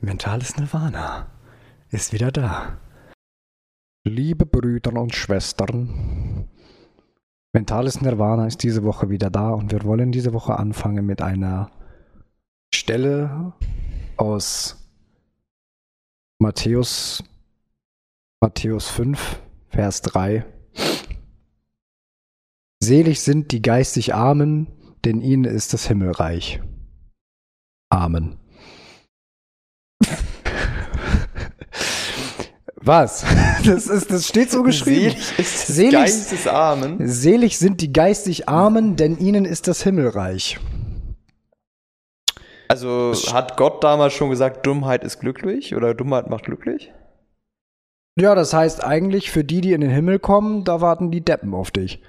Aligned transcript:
Mentales 0.00 0.56
Nirvana 0.56 1.28
ist 1.88 2.12
wieder 2.12 2.32
da. 2.32 2.78
Liebe 4.04 4.44
Brüder 4.44 4.94
und 5.00 5.14
Schwestern, 5.14 6.48
Mentales 7.52 8.00
Nirvana 8.00 8.48
ist 8.48 8.64
diese 8.64 8.82
Woche 8.82 9.08
wieder 9.08 9.30
da 9.30 9.50
und 9.50 9.70
wir 9.70 9.84
wollen 9.84 10.10
diese 10.10 10.32
Woche 10.32 10.58
anfangen 10.58 11.06
mit 11.06 11.22
einer 11.22 11.70
Stelle 12.74 13.52
aus 14.16 14.90
Matthäus, 16.40 17.22
Matthäus 18.40 18.88
5, 18.88 19.40
Vers 19.68 20.02
3. 20.02 20.44
Selig 22.82 23.20
sind 23.20 23.52
die 23.52 23.62
geistig 23.62 24.12
Armen, 24.12 24.66
denn 25.04 25.20
ihnen 25.20 25.44
ist 25.44 25.72
das 25.72 25.86
Himmelreich. 25.86 26.60
Amen. 27.90 28.36
Was? 32.76 33.24
Das, 33.64 33.88
ist, 33.88 34.10
das 34.12 34.28
steht 34.28 34.50
so 34.52 34.62
geschrieben. 34.62 35.10
Selig 35.10 35.38
ist 35.38 35.66
Selig- 35.66 35.92
Geistes 35.92 36.46
Armen. 36.46 37.06
Selig 37.08 37.58
sind 37.58 37.80
die 37.80 37.92
geistig 37.92 38.48
Armen, 38.48 38.94
denn 38.96 39.18
ihnen 39.18 39.44
ist 39.44 39.66
das 39.68 39.82
Himmelreich. 39.82 40.58
Also 42.68 43.12
hat 43.32 43.56
Gott 43.56 43.82
damals 43.82 44.12
schon 44.14 44.30
gesagt, 44.30 44.64
Dummheit 44.64 45.02
ist 45.02 45.18
glücklich 45.18 45.74
oder 45.74 45.92
Dummheit 45.92 46.30
macht 46.30 46.44
glücklich? 46.44 46.92
Ja, 48.18 48.34
das 48.36 48.54
heißt 48.54 48.82
eigentlich, 48.84 49.30
für 49.32 49.42
die, 49.44 49.60
die 49.60 49.72
in 49.72 49.80
den 49.80 49.90
Himmel 49.90 50.18
kommen, 50.20 50.64
da 50.64 50.80
warten 50.80 51.10
die 51.10 51.24
Deppen 51.24 51.52
auf 51.52 51.72
dich. 51.72 52.00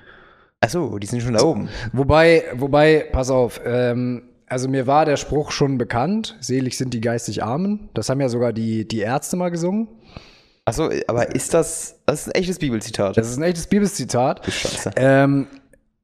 Achso, 0.62 0.98
die 1.00 1.08
sind 1.08 1.22
schon 1.22 1.34
da 1.34 1.42
oben. 1.44 1.68
Wobei, 1.94 2.44
wobei, 2.54 3.08
pass 3.12 3.32
auf, 3.32 3.60
ähm, 3.66 4.29
also 4.50 4.68
mir 4.68 4.88
war 4.88 5.06
der 5.06 5.18
Spruch 5.18 5.52
schon 5.52 5.78
bekannt, 5.78 6.36
selig 6.40 6.78
sind 6.78 6.94
die 6.94 7.02
geistig 7.02 7.44
Armen. 7.44 7.90
Das 7.94 8.10
haben 8.10 8.20
ja 8.22 8.30
sogar 8.30 8.52
die, 8.54 8.88
die 8.88 9.00
Ärzte 9.00 9.36
mal 9.38 9.50
gesungen. 9.50 9.88
Achso, 10.66 10.90
aber 11.08 11.34
ist 11.36 11.54
das, 11.54 12.00
das 12.06 12.22
ist 12.22 12.28
ein 12.28 12.32
echtes 12.40 12.60
Bibelzitat? 12.60 13.18
Das 13.18 13.30
ist 13.30 13.38
ein 13.38 13.44
echtes 13.44 13.68
Bibelzitat. 13.68 14.46
Scheiße. 14.46 14.92
Ähm, 14.98 15.48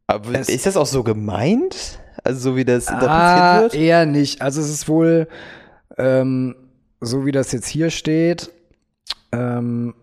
Aber 0.08 0.34
es- 0.40 0.50
ist 0.50 0.66
das 0.66 0.78
auch 0.78 0.86
so 0.88 1.04
gemeint? 1.04 2.00
Also 2.24 2.52
so 2.52 2.56
wie 2.56 2.66
das 2.66 2.86
interpretiert 2.88 3.12
ah, 3.12 3.62
wird? 3.62 3.76
eher 3.76 4.06
nicht. 4.08 4.42
Also 4.42 4.62
es 4.62 4.70
ist 4.70 4.88
wohl, 4.88 5.28
ähm, 5.98 6.56
so 7.02 7.26
wie 7.26 7.32
das 7.32 7.52
jetzt 7.52 7.68
hier 7.68 7.92
steht, 7.92 8.52
ähm, 9.32 9.94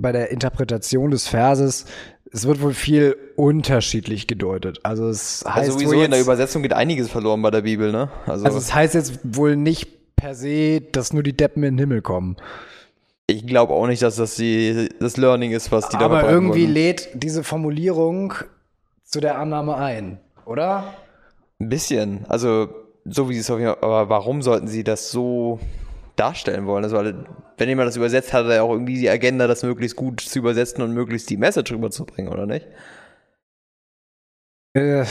bei 0.00 0.12
der 0.12 0.30
Interpretation 0.30 1.10
des 1.10 1.28
Verses, 1.28 1.84
es 2.32 2.46
wird 2.46 2.60
wohl 2.60 2.74
viel 2.74 3.16
unterschiedlich 3.36 4.26
gedeutet. 4.26 4.80
Also 4.82 5.08
es 5.08 5.44
heißt 5.46 5.56
Also 5.56 5.72
sowieso 5.72 5.92
in 6.02 6.10
der 6.10 6.18
jetzt- 6.18 6.26
Übersetzung 6.26 6.62
geht 6.62 6.72
einiges 6.74 7.08
verloren 7.08 7.40
bei 7.42 7.50
der 7.50 7.62
Bibel, 7.62 7.90
ne? 7.92 8.10
Also, 8.26 8.44
Also 8.44 8.58
es 8.58 8.74
heißt 8.74 8.94
jetzt 8.94 9.20
wohl 9.24 9.56
nicht 9.56 10.14
per 10.16 10.34
se, 10.34 10.80
dass 10.80 11.12
nur 11.12 11.22
die 11.22 11.36
Deppen 11.36 11.62
in 11.62 11.74
den 11.76 11.78
Himmel 11.78 12.02
kommen. 12.02 12.36
ich 13.30 13.46
glaube 13.46 13.74
auch 13.74 13.86
nicht, 13.86 14.02
dass 14.02 14.16
das 14.16 14.36
die, 14.36 14.88
das 15.00 15.16
Learning 15.18 15.52
ist, 15.52 15.70
was 15.70 15.88
die 15.90 15.98
da 15.98 16.06
Aber 16.06 16.28
irgendwie 16.28 16.62
wollen. 16.64 16.72
lädt 16.72 17.08
diese 17.14 17.44
Formulierung 17.44 18.34
zu 19.04 19.20
der 19.20 19.38
Annahme 19.38 19.76
ein, 19.76 20.18
oder? 20.46 20.94
Ein 21.60 21.68
bisschen. 21.68 22.24
Also, 22.28 22.68
so 23.04 23.28
wie 23.28 23.34
sie 23.34 23.40
es 23.40 23.50
auf 23.50 23.58
jeden 23.58 23.70
Fall, 23.74 23.82
aber 23.82 24.08
warum 24.08 24.42
sollten 24.42 24.66
sie 24.68 24.82
das 24.84 25.10
so 25.10 25.60
darstellen 26.18 26.66
wollen? 26.66 26.84
Also, 26.84 26.96
weil, 26.96 27.26
wenn 27.56 27.68
jemand 27.68 27.88
das 27.88 27.96
übersetzt, 27.96 28.32
hat 28.32 28.46
er 28.46 28.56
ja 28.56 28.62
auch 28.62 28.72
irgendwie 28.72 28.98
die 28.98 29.08
Agenda, 29.10 29.46
das 29.46 29.62
möglichst 29.62 29.96
gut 29.96 30.20
zu 30.20 30.38
übersetzen 30.38 30.82
und 30.82 30.92
möglichst 30.94 31.28
die 31.30 31.36
Message 31.36 31.72
rüberzubringen, 31.72 32.32
oder 32.32 32.46
nicht? 32.46 32.66
Äh, 34.74 35.04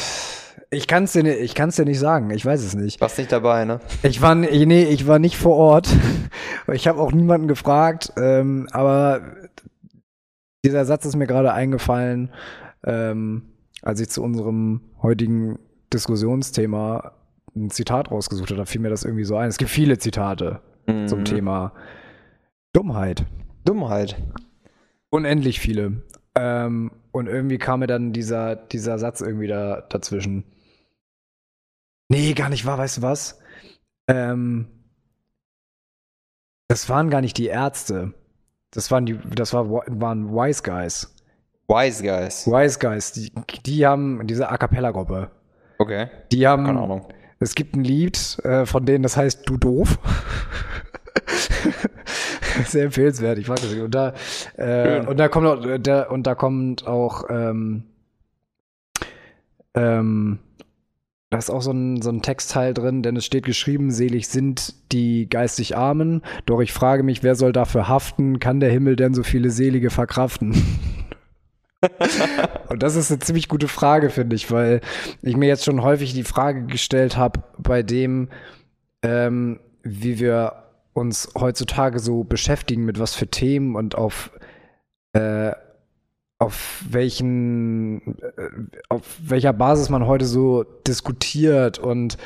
ich 0.69 0.87
kann 0.87 1.05
es 1.05 1.13
dir, 1.13 1.23
ni- 1.23 1.29
ich 1.31 1.55
kann's 1.55 1.75
dir 1.77 1.85
nicht 1.85 1.99
sagen, 1.99 2.29
ich 2.31 2.45
weiß 2.45 2.61
es 2.63 2.75
nicht. 2.75 2.99
Warst 3.01 3.17
nicht 3.17 3.31
dabei, 3.31 3.65
ne? 3.65 3.79
Ich 4.03 4.21
war, 4.21 4.35
nee, 4.35 4.83
ich 4.83 5.07
war 5.07 5.19
nicht 5.19 5.37
vor 5.37 5.55
Ort. 5.55 5.89
Ich 6.73 6.85
habe 6.85 6.99
auch 6.99 7.13
niemanden 7.13 7.47
gefragt, 7.47 8.11
ähm, 8.17 8.67
aber 8.73 9.21
dieser 10.65 10.83
Satz 10.83 11.05
ist 11.05 11.15
mir 11.15 11.25
gerade 11.27 11.53
eingefallen, 11.53 12.33
ähm, 12.85 13.53
als 13.81 14.01
ich 14.01 14.09
zu 14.09 14.21
unserem 14.21 14.81
heutigen 15.01 15.59
Diskussionsthema 15.93 17.13
ein 17.55 17.69
Zitat 17.69 18.11
rausgesucht 18.11 18.49
habe. 18.49 18.57
Da 18.59 18.65
fiel 18.65 18.81
mir 18.81 18.89
das 18.89 19.05
irgendwie 19.05 19.23
so 19.23 19.37
ein. 19.37 19.47
Es 19.47 19.57
gibt 19.57 19.71
viele 19.71 19.97
Zitate 19.97 20.59
zum 20.87 21.19
Mhm. 21.19 21.25
Thema 21.25 21.73
Dummheit. 22.73 23.25
Dummheit. 23.65 24.15
Unendlich 25.09 25.59
viele. 25.59 26.03
Ähm, 26.35 26.91
und 27.11 27.27
irgendwie 27.27 27.57
kam 27.57 27.79
mir 27.81 27.87
dann 27.87 28.13
dieser, 28.13 28.55
dieser 28.55 28.99
Satz 28.99 29.21
irgendwie 29.21 29.47
da, 29.47 29.81
dazwischen. 29.81 30.43
Nee, 32.09 32.33
gar 32.33 32.49
nicht 32.49 32.65
wahr, 32.65 32.77
weißt 32.77 32.97
du 32.97 33.01
was? 33.01 33.39
Ähm, 34.07 34.67
das 36.69 36.87
waren 36.89 37.09
gar 37.09 37.21
nicht 37.21 37.37
die 37.37 37.47
Ärzte. 37.47 38.13
Das 38.71 38.91
waren 38.91 39.05
die, 39.05 39.17
das 39.35 39.53
war, 39.53 39.69
waren 39.69 40.29
Wise 40.31 40.61
Guys. 40.63 41.13
Wise 41.67 42.03
Guys. 42.03 42.47
Wise 42.47 42.79
Guys, 42.79 43.11
die, 43.13 43.31
die 43.65 43.85
haben, 43.85 44.25
diese 44.27 44.49
A 44.49 44.57
Cappella-Gruppe. 44.57 45.31
Okay. 45.79 46.09
Die 46.31 46.47
haben, 46.47 46.65
Keine 46.65 46.79
Ahnung. 46.81 47.07
Es 47.39 47.55
gibt 47.55 47.75
ein 47.75 47.83
Lied 47.83 48.39
äh, 48.43 48.65
von 48.65 48.85
denen, 48.85 49.03
das 49.03 49.17
heißt 49.17 49.47
Du 49.47 49.57
doof. 49.57 49.99
Sehr 52.65 52.85
empfehlenswert, 52.85 53.37
ich 53.37 53.47
mag 53.47 53.61
das. 53.61 53.73
Und 53.73 53.93
da, 53.93 54.13
äh, 54.55 55.05
und 55.05 55.17
da 55.17 55.27
kommt 55.27 55.47
auch, 55.47 55.77
der, 55.77 56.11
und 56.11 56.25
da 56.25 56.35
kommt 56.35 56.87
auch, 56.87 57.25
ähm, 57.29 57.83
ähm, 59.75 60.39
da 61.29 61.37
ist 61.37 61.49
auch 61.49 61.61
so 61.61 61.71
ein, 61.71 62.01
so 62.01 62.09
ein 62.09 62.21
Textteil 62.21 62.73
drin, 62.73 63.03
denn 63.03 63.17
es 63.17 63.25
steht 63.25 63.45
geschrieben, 63.45 63.91
selig 63.91 64.29
sind 64.29 64.75
die 64.91 65.29
geistig 65.29 65.77
Armen, 65.77 66.21
doch 66.45 66.61
ich 66.61 66.73
frage 66.73 67.03
mich, 67.03 67.21
wer 67.21 67.35
soll 67.35 67.51
dafür 67.51 67.87
haften? 67.87 68.39
Kann 68.39 68.59
der 68.59 68.71
Himmel 68.71 68.95
denn 68.95 69.13
so 69.13 69.23
viele 69.23 69.49
Selige 69.49 69.89
verkraften? 69.89 70.53
Und 72.69 72.81
das 72.83 72.95
ist 72.95 73.11
eine 73.11 73.19
ziemlich 73.19 73.47
gute 73.47 73.67
Frage, 73.67 74.09
finde 74.09 74.35
ich, 74.35 74.51
weil 74.51 74.81
ich 75.21 75.37
mir 75.37 75.47
jetzt 75.47 75.65
schon 75.65 75.83
häufig 75.83 76.13
die 76.13 76.23
Frage 76.23 76.65
gestellt 76.65 77.17
habe, 77.17 77.43
bei 77.57 77.83
dem, 77.83 78.29
ähm, 79.03 79.59
wie 79.83 80.19
wir 80.19 80.63
uns 80.93 81.29
heutzutage 81.37 81.99
so 81.99 82.23
beschäftigen, 82.23 82.85
mit 82.85 82.99
was 82.99 83.13
für 83.13 83.27
Themen 83.27 83.75
und 83.75 83.95
auf, 83.95 84.31
äh, 85.13 85.51
auf 86.39 86.83
welchen, 86.89 88.17
äh, 88.17 88.49
auf 88.89 89.19
welcher 89.23 89.53
Basis 89.53 89.89
man 89.89 90.07
heute 90.07 90.25
so 90.25 90.63
diskutiert 90.63 91.77
und 91.77 92.17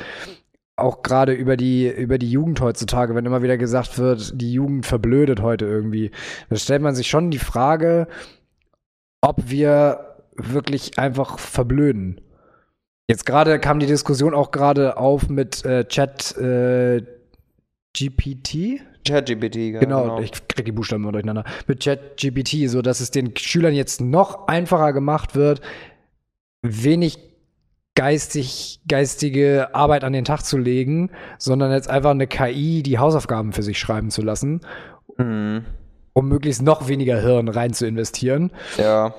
auch 0.77 1.03
gerade 1.03 1.33
über 1.33 1.57
die, 1.57 1.89
über 1.89 2.17
die 2.17 2.31
Jugend 2.31 2.61
heutzutage, 2.61 3.13
wenn 3.13 3.25
immer 3.25 3.43
wieder 3.43 3.57
gesagt 3.57 3.99
wird, 3.99 4.41
die 4.41 4.53
Jugend 4.53 4.85
verblödet 4.85 5.41
heute 5.41 5.65
irgendwie, 5.65 6.11
da 6.49 6.55
stellt 6.55 6.81
man 6.81 6.95
sich 6.95 7.07
schon 7.07 7.29
die 7.29 7.39
Frage, 7.39 8.07
ob 9.21 9.49
wir 9.49 10.17
wirklich 10.35 10.97
einfach 10.97 11.39
verblöden. 11.39 12.21
Jetzt 13.07 13.25
gerade 13.25 13.59
kam 13.59 13.79
die 13.79 13.85
Diskussion 13.85 14.33
auch 14.33 14.51
gerade 14.51 14.97
auf 14.97 15.29
mit 15.29 15.65
äh, 15.65 15.85
Chat 15.85 16.37
äh, 16.37 17.03
GPT. 17.97 18.81
ChatGPT, 19.05 19.55
ja, 19.55 19.79
Genau, 19.79 20.19
ich 20.19 20.31
krieg 20.47 20.65
die 20.65 20.71
Buchstaben 20.71 21.03
immer 21.03 21.11
durcheinander. 21.11 21.43
Mit 21.67 21.79
Chat 21.79 22.17
GPT, 22.17 22.69
so 22.69 22.81
dass 22.81 22.99
es 22.99 23.11
den 23.11 23.35
Schülern 23.35 23.73
jetzt 23.73 23.99
noch 23.99 24.47
einfacher 24.47 24.93
gemacht 24.93 25.35
wird, 25.35 25.61
wenig 26.61 27.17
geistig, 27.95 28.79
geistige 28.87 29.73
Arbeit 29.75 30.03
an 30.03 30.13
den 30.13 30.23
Tag 30.23 30.43
zu 30.43 30.57
legen, 30.57 31.09
sondern 31.37 31.71
jetzt 31.71 31.89
einfach 31.89 32.11
eine 32.11 32.27
KI 32.27 32.83
die 32.83 32.99
Hausaufgaben 32.99 33.51
für 33.51 33.63
sich 33.63 33.79
schreiben 33.79 34.11
zu 34.11 34.21
lassen, 34.21 34.61
Mhm. 35.17 35.65
Um 36.13 36.27
möglichst 36.27 36.61
noch 36.61 36.87
weniger 36.87 37.19
Hirn 37.21 37.47
rein 37.47 37.73
zu 37.73 37.85
investieren. 37.87 38.51
Ja. 38.77 39.13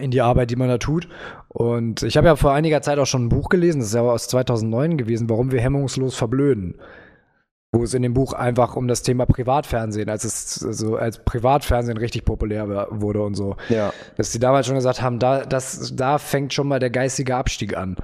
in 0.00 0.10
die 0.12 0.20
Arbeit, 0.20 0.50
die 0.50 0.56
man 0.56 0.68
da 0.68 0.78
tut. 0.78 1.08
Und 1.48 2.04
ich 2.04 2.16
habe 2.16 2.28
ja 2.28 2.36
vor 2.36 2.52
einiger 2.52 2.80
Zeit 2.80 2.98
auch 3.00 3.06
schon 3.06 3.24
ein 3.26 3.28
Buch 3.28 3.48
gelesen, 3.48 3.80
das 3.80 3.88
ist 3.88 3.94
ja 3.94 4.02
aus 4.02 4.28
2009 4.28 4.96
gewesen, 4.96 5.28
warum 5.28 5.50
wir 5.50 5.60
hemmungslos 5.60 6.14
verblöden. 6.14 6.76
Wo 7.72 7.82
es 7.84 7.94
in 7.94 8.02
dem 8.02 8.14
Buch 8.14 8.32
einfach 8.32 8.74
um 8.76 8.88
das 8.88 9.02
Thema 9.02 9.26
Privatfernsehen, 9.26 10.08
als 10.08 10.24
es 10.24 10.64
also 10.64 10.96
als 10.96 11.18
Privatfernsehen 11.24 11.98
richtig 11.98 12.24
populär 12.24 12.88
wurde 12.90 13.22
und 13.22 13.34
so. 13.34 13.56
Ja. 13.68 13.92
Dass 14.16 14.30
die 14.32 14.38
damals 14.40 14.66
schon 14.66 14.74
gesagt 14.76 15.02
haben, 15.02 15.18
da, 15.20 15.44
das, 15.44 15.94
da 15.94 16.18
fängt 16.18 16.52
schon 16.54 16.66
mal 16.68 16.78
der 16.80 16.90
geistige 16.90 17.36
Abstieg 17.36 17.76
an. 17.76 17.96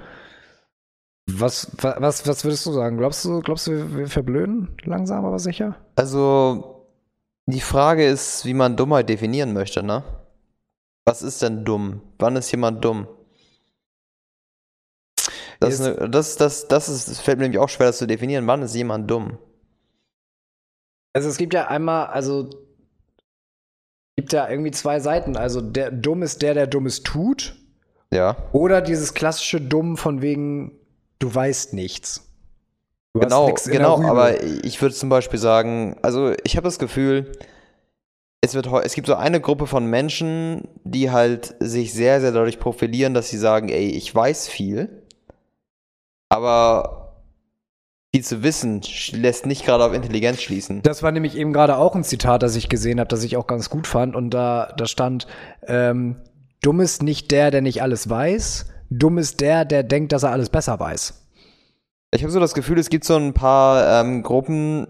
Was, 1.28 1.70
wa- 1.82 1.96
was, 1.98 2.26
was 2.28 2.44
würdest 2.44 2.64
du 2.66 2.72
sagen? 2.72 2.98
Glaubst 2.98 3.24
du, 3.24 3.40
glaubst 3.40 3.66
du, 3.66 3.72
wir- 3.72 3.96
wir 3.98 4.06
verblöden 4.06 4.68
langsam 4.84 5.24
aber 5.24 5.38
sicher? 5.40 5.74
Also, 5.96 6.75
die 7.46 7.60
Frage 7.60 8.06
ist, 8.06 8.44
wie 8.44 8.54
man 8.54 8.76
Dummheit 8.76 9.08
definieren 9.08 9.52
möchte, 9.52 9.82
ne? 9.82 10.02
Was 11.04 11.22
ist 11.22 11.42
denn 11.42 11.64
dumm? 11.64 12.02
Wann 12.18 12.36
ist 12.36 12.50
jemand 12.50 12.84
dumm? 12.84 13.06
Das, 15.60 15.80
eine, 15.80 16.10
das, 16.10 16.36
das, 16.36 16.68
das, 16.68 16.88
ist, 16.88 17.08
das 17.08 17.20
fällt 17.20 17.38
mir 17.38 17.44
nämlich 17.44 17.60
auch 17.60 17.68
schwer, 17.68 17.86
das 17.86 17.98
zu 17.98 18.06
definieren. 18.06 18.46
Wann 18.46 18.62
ist 18.62 18.74
jemand 18.74 19.10
dumm? 19.10 19.38
Also 21.14 21.28
es 21.28 21.38
gibt 21.38 21.54
ja 21.54 21.68
einmal, 21.68 22.08
also 22.08 22.50
gibt 24.16 24.32
ja 24.32 24.48
irgendwie 24.48 24.70
zwei 24.70 24.98
Seiten. 25.00 25.36
Also 25.36 25.60
der 25.60 25.90
dumm 25.90 26.22
ist 26.22 26.42
der, 26.42 26.54
der 26.54 26.66
Dummes 26.66 27.02
tut. 27.02 27.56
Ja. 28.10 28.36
Oder 28.52 28.80
dieses 28.80 29.14
klassische 29.14 29.60
Dumm 29.60 29.96
von 29.96 30.22
wegen, 30.22 30.72
du 31.18 31.32
weißt 31.32 31.74
nichts. 31.74 32.25
Du 33.20 33.26
Genau, 33.26 33.52
genau, 33.64 34.02
aber 34.02 34.42
ich 34.42 34.80
würde 34.80 34.94
zum 34.94 35.08
Beispiel 35.08 35.38
sagen, 35.38 35.96
also 36.02 36.32
ich 36.44 36.56
habe 36.56 36.64
das 36.64 36.78
Gefühl, 36.78 37.32
es, 38.40 38.54
wird, 38.54 38.68
es 38.84 38.94
gibt 38.94 39.06
so 39.06 39.14
eine 39.14 39.40
Gruppe 39.40 39.66
von 39.66 39.86
Menschen, 39.86 40.68
die 40.84 41.10
halt 41.10 41.54
sich 41.60 41.92
sehr, 41.92 42.20
sehr 42.20 42.32
dadurch 42.32 42.58
profilieren, 42.58 43.14
dass 43.14 43.28
sie 43.28 43.38
sagen, 43.38 43.68
ey, 43.68 43.90
ich 43.90 44.14
weiß 44.14 44.48
viel, 44.48 45.02
aber 46.28 47.06
viel 48.14 48.24
zu 48.24 48.42
wissen 48.42 48.82
lässt 49.12 49.46
nicht 49.46 49.64
gerade 49.64 49.84
auf 49.84 49.92
Intelligenz 49.92 50.40
schließen. 50.40 50.82
Das 50.82 51.02
war 51.02 51.12
nämlich 51.12 51.36
eben 51.36 51.52
gerade 51.52 51.76
auch 51.76 51.94
ein 51.94 52.04
Zitat, 52.04 52.42
das 52.42 52.56
ich 52.56 52.68
gesehen 52.68 53.00
habe, 53.00 53.08
das 53.08 53.24
ich 53.24 53.36
auch 53.36 53.46
ganz 53.46 53.68
gut 53.68 53.86
fand. 53.86 54.16
Und 54.16 54.30
da, 54.30 54.72
da 54.76 54.86
stand, 54.86 55.26
ähm, 55.66 56.16
dumm 56.62 56.80
ist 56.80 57.02
nicht 57.02 57.30
der, 57.30 57.50
der 57.50 57.60
nicht 57.62 57.82
alles 57.82 58.08
weiß, 58.08 58.66
dumm 58.90 59.18
ist 59.18 59.40
der, 59.40 59.64
der 59.64 59.82
denkt, 59.82 60.12
dass 60.12 60.22
er 60.22 60.30
alles 60.30 60.48
besser 60.48 60.78
weiß. 60.80 61.25
Ich 62.16 62.22
habe 62.22 62.32
so 62.32 62.40
das 62.40 62.54
Gefühl, 62.54 62.78
es 62.78 62.88
gibt 62.88 63.04
so 63.04 63.14
ein 63.16 63.34
paar 63.34 64.00
ähm, 64.00 64.22
Gruppen, 64.22 64.86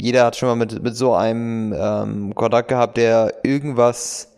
jeder 0.00 0.24
hat 0.24 0.34
schon 0.34 0.48
mal 0.48 0.56
mit, 0.56 0.82
mit 0.82 0.96
so 0.96 1.14
einem 1.14 1.72
ähm, 1.72 2.34
Kontakt 2.34 2.66
gehabt, 2.66 2.96
der 2.96 3.32
irgendwas, 3.44 4.34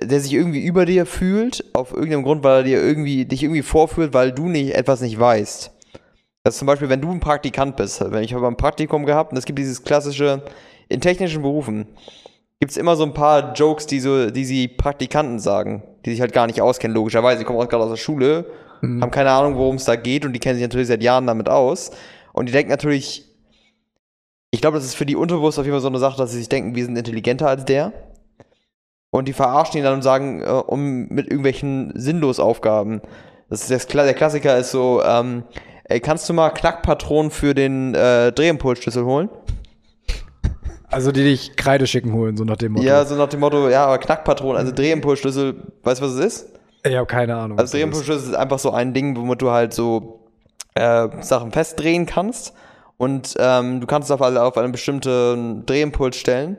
der 0.00 0.20
sich 0.20 0.32
irgendwie 0.32 0.64
über 0.64 0.86
dir 0.86 1.04
fühlt, 1.04 1.64
auf 1.74 1.92
irgendeinem 1.92 2.22
Grund, 2.22 2.44
weil 2.44 2.58
er 2.58 2.62
dir 2.62 2.80
irgendwie, 2.80 3.24
dich 3.24 3.42
irgendwie 3.42 3.62
vorführt, 3.62 4.14
weil 4.14 4.30
du 4.30 4.48
nicht, 4.48 4.76
etwas 4.76 5.00
nicht 5.00 5.18
weißt. 5.18 5.72
Das 6.44 6.54
ist 6.54 6.58
zum 6.60 6.66
Beispiel, 6.66 6.90
wenn 6.90 7.00
du 7.00 7.10
ein 7.10 7.18
Praktikant 7.18 7.74
bist. 7.74 8.00
Wenn 8.12 8.22
ich 8.22 8.32
habe 8.32 8.46
ein 8.46 8.56
Praktikum 8.56 9.04
gehabt 9.04 9.32
und 9.32 9.38
es 9.38 9.46
gibt 9.46 9.58
dieses 9.58 9.82
klassische, 9.82 10.44
in 10.88 11.00
technischen 11.00 11.42
Berufen 11.42 11.88
gibt 12.60 12.70
es 12.70 12.76
immer 12.76 12.94
so 12.94 13.02
ein 13.02 13.14
paar 13.14 13.52
Jokes, 13.54 13.86
die 13.86 13.98
so, 13.98 14.30
die 14.30 14.44
sie 14.44 14.68
Praktikanten 14.68 15.40
sagen, 15.40 15.82
die 16.04 16.10
sich 16.10 16.20
halt 16.20 16.32
gar 16.32 16.46
nicht 16.46 16.62
auskennen, 16.62 16.94
logischerweise. 16.94 17.40
Die 17.40 17.44
kommen 17.44 17.58
auch 17.58 17.68
gerade 17.68 17.82
aus 17.82 17.90
der 17.90 17.96
Schule, 17.96 18.46
haben 18.82 19.10
keine 19.10 19.30
Ahnung, 19.30 19.56
worum 19.56 19.76
es 19.76 19.84
da 19.84 19.96
geht 19.96 20.24
und 20.24 20.32
die 20.32 20.38
kennen 20.38 20.56
sich 20.56 20.64
natürlich 20.64 20.88
seit 20.88 21.02
Jahren 21.02 21.26
damit 21.26 21.48
aus. 21.48 21.90
Und 22.32 22.46
die 22.46 22.52
denken 22.52 22.70
natürlich, 22.70 23.24
ich 24.50 24.60
glaube, 24.60 24.76
das 24.76 24.86
ist 24.86 24.94
für 24.94 25.06
die 25.06 25.16
unterbewusst 25.16 25.58
auf 25.58 25.64
jeden 25.64 25.74
Fall 25.74 25.82
so 25.82 25.88
eine 25.88 25.98
Sache, 25.98 26.18
dass 26.18 26.32
sie 26.32 26.38
sich 26.38 26.48
denken, 26.48 26.74
wir 26.74 26.84
sind 26.84 26.96
intelligenter 26.96 27.48
als 27.48 27.64
der. 27.64 27.92
Und 29.10 29.28
die 29.28 29.32
verarschen 29.32 29.78
ihn 29.78 29.84
dann 29.84 29.94
und 29.94 30.02
sagen, 30.02 30.42
äh, 30.42 30.46
um 30.46 31.08
mit 31.08 31.26
irgendwelchen 31.26 31.92
Sinnlosaufgaben. 31.94 33.00
Das 33.48 33.62
ist 33.62 33.70
das, 33.70 33.86
der 33.86 34.14
Klassiker 34.14 34.56
ist 34.58 34.70
so, 34.70 35.02
ähm, 35.02 35.44
ey, 35.84 36.00
kannst 36.00 36.28
du 36.28 36.32
mal 36.32 36.50
Knackpatronen 36.50 37.30
für 37.30 37.54
den 37.54 37.94
äh, 37.94 38.32
Drehimpulsschlüssel 38.32 39.04
holen? 39.04 39.30
Also 40.88 41.12
die 41.12 41.24
dich 41.24 41.56
Kreide 41.56 41.86
schicken 41.86 42.12
holen, 42.12 42.36
so 42.36 42.44
nach 42.44 42.56
dem 42.56 42.72
Motto. 42.72 42.86
Ja, 42.86 43.04
so 43.04 43.16
nach 43.16 43.28
dem 43.28 43.40
Motto, 43.40 43.68
ja, 43.68 43.86
aber 43.86 43.98
Knackpatronen, 43.98 44.56
also 44.56 44.72
Drehimpulsschlüssel, 44.72 45.72
weißt 45.82 46.00
du, 46.00 46.04
was 46.04 46.12
es 46.12 46.24
ist? 46.24 46.55
Ich 46.88 46.96
habe 46.96 47.06
keine 47.06 47.36
Ahnung. 47.36 47.58
Also 47.58 47.78
was 47.78 48.06
das 48.06 48.24
ist. 48.24 48.34
Einfach 48.34 48.58
so 48.58 48.70
ein 48.70 48.94
Ding, 48.94 49.16
womit 49.16 49.42
du 49.42 49.50
halt 49.50 49.72
so 49.74 50.20
äh, 50.74 51.08
Sachen 51.20 51.52
festdrehen 51.52 52.06
kannst. 52.06 52.54
Und 52.96 53.34
ähm, 53.38 53.80
du 53.80 53.86
kannst 53.86 54.10
es 54.10 54.14
auf, 54.14 54.20
auf 54.20 54.56
einen 54.56 54.72
bestimmten 54.72 55.66
Drehimpuls 55.66 56.16
stellen, 56.16 56.56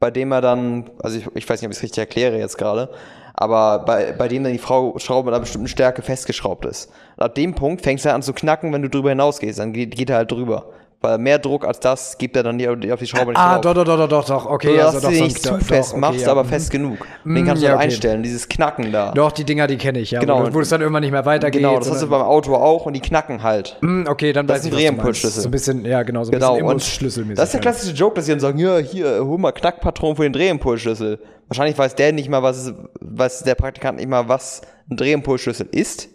bei 0.00 0.10
dem 0.10 0.32
er 0.32 0.40
dann, 0.40 0.90
also 1.02 1.18
ich, 1.18 1.26
ich 1.34 1.48
weiß 1.48 1.60
nicht, 1.60 1.68
ob 1.68 1.72
ich 1.72 1.78
es 1.78 1.82
richtig 1.82 1.98
erkläre 1.98 2.38
jetzt 2.38 2.58
gerade, 2.58 2.90
aber 3.32 3.84
bei, 3.84 4.12
bei 4.12 4.28
dem 4.28 4.44
dann 4.44 4.52
die 4.52 4.58
Frau 4.58 4.98
Schraube 4.98 5.26
mit 5.26 5.34
einer 5.34 5.40
bestimmten 5.40 5.68
Stärke 5.68 6.02
festgeschraubt 6.02 6.66
ist. 6.66 6.90
Und 7.16 7.22
ab 7.22 7.34
dem 7.36 7.54
Punkt 7.54 7.82
fängst 7.82 8.04
du 8.04 8.12
an 8.12 8.22
zu 8.22 8.34
knacken, 8.34 8.72
wenn 8.72 8.82
du 8.82 8.90
drüber 8.90 9.10
hinausgehst. 9.10 9.58
Dann 9.58 9.72
geht, 9.72 9.96
geht 9.96 10.10
er 10.10 10.16
halt 10.16 10.32
drüber. 10.32 10.72
Weil 11.00 11.16
mehr 11.18 11.38
Druck 11.38 11.64
als 11.64 11.78
das 11.78 12.18
gibt 12.18 12.36
er 12.36 12.42
dann 12.42 12.58
die, 12.58 12.68
auf 12.68 12.98
die 12.98 13.06
Schraube 13.06 13.30
nicht 13.30 13.38
Ah, 13.38 13.60
drauf. 13.60 13.72
doch, 13.72 13.84
doch, 13.84 13.96
doch, 13.96 14.08
doch, 14.08 14.24
doch, 14.24 14.46
okay. 14.46 14.76
Dass 14.78 14.96
also 14.96 14.98
du 14.98 15.02
doch, 15.02 15.08
dich 15.10 15.18
so- 15.18 15.24
nicht 15.26 15.42
zu 15.42 15.58
fest 15.64 15.92
okay, 15.92 16.00
machst, 16.00 16.20
ja. 16.22 16.30
aber 16.32 16.42
Mhm. 16.42 16.48
fest 16.48 16.70
genug. 16.72 16.98
Mm, 17.22 17.34
Den 17.36 17.46
kannst 17.46 17.62
du 17.62 17.66
ja, 17.68 17.74
okay. 17.76 17.84
einstellen, 17.84 18.22
dieses 18.24 18.48
Knacken 18.48 18.90
da. 18.90 19.12
Doch, 19.12 19.30
die 19.30 19.44
Dinger, 19.44 19.68
die 19.68 19.76
kenne 19.76 20.00
ich, 20.00 20.10
ja. 20.10 20.18
Genau. 20.18 20.40
Wo, 20.40 20.46
du- 20.46 20.54
wo 20.54 20.60
es 20.60 20.70
dann 20.70 20.80
irgendwann 20.80 21.02
nicht 21.04 21.12
mehr 21.12 21.24
weitergeht. 21.24 21.60
Genau, 21.62 21.78
das 21.78 21.88
hast 21.88 22.02
du 22.02 22.08
beim 22.08 22.22
Auto 22.22 22.56
auch 22.56 22.86
und 22.86 22.94
die 22.94 23.00
knacken 23.00 23.44
halt. 23.44 23.76
Hm, 23.80 24.06
okay, 24.08 24.32
dann 24.32 24.48
Das 24.48 24.56
weiß 24.56 24.64
ist 24.64 24.66
ich, 24.66 24.72
ein 24.72 24.74
was 24.74 24.80
du. 24.80 24.90
Drehimpuls-Schlüssel. 24.96 25.42
So 25.42 25.48
ein 25.48 25.52
bisschen, 25.52 25.84
ja, 25.84 26.02
genau, 26.02 26.24
so 26.24 26.30
ein 26.30 26.32
Genau, 26.32 26.54
bisschen 26.54 26.64
und 26.66 26.70
Imbusschlüsselmäßig. 26.72 27.36
das 27.36 27.44
ist 27.44 27.52
der 27.52 27.58
halt. 27.58 27.62
klassische 27.76 27.94
Joke, 27.94 28.14
dass 28.16 28.24
sie 28.26 28.32
dann 28.32 28.40
sagen, 28.40 28.58
ja, 28.58 28.78
hier, 28.78 29.24
hol 29.24 29.38
mal 29.38 29.52
Knackpatron 29.52 30.16
für 30.16 30.24
den 30.24 30.32
Drehimpulsschlüssel. 30.32 31.20
Wahrscheinlich 31.46 31.78
weiß 31.78 31.94
der 31.94 32.12
nicht 32.12 32.28
mal, 32.28 32.42
was, 32.42 32.72
weiß 33.00 33.44
der 33.44 33.54
Praktikant 33.54 33.98
nicht 33.98 34.08
mal, 34.08 34.28
was 34.28 34.62
ein 34.90 34.96
Drehimpulsschlüssel 34.96 35.68
ist. 35.70 36.08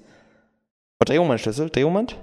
Drehmomentschlüssel? 1.06 1.70
Drehmoment? 1.70 2.18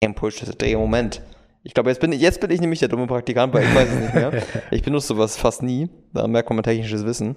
Drehimpulsschlüssel, 0.00 0.54
Drehmoment. 0.56 1.20
Ich 1.64 1.74
glaube, 1.74 1.90
jetzt 1.90 2.00
bin, 2.00 2.12
ich, 2.12 2.20
jetzt 2.20 2.40
bin 2.40 2.50
ich 2.50 2.60
nämlich 2.60 2.80
der 2.80 2.88
dumme 2.88 3.06
Praktikant, 3.06 3.52
weil 3.52 3.64
ich 3.64 3.74
weiß 3.74 3.88
es 3.88 4.00
nicht 4.00 4.14
mehr. 4.14 4.32
Ich 4.70 4.82
benutze 4.82 5.08
sowas 5.08 5.36
fast 5.36 5.62
nie. 5.62 5.88
Da 6.14 6.26
merkt 6.26 6.48
man 6.48 6.56
mein 6.56 6.62
technisches 6.62 7.04
Wissen. 7.04 7.36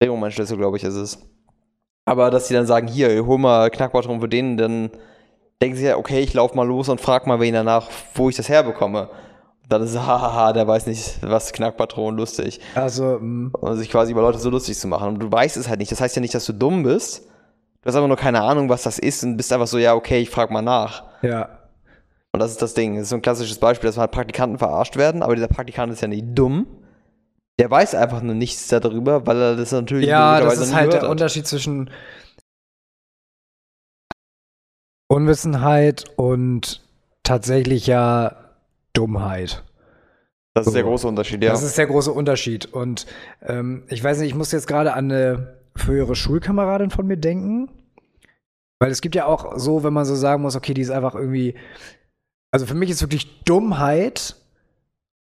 Drehmomentschlüssel, 0.00 0.56
glaube 0.56 0.76
ich, 0.78 0.84
ist 0.84 0.94
es. 0.94 1.18
Aber 2.06 2.30
dass 2.30 2.48
sie 2.48 2.54
dann 2.54 2.66
sagen, 2.66 2.88
hier, 2.88 3.24
hol 3.26 3.38
mal 3.38 3.70
Knackpatron 3.70 4.20
für 4.20 4.28
den, 4.28 4.56
dann 4.56 4.90
denken 5.62 5.76
sie 5.76 5.84
ja, 5.84 5.96
okay, 5.96 6.20
ich 6.20 6.32
laufe 6.34 6.56
mal 6.56 6.66
los 6.66 6.88
und 6.88 7.00
frag 7.00 7.26
mal 7.26 7.38
wen 7.40 7.54
danach, 7.54 7.88
wo 8.14 8.28
ich 8.30 8.36
das 8.36 8.48
herbekomme. 8.48 9.10
Dann 9.68 9.82
ist 9.82 9.90
es, 9.90 9.98
hahaha, 10.00 10.52
der 10.52 10.66
weiß 10.66 10.86
nicht, 10.86 11.18
was 11.22 11.52
Knackpatron 11.52 12.16
lustig. 12.16 12.60
Also, 12.74 13.18
hm, 13.20 13.52
Und 13.52 13.76
sich 13.76 13.90
quasi 13.90 14.10
über 14.12 14.22
Leute 14.22 14.38
so 14.38 14.50
lustig 14.50 14.76
zu 14.78 14.88
machen. 14.88 15.08
Und 15.08 15.18
du 15.20 15.30
weißt 15.30 15.56
es 15.56 15.68
halt 15.68 15.78
nicht. 15.78 15.92
Das 15.92 16.00
heißt 16.00 16.16
ja 16.16 16.22
nicht, 16.22 16.34
dass 16.34 16.46
du 16.46 16.52
dumm 16.54 16.82
bist. 16.82 17.28
Du 17.82 17.86
hast 17.86 17.94
aber 17.94 18.08
nur 18.08 18.16
keine 18.16 18.42
Ahnung, 18.42 18.68
was 18.68 18.82
das 18.82 18.98
ist 18.98 19.22
und 19.22 19.36
bist 19.36 19.52
einfach 19.52 19.68
so, 19.68 19.78
ja, 19.78 19.94
okay, 19.94 20.18
ich 20.20 20.30
frag 20.30 20.50
mal 20.50 20.62
nach. 20.62 21.04
ja. 21.22 21.59
Und 22.32 22.40
das 22.40 22.52
ist 22.52 22.62
das 22.62 22.74
Ding. 22.74 22.94
Das 22.94 23.04
ist 23.04 23.08
so 23.10 23.16
ein 23.16 23.22
klassisches 23.22 23.58
Beispiel, 23.58 23.88
dass 23.88 23.98
halt 23.98 24.12
Praktikanten 24.12 24.58
verarscht 24.58 24.96
werden, 24.96 25.22
aber 25.22 25.34
dieser 25.34 25.48
Praktikant 25.48 25.92
ist 25.92 26.00
ja 26.00 26.08
nicht 26.08 26.26
dumm. 26.34 26.66
Der 27.58 27.70
weiß 27.70 27.94
einfach 27.94 28.22
nur 28.22 28.34
nichts 28.34 28.68
darüber, 28.68 29.26
weil 29.26 29.36
er 29.36 29.56
das 29.56 29.72
natürlich 29.72 30.08
Ja, 30.08 30.40
das 30.40 30.58
ist 30.58 30.74
halt 30.74 30.92
der 30.92 31.02
hat. 31.02 31.10
Unterschied 31.10 31.46
zwischen 31.46 31.90
Unwissenheit 35.08 36.04
und 36.16 36.82
tatsächlicher 37.22 38.56
Dummheit. 38.92 39.62
Das 40.54 40.66
ist 40.66 40.74
der 40.74 40.82
große 40.82 41.06
Unterschied, 41.06 41.42
ja. 41.42 41.52
Das 41.52 41.62
ist 41.62 41.78
der 41.78 41.86
große 41.86 42.12
Unterschied. 42.12 42.66
Und 42.66 43.06
ähm, 43.42 43.84
ich 43.88 44.02
weiß 44.02 44.18
nicht, 44.18 44.28
ich 44.28 44.34
muss 44.34 44.52
jetzt 44.52 44.66
gerade 44.66 44.94
an 44.94 45.10
eine 45.10 45.58
frühere 45.76 46.14
Schulkameradin 46.14 46.90
von 46.90 47.06
mir 47.06 47.16
denken. 47.16 47.70
Weil 48.78 48.90
es 48.90 49.00
gibt 49.00 49.14
ja 49.14 49.26
auch 49.26 49.58
so, 49.58 49.84
wenn 49.84 49.92
man 49.92 50.06
so 50.06 50.14
sagen 50.14 50.42
muss, 50.42 50.56
okay, 50.56 50.74
die 50.74 50.80
ist 50.80 50.90
einfach 50.90 51.14
irgendwie. 51.14 51.54
Also 52.50 52.66
für 52.66 52.74
mich 52.74 52.90
ist 52.90 53.02
wirklich 53.02 53.44
Dummheit 53.44 54.36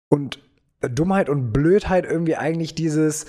und 0.09 0.41
äh, 0.81 0.91
Dummheit 0.91 1.29
und 1.29 1.53
Blödheit 1.53 2.05
irgendwie 2.05 2.37
eigentlich 2.37 2.75
dieses. 2.75 3.27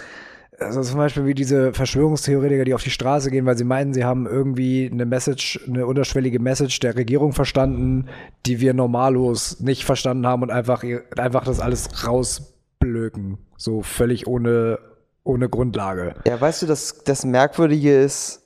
Also 0.60 0.84
zum 0.84 0.98
Beispiel 0.98 1.26
wie 1.26 1.34
diese 1.34 1.74
Verschwörungstheoretiker, 1.74 2.64
die 2.64 2.76
auf 2.76 2.84
die 2.84 2.92
Straße 2.92 3.32
gehen, 3.32 3.46
weil 3.46 3.58
sie 3.58 3.64
meinen, 3.64 3.92
sie 3.94 4.06
haben 4.06 4.28
irgendwie 4.28 4.88
eine 4.90 5.06
Message, 5.06 5.60
eine 5.68 5.88
unterschwellige 5.88 6.40
Message 6.40 6.80
der 6.80 6.96
Regierung 6.96 7.34
verstanden, 7.34 8.08
die 8.46 8.62
wir 8.62 8.76
normallos 8.76 9.60
nicht 9.62 9.84
verstanden 9.84 10.28
haben 10.28 10.44
und 10.44 10.52
einfach, 10.52 10.84
einfach 11.18 11.44
das 11.44 11.60
alles 11.60 12.06
rausblöken. 12.06 13.40
So 13.58 13.82
völlig 13.82 14.28
ohne, 14.28 14.78
ohne 15.24 15.50
Grundlage. 15.50 16.16
Ja, 16.28 16.40
weißt 16.40 16.62
du, 16.62 16.66
das, 16.68 17.04
das 17.04 17.26
Merkwürdige 17.26 18.00
ist, 18.00 18.44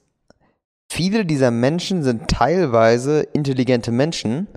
viele 0.90 1.26
dieser 1.26 1.52
Menschen 1.52 2.04
sind 2.04 2.30
teilweise 2.30 3.22
intelligente 3.34 3.92
Menschen, 3.92 4.48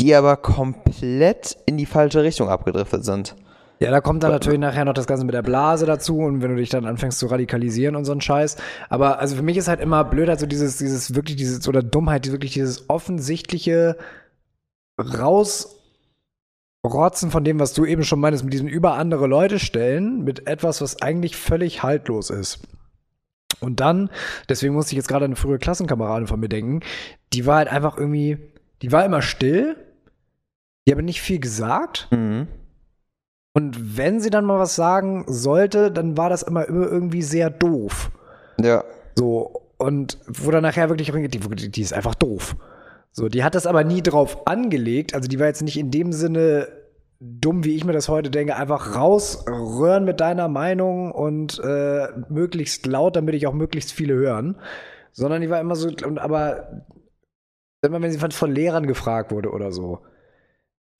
die 0.00 0.14
aber 0.14 0.36
komplett 0.36 1.56
in 1.66 1.76
die 1.76 1.86
falsche 1.86 2.22
Richtung 2.22 2.48
abgedriftet 2.48 3.04
sind. 3.04 3.36
Ja, 3.80 3.90
da 3.90 4.00
kommt 4.00 4.22
dann 4.22 4.30
natürlich 4.30 4.60
nachher 4.60 4.84
noch 4.84 4.94
das 4.94 5.06
Ganze 5.06 5.24
mit 5.24 5.34
der 5.34 5.42
Blase 5.42 5.84
dazu 5.84 6.18
und 6.18 6.42
wenn 6.42 6.50
du 6.50 6.56
dich 6.56 6.70
dann 6.70 6.86
anfängst 6.86 7.18
zu 7.18 7.26
radikalisieren 7.26 7.96
und 7.96 8.04
so 8.04 8.12
ein 8.12 8.20
Scheiß. 8.20 8.56
Aber 8.88 9.18
also 9.18 9.36
für 9.36 9.42
mich 9.42 9.56
ist 9.56 9.68
halt 9.68 9.80
immer 9.80 10.04
Blödheit 10.04 10.38
so 10.38 10.46
dieses, 10.46 10.78
dieses 10.78 11.14
wirklich 11.14 11.36
dieses, 11.36 11.68
oder 11.68 11.82
Dummheit, 11.82 12.30
wirklich 12.30 12.52
dieses 12.52 12.88
offensichtliche 12.88 13.98
Rausrotzen 14.98 15.70
von 17.30 17.42
dem, 17.44 17.58
was 17.58 17.72
du 17.72 17.84
eben 17.84 18.04
schon 18.04 18.20
meinst, 18.20 18.44
mit 18.44 18.52
diesem 18.52 18.68
über 18.68 18.94
andere 18.94 19.26
Leute 19.26 19.58
stellen, 19.58 20.22
mit 20.22 20.46
etwas, 20.46 20.80
was 20.80 21.02
eigentlich 21.02 21.36
völlig 21.36 21.82
haltlos 21.82 22.30
ist. 22.30 22.60
Und 23.60 23.80
dann, 23.80 24.08
deswegen 24.48 24.74
musste 24.74 24.92
ich 24.92 24.96
jetzt 24.96 25.08
gerade 25.08 25.24
eine 25.24 25.36
frühere 25.36 25.58
Klassenkameradin 25.58 26.28
von 26.28 26.38
mir 26.38 26.48
denken, 26.48 26.80
die 27.32 27.44
war 27.44 27.56
halt 27.56 27.68
einfach 27.68 27.98
irgendwie, 27.98 28.38
die 28.82 28.92
war 28.92 29.04
immer 29.04 29.20
still, 29.20 29.76
die 30.86 30.92
hat 30.92 30.96
aber 30.96 31.02
nicht 31.02 31.22
viel 31.22 31.40
gesagt. 31.40 32.08
Mhm. 32.10 32.48
Und 33.54 33.96
wenn 33.96 34.20
sie 34.20 34.30
dann 34.30 34.44
mal 34.44 34.58
was 34.58 34.74
sagen 34.74 35.24
sollte, 35.28 35.90
dann 35.92 36.16
war 36.16 36.28
das 36.28 36.42
immer 36.42 36.66
immer 36.68 36.86
irgendwie 36.86 37.22
sehr 37.22 37.50
doof. 37.50 38.10
Ja. 38.60 38.84
So, 39.14 39.62
und 39.78 40.18
wo 40.26 40.50
dann 40.50 40.62
nachher 40.62 40.88
wirklich, 40.88 41.12
die, 41.12 41.70
die 41.70 41.82
ist 41.82 41.92
einfach 41.92 42.14
doof. 42.14 42.56
So, 43.12 43.28
die 43.28 43.44
hat 43.44 43.54
das 43.54 43.66
aber 43.66 43.84
nie 43.84 44.02
drauf 44.02 44.46
angelegt. 44.46 45.14
Also 45.14 45.28
die 45.28 45.38
war 45.38 45.46
jetzt 45.46 45.62
nicht 45.62 45.78
in 45.78 45.92
dem 45.92 46.12
Sinne 46.12 46.68
dumm, 47.20 47.64
wie 47.64 47.76
ich 47.76 47.84
mir 47.84 47.92
das 47.92 48.08
heute 48.08 48.30
denke, 48.30 48.56
einfach 48.56 48.96
rausröhren 48.96 50.04
mit 50.04 50.20
deiner 50.20 50.48
Meinung 50.48 51.12
und 51.12 51.60
äh, 51.64 52.08
möglichst 52.28 52.86
laut, 52.86 53.14
damit 53.14 53.36
ich 53.36 53.46
auch 53.46 53.54
möglichst 53.54 53.92
viele 53.92 54.14
hören. 54.14 54.56
Sondern 55.12 55.40
die 55.42 55.48
war 55.48 55.60
immer 55.60 55.76
so, 55.76 55.88
und 56.04 56.18
aber 56.18 56.84
immer 57.82 58.02
wenn 58.02 58.10
sie 58.10 58.18
von 58.18 58.52
Lehrern 58.52 58.86
gefragt 58.86 59.30
wurde 59.30 59.50
oder 59.50 59.70
so, 59.70 60.00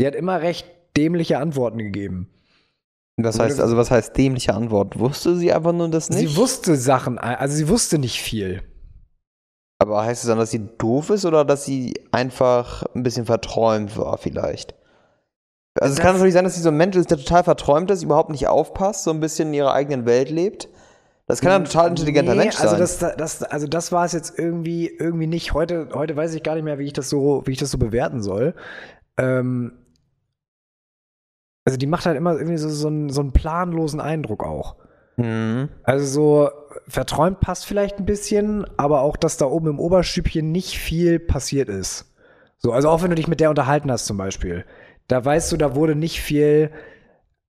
die 0.01 0.07
hat 0.07 0.15
immer 0.15 0.41
recht 0.41 0.67
dämliche 0.97 1.39
Antworten 1.39 1.79
gegeben. 1.79 2.29
Was 3.17 3.39
heißt, 3.39 3.61
also 3.61 3.77
was 3.77 3.91
heißt 3.93 4.17
dämliche 4.17 4.55
Antwort? 4.55 4.99
Wusste 4.99 5.37
sie 5.37 5.53
einfach 5.53 5.73
nur 5.73 5.89
das 5.89 6.11
nicht? 6.11 6.19
Sie 6.31 6.37
wusste 6.37 6.75
Sachen, 6.77 7.19
also 7.19 7.55
sie 7.55 7.69
wusste 7.69 7.99
nicht 7.99 8.21
viel. 8.21 8.63
Aber 9.81 10.05
heißt 10.05 10.23
es 10.25 10.29
dann, 10.29 10.39
dass 10.39 10.51
sie 10.51 10.67
doof 10.79 11.11
ist 11.11 11.25
oder 11.25 11.45
dass 11.45 11.65
sie 11.65 11.95
einfach 12.11 12.83
ein 12.95 13.03
bisschen 13.03 13.27
verträumt 13.27 13.97
war, 13.97 14.19
vielleicht? 14.19 14.75
Also, 15.79 15.93
es 15.93 15.97
Das- 15.97 16.05
kann 16.05 16.15
natürlich 16.15 16.35
sein, 16.35 16.45
dass 16.45 16.55
sie 16.57 16.63
so 16.63 16.71
ein 16.71 16.77
Mensch 16.77 16.97
ist, 16.97 17.11
der 17.11 17.19
total 17.19 17.45
verträumt 17.45 17.91
ist, 17.91 18.03
überhaupt 18.03 18.31
nicht 18.31 18.49
aufpasst, 18.49 19.05
so 19.05 19.11
ein 19.11 19.21
bisschen 19.21 19.49
in 19.49 19.55
ihrer 19.55 19.75
eigenen 19.75 20.07
Welt 20.07 20.31
lebt. 20.31 20.69
Das 21.27 21.41
kann 21.41 21.53
ein 21.53 21.65
total 21.65 21.89
intelligenter 21.91 22.33
Nee, 22.35 22.43
Mensch 22.43 22.57
also 22.61 22.71
sein. 22.71 22.79
das, 22.81 22.99
das, 22.99 23.43
also 23.45 23.67
das 23.67 23.93
war 23.93 24.05
es 24.05 24.13
jetzt 24.13 24.39
irgendwie, 24.39 24.89
irgendwie 24.89 25.27
nicht. 25.27 25.55
Heute, 25.55 25.89
heute 25.95 26.17
weiß 26.17 26.35
ich 26.35 26.43
gar 26.43 26.55
nicht 26.55 26.65
mehr, 26.65 26.79
wie 26.79 26.85
ich 26.87 26.93
das 26.93 27.09
so, 27.09 27.43
wie 27.47 27.53
ich 27.53 27.59
das 27.59 27.71
so 27.71 27.79
bewerten 27.79 28.23
soll. 28.23 28.55
Ähm, 29.17 29.73
also 31.65 31.79
die 31.79 31.87
macht 31.87 32.07
halt 32.07 32.17
immer 32.17 32.35
irgendwie 32.35 32.59
so, 32.59 32.69
so, 32.69 32.89
einen, 32.89 33.09
so 33.11 33.21
einen 33.21 33.33
planlosen 33.33 34.01
Eindruck 34.01 34.45
auch. 34.45 34.77
Mhm. 35.17 35.69
Also 35.83 36.07
so 36.07 36.51
verträumt 36.89 37.41
passt 37.41 37.67
vielleicht 37.67 37.99
ein 37.99 38.05
bisschen, 38.05 38.67
aber 38.77 39.01
auch, 39.01 39.17
dass 39.17 39.37
da 39.37 39.47
oben 39.47 39.69
im 39.69 39.79
Oberstübchen 39.79 40.51
nicht 40.53 40.79
viel 40.79 41.19
passiert 41.19 41.69
ist. 41.69 42.13
So, 42.59 42.73
also 42.73 42.89
auch 42.89 43.03
wenn 43.03 43.11
du 43.11 43.17
dich 43.17 43.29
mit 43.29 43.41
der 43.41 43.51
unterhalten 43.51 43.91
hast 43.91 44.07
zum 44.07 44.17
Beispiel, 44.17 44.65
da 45.09 45.25
weißt 45.25 45.53
du, 45.53 45.57
da 45.57 45.75
wurde 45.75 45.95
nicht 45.95 46.21
viel. 46.21 46.71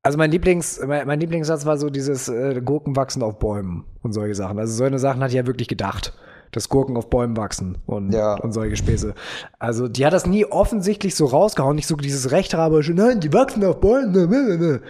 Also 0.03 0.17
mein 0.17 0.31
Lieblings, 0.31 0.79
mein, 0.86 1.07
mein 1.07 1.19
Lieblingssatz 1.19 1.65
war 1.65 1.77
so 1.77 1.89
dieses 1.89 2.29
äh, 2.29 2.62
Gurken 2.62 2.95
wachsen 2.95 3.24
auf 3.24 3.39
Bäumen 3.39 3.86
und 4.03 4.13
solche 4.13 4.36
Sachen. 4.36 4.60
Also 4.60 4.74
so 4.74 4.84
eine 4.84 5.00
Sachen 5.00 5.24
hat 5.24 5.31
die 5.31 5.38
ja 5.38 5.48
wirklich 5.48 5.67
gedacht, 5.67 6.13
dass 6.56 6.70
Gurken 6.70 6.96
auf 6.98 7.10
Bäumen 7.10 7.36
wachsen 7.38 7.78
und, 7.86 8.14
Ja. 8.14 8.36
und 8.36 8.52
solche 8.54 8.76
Späße. 8.78 9.14
Also 9.60 9.88
die 9.88 10.06
hat 10.06 10.14
das 10.14 10.26
nie 10.26 10.46
offensichtlich 10.46 11.16
so 11.16 11.26
rausgehauen, 11.26 11.76
nicht 11.76 11.88
so 11.88 11.96
dieses 11.96 12.32
rechthaberische, 12.32 12.94
nein, 12.94 13.20
die 13.20 13.34
wachsen 13.34 13.64
auf 13.66 13.80
Bäumen. 13.80 14.12
ne, 14.12 14.28
ne, 14.28 14.58
ne. 14.58 14.82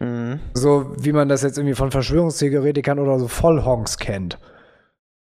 Mhm. 0.00 0.40
So 0.54 0.92
wie 0.98 1.12
man 1.12 1.28
das 1.28 1.42
jetzt 1.42 1.58
irgendwie 1.58 1.74
von 1.76 1.90
Verschwörungstheoretikern 1.90 2.98
oder 2.98 3.18
so 3.18 3.28
Vollhonks 3.28 3.98
kennt. 3.98 4.38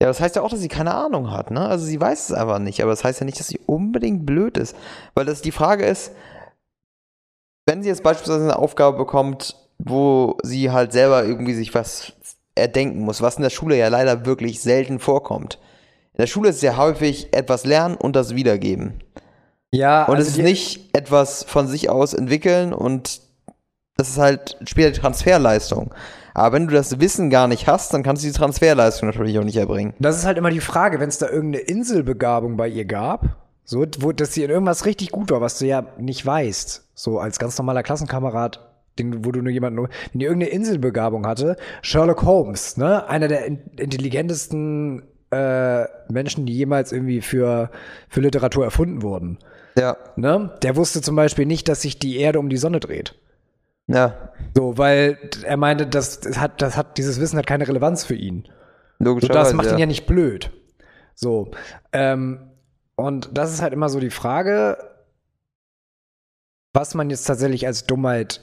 Ja, 0.02 0.08
das 0.08 0.20
heißt 0.20 0.36
ja 0.36 0.42
auch, 0.42 0.50
dass 0.50 0.60
sie 0.60 0.68
keine 0.68 0.94
Ahnung 0.96 1.32
hat, 1.32 1.52
ne? 1.52 1.62
Also 1.68 1.86
sie 1.86 2.00
weiß 2.02 2.30
es 2.30 2.36
einfach 2.36 2.60
nicht, 2.60 2.82
aber 2.82 2.92
das 2.92 3.04
heißt 3.04 3.20
ja 3.20 3.26
nicht, 3.26 3.40
dass 3.40 3.48
sie 3.48 3.60
unbedingt 3.66 4.26
blöd 4.26 4.58
ist. 4.58 4.76
Weil 5.14 5.26
das 5.26 5.42
die 5.42 5.52
Frage 5.52 5.86
ist, 5.86 6.12
wenn 7.66 7.84
sie 7.84 7.90
jetzt 7.90 8.04
beispielsweise 8.04 8.44
eine 8.44 8.58
Aufgabe 8.58 8.98
bekommt, 8.98 9.56
wo 9.78 10.38
sie 10.44 10.72
halt 10.72 10.92
selber 10.92 11.24
irgendwie 11.24 11.54
sich 11.54 11.74
was 11.74 12.14
erdenken 12.56 13.00
muss, 13.02 13.22
was 13.22 13.38
in 13.38 13.44
der 13.44 13.50
Schule 13.50 13.78
ja 13.78 13.88
leider 13.88 14.26
wirklich 14.26 14.62
selten 14.62 15.00
vorkommt. 15.00 15.60
In 16.14 16.22
der 16.22 16.28
Schule 16.28 16.50
ist 16.50 16.62
ja 16.62 16.78
häufig 16.78 17.34
etwas 17.34 17.66
lernen 17.66 17.96
und 17.96 18.16
das 18.16 18.36
wiedergeben. 18.36 19.00
Ja, 19.72 20.06
Und 20.06 20.18
also 20.18 20.30
es 20.30 20.38
ist 20.38 20.44
nicht 20.44 20.96
etwas 20.96 21.44
von 21.44 21.68
sich 21.68 21.90
aus 21.90 22.14
entwickeln 22.14 22.74
und 22.74 23.22
das 23.98 24.10
ist 24.10 24.18
halt 24.20 24.58
später 24.66 24.92
die 24.92 25.00
Transferleistung. 25.00 25.94
Aber 26.36 26.56
wenn 26.56 26.68
du 26.68 26.74
das 26.74 27.00
Wissen 27.00 27.30
gar 27.30 27.48
nicht 27.48 27.68
hast, 27.68 27.94
dann 27.94 28.04
kannst 28.04 28.24
du 28.24 28.28
die 28.28 28.34
Transferleistung 28.34 29.10
natürlich 29.10 29.38
auch 29.40 29.44
nicht 29.44 29.58
erbringen. 29.58 29.94
Das 30.00 30.18
ist 30.18 30.26
halt 30.26 30.38
immer 30.38 30.52
die 30.52 30.60
Frage, 30.60 31.00
wenn 31.00 31.10
es 31.10 31.18
da 31.18 31.28
irgendeine 31.28 31.64
Inselbegabung 31.66 32.58
bei 32.58 32.68
ihr 32.68 32.86
gab, 32.86 33.38
so, 33.66 33.86
wo, 34.00 34.12
dass 34.12 34.34
sie 34.34 34.44
in 34.44 34.50
irgendwas 34.50 34.86
richtig 34.86 35.12
gut 35.12 35.32
war, 35.32 35.42
was 35.42 35.58
du 35.58 35.66
ja 35.66 35.88
nicht 35.98 36.26
weißt, 36.26 36.90
so 36.94 37.20
als 37.20 37.40
ganz 37.40 37.58
normaler 37.58 37.82
Klassenkamerad, 37.82 38.60
den, 39.00 39.26
wo 39.26 39.32
du 39.32 39.42
nur 39.42 39.52
jemanden, 39.52 39.80
wenn 39.80 40.20
die 40.20 40.26
irgendeine 40.26 40.52
Inselbegabung 40.52 41.26
hatte, 41.26 41.56
Sherlock 41.82 42.24
Holmes, 42.24 42.78
ne, 42.78 43.08
einer 43.08 43.28
der 43.28 43.46
in, 43.46 43.60
intelligentesten 43.78 45.04
äh, 45.34 45.88
Menschen, 46.12 46.46
die 46.46 46.54
jemals 46.56 46.92
irgendwie 46.92 47.22
für, 47.22 47.70
für 48.10 48.22
Literatur 48.22 48.64
erfunden 48.64 49.02
wurden, 49.02 49.40
Ja, 49.78 49.98
ne, 50.16 50.52
der 50.62 50.76
wusste 50.76 51.02
zum 51.02 51.16
Beispiel 51.16 51.46
nicht, 51.46 51.68
dass 51.68 51.82
sich 51.82 52.00
die 52.00 52.18
Erde 52.18 52.40
um 52.40 52.50
die 52.50 52.58
Sonne 52.58 52.80
dreht. 52.80 53.16
ja, 53.88 54.32
So, 54.56 54.78
weil 54.78 55.18
er 55.44 55.58
meinte, 55.58 55.88
das, 55.88 56.20
das 56.20 56.40
hat, 56.40 56.62
das 56.62 56.78
hat, 56.78 56.98
dieses 56.98 57.20
Wissen 57.20 57.38
hat 57.38 57.48
keine 57.48 57.68
Relevanz 57.68 58.04
für 58.06 58.16
ihn. 58.16 58.48
So, 59.00 59.06
logischerweise. 59.06 59.40
das 59.40 59.54
macht 59.54 59.68
ja. 59.68 59.74
ihn 59.74 59.80
ja 59.80 59.86
nicht 59.86 60.06
blöd. 60.06 60.52
So. 61.16 61.52
Ähm, 61.92 62.52
und 62.96 63.30
das 63.34 63.52
ist 63.54 63.62
halt 63.62 63.74
immer 63.74 63.90
so 63.90 64.00
die 64.00 64.12
Frage, 64.12 64.78
was 66.74 66.96
man 66.96 67.10
jetzt 67.10 67.26
tatsächlich 67.26 67.66
als 67.68 67.86
Dummheit 67.86 68.42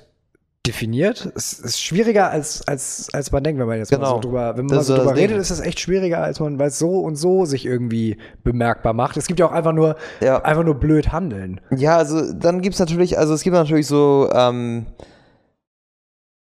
definiert. 0.70 1.30
Es 1.34 1.52
ist 1.54 1.80
schwieriger, 1.82 2.30
als, 2.30 2.66
als, 2.68 3.08
als 3.12 3.32
man 3.32 3.42
denkt, 3.44 3.60
wenn 3.60 3.66
man 3.66 3.78
jetzt 3.78 3.90
mal 3.90 3.98
Genau. 3.98 4.14
so 4.14 4.20
drüber, 4.20 4.56
wenn 4.56 4.66
man 4.66 4.68
Das 4.68 4.76
mal 4.76 4.80
ist 4.80 4.86
so 4.86 4.94
das 4.94 5.02
drüber 5.04 5.14
Ding. 5.14 5.24
redet, 5.26 5.38
ist 5.40 5.50
es 5.50 5.60
echt 5.60 5.80
schwieriger, 5.80 6.22
als 6.22 6.38
man, 6.40 6.58
weil 6.58 6.68
es 6.68 6.78
so 6.78 7.00
und 7.00 7.16
so 7.16 7.44
sich 7.44 7.66
irgendwie 7.66 8.16
bemerkbar 8.44 8.92
macht. 8.92 9.16
Es 9.16 9.26
gibt 9.26 9.40
ja 9.40 9.46
auch 9.46 9.52
einfach 9.52 9.72
nur, 9.72 9.96
Ja. 10.20 10.42
einfach 10.42 10.64
nur 10.64 10.74
blöd 10.76 11.12
handeln. 11.12 11.60
Ja, 11.76 11.96
also 11.96 12.32
dann 12.32 12.62
gibt's 12.62 12.78
natürlich, 12.78 13.18
also 13.18 13.34
es 13.34 13.42
gibt 13.42 13.54
natürlich 13.54 13.86
so 13.86 14.28
ähm, 14.32 14.86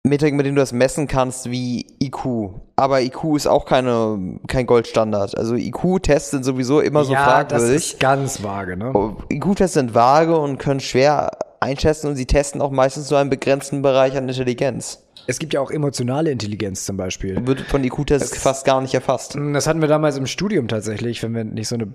Metriken, 0.05 0.37
mit 0.37 0.47
denen 0.47 0.57
du 0.57 0.63
das 0.63 0.73
messen 0.73 1.07
kannst, 1.07 1.49
wie 1.51 1.87
IQ. 2.03 2.51
Aber 2.75 3.01
IQ 3.03 3.37
ist 3.37 3.47
auch 3.47 3.65
keine, 3.67 4.39
kein 4.49 4.67
Goldstandard. 4.67 5.39
Also 5.39 5.55
IQ-Tests 5.55 6.33
sind 6.33 6.45
sowieso 6.45 6.81
immer 6.81 7.05
so 7.05 7.13
ja, 7.13 7.45
das 7.45 7.63
fragwürdig. 7.63 7.93
ist 7.93 8.01
ganz 8.01 8.43
vage, 8.43 8.77
ne? 8.77 8.93
IQ-Tests 9.31 9.75
sind 9.75 9.95
vage 9.95 10.37
und 10.37 10.59
können 10.59 10.81
schwer 10.81 11.31
einschätzen 11.63 12.09
und 12.09 12.17
sie 12.17 12.27
testen 12.27 12.61
auch 12.61 12.71
meistens 12.71 13.11
nur 13.11 13.19
einen 13.19 13.31
begrenzten 13.31 13.83
Bereich 13.83 14.17
an 14.17 14.29
Intelligenz. 14.29 15.05
Es 15.27 15.39
gibt 15.39 15.55
ja 15.55 15.61
auch 15.61 15.71
emotionale 15.71 16.31
Intelligenz 16.31 16.85
zum 16.85 16.97
Beispiel. 16.97 17.47
Wird 17.47 17.61
von 17.63 17.85
IQ-Tests 17.85 18.39
fast 18.39 18.65
gar 18.67 18.81
nicht 18.81 18.95
erfasst. 18.95 19.37
Das 19.37 19.67
hatten 19.67 19.81
wir 19.81 19.89
damals 19.89 20.17
im 20.17 20.27
Studium 20.27 20.69
tatsächlich, 20.69 21.23
wenn 21.23 21.35
wir 21.35 21.45
nicht 21.45 21.69
so 21.69 21.77
eine, 21.77 21.95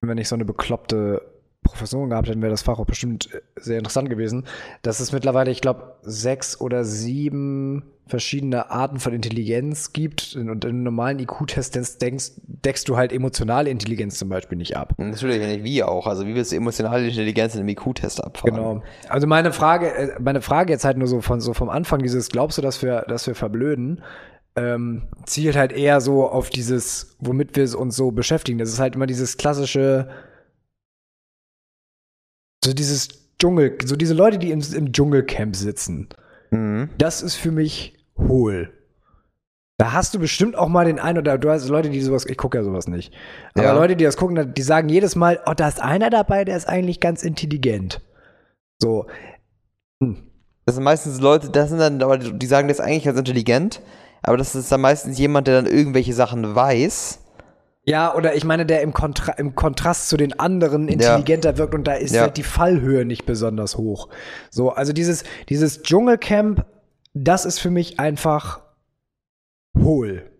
wenn 0.00 0.08
wir 0.08 0.14
nicht 0.14 0.28
so 0.28 0.36
eine 0.36 0.44
bekloppte 0.44 1.22
Professorin 1.64 2.10
gehabt 2.10 2.28
hätten, 2.28 2.42
wäre 2.42 2.52
das 2.52 2.62
Fach 2.62 2.78
auch 2.78 2.86
bestimmt 2.86 3.28
äh, 3.34 3.40
sehr 3.56 3.78
interessant 3.78 4.08
gewesen. 4.08 4.46
Dass 4.82 5.00
es 5.00 5.10
mittlerweile, 5.10 5.50
ich 5.50 5.60
glaube, 5.60 5.96
sechs 6.02 6.60
oder 6.60 6.84
sieben 6.84 7.82
verschiedene 8.06 8.70
Arten 8.70 8.98
von 8.98 9.14
Intelligenz 9.14 9.92
gibt. 9.92 10.36
Und 10.36 10.64
in 10.64 10.70
einem 10.70 10.82
normalen 10.82 11.18
IQ-Test 11.18 12.02
denkst, 12.02 12.32
deckst 12.46 12.88
du 12.88 12.96
halt 12.96 13.12
emotionale 13.12 13.70
Intelligenz 13.70 14.18
zum 14.18 14.28
Beispiel 14.28 14.58
nicht 14.58 14.76
ab. 14.76 14.94
Natürlich 14.98 15.38
nicht 15.38 15.64
wie 15.64 15.82
auch. 15.82 16.06
Also 16.06 16.26
wie 16.26 16.34
willst 16.34 16.52
du 16.52 16.56
emotionale 16.56 17.06
Intelligenz 17.06 17.54
in 17.54 17.60
einem 17.60 17.70
IQ-Test 17.70 18.22
abfragen? 18.22 18.56
Genau. 18.56 18.82
Also 19.08 19.26
meine 19.26 19.52
Frage, 19.52 19.94
äh, 19.94 20.20
meine 20.20 20.42
Frage 20.42 20.72
jetzt 20.72 20.84
halt 20.84 20.98
nur 20.98 21.08
so 21.08 21.20
von 21.20 21.40
so 21.40 21.54
vom 21.54 21.70
Anfang 21.70 22.00
dieses, 22.02 22.28
glaubst 22.28 22.58
du, 22.58 22.62
dass 22.62 22.82
wir, 22.82 23.02
dass 23.08 23.26
wir 23.26 23.34
verblöden? 23.34 24.02
Ähm, 24.56 25.02
zielt 25.24 25.56
halt 25.56 25.72
eher 25.72 26.00
so 26.00 26.28
auf 26.28 26.50
dieses, 26.50 27.16
womit 27.18 27.56
wir 27.56 27.78
uns 27.78 27.96
so 27.96 28.12
beschäftigen. 28.12 28.58
Das 28.58 28.68
ist 28.68 28.78
halt 28.78 28.94
immer 28.94 29.06
dieses 29.06 29.36
klassische, 29.36 30.08
so 32.64 32.72
dieses 32.72 33.08
Dschungel, 33.38 33.78
so 33.84 33.96
diese 33.96 34.14
Leute, 34.14 34.38
die 34.38 34.50
im, 34.50 34.62
im 34.74 34.92
Dschungelcamp 34.92 35.54
sitzen. 35.54 36.08
Mhm. 36.50 36.88
Das 36.98 37.22
ist 37.22 37.34
für 37.34 37.52
mich 37.52 37.94
hohl. 38.16 38.72
Da 39.76 39.92
hast 39.92 40.14
du 40.14 40.20
bestimmt 40.20 40.56
auch 40.56 40.68
mal 40.68 40.84
den 40.84 41.00
einen 41.00 41.18
oder 41.18 41.36
du 41.36 41.50
hast 41.50 41.68
Leute, 41.68 41.90
die 41.90 42.00
sowas, 42.00 42.26
ich 42.26 42.36
gucke 42.36 42.58
ja 42.58 42.64
sowas 42.64 42.86
nicht. 42.86 43.12
Aber 43.54 43.64
Ja. 43.64 43.72
Leute, 43.72 43.96
die 43.96 44.04
das 44.04 44.16
gucken, 44.16 44.54
die 44.54 44.62
sagen 44.62 44.88
jedes 44.88 45.16
Mal, 45.16 45.40
oh, 45.46 45.52
da 45.54 45.66
ist 45.66 45.80
einer 45.80 46.10
dabei, 46.10 46.44
der 46.44 46.56
ist 46.56 46.68
eigentlich 46.68 47.00
ganz 47.00 47.24
intelligent. 47.24 48.00
So. 48.80 49.06
Das 50.64 50.76
sind 50.76 50.84
meistens 50.84 51.20
Leute, 51.20 51.50
das 51.50 51.70
sind 51.70 51.78
dann, 51.78 52.02
aber 52.02 52.18
die 52.18 52.46
sagen, 52.46 52.68
das 52.68 52.78
ist 52.78 52.84
eigentlich 52.84 53.04
ganz 53.04 53.18
intelligent, 53.18 53.82
aber 54.22 54.36
das 54.36 54.54
ist 54.54 54.70
dann 54.70 54.80
meistens 54.80 55.18
jemand, 55.18 55.48
der 55.48 55.60
dann 55.60 55.70
irgendwelche 55.70 56.14
Sachen 56.14 56.54
weiß. 56.54 57.23
Ja, 57.86 58.14
oder 58.14 58.34
ich 58.34 58.44
meine, 58.44 58.64
der 58.64 58.80
im, 58.80 58.94
Kontra 58.94 59.32
im 59.32 59.54
Kontrast 59.54 60.08
zu 60.08 60.16
den 60.16 60.38
anderen 60.38 60.88
intelligenter 60.88 61.58
wirkt 61.58 61.74
und 61.74 61.86
da 61.86 61.92
ist 61.94 62.14
Ja. 62.14 62.22
halt 62.22 62.36
die 62.38 62.42
Fallhöhe 62.42 63.04
nicht 63.04 63.26
besonders 63.26 63.76
hoch. 63.76 64.08
So, 64.50 64.70
also 64.70 64.92
dieses, 64.94 65.24
dieses 65.50 65.82
Dschungelcamp, 65.82 66.64
das 67.12 67.44
ist 67.44 67.58
für 67.58 67.70
mich 67.70 68.00
einfach 68.00 68.62
hohl. 69.78 70.30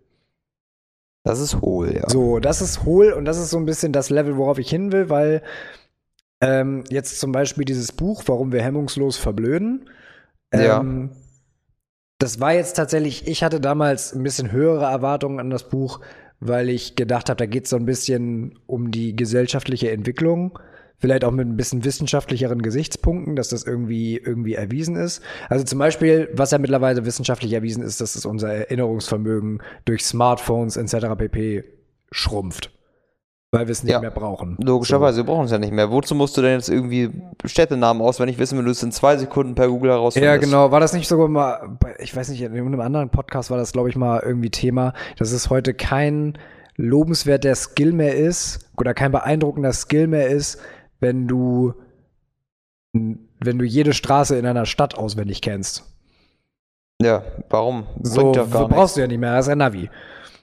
Das 1.22 1.38
ist 1.40 1.60
hohl, 1.60 1.94
ja. 1.94 2.08
So, 2.08 2.38
das 2.38 2.62
ist 2.62 2.84
hohl 2.84 3.12
und 3.12 3.24
das 3.26 3.38
ist 3.38 3.50
so 3.50 3.58
ein 3.58 3.66
bisschen 3.66 3.92
das 3.92 4.08
Level, 4.10 4.36
worauf 4.36 4.58
ich 4.58 4.68
hin 4.70 4.90
will, 4.92 5.10
weil 5.10 5.42
ähm, 6.40 6.84
jetzt 6.88 7.20
zum 7.20 7.32
Beispiel 7.32 7.64
dieses 7.64 7.92
Buch, 7.92 8.22
Warum 8.26 8.52
wir 8.52 8.62
hemmungslos 8.62 9.16
verblöden, 9.18 9.90
Ja. 10.54 10.80
ähm, 10.80 11.10
das 12.18 12.40
war 12.40 12.52
jetzt 12.54 12.74
tatsächlich, 12.74 13.26
ich 13.26 13.42
hatte 13.42 13.60
damals 13.60 14.14
ein 14.14 14.22
bisschen 14.22 14.50
höhere 14.52 14.84
Erwartungen 14.86 15.40
an 15.40 15.50
das 15.50 15.68
Buch, 15.68 16.00
weil 16.46 16.68
ich 16.68 16.94
gedacht 16.94 17.30
habe, 17.30 17.38
da 17.38 17.46
geht 17.46 17.64
es 17.64 17.70
so 17.70 17.76
ein 17.76 17.86
bisschen 17.86 18.58
um 18.66 18.90
die 18.90 19.16
gesellschaftliche 19.16 19.90
Entwicklung. 19.90 20.58
Vielleicht 20.98 21.24
auch 21.24 21.32
mit 21.32 21.48
ein 21.48 21.56
bisschen 21.56 21.84
wissenschaftlicheren 21.84 22.62
Gesichtspunkten, 22.62 23.34
dass 23.34 23.48
das 23.48 23.64
irgendwie, 23.64 24.16
irgendwie 24.16 24.54
erwiesen 24.54 24.96
ist. 24.96 25.22
Also 25.48 25.64
zum 25.64 25.78
Beispiel, 25.78 26.28
was 26.32 26.50
ja 26.50 26.58
mittlerweile 26.58 27.04
wissenschaftlich 27.04 27.52
erwiesen 27.52 27.82
ist, 27.82 28.00
dass 28.00 28.14
es 28.14 28.26
unser 28.26 28.52
Erinnerungsvermögen 28.52 29.62
durch 29.86 30.04
Smartphones 30.04 30.76
etc. 30.76 31.16
pp. 31.16 31.64
schrumpft. 32.12 32.74
Weil 33.54 33.66
wir 33.66 33.73
es 33.73 33.82
nicht 33.82 33.92
Ja. 33.92 34.00
mehr 34.00 34.11
brauchen. 34.11 34.56
Logischerweise, 34.61 35.18
wir 35.18 35.25
brauchen 35.25 35.44
es 35.46 35.50
ja 35.50 35.58
nicht 35.58 35.73
mehr. 35.73 35.90
Wozu 35.90 36.14
musst 36.14 36.37
du 36.37 36.42
denn 36.42 36.52
jetzt 36.54 36.68
irgendwie 36.68 37.11
Städtenamen 37.44 38.02
auswendig 38.02 38.38
wissen, 38.38 38.58
wenn 38.58 38.64
du 38.64 38.70
es 38.70 38.82
in 38.82 38.90
zwei 38.92 39.16
Sekunden 39.16 39.54
per 39.54 39.68
Google 39.68 39.90
Ja, 39.90 39.96
herausfindest? 39.96 40.40
genau. 40.42 40.70
War 40.70 40.80
das 40.80 40.92
nicht 40.92 41.06
sogar 41.08 41.28
mal, 41.28 41.78
ich 41.99 42.14
weiß 42.16 42.28
nicht, 42.30 42.40
in 42.42 42.52
einem 42.54 42.80
anderen 42.80 43.11
Podcast 43.11 43.50
war 43.50 43.58
das, 43.58 43.73
glaube 43.73 43.88
ich, 43.90 43.96
mal 43.96 44.20
irgendwie 44.25 44.50
Thema, 44.50 44.92
dass 45.18 45.32
es 45.32 45.50
heute 45.50 45.73
kein 45.75 46.37
lobenswerter 46.76 47.54
Skill 47.54 47.92
mehr 47.92 48.16
ist 48.16 48.68
oder 48.76 48.94
kein 48.94 49.12
beeindruckender 49.12 49.73
Skill 49.73 50.08
mehr 50.08 50.26
ist, 50.28 50.58
wenn 51.00 51.28
du, 51.28 51.75
wenn 52.92 53.58
du 53.58 53.64
jede 53.64 53.92
Straße 53.92 54.37
in 54.37 54.46
einer 54.46 54.66
Stadt 54.66 54.96
auswendig 54.96 55.40
kennst. 55.42 55.84
Ja, 57.02 57.23
warum? 57.50 57.84
So 58.02 58.32
brauchst 58.32 58.96
du 58.96 59.00
ja 59.00 59.06
nicht 59.06 59.18
mehr, 59.18 59.34
das 59.37 59.46
ist 59.46 59.52
ein 59.52 59.58
Navi. 59.58 59.90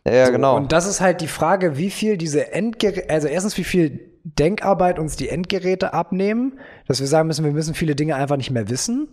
Ja, 0.07 0.25
So, 0.25 0.31
genau. 0.31 0.55
Und 0.55 0.71
das 0.71 0.87
ist 0.87 1.01
halt 1.01 1.21
die 1.21 1.27
Frage, 1.27 1.77
wie 1.77 1.89
viel 1.91 2.17
diese 2.17 2.51
Endgeräte, 2.53 3.09
also 3.09 3.27
erstens, 3.27 3.57
wie 3.57 3.63
viel 3.63 3.99
Denkarbeit 4.23 4.99
uns 4.99 5.15
die 5.15 5.29
Endgeräte 5.29 5.93
abnehmen, 5.93 6.59
dass 6.87 6.99
wir 6.99 7.07
sagen 7.07 7.27
müssen, 7.27 7.43
wir 7.45 7.51
müssen 7.51 7.73
viele 7.73 7.95
Dinge 7.95 8.15
einfach 8.15 8.37
nicht 8.37 8.51
mehr 8.51 8.69
wissen. 8.69 9.07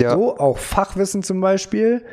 ja. 0.00 0.12
So, 0.12 0.38
auch 0.38 0.58
Fachwissen 0.58 1.22
zum 1.22 1.40
Beispiel 1.40 2.04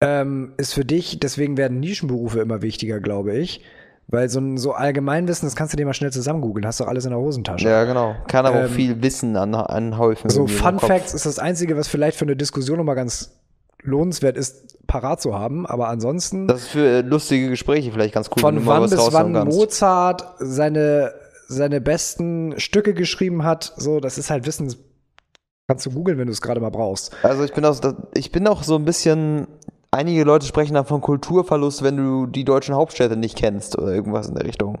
ähm, 0.00 0.54
ist 0.56 0.74
für 0.74 0.84
dich, 0.84 1.20
deswegen 1.20 1.56
werden 1.56 1.78
Nischenberufe 1.80 2.40
immer 2.40 2.60
wichtiger, 2.62 3.00
glaube 3.00 3.34
ich. 3.36 3.62
Weil 4.08 4.28
so 4.28 4.40
ein 4.40 4.58
so 4.58 4.72
Allgemeinwissen, 4.72 5.46
das 5.46 5.54
kannst 5.54 5.72
du 5.72 5.76
dir 5.76 5.86
mal 5.86 5.94
schnell 5.94 6.10
zusammengoogeln, 6.12 6.66
hast 6.66 6.80
du 6.80 6.84
alles 6.84 7.04
in 7.04 7.10
der 7.10 7.20
Hosentasche. 7.20 7.68
ja, 7.68 7.84
genau. 7.84 8.16
Kann 8.26 8.44
aber 8.44 8.58
auch 8.58 8.64
Ähm, 8.64 8.70
viel 8.70 9.00
Wissen 9.02 9.36
an, 9.36 9.54
anhäufen. 9.54 10.28
So 10.28 10.48
Fun. 10.48 10.80
Facts 10.80 11.14
ist 11.14 11.24
das 11.24 11.38
Einzige, 11.38 11.76
was 11.76 11.86
vielleicht 11.88 12.18
für 12.18 12.24
eine 12.24 12.36
Diskussion 12.36 12.78
nochmal 12.78 12.96
ganz 12.96 13.38
lohnenswert 13.82 14.36
ist, 14.36 14.86
parat 14.86 15.20
zu 15.20 15.38
haben. 15.38 15.66
Aber 15.66 15.88
ansonsten, 15.88 16.46
Das 16.48 16.62
ist 16.62 16.68
für 16.68 16.86
äh, 16.86 17.00
lustige 17.02 17.48
Gespräche 17.48 17.92
vielleicht 17.92 18.14
ganz 18.14 18.28
cool. 18.30 18.42
wenn 18.42 18.56
von 18.56 18.66
wann 18.66 18.90
bis 18.90 19.12
wann 19.12 19.32
kannst. 19.34 19.56
Mozart 19.56 20.24
seine, 20.38 21.12
seine 21.48 21.80
besten 21.80 22.58
Stücke 22.58 22.94
geschrieben 22.94 23.44
hat, 23.44 23.72
so, 23.76 24.00
das 24.00 24.18
ist 24.18 24.30
halt 24.30 24.46
Wissen, 24.46 24.66
das 24.66 24.78
kannst 25.68 25.86
du 25.86 25.90
googeln, 25.90 26.18
wenn 26.18 26.26
du 26.26 26.32
es 26.32 26.42
gerade 26.42 26.60
mal 26.60 26.70
brauchst. 26.70 27.12
Also 27.22 27.44
ich 27.44 27.52
bin 27.52 27.64
auch, 27.64 27.78
ich 28.14 28.32
bin 28.32 28.46
auch 28.46 28.62
so 28.62 28.76
ein 28.76 28.84
bisschen. 28.84 29.46
Einige 29.94 30.24
Leute 30.24 30.46
sprechen 30.46 30.72
dann 30.72 30.86
von 30.86 31.02
Kulturverlust, 31.02 31.82
wenn 31.82 31.98
du 31.98 32.26
die 32.26 32.44
deutschen 32.44 32.74
Hauptstädte 32.74 33.14
nicht 33.14 33.36
kennst 33.36 33.76
oder 33.78 33.92
irgendwas 33.92 34.26
in 34.26 34.34
der 34.34 34.46
Richtung. 34.46 34.78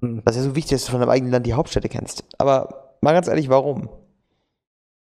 Hm. 0.00 0.22
Das 0.24 0.34
ist 0.34 0.42
ja 0.42 0.48
so 0.48 0.56
wichtig, 0.56 0.72
dass 0.72 0.86
du 0.86 0.90
von 0.90 0.98
deinem 1.00 1.10
eigenen 1.10 1.30
Land 1.30 1.46
die 1.46 1.54
Hauptstädte 1.54 1.88
kennst. 1.88 2.24
Aber 2.38 2.96
mal 3.00 3.12
ganz 3.12 3.28
ehrlich, 3.28 3.48
warum? 3.48 3.88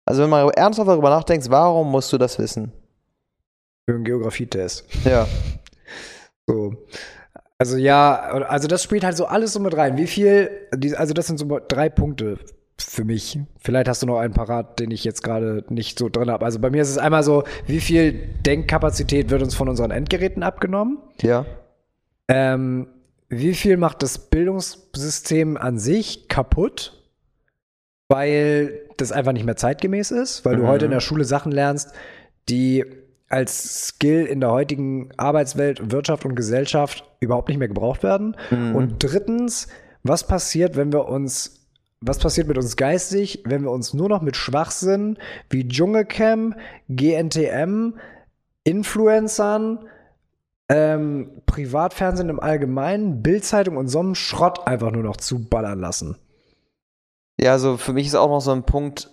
Also 0.05 0.21
wenn 0.21 0.29
man 0.29 0.47
ernsthaft 0.49 0.89
darüber 0.89 1.09
nachdenkt, 1.09 1.49
warum 1.49 1.89
musst 1.89 2.13
du 2.13 2.19
das 2.19 2.37
wissen? 2.37 2.71
Für 3.87 3.95
einen 3.95 4.03
Geografietest. 4.03 4.85
Ja. 5.05 5.27
So. 6.47 6.75
Also 7.57 7.77
ja, 7.77 8.15
also 8.15 8.67
das 8.67 8.83
spielt 8.83 9.03
halt 9.03 9.15
so 9.17 9.25
alles 9.25 9.53
so 9.53 9.59
mit 9.59 9.75
rein. 9.77 9.97
Wie 9.97 10.07
viel, 10.07 10.49
also 10.95 11.13
das 11.13 11.27
sind 11.27 11.37
so 11.37 11.59
drei 11.67 11.89
Punkte 11.89 12.39
für 12.79 13.03
mich. 13.03 13.37
Vielleicht 13.59 13.87
hast 13.87 14.01
du 14.01 14.07
noch 14.07 14.17
einen 14.17 14.33
parat, 14.33 14.79
den 14.79 14.89
ich 14.89 15.03
jetzt 15.03 15.23
gerade 15.23 15.63
nicht 15.69 15.99
so 15.99 16.09
drin 16.09 16.31
habe. 16.31 16.43
Also 16.45 16.57
bei 16.59 16.71
mir 16.71 16.81
ist 16.81 16.89
es 16.89 16.97
einmal 16.97 17.21
so, 17.23 17.43
wie 17.67 17.79
viel 17.79 18.13
Denkkapazität 18.45 19.29
wird 19.29 19.43
uns 19.43 19.53
von 19.53 19.69
unseren 19.69 19.91
Endgeräten 19.91 20.41
abgenommen? 20.41 20.97
Ja. 21.21 21.45
Ähm, 22.27 22.87
wie 23.29 23.53
viel 23.53 23.77
macht 23.77 24.01
das 24.01 24.17
Bildungssystem 24.17 25.57
an 25.57 25.77
sich 25.77 26.27
kaputt? 26.27 26.97
Weil 28.09 28.79
das 28.97 29.11
einfach 29.11 29.31
nicht 29.31 29.45
mehr 29.45 29.55
zeitgemäß 29.55 30.11
ist, 30.11 30.43
weil 30.43 30.55
du 30.55 30.63
Mhm. 30.63 30.67
heute 30.67 30.85
in 30.85 30.91
der 30.91 30.99
Schule 30.99 31.23
Sachen 31.23 31.51
lernst, 31.51 31.91
die 32.49 32.83
als 33.31 33.87
Skill 33.87 34.25
in 34.25 34.39
der 34.39 34.51
heutigen 34.51 35.09
Arbeitswelt, 35.17 35.91
Wirtschaft 35.91 36.25
und 36.25 36.35
Gesellschaft 36.35 37.03
überhaupt 37.19 37.49
nicht 37.49 37.57
mehr 37.57 37.67
gebraucht 37.67 38.03
werden. 38.03 38.35
Mhm. 38.49 38.75
Und 38.75 39.03
drittens, 39.03 39.67
was 40.03 40.27
passiert, 40.27 40.75
wenn 40.75 40.91
wir 40.91 41.07
uns, 41.07 41.67
was 42.01 42.19
passiert 42.19 42.47
mit 42.47 42.57
uns 42.57 42.75
geistig, 42.75 43.43
wenn 43.45 43.63
wir 43.63 43.71
uns 43.71 43.93
nur 43.93 44.09
noch 44.09 44.21
mit 44.21 44.35
Schwachsinn 44.35 45.17
wie 45.49 45.67
Dschungelcamp, 45.67 46.55
GNTM, 46.89 47.93
Influencern, 48.63 49.79
ähm, 50.69 51.41
Privatfernsehen 51.45 52.29
im 52.29 52.39
Allgemeinen, 52.39 53.21
Bildzeitung 53.21 53.77
und 53.77 53.87
so 53.87 53.99
einen 53.99 54.15
Schrott 54.15 54.67
einfach 54.67 54.91
nur 54.91 55.03
noch 55.03 55.17
zuballern 55.17 55.79
lassen. 55.79 56.17
Ja, 57.39 57.51
also 57.53 57.77
für 57.77 57.93
mich 57.93 58.07
ist 58.07 58.15
auch 58.15 58.29
noch 58.29 58.39
so 58.39 58.51
ein 58.51 58.63
Punkt, 58.63 59.09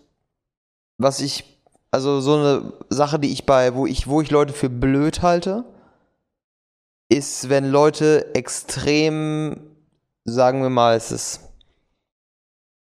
was 0.98 1.20
ich, 1.20 1.57
also 1.90 2.20
so 2.20 2.34
eine 2.34 2.72
Sache, 2.90 3.18
die 3.18 3.32
ich 3.32 3.46
bei, 3.46 3.74
wo 3.74 3.86
ich, 3.86 4.06
wo 4.06 4.20
ich 4.20 4.30
Leute 4.30 4.52
für 4.52 4.68
blöd 4.68 5.22
halte, 5.22 5.64
ist, 7.08 7.48
wenn 7.48 7.70
Leute 7.70 8.34
extrem, 8.34 9.60
sagen 10.24 10.62
wir 10.62 10.70
mal, 10.70 10.96
es 10.96 11.10
ist 11.10 11.40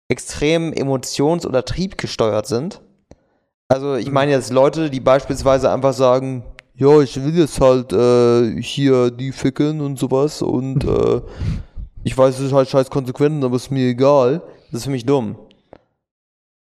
extrem 0.09 0.71
emotions- 0.73 1.45
oder 1.45 1.65
triebgesteuert 1.65 2.45
sind. 2.45 2.81
Also 3.67 3.95
ich 3.95 4.11
meine 4.11 4.31
jetzt 4.31 4.51
Leute, 4.51 4.91
die 4.91 4.99
beispielsweise 4.99 5.71
einfach 5.71 5.93
sagen, 5.93 6.43
ja, 6.75 6.99
ich 7.01 7.23
will 7.23 7.35
jetzt 7.35 7.59
halt 7.59 7.93
äh, 7.93 8.61
hier 8.61 9.09
die 9.09 9.31
ficken 9.31 9.81
und 9.81 9.97
sowas 9.97 10.41
und 10.41 10.83
äh, 10.83 11.21
ich 12.03 12.17
weiß, 12.17 12.35
es 12.35 12.47
ist 12.47 12.53
halt 12.53 12.69
scheiß 12.69 12.89
Konsequenzen, 12.89 13.43
aber 13.43 13.55
ist 13.55 13.71
mir 13.71 13.87
egal. 13.87 14.41
Das 14.71 14.81
ist 14.81 14.85
für 14.85 14.91
mich 14.91 15.05
dumm. 15.05 15.37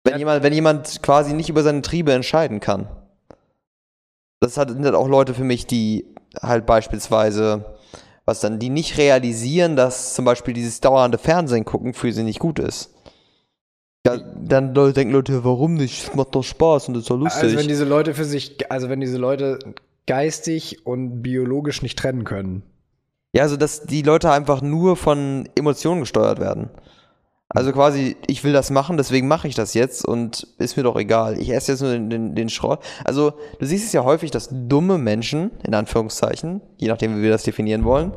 Wenn, 0.03 0.13
Ja. 0.13 0.17
jemand, 0.19 0.43
wenn 0.43 0.53
jemand 0.53 1.01
quasi 1.01 1.33
nicht 1.33 1.49
über 1.49 1.63
seine 1.63 1.81
Triebe 1.81 2.13
entscheiden 2.13 2.59
kann. 2.59 2.87
Das 4.41 4.57
hat, 4.57 4.69
sind 4.69 4.83
halt 4.83 4.95
auch 4.95 5.07
Leute 5.07 5.33
für 5.33 5.45
mich, 5.45 5.65
die 5.65 6.05
halt 6.41 6.65
beispielsweise, 6.65 7.77
was 8.25 8.41
dann, 8.41 8.59
die 8.59 8.69
nicht 8.69 8.97
realisieren, 8.97 9.75
dass 9.75 10.13
zum 10.15 10.25
Beispiel 10.25 10.53
dieses 10.53 10.81
dauernde 10.81 11.17
Fernsehen 11.17 11.63
gucken 11.63 11.93
für 11.93 12.11
sie 12.11 12.23
nicht 12.23 12.39
gut 12.39 12.59
ist. 12.59 12.93
Ja, 14.05 14.17
dann 14.17 14.73
Leute 14.75 14.93
denken 14.93 15.13
Leute, 15.13 15.45
warum 15.45 15.75
nicht? 15.75 16.09
Es 16.09 16.13
macht 16.15 16.35
doch 16.35 16.43
Spaß 16.43 16.89
und 16.89 16.97
ist 16.97 17.09
doch 17.09 17.17
lustig. 17.17 17.43
Also 17.43 17.57
wenn 17.57 17.69
diese 17.69 17.85
Leute 17.85 18.13
für 18.13 18.25
sich, 18.25 18.69
also 18.69 18.89
wenn 18.89 18.99
diese 18.99 19.17
Leute 19.17 19.59
geistig 20.05 20.85
und 20.85 21.21
biologisch 21.21 21.81
nicht 21.81 21.97
trennen 21.97 22.25
können. 22.25 22.63
Ja, 23.33 23.43
also 23.43 23.55
dass 23.55 23.83
die 23.83 24.01
Leute 24.01 24.29
einfach 24.29 24.61
nur 24.61 24.97
von 24.97 25.47
Emotionen 25.55 26.01
gesteuert 26.01 26.41
werden. 26.41 26.69
Also 27.53 27.71
quasi, 27.71 28.15
ich 28.27 28.43
will 28.43 28.53
das 28.53 28.69
machen, 28.71 28.97
deswegen 28.97 29.27
mache 29.27 29.47
ich 29.47 29.55
das 29.55 29.73
jetzt 29.73 30.05
und 30.05 30.47
ist 30.57 30.75
mir 30.77 30.83
doch 30.83 30.95
egal. 30.97 31.39
Ich 31.39 31.49
esse 31.51 31.71
jetzt 31.73 31.81
nur 31.81 31.91
den, 31.91 32.09
den, 32.09 32.35
den 32.35 32.49
Schrott. 32.49 32.83
Also 33.05 33.33
du 33.59 33.65
siehst 33.65 33.85
es 33.85 33.93
ja 33.93 34.03
häufig, 34.03 34.31
dass 34.31 34.49
dumme 34.51 34.97
Menschen, 34.97 35.51
in 35.63 35.73
Anführungszeichen, 35.75 36.61
je 36.77 36.87
nachdem 36.87 37.17
wie 37.17 37.21
wir 37.21 37.29
das 37.29 37.43
definieren 37.43 37.83
wollen, 37.83 38.13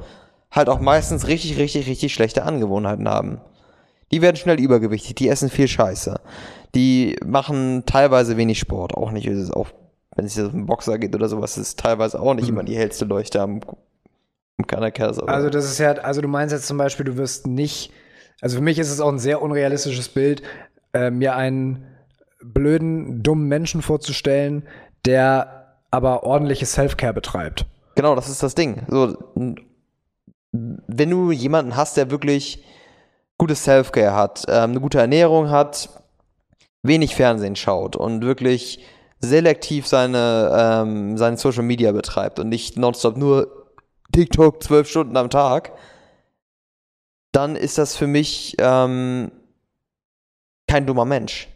halt 0.51 0.69
auch 0.69 0.81
meistens 0.81 1.27
richtig, 1.27 1.59
richtig, 1.59 1.87
richtig 1.87 2.15
schlechte 2.15 2.45
Angewohnheiten 2.45 3.09
haben. 3.09 3.41
Die 4.13 4.23
werden 4.23 4.37
schnell 4.37 4.61
übergewichtig, 4.61 5.17
die 5.17 5.29
essen 5.29 5.51
viel 5.51 5.69
Scheiße. 5.69 6.21
Die 6.75 7.17
machen 7.25 7.83
teilweise 7.87 8.37
wenig 8.37 8.59
Sport, 8.59 8.95
auch 8.95 9.11
nicht, 9.11 9.27
ist 9.27 9.39
es 9.39 9.51
auch, 9.51 9.69
wenn 10.15 10.25
es 10.25 10.37
jetzt 10.37 10.55
um 10.55 10.67
Boxer 10.67 10.99
geht 10.99 11.15
oder 11.15 11.29
sowas, 11.29 11.59
ist 11.59 11.79
teilweise 11.79 12.21
auch 12.21 12.35
nicht 12.35 12.49
immer 12.49 12.63
die 12.63 12.77
hellste 12.77 13.05
Leuchte 13.05 13.41
am, 13.43 13.61
am 14.59 14.65
aber- 14.65 15.29
Also 15.29 15.51
das 15.51 15.65
ist 15.67 15.79
ja, 15.79 15.93
also 15.93 16.21
du 16.21 16.29
meinst 16.29 16.53
jetzt 16.55 16.67
zum 16.67 16.79
Beispiel, 16.79 17.05
du 17.05 17.17
wirst 17.17 17.47
nicht, 17.47 17.93
also 18.41 18.57
für 18.57 18.63
mich 18.63 18.79
ist 18.79 18.91
es 18.91 19.01
auch 19.01 19.09
ein 19.09 19.19
sehr 19.19 19.43
unrealistisches 19.43 20.09
Bild, 20.09 20.43
äh, 20.93 21.11
mir 21.11 21.37
einen 21.37 21.87
blöden, 22.43 23.23
dummen 23.23 23.49
Menschen 23.49 23.83
vorzustellen, 23.83 24.67
der 25.05 25.79
aber 25.91 26.25
ordentliches 26.25 26.73
Self-Care 26.73 27.15
betreibt. 27.15 27.65
Genau, 27.95 28.15
das 28.15 28.29
ist 28.29 28.43
das 28.43 28.55
Ding. 28.55 28.83
So, 28.89 29.17
wenn 30.53 31.11
du 31.11 31.33
jemanden 31.33 31.77
hast, 31.77 31.97
der 31.97 32.11
wirklich 32.11 32.65
gutes 33.39 33.65
Self-Care 33.65 34.15
hat, 34.15 34.45
ähm, 34.49 34.71
eine 34.71 34.81
gute 34.81 34.99
Ernährung 34.99 35.51
hat, 35.51 35.89
wenig 36.83 37.15
Fernsehen 37.15 37.57
schaut 37.57 37.97
und 37.97 38.23
wirklich 38.23 38.85
selektiv 39.19 39.87
seine, 39.87 40.51
ähm, 40.55 41.17
seine 41.17 41.37
Social 41.37 41.63
Media 41.63 41.93
betreibt 41.93 42.39
und 42.39 42.49
nicht 42.49 42.77
nonstop 42.77 43.17
nur 43.17 43.67
TikTok 44.13 44.63
zwölf 44.63 44.89
Stunden 44.89 45.17
am 45.17 45.31
Tag, 45.31 45.73
dann 47.37 47.55
ist 47.55 47.77
das 47.77 47.95
für 47.95 48.07
mich 48.07 48.57
ähm, 48.59 49.31
kein 50.67 50.87
dummer 50.87 51.05
Mensch. 51.05 51.49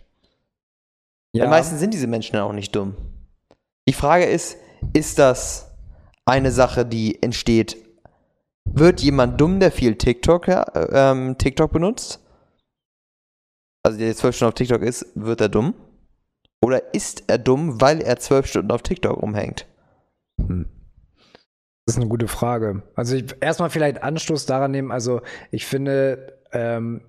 Ja, 1.33 1.45
Weil 1.45 1.51
meistens 1.51 1.81
sind 1.81 1.95
diese 1.95 2.07
Menschen 2.07 2.35
dann 2.35 2.43
auch 2.43 2.53
nicht 2.53 2.77
dumm. 2.77 2.97
Die 3.89 3.95
Frage 3.95 4.27
ist, 4.27 4.59
ist 4.93 5.19
das 5.19 5.71
eine 6.27 6.53
Sache, 6.53 6.85
die 6.85 7.23
entsteht? 7.23 7.79
Wird 8.67 9.01
jemand 9.01 9.41
dumm, 9.41 9.59
der 9.59 9.73
viel 9.73 9.97
TikTok, 9.97 10.49
ja, 10.49 10.67
ähm, 10.93 11.39
TikTok 11.39 11.73
benutzt? 11.73 12.21
Also 13.83 13.99
der 13.99 14.15
zwölf 14.15 14.37
Stunden 14.37 14.51
auf 14.51 14.55
TikTok 14.55 14.83
ist, 14.83 15.07
wird 15.15 15.41
er 15.41 15.49
dumm? 15.49 15.75
Oder 16.63 16.93
ist 16.93 17.25
er 17.27 17.39
dumm, 17.39 17.81
weil 17.81 18.03
er 18.03 18.19
zwölf 18.19 18.47
Stunden 18.47 18.71
auf 18.71 18.83
TikTok 18.83 19.23
rumhängt? 19.23 19.67
Das 21.91 21.97
ist 21.97 22.03
eine 22.03 22.09
gute 22.09 22.29
Frage. 22.29 22.85
Also 22.95 23.17
ich, 23.17 23.35
erstmal 23.41 23.69
vielleicht 23.69 24.01
Anstoß 24.01 24.47
daran 24.47 24.71
nehmen. 24.71 24.93
Also 24.93 25.23
ich 25.51 25.67
finde 25.67 26.39
ähm, 26.53 27.01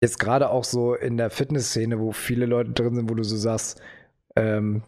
jetzt 0.00 0.18
gerade 0.18 0.50
auch 0.50 0.64
so 0.64 0.96
in 0.96 1.16
der 1.16 1.30
Fitnessszene, 1.30 2.00
wo 2.00 2.10
viele 2.10 2.46
Leute 2.46 2.72
drin 2.72 2.96
sind, 2.96 3.08
wo 3.08 3.14
du 3.14 3.22
so 3.22 3.36
sagst, 3.36 3.80
ähm, 4.34 4.82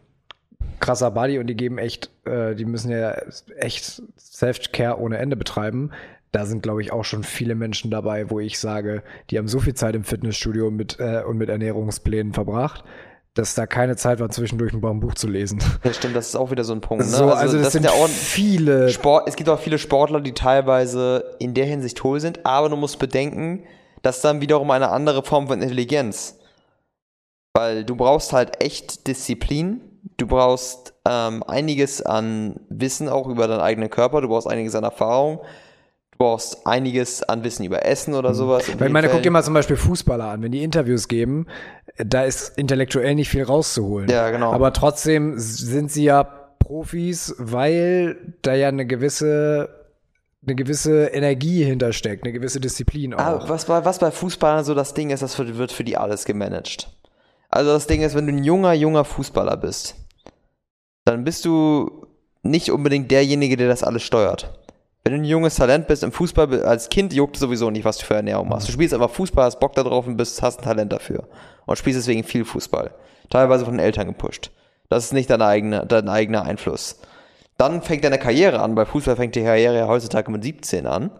krasser 0.81 1.13
Body 1.13 1.39
und 1.39 1.47
die 1.47 1.55
geben 1.55 1.79
echt, 1.79 2.11
äh, 2.25 2.57
die 2.57 2.65
müssen 2.65 2.91
ja 2.91 3.13
echt 3.57 4.03
Self-Care 4.19 4.99
ohne 4.99 5.19
Ende 5.19 5.37
betreiben. 5.37 5.93
Da 6.33 6.45
sind, 6.45 6.65
glaube 6.65 6.83
ich, 6.83 6.91
auch 6.91 7.05
schon 7.05 7.23
viele 7.23 7.55
Menschen 7.55 7.93
dabei, 7.93 8.31
wo 8.31 8.41
ich 8.41 8.59
sage, 8.59 9.05
die 9.31 9.39
haben 9.39 9.47
so 9.47 9.61
viel 9.61 9.75
Zeit 9.75 9.95
im 9.95 10.03
Fitnessstudio 10.03 10.73
mit, 10.73 10.99
äh, 10.99 11.23
und 11.23 11.39
mit 11.39 11.51
Ernährungsplänen 11.51 12.33
verbracht, 12.33 12.83
dass 13.39 13.55
da 13.55 13.67
keine 13.67 13.95
Zeit 13.95 14.19
war, 14.19 14.29
zwischendurch 14.31 14.73
ein 14.73 14.81
Buch 15.01 15.15
zu 15.15 15.29
lesen. 15.29 15.61
Ja, 15.85 15.93
stimmt, 15.93 16.17
das 16.17 16.29
ist 16.29 16.35
auch 16.35 16.51
wieder 16.51 16.65
so 16.65 16.73
ein 16.73 16.81
Punkt. 16.81 17.05
Ne? 17.05 17.11
So, 17.11 17.31
also, 17.31 17.57
das, 17.57 17.73
sind 17.73 17.85
ja 17.85 17.93
auch 17.93 18.09
viele 18.09 18.89
Sport, 18.89 19.29
es 19.29 19.37
gibt 19.37 19.49
auch 19.49 19.61
viele 19.61 19.79
Sportler, 19.79 20.21
die 20.21 20.33
teilweise 20.33 21.37
in 21.39 21.55
der 21.55 21.65
Hinsicht 21.65 22.03
hohl 22.03 22.19
sind, 22.19 22.45
aber 22.45 22.69
du 22.69 22.75
musst 22.75 22.99
bedenken, 22.99 23.63
dass 24.03 24.23
dann 24.23 24.41
wiederum 24.41 24.73
eine 24.73 24.89
andere 24.89 25.23
Form 25.23 25.47
von 25.47 25.63
Intelligenz. 25.63 26.37
Weil 27.55 27.85
du 27.85 27.95
brauchst 27.95 28.33
halt 28.33 28.61
echt 28.61 29.07
Disziplin, 29.07 29.83
du 30.17 30.27
brauchst 30.27 30.95
ähm, 31.09 31.45
einiges 31.45 32.03
an 32.03 32.59
Wissen 32.69 33.09
auch 33.09 33.29
über 33.29 33.47
deinen 33.47 33.61
eigenen 33.61 33.89
Körper, 33.89 34.21
du 34.21 34.27
brauchst 34.27 34.49
einiges 34.49 34.75
an 34.75 34.83
Erfahrung, 34.83 35.41
brauchst 36.19 36.67
einiges 36.67 37.23
an 37.23 37.45
Wissen 37.45 37.65
über 37.65 37.87
Essen 37.87 38.15
oder 38.15 38.35
sowas. 38.35 38.69
in 38.69 38.79
Weil 38.79 38.89
ich 38.89 38.93
meine, 38.93 39.09
guck 39.09 39.23
dir 39.23 39.31
mal 39.31 39.45
zum 39.45 39.55
Beispiel 39.55 39.77
Fußballer 39.77 40.27
an, 40.27 40.43
wenn 40.43 40.53
die 40.53 40.63
Interviews 40.63 41.09
geben, 41.09 41.47
da 41.97 42.25
ist 42.25 42.59
intellektuell 42.59 43.15
nicht 43.15 43.31
viel 43.31 43.45
rauszuholen. 43.45 44.09
Ja, 44.09 44.31
genau. 44.31 44.53
Aber 44.53 44.73
trotzdem 44.73 45.35
sind 45.37 45.91
sie 45.91 46.05
ja 46.05 46.25
Profis, 46.59 47.35
weil 47.39 48.35
da 48.43 48.55
ja 48.55 48.69
eine 48.69 48.85
gewisse, 48.85 49.69
eine 50.45 50.55
gewisse 50.55 51.07
Energie 51.07 51.65
hintersteckt, 51.65 52.25
eine 52.25 52.33
gewisse 52.33 52.61
Disziplin 52.61 53.15
auch. 53.15 53.19
Ah, 53.19 53.45
was, 53.47 53.65
bei, 53.67 53.85
was 53.85 53.99
bei 53.99 54.11
Fußballern 54.11 54.65
so 54.65 54.75
das 54.75 54.95
Ding 54.95 55.11
ist, 55.11 55.23
das 55.23 55.39
wird 55.39 55.73
für 55.73 55.85
die 55.85 55.97
alles 55.97 56.25
gemanagt. 56.25 56.91
Also 57.49 57.73
das 57.73 57.87
Ding 57.87 58.03
ist, 58.03 58.15
wenn 58.15 58.27
du 58.27 58.33
ein 58.33 58.45
junger, 58.45 58.75
junger 58.75 59.05
Fußballer 59.05 59.57
bist, 59.57 59.95
dann 61.05 61.25
bist 61.25 61.45
du 61.45 62.07
nicht 62.43 62.71
unbedingt 62.71 63.11
derjenige, 63.11 63.57
der 63.57 63.69
das 63.69 63.83
alles 63.83 64.03
steuert. 64.03 64.58
Wenn 65.05 65.13
du 65.15 65.21
ein 65.21 65.25
junges 65.25 65.55
Talent 65.55 65.87
bist 65.87 66.03
im 66.03 66.13
Fußball, 66.13 66.65
als 66.65 66.89
Kind 66.89 67.13
juckt 67.13 67.37
es 67.37 67.41
sowieso 67.41 67.71
nicht, 67.71 67.85
was 67.85 67.99
du 67.99 68.05
für 68.05 68.15
Ernährung 68.15 68.49
machst. 68.49 68.69
Du 68.69 68.73
spielst 68.73 68.93
einfach 68.93 69.11
Fußball, 69.11 69.45
hast 69.45 69.61
Bock 69.61 69.75
da 69.75 69.83
drauf 69.83 70.07
und 70.07 70.17
bist, 70.17 70.43
hast 70.43 70.61
ein 70.61 70.65
Talent 70.65 70.93
dafür. 70.93 71.29
Und 71.67 71.79
spielst 71.79 71.99
deswegen 71.99 72.25
viel 72.25 72.45
Fußball. 72.45 72.91
Teilweise 73.31 73.65
von 73.65 73.75
den 73.75 73.85
Eltern 73.85 74.07
gepusht. 74.07 74.51
Das 74.89 75.05
ist 75.05 75.13
nicht 75.13 75.31
dein 75.31 75.43
eigener, 75.43 75.87
dein 75.87 76.09
eigener 76.09 76.43
Einfluss. 76.43 77.01
Dann 77.57 77.83
fängt 77.83 78.05
deine 78.05 78.19
Karriere 78.19 78.61
an. 78.61 78.75
Bei 78.75 78.85
Fußball 78.85 79.17
fängt 79.17 79.35
die 79.35 79.43
Karriere 79.43 79.77
ja 79.79 79.89
heutzutage 79.89 80.31
mit 80.31 80.45
17 80.45 80.87
an. 80.87 81.11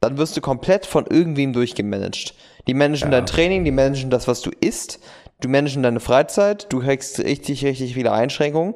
Dann 0.00 0.18
wirst 0.18 0.36
du 0.36 0.40
komplett 0.40 0.84
von 0.84 1.06
irgendwem 1.06 1.52
durchgemanagt. 1.52 2.34
Die 2.66 2.74
managen 2.74 3.10
dein 3.10 3.26
Training, 3.26 3.64
die 3.64 3.70
managen 3.70 4.10
das, 4.10 4.28
was 4.28 4.42
du 4.42 4.50
isst, 4.60 5.00
du 5.40 5.48
managen 5.48 5.82
deine 5.82 6.00
Freizeit, 6.00 6.72
du 6.72 6.80
kriegst 6.80 7.18
richtig, 7.20 7.64
richtig 7.64 7.94
viele 7.94 8.12
Einschränkungen. 8.12 8.74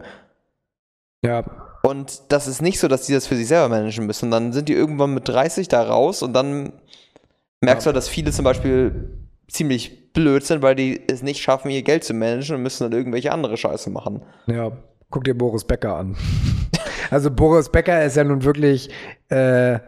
ja. 1.22 1.44
Und 1.82 2.22
das 2.28 2.46
ist 2.46 2.60
nicht 2.60 2.78
so, 2.78 2.88
dass 2.88 3.06
die 3.06 3.12
das 3.12 3.26
für 3.26 3.36
sich 3.36 3.48
selber 3.48 3.68
managen 3.68 4.06
müssen. 4.06 4.30
Dann 4.30 4.52
sind 4.52 4.68
die 4.68 4.74
irgendwann 4.74 5.14
mit 5.14 5.28
30 5.28 5.68
da 5.68 5.82
raus 5.82 6.22
und 6.22 6.32
dann 6.34 6.72
merkst 7.62 7.86
du, 7.86 7.92
dass 7.92 8.08
viele 8.08 8.32
zum 8.32 8.44
Beispiel 8.44 9.18
ziemlich 9.48 10.12
blöd 10.12 10.44
sind, 10.44 10.62
weil 10.62 10.74
die 10.74 11.00
es 11.08 11.22
nicht 11.22 11.40
schaffen, 11.42 11.70
ihr 11.70 11.82
Geld 11.82 12.04
zu 12.04 12.14
managen 12.14 12.56
und 12.56 12.62
müssen 12.62 12.84
dann 12.84 12.92
irgendwelche 12.98 13.32
andere 13.32 13.56
Scheiße 13.56 13.90
machen. 13.90 14.22
Ja, 14.46 14.72
guck 15.10 15.24
dir 15.24 15.36
Boris 15.36 15.64
Becker 15.64 15.96
an. 15.96 16.16
also 17.10 17.30
Boris 17.30 17.70
Becker 17.70 18.04
ist 18.04 18.16
ja 18.16 18.24
nun 18.24 18.44
wirklich, 18.44 18.90
äh, 19.30 19.72
Ja, 19.72 19.80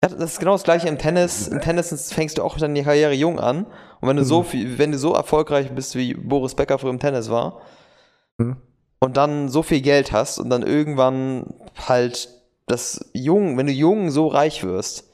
das 0.00 0.14
ist 0.14 0.38
genau 0.38 0.52
das 0.52 0.62
gleiche 0.64 0.88
im 0.88 0.98
Tennis. 0.98 1.48
Im 1.48 1.60
Tennis 1.60 2.12
fängst 2.12 2.38
du 2.38 2.42
auch 2.42 2.56
dann 2.58 2.74
die 2.74 2.82
Karriere 2.82 3.12
jung 3.12 3.38
an. 3.38 3.66
Und 4.00 4.08
wenn 4.08 4.16
du 4.16 4.24
so 4.24 4.42
viel, 4.42 4.78
wenn 4.78 4.92
du 4.92 4.98
so 4.98 5.14
erfolgreich 5.14 5.70
bist, 5.72 5.96
wie 5.96 6.14
Boris 6.14 6.54
Becker 6.54 6.78
früher 6.78 6.90
im 6.90 6.98
Tennis 6.98 7.30
war, 7.30 7.60
Hm. 8.38 8.56
Und 9.06 9.16
dann 9.16 9.48
so 9.48 9.62
viel 9.62 9.80
Geld 9.80 10.12
hast 10.12 10.38
und 10.38 10.50
dann 10.50 10.62
irgendwann 10.62 11.54
halt 11.88 12.28
das 12.66 13.10
jung, 13.14 13.56
wenn 13.56 13.66
du 13.66 13.72
jung 13.72 14.10
so 14.10 14.26
reich 14.26 14.62
wirst, 14.64 15.04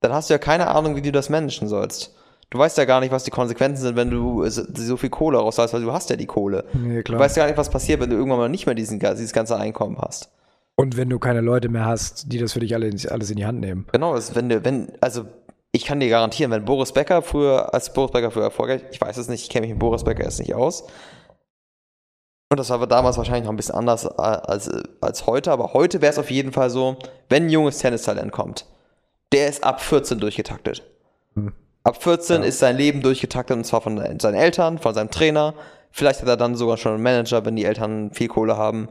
dann 0.00 0.12
hast 0.12 0.28
du 0.28 0.34
ja 0.34 0.38
keine 0.38 0.68
Ahnung, 0.68 0.96
wie 0.96 1.02
du 1.02 1.12
das 1.12 1.30
managen 1.30 1.68
sollst. 1.68 2.14
Du 2.50 2.58
weißt 2.58 2.78
ja 2.78 2.84
gar 2.84 3.00
nicht, 3.00 3.10
was 3.12 3.24
die 3.24 3.30
Konsequenzen 3.30 3.82
sind, 3.82 3.96
wenn 3.96 4.10
du 4.10 4.44
so 4.48 4.96
viel 4.96 5.10
Kohle 5.10 5.38
rausholst, 5.38 5.74
weil 5.74 5.82
du 5.82 5.92
hast 5.92 6.10
ja 6.10 6.16
die 6.16 6.26
Kohle. 6.26 6.64
nee, 6.74 6.98
Du 6.98 7.02
klar. 7.04 7.20
weißt 7.20 7.36
ja 7.36 7.42
gar 7.44 7.48
nicht, 7.48 7.58
was 7.58 7.70
passiert, 7.70 8.00
wenn 8.00 8.10
du 8.10 8.16
irgendwann 8.16 8.38
mal 8.38 8.48
nicht 8.48 8.66
mehr 8.66 8.74
diesen, 8.74 9.00
dieses 9.00 9.32
ganze 9.32 9.56
Einkommen 9.56 9.96
hast. 9.98 10.30
Und 10.76 10.96
wenn 10.96 11.08
du 11.08 11.18
keine 11.18 11.40
Leute 11.40 11.68
mehr 11.68 11.86
hast, 11.86 12.30
die 12.32 12.38
das 12.38 12.52
für 12.52 12.60
dich 12.60 12.74
alle, 12.74 12.90
alles 13.08 13.30
in 13.30 13.36
die 13.36 13.46
Hand 13.46 13.60
nehmen. 13.60 13.86
Genau, 13.92 14.14
das, 14.14 14.34
wenn 14.34 14.48
du, 14.48 14.64
wenn, 14.64 14.92
also 15.00 15.24
ich 15.72 15.84
kann 15.84 16.00
dir 16.00 16.08
garantieren, 16.08 16.50
wenn 16.52 16.64
Boris 16.64 16.92
Becker 16.92 17.22
früher, 17.22 17.72
als 17.74 17.92
Boris 17.92 18.12
Becker 18.12 18.30
früher 18.30 18.44
erfolgreich, 18.44 18.82
ich 18.92 19.00
weiß 19.00 19.16
es 19.16 19.28
nicht, 19.28 19.42
ich 19.42 19.48
kenne 19.48 19.62
mich 19.66 19.74
mit 19.74 19.80
Boris 19.80 20.04
Becker 20.04 20.24
jetzt 20.24 20.38
nicht 20.38 20.54
aus. 20.54 20.84
Und 22.48 22.60
das 22.60 22.70
war 22.70 22.86
damals 22.86 23.16
wahrscheinlich 23.18 23.44
noch 23.44 23.52
ein 23.52 23.56
bisschen 23.56 23.74
anders 23.74 24.04
äh, 24.04 24.10
als, 24.18 24.70
als 25.00 25.26
heute, 25.26 25.50
aber 25.50 25.72
heute 25.72 26.00
wäre 26.00 26.12
es 26.12 26.18
auf 26.18 26.30
jeden 26.30 26.52
Fall 26.52 26.70
so, 26.70 26.96
wenn 27.28 27.46
ein 27.46 27.50
junges 27.50 27.78
Tennistalent 27.78 28.30
kommt, 28.30 28.66
der 29.32 29.48
ist 29.48 29.64
ab 29.64 29.80
14 29.80 30.20
durchgetaktet. 30.20 30.82
Hm. 31.34 31.52
Ab 31.82 32.02
14 32.02 32.42
ist 32.42 32.58
sein 32.60 32.76
Leben 32.76 33.02
durchgetaktet 33.02 33.56
und 33.56 33.64
zwar 33.64 33.80
von 33.80 33.98
seinen 34.20 34.34
Eltern, 34.34 34.78
von 34.78 34.94
seinem 34.94 35.10
Trainer. 35.10 35.54
Vielleicht 35.90 36.20
hat 36.20 36.28
er 36.28 36.36
dann 36.36 36.54
sogar 36.56 36.76
schon 36.76 36.94
einen 36.94 37.02
Manager, 37.02 37.44
wenn 37.44 37.56
die 37.56 37.64
Eltern 37.64 38.12
viel 38.12 38.28
Kohle 38.28 38.56
haben. 38.56 38.88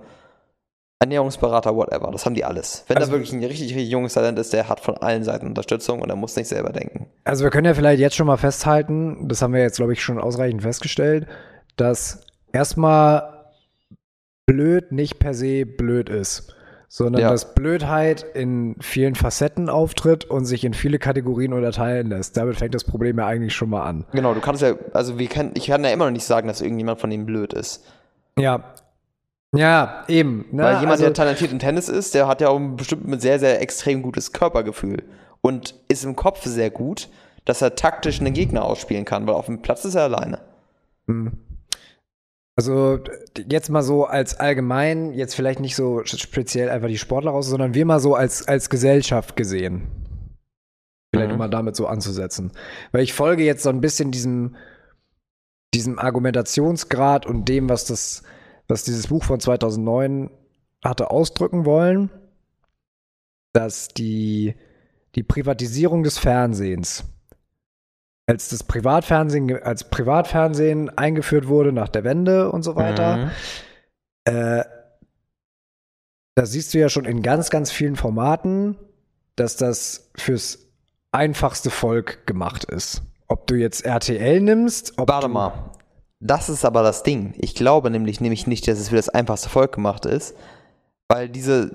Ernährungsberater, 0.99 1.75
whatever. 1.75 2.09
Das 2.11 2.25
haben 2.25 2.35
die 2.35 2.45
alles. 2.45 2.85
Wenn 2.87 2.97
Also- 2.97 3.11
da 3.11 3.13
wirklich 3.17 3.33
ein 3.33 3.43
richtig, 3.43 3.73
richtig 3.75 3.89
junges 3.89 4.13
Talent 4.13 4.39
ist, 4.39 4.53
der 4.53 4.69
hat 4.69 4.79
von 4.79 4.97
allen 4.97 5.23
Seiten 5.23 5.45
Unterstützung 5.45 6.01
und 6.01 6.09
er 6.09 6.15
muss 6.15 6.35
nicht 6.35 6.47
selber 6.47 6.71
denken. 6.71 7.07
Also 7.25 7.43
wir 7.43 7.51
können 7.51 7.65
ja 7.65 7.73
vielleicht 7.73 7.99
jetzt 7.99 8.15
schon 8.15 8.27
mal 8.27 8.37
festhalten, 8.37 9.27
das 9.27 9.41
haben 9.41 9.53
wir 9.53 9.61
jetzt, 9.61 9.77
glaube 9.77 9.93
ich, 9.93 10.01
schon 10.01 10.19
ausreichend 10.19 10.61
festgestellt, 10.61 11.27
dass 11.75 12.21
erstmal 12.53 13.34
blöd 14.45 14.91
nicht 14.91 15.19
per 15.19 15.33
se 15.33 15.65
blöd 15.65 16.09
ist, 16.09 16.53
sondern 16.87 17.21
Ja. 17.23 17.29
dass 17.31 17.53
Blödheit 17.55 18.23
in 18.33 18.75
vielen 18.79 19.15
Facetten 19.15 19.69
auftritt 19.69 20.25
und 20.25 20.45
sich 20.45 20.63
in 20.63 20.73
viele 20.73 20.99
Kategorien 20.99 21.53
unterteilen 21.53 22.09
lässt. 22.09 22.37
Damit 22.37 22.57
fängt 22.57 22.75
das 22.75 22.83
Problem 22.83 23.17
ja 23.17 23.25
eigentlich 23.25 23.55
schon 23.55 23.69
mal 23.69 23.83
an. 23.83 24.05
Genau, 24.11 24.33
du 24.33 24.39
kannst 24.41 24.61
ja, 24.61 24.75
also 24.93 25.17
wir 25.19 25.27
können, 25.27 25.51
ich 25.55 25.67
kann 25.67 25.83
ja 25.83 25.89
immer 25.89 26.05
noch 26.05 26.11
nicht 26.11 26.25
sagen, 26.25 26.47
dass 26.47 26.61
irgendjemand 26.61 26.99
von 26.99 27.09
denen 27.09 27.25
blöd 27.25 27.53
ist. 27.53 27.83
Ja. 28.37 28.73
Ja, 29.53 30.03
eben. 30.09 30.45
Ne? 30.51 30.63
Weil 30.63 30.73
jemand, 30.75 30.91
also, 30.91 31.03
der 31.05 31.13
talentiert 31.13 31.51
im 31.51 31.59
Tennis 31.59 31.87
ist, 31.87 32.13
der 32.13 32.27
hat 32.27 32.41
ja 32.41 32.49
auch 32.49 32.59
bestimmt 32.59 33.07
ein 33.07 33.19
sehr, 33.19 33.39
sehr 33.39 33.61
extrem 33.61 34.01
gutes 34.01 34.33
Körpergefühl 34.33 35.03
und 35.41 35.75
ist 35.87 36.03
im 36.03 36.15
Kopf 36.15 36.43
sehr 36.43 36.69
gut, 36.69 37.07
dass 37.45 37.61
er 37.61 37.75
taktisch 37.75 38.19
einen 38.19 38.33
Gegner 38.33 38.65
ausspielen 38.65 39.05
kann, 39.05 39.25
weil 39.27 39.35
auf 39.35 39.45
dem 39.45 39.61
Platz 39.61 39.85
ist 39.85 39.95
er 39.95 40.03
alleine. 40.03 40.39
Also 42.57 42.99
jetzt 43.49 43.69
mal 43.69 43.83
so 43.83 44.05
als 44.05 44.39
allgemein, 44.39 45.13
jetzt 45.13 45.35
vielleicht 45.35 45.59
nicht 45.59 45.75
so 45.75 46.05
speziell 46.05 46.69
einfach 46.69 46.87
die 46.87 46.97
Sportler 46.97 47.31
raus, 47.31 47.47
sondern 47.47 47.73
wir 47.73 47.85
mal 47.85 47.99
so 47.99 48.15
als, 48.15 48.47
als 48.47 48.69
Gesellschaft 48.69 49.35
gesehen. 49.35 49.87
Vielleicht 51.13 51.33
Mhm. 51.33 51.37
mal 51.37 51.49
damit 51.49 51.75
so 51.75 51.87
anzusetzen. 51.87 52.51
Weil 52.91 53.03
ich 53.03 53.13
folge 53.13 53.43
jetzt 53.43 53.63
so 53.63 53.69
ein 53.69 53.81
bisschen 53.81 54.11
diesem, 54.11 54.55
diesem 55.73 55.99
Argumentationsgrad 55.99 57.25
und 57.25 57.49
dem, 57.49 57.67
was 57.67 57.85
das, 57.85 58.23
was 58.69 58.83
dieses 58.83 59.07
Buch 59.07 59.23
von 59.25 59.39
2009 59.41 60.29
hatte 60.83 61.11
ausdrücken 61.11 61.65
wollen, 61.65 62.09
dass 63.51 63.89
die, 63.89 64.55
die 65.15 65.23
Privatisierung 65.23 66.03
des 66.03 66.17
Fernsehens 66.17 67.03
als 68.27 68.49
das 68.49 68.63
Privatfernsehen, 68.63 69.61
als 69.61 69.89
Privatfernsehen 69.89 70.89
eingeführt 70.97 71.47
wurde 71.47 71.71
nach 71.71 71.89
der 71.89 72.03
Wende 72.03 72.51
und 72.51 72.63
so 72.63 72.75
weiter, 72.75 73.17
Mhm. 73.17 73.31
äh, 74.25 74.63
da 76.35 76.45
siehst 76.45 76.73
du 76.73 76.79
ja 76.79 76.89
schon 76.89 77.05
in 77.05 77.21
ganz, 77.21 77.49
ganz 77.49 77.71
vielen 77.71 77.95
Formaten, 77.95 78.77
dass 79.35 79.55
das 79.57 80.09
fürs 80.17 80.59
einfachste 81.11 81.69
Volk 81.69 82.25
gemacht 82.27 82.65
ist. 82.65 83.01
Ob 83.27 83.47
du 83.47 83.55
jetzt 83.55 83.85
RTL 83.85 84.41
nimmst, 84.41 84.97
ob 84.97 85.07
Warte 85.09 85.27
mal. 85.27 85.71
Das 86.19 86.49
ist 86.49 86.65
aber 86.65 86.83
das 86.83 87.03
Ding. 87.03 87.33
Ich 87.37 87.55
glaube 87.55 87.89
nämlich, 87.89 88.19
nämlich 88.21 88.47
nicht, 88.47 88.67
dass 88.67 88.79
es 88.79 88.89
für 88.89 88.95
das 88.95 89.09
einfachste 89.09 89.49
Volk 89.49 89.73
gemacht 89.73 90.05
ist, 90.05 90.35
weil 91.07 91.29
diese. 91.29 91.69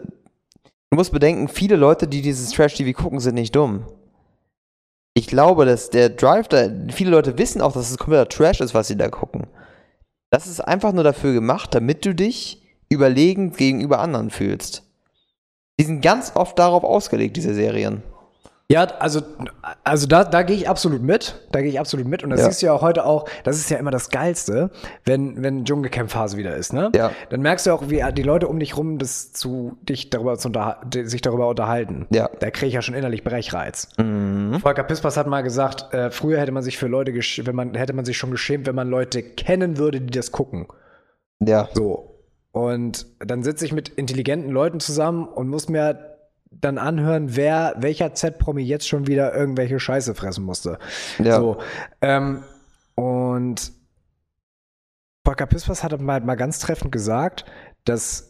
Du 0.93 0.97
musst 0.97 1.13
bedenken, 1.13 1.47
viele 1.47 1.77
Leute, 1.77 2.09
die 2.09 2.21
dieses 2.21 2.51
Trash-TV 2.51 3.01
gucken, 3.01 3.21
sind 3.21 3.37
nicht 3.37 3.55
dumm. 3.55 3.87
Ich 5.15 5.27
glaube, 5.27 5.65
dass 5.65 5.91
der 5.91 6.09
Drive 6.11 6.49
da. 6.49 6.69
Viele 6.91 7.11
Leute 7.11 7.37
wissen 7.39 7.61
auch, 7.61 7.73
dass 7.73 7.91
es 7.91 7.99
kompletter 7.99 8.29
Trash 8.29 8.61
ist, 8.61 8.75
was 8.75 8.89
sie 8.89 8.97
da 8.97 9.09
gucken. 9.09 9.47
Das 10.31 10.47
ist 10.47 10.61
einfach 10.61 10.93
nur 10.93 11.05
dafür 11.05 11.33
gemacht, 11.33 11.75
damit 11.75 12.05
du 12.05 12.15
dich 12.15 12.63
überlegend 12.89 13.57
gegenüber 13.57 13.99
anderen 13.99 14.31
fühlst. 14.31 14.85
Die 15.79 15.85
sind 15.85 16.03
ganz 16.03 16.33
oft 16.35 16.59
darauf 16.59 16.85
ausgelegt, 16.85 17.37
diese 17.37 17.55
Serien. 17.55 18.03
Ja, 18.71 18.85
also, 19.01 19.21
also 19.83 20.07
da, 20.07 20.23
da 20.23 20.43
gehe 20.45 20.55
ich 20.55 20.69
absolut 20.69 21.03
mit. 21.03 21.35
Da 21.51 21.61
gehe 21.61 21.69
ich 21.71 21.81
absolut 21.81 22.07
mit. 22.07 22.23
Und 22.23 22.31
das 22.31 22.39
Ja. 22.39 22.47
siehst 22.47 22.63
du 22.63 22.67
ja 22.67 22.73
auch 22.73 22.83
heute 22.83 23.05
auch, 23.05 23.29
das 23.43 23.57
ist 23.57 23.69
ja 23.69 23.79
immer 23.79 23.91
das 23.91 24.11
Geilste, 24.11 24.71
wenn, 25.05 25.43
wenn 25.43 25.65
Dschungelcamp-Phase 25.65 26.37
wieder 26.37 26.55
ist, 26.55 26.73
ne? 26.73 26.93
Ja. 26.95 27.11
Dann 27.31 27.41
merkst 27.43 27.67
du 27.67 27.73
auch, 27.73 27.91
wie 27.91 28.01
die 28.15 28.23
Leute 28.23 28.47
um 28.47 28.61
dich 28.61 28.77
rum 28.77 28.99
das 28.99 29.33
zu, 29.33 29.77
dich 29.83 30.11
darüber 30.11 30.39
zu 30.39 30.53
sich 31.03 31.21
darüber 31.21 31.49
unterhalten. 31.49 32.07
Ja. 32.11 32.31
Da 32.39 32.53
kriege 32.53 32.69
ich 32.69 32.75
ja 32.75 32.83
schon 32.83 32.95
innerlich 32.95 33.25
Brechreiz. 33.25 33.89
Mhm. 33.99 34.61
Volker 34.61 34.85
Pispers 34.85 35.17
hat 35.17 35.27
mal 35.27 35.43
gesagt, 35.43 35.93
äh, 35.93 36.13
früher 36.13 36.39
hätte 36.39 36.53
man 36.53 36.63
sich 36.63 36.79
für 36.79 36.87
Leute, 36.87 37.13
wenn 37.13 37.57
man, 37.57 37.75
hätte 37.75 37.93
man 37.93 38.05
sich 38.05 38.19
schon 38.19 38.31
geschämt, 38.31 38.69
wenn 38.69 38.77
man 38.77 38.89
Leute 38.89 39.25
kennen 39.25 39.79
würde, 39.79 40.01
die 40.01 40.17
das 40.17 40.31
gucken. 40.31 40.69
Ja. 41.41 41.69
So. 41.75 42.21
Und 42.53 43.07
dann 43.19 43.43
sitze 43.43 43.65
ich 43.65 43.73
mit 43.73 43.89
intelligenten 43.89 44.51
Leuten 44.53 44.79
zusammen 44.79 45.27
und 45.27 45.49
muss 45.49 45.69
mir 45.69 46.10
dann 46.51 46.79
anhören, 46.79 47.37
wer, 47.37 47.75
welcher 47.79 48.15
Z-Promi 48.15 48.63
jetzt 48.63 48.89
schon 48.89 49.07
wieder 49.07 49.35
irgendwelche 49.35 49.79
Scheiße 49.79 50.15
fressen 50.15 50.45
musste. 50.45 50.79
Ja. 51.19 51.37
So. 51.37 51.59
Ähm, 52.01 52.43
und 52.97 53.73
Volker 55.25 55.47
Pispers 55.47 55.85
hat 55.85 55.99
mal, 56.01 56.21
mal 56.21 56.35
ganz 56.35 56.59
treffend 56.59 56.93
gesagt, 56.93 57.45
dass 57.85 58.30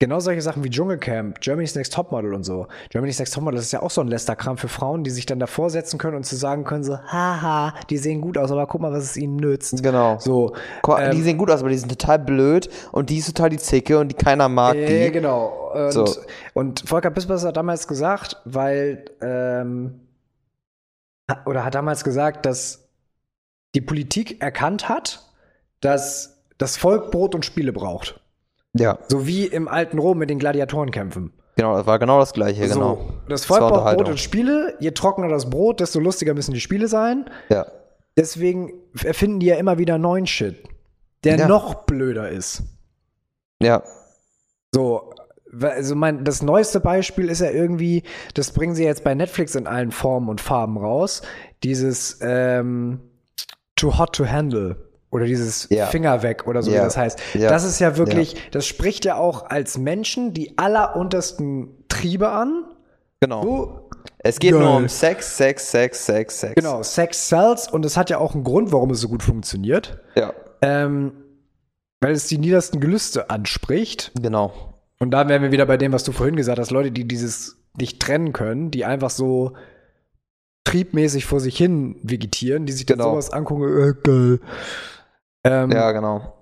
Genau 0.00 0.20
solche 0.20 0.42
Sachen 0.42 0.62
wie 0.62 0.70
Dschungelcamp, 0.70 1.40
Germany's 1.40 1.74
Next 1.74 1.92
Topmodel 1.92 2.32
und 2.32 2.44
so. 2.44 2.68
Germany's 2.90 3.18
Next 3.18 3.34
Topmodel 3.34 3.56
das 3.56 3.66
ist 3.66 3.72
ja 3.72 3.82
auch 3.82 3.90
so 3.90 4.00
ein 4.00 4.06
Lästerkram 4.06 4.56
für 4.56 4.68
Frauen, 4.68 5.02
die 5.02 5.10
sich 5.10 5.26
dann 5.26 5.40
davor 5.40 5.70
setzen 5.70 5.98
können 5.98 6.16
und 6.16 6.22
zu 6.24 6.36
sagen 6.36 6.62
können 6.62 6.84
so, 6.84 6.98
haha, 6.98 7.74
die 7.90 7.96
sehen 7.96 8.20
gut 8.20 8.38
aus, 8.38 8.52
aber 8.52 8.68
guck 8.68 8.80
mal, 8.80 8.92
was 8.92 9.02
es 9.02 9.16
ihnen 9.16 9.34
nützt. 9.34 9.82
Genau. 9.82 10.16
So, 10.20 10.54
ähm, 10.96 11.10
die 11.10 11.22
sehen 11.22 11.36
gut 11.36 11.50
aus, 11.50 11.60
aber 11.60 11.70
die 11.70 11.78
sind 11.78 11.88
total 11.88 12.20
blöd 12.20 12.68
und 12.92 13.10
die 13.10 13.18
ist 13.18 13.26
total 13.26 13.50
die 13.50 13.58
Zicke 13.58 13.98
und 13.98 14.08
die 14.08 14.14
keiner 14.14 14.48
mag 14.48 14.76
Ja, 14.76 14.86
die. 14.86 15.10
genau. 15.10 15.72
Und, 15.74 15.92
So. 15.92 16.06
und 16.54 16.88
Volker 16.88 17.10
Pispers 17.10 17.44
hat 17.44 17.56
damals 17.56 17.88
gesagt, 17.88 18.36
weil, 18.44 19.04
ähm, 19.20 19.98
oder 21.44 21.64
hat 21.64 21.74
damals 21.74 22.04
gesagt, 22.04 22.46
dass 22.46 22.88
die 23.74 23.80
Politik 23.80 24.40
erkannt 24.40 24.88
hat, 24.88 25.24
dass 25.80 26.44
das 26.56 26.76
Volk 26.76 27.10
Brot 27.10 27.34
und 27.34 27.44
Spiele 27.44 27.72
braucht. 27.72 28.20
Ja, 28.74 28.98
So 29.08 29.26
wie 29.26 29.46
im 29.46 29.66
alten 29.68 29.98
Rom 29.98 30.18
mit 30.18 30.30
den 30.30 30.38
Gladiatorenkämpfen. 30.38 31.32
genau, 31.56 31.76
das 31.76 31.86
war 31.86 31.98
genau 31.98 32.18
das 32.20 32.32
gleiche, 32.32 32.68
genau. 32.68 32.96
So, 32.96 33.08
das 33.28 33.40
Das 33.40 33.44
Volk 33.46 33.60
braucht 33.60 33.96
Brot 33.96 34.08
und 34.08 34.20
Spiele. 34.20 34.76
Je 34.80 34.90
trockener 34.92 35.28
das 35.28 35.48
Brot, 35.50 35.80
desto 35.80 36.00
lustiger 36.00 36.34
müssen 36.34 36.52
die 36.54 36.60
Spiele 36.60 36.86
sein. 36.88 37.28
Ja. 37.48 37.66
Deswegen 38.16 38.72
erfinden 39.02 39.40
die 39.40 39.46
ja 39.46 39.56
immer 39.56 39.78
wieder 39.78 39.96
neuen 39.98 40.26
Shit, 40.26 40.62
der 41.24 41.36
Ja. 41.38 41.48
noch 41.48 41.84
blöder 41.86 42.28
ist. 42.28 42.62
Ja. 43.62 43.82
So, 44.74 45.12
also 45.62 45.94
mein, 45.94 46.24
das 46.24 46.42
neueste 46.42 46.78
Beispiel 46.80 47.28
ist 47.30 47.40
ja 47.40 47.50
irgendwie, 47.50 48.02
das 48.34 48.50
bringen 48.52 48.74
sie 48.74 48.84
jetzt 48.84 49.02
bei 49.02 49.14
Netflix 49.14 49.54
in 49.54 49.66
allen 49.66 49.92
Formen 49.92 50.28
und 50.28 50.40
Farben 50.40 50.76
raus, 50.76 51.22
dieses 51.64 52.18
ähm, 52.20 53.00
Too 53.76 53.98
Hot 53.98 54.14
to 54.14 54.26
Handle 54.26 54.87
oder 55.10 55.24
dieses 55.24 55.68
Ja. 55.70 55.86
Finger 55.86 56.22
weg 56.22 56.46
oder 56.46 56.62
so, 56.62 56.70
Ja. 56.70 56.80
wie 56.80 56.84
das 56.84 56.96
heißt. 56.96 57.18
Ja. 57.34 57.48
Das 57.50 57.64
ist 57.64 57.78
ja 57.80 57.96
wirklich, 57.96 58.36
das 58.50 58.66
spricht 58.66 59.04
ja 59.04 59.16
auch 59.16 59.48
als 59.50 59.78
Menschen 59.78 60.34
die 60.34 60.56
alleruntersten 60.58 61.84
Triebe 61.88 62.28
an. 62.30 62.64
Genau. 63.20 63.42
So, 63.42 63.88
Es 64.20 64.38
geht 64.38 64.52
Geil. 64.52 64.60
nur 64.60 64.76
um 64.76 64.88
Sex, 64.88 65.36
Sex, 65.36 65.70
Sex, 65.70 66.04
Sex, 66.06 66.40
Sex. 66.40 66.54
genau, 66.56 66.82
Sex 66.82 67.28
sells 67.28 67.68
und 67.68 67.84
es 67.84 67.96
hat 67.96 68.10
ja 68.10 68.18
auch 68.18 68.34
einen 68.34 68.44
Grund, 68.44 68.72
warum 68.72 68.90
es 68.90 69.00
so 69.00 69.08
gut 69.08 69.22
funktioniert. 69.22 70.00
Ja, 70.16 70.32
Ähm, 70.60 71.12
weil 72.00 72.12
es 72.12 72.26
die 72.26 72.38
niedersten 72.38 72.80
Gelüste 72.80 73.30
anspricht. 73.30 74.12
genau. 74.20 74.52
Und 75.00 75.12
da 75.12 75.28
wären 75.28 75.42
wir 75.42 75.52
wieder 75.52 75.66
bei 75.66 75.76
dem, 75.76 75.92
was 75.92 76.02
du 76.04 76.10
vorhin 76.12 76.34
gesagt 76.36 76.58
hast, 76.58 76.70
Leute, 76.72 76.90
die 76.90 77.06
dieses 77.06 77.56
nicht 77.76 78.00
trennen 78.00 78.32
können, 78.32 78.70
die 78.72 78.84
einfach 78.84 79.10
so 79.10 79.52
triebmäßig 80.64 81.24
vor 81.24 81.40
sich 81.40 81.56
hin 81.56 81.96
vegetieren, 82.02 82.66
die 82.66 82.72
sich 82.72 82.84
dann 82.86 82.98
Genau. 82.98 83.10
sowas 83.12 83.30
angucken, 83.32 83.62
äh, 83.64 83.94
geil. 84.02 84.40
Ähm, 85.48 85.70
Ja, 85.70 85.92
genau. 85.92 86.34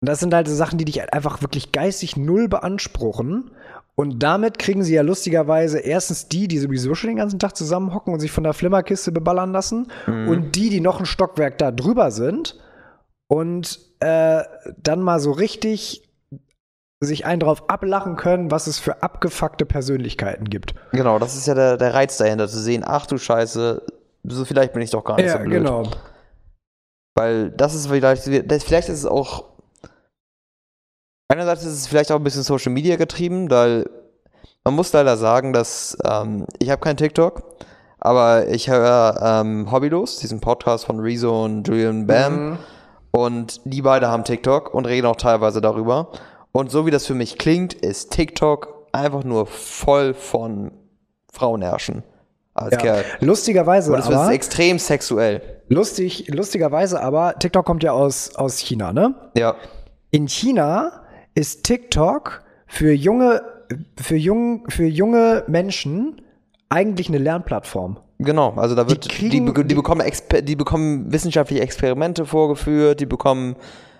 Das 0.00 0.20
sind 0.20 0.34
halt 0.34 0.48
so 0.48 0.54
Sachen, 0.54 0.78
die 0.78 0.84
dich 0.84 1.12
einfach 1.12 1.40
wirklich 1.42 1.72
geistig 1.72 2.16
null 2.16 2.48
beanspruchen. 2.48 3.50
Und 3.96 4.22
damit 4.22 4.58
kriegen 4.58 4.82
sie 4.82 4.94
ja 4.94 5.02
lustigerweise 5.02 5.78
erstens 5.78 6.28
die, 6.28 6.48
die 6.48 6.58
sowieso 6.58 6.94
schon 6.94 7.08
den 7.08 7.16
ganzen 7.16 7.38
Tag 7.38 7.56
zusammenhocken 7.56 8.12
und 8.12 8.20
sich 8.20 8.32
von 8.32 8.44
der 8.44 8.52
Flimmerkiste 8.52 9.12
beballern 9.12 9.52
lassen. 9.52 9.86
Mhm. 10.06 10.28
Und 10.28 10.56
die, 10.56 10.68
die 10.68 10.80
noch 10.80 10.98
ein 10.98 11.06
Stockwerk 11.06 11.58
da 11.58 11.70
drüber 11.70 12.10
sind. 12.10 12.58
Und 13.28 13.78
äh, 14.00 14.42
dann 14.82 15.00
mal 15.00 15.20
so 15.20 15.32
richtig 15.32 16.04
sich 17.00 17.26
einen 17.26 17.40
drauf 17.40 17.68
ablachen 17.68 18.16
können, 18.16 18.50
was 18.50 18.66
es 18.66 18.78
für 18.78 19.02
abgefuckte 19.02 19.66
Persönlichkeiten 19.66 20.48
gibt. 20.48 20.74
Genau, 20.92 21.18
das 21.18 21.36
ist 21.36 21.46
ja 21.46 21.54
der, 21.54 21.76
der 21.76 21.94
Reiz 21.94 22.16
dahinter, 22.16 22.48
zu 22.48 22.58
sehen, 22.58 22.82
ach 22.86 23.06
du 23.06 23.18
Scheiße, 23.18 23.82
so 24.24 24.44
vielleicht 24.44 24.72
bin 24.72 24.82
ich 24.82 24.90
doch 24.90 25.04
gar 25.04 25.16
nicht 25.16 25.30
so 25.30 25.38
blöd. 25.38 25.52
genau. 25.52 25.84
Weil 27.14 27.50
das 27.50 27.74
ist 27.74 27.86
vielleicht, 27.86 28.50
das, 28.50 28.64
vielleicht 28.64 28.88
ist 28.88 29.00
es 29.00 29.06
auch, 29.06 29.44
einerseits 31.28 31.64
ist 31.64 31.72
es 31.72 31.86
vielleicht 31.86 32.10
auch 32.10 32.16
ein 32.16 32.24
bisschen 32.24 32.42
Social 32.42 32.72
Media 32.72 32.96
getrieben, 32.96 33.50
weil 33.50 33.88
man 34.64 34.74
muss 34.74 34.92
leider 34.92 35.16
sagen, 35.16 35.52
dass 35.52 35.96
ähm, 36.04 36.46
ich 36.58 36.70
habe 36.70 36.80
kein 36.80 36.96
TikTok, 36.96 37.42
aber 37.98 38.48
ich 38.48 38.68
höre 38.68 39.20
ähm, 39.22 39.70
Hobbylos, 39.70 40.18
diesen 40.18 40.40
Podcast 40.40 40.86
von 40.86 41.00
Rezo 41.00 41.44
und 41.44 41.68
Julian 41.68 42.06
Bam. 42.06 42.50
Mhm. 42.50 42.58
Und 43.12 43.60
die 43.64 43.82
beide 43.82 44.08
haben 44.08 44.24
TikTok 44.24 44.74
und 44.74 44.86
reden 44.86 45.06
auch 45.06 45.16
teilweise 45.16 45.60
darüber. 45.60 46.08
Und 46.50 46.72
so 46.72 46.84
wie 46.84 46.90
das 46.90 47.06
für 47.06 47.14
mich 47.14 47.38
klingt, 47.38 47.72
ist 47.72 48.10
TikTok 48.10 48.88
einfach 48.90 49.22
nur 49.22 49.46
voll 49.46 50.14
von 50.14 50.72
Frauenherrschen 51.32 52.02
als 52.54 52.72
Ja. 52.72 52.78
Kerl. 52.78 53.04
Lustigerweise 53.20 53.92
Und 53.92 53.98
es 53.98 54.08
ist 54.08 54.14
aber, 54.14 54.32
extrem 54.32 54.78
sexuell. 54.78 55.42
lustig, 55.68 56.28
lustigerweise 56.32 57.00
aber, 57.02 57.34
TikTok 57.38 57.64
kommt 57.66 57.82
ja 57.82 57.92
aus, 57.92 58.34
aus 58.36 58.58
China, 58.58 58.92
ne? 58.92 59.14
Ja. 59.36 59.56
In 60.10 60.28
China 60.28 61.02
ist 61.34 61.64
TikTok 61.64 62.42
für 62.66 62.92
junge, 62.92 63.42
für 64.00 64.16
jung, 64.16 64.64
für 64.70 64.84
junge 64.86 65.42
Menschen 65.48 66.20
eigentlich 66.68 67.08
eine 67.08 67.18
Lernplattform. 67.18 67.98
Genau, 68.18 68.52
also 68.56 68.74
da 68.76 68.88
wird, 68.88 69.04
die, 69.04 69.08
kriegen- 69.08 69.52
be- 69.52 69.64
die, 69.64 69.74
bekommen 69.74 70.02
die 70.42 70.56
bekommen 70.56 71.12
wissenschaftliche 71.12 71.62
Experimente 71.62 72.24
vorgeführt, 72.24 73.00
die 73.00 73.06
bekommen 73.06 73.56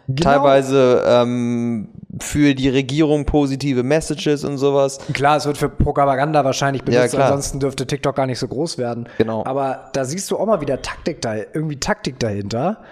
Genau. 0.07 0.31
teilweise 0.31 1.03
ähm, 1.07 1.89
für 2.21 2.55
die 2.55 2.69
Regierung 2.69 3.25
positive 3.25 3.83
Messages 3.83 4.45
und 4.45 4.59
sowas. 4.59 4.99
Klar, 5.13 5.39
es 5.39 5.47
wird 5.47 5.57
für 5.57 5.69
Propaganda 5.69 6.45
wahrscheinlich 6.45 6.85
benutzt, 6.85 7.15
klar. 7.15 7.27
ansonsten 7.27 7.61
dürfte 7.61 7.87
TikTok 7.87 8.15
gar 8.15 8.27
nicht 8.27 8.39
so 8.39 8.47
groß 8.49 8.79
werden. 8.79 9.09
Genau. 9.19 9.45
Aber 9.47 9.91
da 9.93 10.05
siehst 10.05 10.31
du 10.31 10.37
auch 10.39 10.47
mal 10.47 10.61
wieder 10.61 10.83
Taktik 10.83 11.23
da, 11.23 11.37
irgendwie 11.37 11.81
Taktik 11.81 12.19
dahinter. 12.19 12.83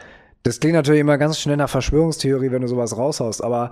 Das 0.42 0.58
klingt 0.58 0.74
natürlich 0.74 1.00
immer 1.00 1.18
ganz 1.18 1.38
schnell 1.38 1.56
nach 1.56 1.70
Verschwörungstheorie, 1.70 2.50
wenn 2.50 2.62
du 2.62 2.68
sowas 2.68 2.96
raushaust, 2.96 3.44
aber 3.44 3.70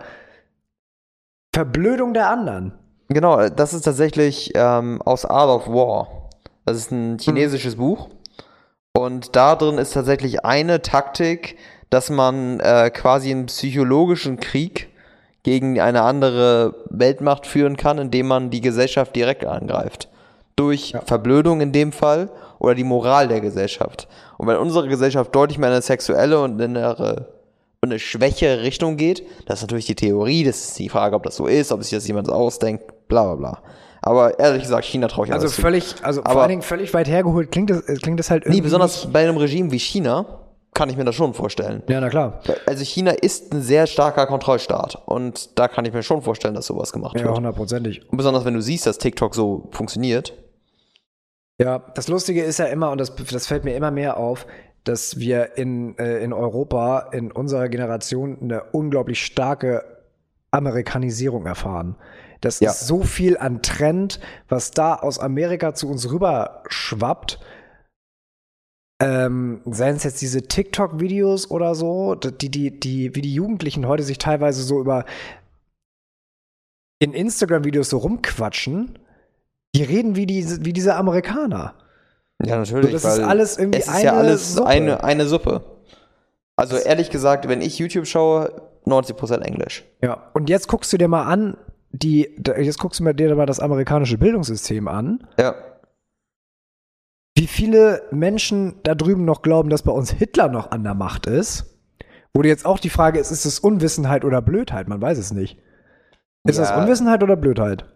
Verblödung 1.55 2.15
der 2.15 2.29
anderen. 2.29 2.73
Genau, 3.09 3.49
das 3.49 3.75
ist 3.75 3.83
tatsächlich 3.83 4.53
ähm, 4.55 5.03
aus 5.03 5.25
Art 5.25 5.49
of 5.49 5.67
War. 5.67 6.29
Das 6.65 6.77
ist 6.77 6.93
ein 6.93 7.19
chinesisches 7.19 7.77
Buch. 7.77 8.09
Und 8.93 9.35
da 9.35 9.57
drin 9.57 9.79
ist 9.79 9.95
tatsächlich 9.95 10.45
eine 10.45 10.83
Taktik, 10.83 11.57
dass 11.91 12.11
man 12.11 12.61
äh, 12.61 12.91
quasi 12.91 13.31
einen 13.31 13.47
psychologischen 13.47 14.39
Krieg 14.39 14.89
gegen 15.43 15.81
eine 15.81 16.03
andere 16.03 16.75
Weltmacht 16.91 17.47
führen 17.47 17.77
kann, 17.77 17.99
indem 17.99 18.29
man 18.29 18.51
die 18.51 18.61
Gesellschaft 18.61 19.17
direkt 19.17 19.45
angreift. 19.45 20.09
Durch 20.57 20.95
Verblödung 21.07 21.61
in 21.61 21.73
dem 21.73 21.93
Fall 21.93 22.29
oder 22.59 22.75
die 22.75 22.85
Moral 22.85 23.29
der 23.29 23.41
Gesellschaft. 23.41 24.07
Und 24.37 24.47
wenn 24.47 24.57
unsere 24.57 24.87
Gesellschaft 24.89 25.35
deutlich 25.35 25.59
mehr 25.59 25.69
in 25.71 25.75
eine 25.75 25.83
sexuelle 25.83 26.41
und 26.43 26.61
in 26.61 26.77
eine, 26.77 27.27
in 27.83 27.91
eine 27.91 27.99
schwächere 27.99 28.61
Richtung 28.63 28.97
geht, 28.99 29.23
das 29.47 29.59
ist 29.61 29.63
natürlich 29.63 29.87
die 29.87 29.95
Theorie, 29.95 30.45
das 30.45 30.59
ist 30.61 30.79
die 30.79 30.91
Frage, 30.91 31.17
ob 31.17 31.23
das 31.23 31.37
so 31.37 31.47
ist, 31.47 31.73
ob 31.73 31.83
sich 31.83 31.93
das 31.93 32.07
jemand 32.07 32.27
so 32.27 32.35
ausdenkt, 32.35 33.09
bla 33.09 33.25
bla 33.25 33.35
bla. 33.35 33.59
Aber 34.03 34.39
ehrlich 34.39 34.63
gesagt, 34.63 34.85
China 34.85 35.09
traue 35.09 35.27
ich 35.27 35.33
Also 35.33 35.49
völlig, 35.49 35.95
also 36.03 36.21
vor 36.23 36.31
Aber- 36.31 36.41
allen 36.43 36.51
Dingen 36.51 36.63
völlig 36.63 36.93
weit 36.93 37.09
hergeholt 37.09 37.51
klingt 37.51 37.71
das, 37.71 37.83
klingt 38.03 38.19
das 38.21 38.31
halt 38.31 38.45
irgendwie. 38.45 38.59
Nee, 38.61 38.65
besonders 38.65 39.11
bei 39.11 39.23
einem 39.23 39.37
Regime 39.39 39.71
wie 39.73 39.79
China 39.79 40.27
kann 40.75 40.89
ich 40.89 40.97
mir 40.97 41.05
das 41.05 41.15
schon 41.17 41.35
vorstellen. 41.35 41.83
Ja, 41.89 42.01
na 42.01 42.09
klar. 42.09 42.41
Also 42.67 42.85
China 42.85 43.11
ist 43.11 43.53
ein 43.53 43.61
sehr 43.61 43.87
starker 43.87 44.27
Kontrollstaat 44.27 45.03
und 45.07 45.59
da 45.59 45.67
kann 45.69 45.85
ich 45.85 45.93
mir 45.93 46.03
schon 46.03 46.23
vorstellen, 46.23 46.55
dass 46.55 46.67
sowas 46.67 46.93
gemacht 46.93 47.17
Ja, 47.19 47.25
wird. 47.25 47.37
hundertprozentig. 47.37 48.09
Und 48.11 48.17
besonders 48.17 48.45
wenn 48.45 48.55
du 48.55 48.63
siehst, 48.63 48.87
dass 48.87 48.99
TikTok 48.99 49.35
so 49.35 49.69
funktioniert. 49.73 50.33
Ja, 51.59 51.79
das 51.95 52.09
Lustige 52.09 52.43
ist 52.43 52.59
ja 52.59 52.67
immer, 52.67 52.91
und 52.91 52.99
das, 52.99 53.13
das 53.31 53.47
fällt 53.47 53.65
mir 53.65 53.75
immer 53.75 53.91
mehr 53.91 54.17
auf, 54.17 54.47
dass 54.85 55.19
wir 55.19 55.59
in, 55.59 55.99
äh, 55.99 56.23
in 56.25 56.33
Europa, 56.33 57.11
in 57.13 57.31
unserer 57.33 57.69
Generation, 57.69 58.39
eine 58.41 58.63
unglaublich 58.73 59.23
starke 59.25 59.85
Amerikanisierung 60.53 61.47
erfahren. 61.47 61.97
Das 62.41 62.61
Ja. 62.61 62.71
ist 62.71 62.87
so 62.87 63.03
viel 63.03 63.37
an 63.37 63.61
Trend, 63.63 64.21
was 64.49 64.71
da 64.71 64.95
aus 64.95 65.19
Amerika 65.19 65.75
zu 65.75 65.89
uns 65.91 66.11
rüber 66.11 66.63
schwappt. 66.69 67.39
Ähm, 69.01 69.63
seien 69.65 69.97
es 69.97 70.05
jetzt 70.05 70.21
diese 70.21 70.43
TikTok-Videos 70.43 71.51
oder 71.51 71.75
so, 71.75 72.15
die, 72.15 72.51
die, 72.51 72.79
die, 72.79 73.15
wie 73.15 73.23
die 73.23 73.35
Jugendlichen 73.35 73.87
heute 73.87 74.03
sich 74.03 74.19
teilweise 74.19 74.63
so 74.63 74.79
über 74.79 75.07
in 76.99 77.15
Instagram-Videos 77.15 77.89
so 77.89 77.99
rumquatschen, 77.99 78.99
die 79.75 79.83
reden 79.83 80.17
wie, 80.17 80.27
die, 80.27 80.45
wie 80.65 80.75
diese 80.75 80.97
Amerikaner. 80.97 81.75
Ja, 82.45 82.59
natürlich. 82.59 82.87
So, 82.87 82.93
das 82.93 83.19
ist 83.19 83.25
alles 83.25 83.59
irgendwie 83.59 83.79
es 83.79 83.89
ist 83.89 84.03
ja 84.03 84.13
eine 84.13 84.21
alles 84.21 84.55
Suppe. 84.55 84.69
Eine, 84.69 85.05
eine 85.05 85.27
Suppe. 85.27 85.63
Also 86.57 86.77
ehrlich 86.77 87.09
gesagt, 87.09 87.49
wenn 87.49 87.63
ich 87.63 87.79
YouTube 87.79 88.07
schaue, 88.07 88.71
90% 88.87 89.41
Englisch. 89.41 89.85
Ja, 90.03 90.31
und 90.35 90.51
jetzt 90.51 90.69
guckst 90.69 90.93
du 90.93 90.99
dir 90.99 91.09
mal 91.09 91.25
an, 91.25 91.57
die, 91.91 92.37
jetzt 92.47 92.79
guckst 92.79 93.01
du 93.01 93.13
dir 93.13 93.35
mal 93.35 93.47
das 93.47 93.61
amerikanische 93.61 94.19
Bildungssystem 94.19 94.89
an, 94.89 95.27
Ja. 95.39 95.55
Wie 97.41 97.47
viele 97.47 98.03
Menschen 98.11 98.75
da 98.83 98.95
drüben 98.95 99.25
noch 99.25 99.41
glauben, 99.41 99.71
dass 99.71 99.81
bei 99.83 99.93
uns 99.93 100.11
Hitler 100.11 100.49
noch 100.49 100.73
an 100.73 100.85
der 100.85 100.93
Macht 100.93 101.27
ist. 101.27 101.81
Wo 102.35 102.43
jetzt 102.43 102.67
auch 102.67 102.79
die 102.79 102.91
Frage 102.91 103.19
ist, 103.19 103.31
ist 103.31 103.47
es 103.47 103.59
Unwissenheit 103.61 104.27
oder 104.27 104.43
Blödheit? 104.43 104.89
Man 104.89 105.01
weiß 105.01 105.17
es 105.17 105.33
nicht. 105.33 105.59
Ist 106.47 106.59
das 106.59 106.69
Ja. 106.69 106.83
Unwissenheit 106.83 107.23
oder 107.23 107.37
Blödheit? 107.37 107.87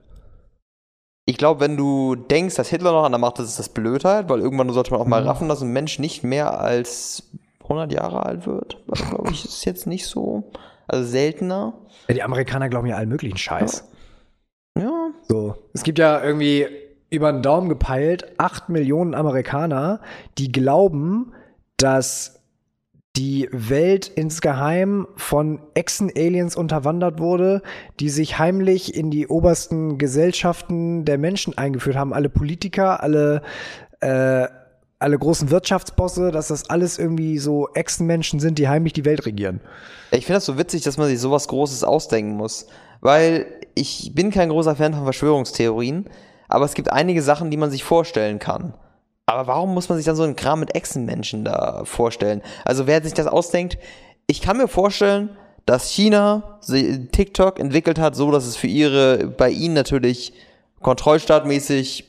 Ich 1.27 1.37
glaube, 1.37 1.61
wenn 1.61 1.77
du 1.77 2.15
denkst, 2.15 2.55
dass 2.55 2.71
Hitler 2.71 2.93
noch 2.93 3.05
an 3.05 3.13
der 3.13 3.19
Macht 3.19 3.39
ist, 3.39 3.49
ist 3.51 3.59
das 3.59 3.69
Blödheit, 3.69 4.31
weil 4.31 4.41
irgendwann 4.41 4.71
sollte 4.73 4.93
man 4.93 5.01
auch 5.01 5.07
mal 5.07 5.21
Mhm. 5.21 5.29
raffen, 5.29 5.49
dass 5.51 5.61
ein 5.61 5.73
Mensch 5.75 5.99
nicht 5.99 6.25
mehr 6.25 6.59
als 6.59 7.31
100 7.69 7.93
Jahre 7.93 8.25
alt 8.25 8.47
wird. 8.47 8.79
Glaube 9.11 9.31
ich, 9.31 9.45
ist 9.45 9.67
jetzt 9.67 9.87
nicht 9.87 10.07
so. 10.07 10.51
Also 10.89 11.05
seltener. 11.07 11.75
Ja, 12.09 12.15
die 12.15 12.23
Amerikaner 12.23 12.71
glauben 12.71 12.87
ja 12.87 12.97
allen 12.97 13.09
möglichen 13.11 13.37
Scheiß. 13.39 13.85
Ja. 14.79 15.11
So. 15.29 15.55
Es 15.75 15.83
gibt 15.83 15.99
ja 15.99 16.23
irgendwie 16.25 16.67
über 17.15 17.33
den 17.33 17.43
Daumen 17.43 17.69
gepeilt 17.69 18.33
8 18.39 18.69
Millionen 18.69 19.15
Amerikaner, 19.15 20.01
die 20.39 20.53
glauben, 20.53 21.33
dass 21.77 22.41
die 23.17 23.49
Welt 23.53 24.09
insgeheim 24.09 25.07
von 25.15 25.61
Echsen-Aliens 25.75 26.57
unterwandert 26.57 27.21
wurde, 27.21 27.63
die 28.01 28.09
sich 28.09 28.39
heimlich 28.39 28.95
in 28.95 29.11
die 29.11 29.29
obersten 29.29 29.99
Gesellschaften 29.99 31.05
der 31.05 31.19
Menschen 31.19 31.57
eingeführt 31.57 31.97
haben. 31.97 32.13
Alle 32.13 32.29
Politiker, 32.29 33.03
alle, 33.05 33.43
äh, 34.01 34.49
alle 34.99 35.19
großen 35.19 35.51
Wirtschaftsbosse, 35.51 36.33
dass 36.33 36.49
das 36.49 36.69
alles 36.71 36.99
irgendwie 36.99 37.39
so 37.39 37.69
Echsenmenschen 37.75 38.41
sind, 38.41 38.59
die 38.59 38.69
heimlich 38.69 38.95
die 38.95 39.05
Welt 39.05 39.27
regieren. 39.27 39.61
Ich 40.11 40.27
finde 40.27 40.39
das 40.39 40.47
so 40.47 40.59
witzig, 40.59 40.83
dass 40.83 40.97
man 40.97 41.09
sich 41.09 41.21
sowas 41.21 41.47
Großes 41.47 41.85
ausdenken 41.85 42.33
muss. 42.37 42.67
Weil 43.01 43.47
ich 43.75 44.13
bin 44.15 44.31
kein 44.31 44.49
großer 44.49 44.75
Fan 44.77 44.95
von 44.95 45.05
Verschwörungstheorien, 45.05 46.07
aber 46.55 46.65
es 46.65 46.75
gibt 46.75 46.91
einige 46.91 47.23
Sachen, 47.23 47.51
die 47.51 47.57
man 47.57 47.71
sich 47.71 47.85
vorstellen 47.85 48.39
kann. 48.39 48.75
Aber 49.27 49.47
warum 49.47 49.75
muss 49.75 49.89
man 49.89 49.97
sich 49.97 50.07
dann 50.07 50.17
so 50.17 50.23
einen 50.23 50.37
Kram 50.37 50.61
mit 50.61 50.75
Echsenmenschen 50.75 51.45
da 51.45 51.85
vorstellen? 51.85 52.43
Also 52.65 52.87
wer 52.87 53.03
sich 53.03 53.15
das 53.15 53.27
ausdenkt, 53.27 53.79
ich 54.27 54.41
kann 54.41 54.57
mir 54.57 54.69
vorstellen, 54.69 55.31
dass 55.67 55.91
China 55.91 56.61
TikTok 56.63 57.59
entwickelt 57.59 57.99
hat, 57.99 58.15
so 58.15 58.31
dass 58.31 58.47
es 58.47 58.57
für 58.57 58.67
ihre, 58.67 59.27
bei 59.27 59.51
ihnen 59.51 59.75
natürlich 59.75 60.35
kontrollstaatmäßig 60.83 62.05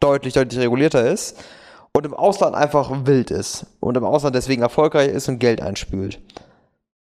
deutlich, 0.00 0.34
deutlich 0.34 0.60
regulierter 0.60 1.08
ist 1.08 1.38
und 1.92 2.04
im 2.04 2.14
Ausland 2.14 2.54
einfach 2.54 3.06
wild 3.06 3.30
ist 3.30 3.66
und 3.80 3.96
im 3.96 4.04
Ausland 4.04 4.34
deswegen 4.34 4.62
erfolgreich 4.62 5.08
ist 5.08 5.28
und 5.28 5.38
Geld 5.38 5.62
einspült. 5.62 6.20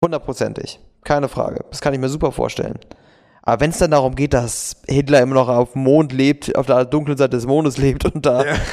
Hundertprozentig. 0.04 0.80
Keine 1.04 1.30
Frage. 1.30 1.63
Das 1.69 1.80
kann 1.80 1.93
ich 1.93 2.00
mir 2.00 2.10
super 2.10 2.32
vorstellen. 2.32 2.80
Aber 3.46 3.60
wenn 3.60 3.72
es 3.72 3.78
dann 3.78 3.92
darum 3.92 4.16
geht, 4.16 4.34
dass 4.34 4.78
Hitler 4.88 5.22
immer 5.22 5.36
noch 5.36 5.50
auf 5.50 5.74
dem 5.74 5.84
Mond 5.84 6.14
lebt, 6.14 6.56
auf 6.56 6.66
der 6.66 6.86
dunklen 6.86 7.18
Seite 7.18 7.36
des 7.36 7.46
Mondes 7.46 7.78
lebt 7.78 8.06
und 8.06 8.26
da. 8.26 8.46
Ja. 8.46 8.56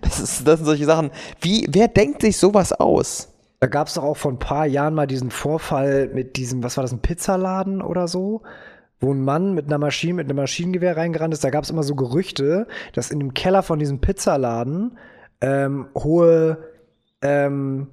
Das, 0.00 0.20
ist, 0.20 0.46
das 0.46 0.58
sind 0.58 0.66
solche 0.66 0.84
Sachen. 0.84 1.10
Wie, 1.40 1.66
wer 1.68 1.88
denkt 1.88 2.22
sich 2.22 2.38
sowas 2.38 2.72
aus? 2.72 3.28
Da 3.60 3.66
gab 3.66 3.88
es 3.88 3.94
doch 3.94 4.04
auch 4.04 4.16
vor 4.16 4.30
ein 4.30 4.38
paar 4.38 4.66
Jahren 4.66 4.94
mal 4.94 5.06
diesen 5.06 5.30
Vorfall 5.30 6.08
mit 6.12 6.36
diesem, 6.36 6.62
was 6.62 6.76
war 6.76 6.82
das, 6.82 6.92
ein 6.92 7.00
Pizzaladen 7.00 7.82
oder 7.82 8.06
so? 8.06 8.42
Wo 9.00 9.12
ein 9.12 9.22
Mann 9.22 9.54
mit 9.54 9.66
einer 9.66 9.78
Maschine, 9.78 10.14
mit 10.14 10.26
einem 10.26 10.36
Maschinengewehr 10.36 10.96
reingerannt 10.96 11.34
ist. 11.34 11.44
Da 11.44 11.50
gab 11.50 11.64
es 11.64 11.70
immer 11.70 11.82
so 11.82 11.94
Gerüchte, 11.96 12.66
dass 12.94 13.10
in 13.10 13.18
dem 13.18 13.34
Keller 13.34 13.62
von 13.62 13.78
diesem 13.78 14.00
Pizzaladen 14.00 14.96
ähm, 15.40 15.88
hohe, 15.96 16.58
ähm, 17.20 17.88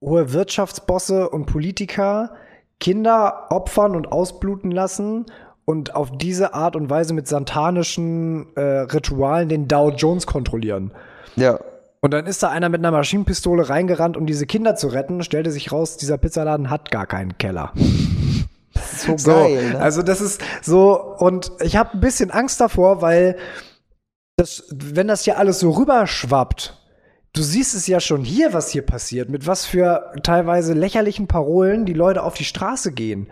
hohe 0.00 0.32
Wirtschaftsbosse 0.32 1.30
und 1.30 1.46
Politiker 1.46 2.34
Kinder 2.80 3.46
opfern 3.50 3.96
und 3.96 4.12
ausbluten 4.12 4.70
lassen 4.70 5.26
und 5.64 5.94
auf 5.94 6.16
diese 6.16 6.54
Art 6.54 6.76
und 6.76 6.90
Weise 6.90 7.14
mit 7.14 7.26
santanischen 7.26 8.54
äh, 8.56 8.60
Ritualen 8.60 9.48
den 9.48 9.68
Dow 9.68 9.90
Jones 9.90 10.26
kontrollieren. 10.26 10.92
Ja. 11.34 11.58
Und 12.00 12.12
dann 12.12 12.26
ist 12.26 12.42
da 12.42 12.50
einer 12.50 12.68
mit 12.68 12.80
einer 12.80 12.92
Maschinenpistole 12.92 13.68
reingerannt, 13.68 14.16
um 14.16 14.26
diese 14.26 14.46
Kinder 14.46 14.76
zu 14.76 14.88
retten. 14.88 15.24
Stellte 15.24 15.50
sich 15.50 15.72
raus, 15.72 15.96
dieser 15.96 16.18
Pizzaladen 16.18 16.70
hat 16.70 16.90
gar 16.90 17.06
keinen 17.06 17.36
Keller. 17.38 17.72
So, 18.94 19.16
so 19.16 19.30
geil. 19.30 19.70
Ne? 19.70 19.80
Also 19.80 20.02
das 20.02 20.20
ist 20.20 20.42
so 20.62 21.00
und 21.00 21.50
ich 21.60 21.76
habe 21.76 21.94
ein 21.94 22.00
bisschen 22.00 22.30
Angst 22.30 22.60
davor, 22.60 23.00
weil 23.00 23.36
das, 24.36 24.64
wenn 24.70 25.08
das 25.08 25.24
hier 25.24 25.38
alles 25.38 25.60
so 25.60 25.70
rüberschwappt, 25.70 26.78
du 27.36 27.42
siehst 27.42 27.74
es 27.74 27.86
ja 27.86 28.00
schon 28.00 28.24
hier, 28.24 28.52
was 28.52 28.70
hier 28.70 28.82
passiert, 28.82 29.28
mit 29.28 29.46
was 29.46 29.66
für 29.66 30.12
teilweise 30.22 30.72
lächerlichen 30.72 31.28
Parolen 31.28 31.84
die 31.84 31.92
Leute 31.92 32.22
auf 32.22 32.34
die 32.34 32.44
Straße 32.44 32.92
gehen. 32.92 33.28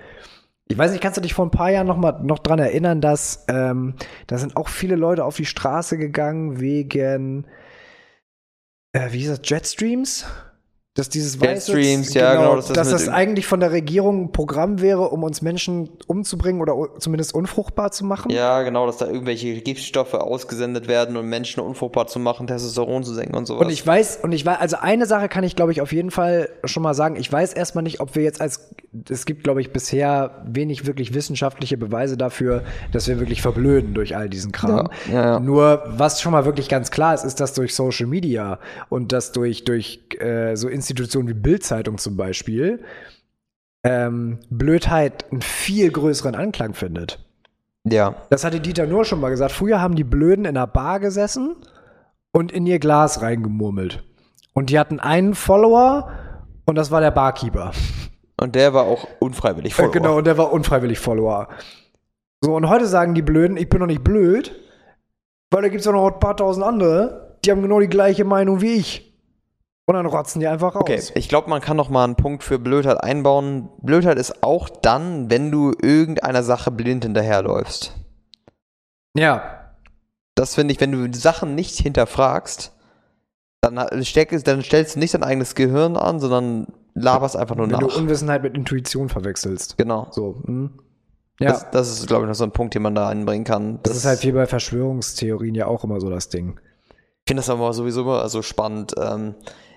Ich 0.68 0.78
weiß 0.78 0.92
nicht, 0.92 1.02
kannst 1.02 1.16
du 1.16 1.22
dich 1.22 1.34
vor 1.34 1.46
ein 1.46 1.50
paar 1.50 1.70
Jahren 1.70 1.86
noch 1.86 1.96
mal 1.96 2.20
noch 2.22 2.38
dran 2.38 2.58
erinnern, 2.58 3.00
dass 3.00 3.44
ähm, 3.48 3.94
da 4.26 4.38
sind 4.38 4.56
auch 4.56 4.68
viele 4.68 4.96
Leute 4.96 5.24
auf 5.24 5.36
die 5.36 5.44
Straße 5.44 5.98
gegangen 5.98 6.60
wegen 6.60 7.46
äh, 8.92 9.12
wie 9.12 9.18
hieß 9.18 9.28
das 9.28 9.48
Jetstreams? 9.48 10.26
Dass 10.94 11.08
dieses 11.08 11.40
weiße, 11.40 11.72
Streams, 11.72 12.12
genau, 12.12 12.24
ja, 12.24 12.34
genau, 12.36 12.56
dass 12.56 12.68
das, 12.68 12.76
dass 12.76 12.90
das 12.90 13.08
eigentlich 13.08 13.48
von 13.48 13.58
der 13.58 13.72
Regierung 13.72 14.26
ein 14.26 14.32
Programm 14.32 14.80
wäre, 14.80 15.08
um 15.08 15.24
uns 15.24 15.42
Menschen 15.42 15.90
umzubringen 16.06 16.62
oder 16.62 16.76
zumindest 17.00 17.34
unfruchtbar 17.34 17.90
zu 17.90 18.04
machen. 18.04 18.30
Ja, 18.30 18.62
genau, 18.62 18.86
dass 18.86 18.98
da 18.98 19.08
irgendwelche 19.08 19.60
Giftstoffe 19.60 20.14
ausgesendet 20.14 20.86
werden, 20.86 21.16
um 21.16 21.28
Menschen 21.28 21.58
unfruchtbar 21.64 22.06
zu 22.06 22.20
machen, 22.20 22.46
Testosteron 22.46 23.02
zu 23.02 23.12
senken 23.12 23.34
und 23.34 23.46
sowas. 23.46 23.66
Und 23.66 23.72
ich 23.72 23.84
weiß, 23.84 24.20
und 24.22 24.30
ich 24.30 24.46
weiß, 24.46 24.60
also 24.60 24.76
eine 24.76 25.06
Sache 25.06 25.28
kann 25.28 25.42
ich, 25.42 25.56
glaube 25.56 25.72
ich, 25.72 25.80
auf 25.80 25.92
jeden 25.92 26.12
Fall 26.12 26.48
schon 26.62 26.84
mal 26.84 26.94
sagen. 26.94 27.16
Ich 27.16 27.30
weiß 27.30 27.54
erstmal 27.54 27.82
nicht, 27.82 27.98
ob 27.98 28.14
wir 28.14 28.22
jetzt 28.22 28.40
als, 28.40 28.70
es 29.10 29.26
gibt, 29.26 29.42
glaube 29.42 29.60
ich, 29.60 29.72
bisher 29.72 30.44
wenig 30.46 30.86
wirklich 30.86 31.12
wissenschaftliche 31.12 31.76
Beweise 31.76 32.16
dafür, 32.16 32.62
dass 32.92 33.08
wir 33.08 33.18
wirklich 33.18 33.42
verblöden 33.42 33.94
durch 33.94 34.16
all 34.16 34.28
diesen 34.28 34.52
Kram. 34.52 34.88
Ja, 35.08 35.12
ja, 35.12 35.24
ja. 35.24 35.40
Nur, 35.40 35.82
was 35.88 36.20
schon 36.20 36.30
mal 36.30 36.44
wirklich 36.44 36.68
ganz 36.68 36.92
klar 36.92 37.14
ist, 37.14 37.24
ist, 37.24 37.40
dass 37.40 37.52
durch 37.52 37.74
Social 37.74 38.06
Media 38.06 38.60
und 38.90 39.10
das 39.10 39.32
durch, 39.32 39.64
durch 39.64 39.98
äh, 40.20 40.54
so 40.54 40.68
Institutionen 40.84 41.28
wie 41.28 41.34
Bildzeitung 41.34 41.98
zum 41.98 42.16
Beispiel 42.16 42.84
ähm, 43.84 44.38
Blödheit 44.50 45.30
einen 45.30 45.42
viel 45.42 45.90
größeren 45.90 46.34
Anklang 46.34 46.74
findet. 46.74 47.24
Ja. 47.84 48.14
Das 48.30 48.44
hatte 48.44 48.60
Dieter 48.60 48.86
nur 48.86 49.04
schon 49.04 49.20
mal 49.20 49.30
gesagt. 49.30 49.52
Früher 49.52 49.80
haben 49.80 49.94
die 49.94 50.04
Blöden 50.04 50.46
in 50.46 50.56
einer 50.56 50.66
Bar 50.66 51.00
gesessen 51.00 51.56
und 52.32 52.50
in 52.50 52.66
ihr 52.66 52.78
Glas 52.78 53.20
reingemurmelt. 53.20 54.02
Und 54.54 54.70
die 54.70 54.78
hatten 54.78 55.00
einen 55.00 55.34
Follower 55.34 56.10
und 56.64 56.76
das 56.76 56.90
war 56.90 57.00
der 57.00 57.10
Barkeeper. 57.10 57.72
Und 58.40 58.54
der 58.54 58.72
war 58.72 58.84
auch 58.84 59.06
unfreiwillig 59.20 59.72
äh, 59.72 59.76
Follower. 59.76 59.92
Genau, 59.92 60.18
und 60.18 60.26
der 60.26 60.38
war 60.38 60.52
unfreiwillig 60.52 60.98
Follower. 60.98 61.48
So, 62.40 62.56
und 62.56 62.68
heute 62.68 62.86
sagen 62.86 63.14
die 63.14 63.22
Blöden, 63.22 63.56
ich 63.56 63.68
bin 63.68 63.80
doch 63.80 63.86
nicht 63.86 64.04
blöd, 64.04 64.54
weil 65.50 65.62
da 65.62 65.68
gibt 65.68 65.80
es 65.80 65.86
ja 65.86 65.92
noch 65.92 66.06
ein 66.10 66.20
paar 66.20 66.36
tausend 66.36 66.64
andere, 66.64 67.38
die 67.44 67.50
haben 67.50 67.62
genau 67.62 67.80
die 67.80 67.88
gleiche 67.88 68.24
Meinung 68.24 68.60
wie 68.60 68.74
ich. 68.74 69.13
Und 69.86 69.94
dann 69.94 70.06
rotzen 70.06 70.40
die 70.40 70.46
einfach 70.46 70.74
raus. 70.74 70.82
Okay, 70.82 71.02
ich 71.14 71.28
glaube, 71.28 71.50
man 71.50 71.60
kann 71.60 71.76
noch 71.76 71.90
mal 71.90 72.04
einen 72.04 72.16
Punkt 72.16 72.42
für 72.42 72.58
Blödheit 72.58 73.02
einbauen. 73.02 73.68
Blödheit 73.82 74.18
ist 74.18 74.42
auch 74.42 74.70
dann, 74.70 75.30
wenn 75.30 75.50
du 75.50 75.72
irgendeiner 75.80 76.42
Sache 76.42 76.70
blind 76.70 77.04
hinterherläufst. 77.04 77.92
Ja. 79.14 79.74
Das 80.34 80.54
finde 80.54 80.72
ich, 80.72 80.80
wenn 80.80 80.92
du 80.92 81.12
Sachen 81.16 81.54
nicht 81.54 81.78
hinterfragst, 81.78 82.72
dann, 83.60 84.04
steck, 84.04 84.30
dann 84.44 84.62
stellst 84.62 84.96
du 84.96 84.98
nicht 84.98 85.14
dein 85.14 85.22
eigenes 85.22 85.54
Gehirn 85.54 85.96
an, 85.96 86.18
sondern 86.18 86.66
laberst 86.94 87.36
einfach 87.36 87.56
nur 87.56 87.66
wenn 87.66 87.72
nach. 87.72 87.80
Wenn 87.80 87.88
du 87.88 87.94
Unwissenheit 87.94 88.42
mit 88.42 88.54
Intuition 88.54 89.08
verwechselst. 89.08 89.76
Genau. 89.76 90.08
So. 90.10 90.42
Hm. 90.46 90.70
Ja. 91.40 91.50
Das, 91.50 91.70
das 91.70 91.90
ist, 91.90 92.06
glaube 92.06 92.24
ich, 92.24 92.28
noch 92.28 92.34
so 92.34 92.44
ein 92.44 92.52
Punkt, 92.52 92.74
den 92.74 92.82
man 92.82 92.94
da 92.94 93.08
einbringen 93.08 93.44
kann. 93.44 93.80
Das, 93.82 93.92
das 93.92 93.96
ist 93.98 94.04
halt 94.06 94.22
wie 94.22 94.32
bei 94.32 94.46
Verschwörungstheorien 94.46 95.54
ja 95.54 95.66
auch 95.66 95.84
immer 95.84 96.00
so 96.00 96.08
das 96.08 96.28
Ding. 96.28 96.60
Ich 96.90 97.28
finde 97.28 97.40
das 97.40 97.50
aber 97.50 97.72
sowieso 97.72 98.02
immer 98.02 98.28
so 98.28 98.42
spannend. 98.42 98.94
Ähm, 99.00 99.34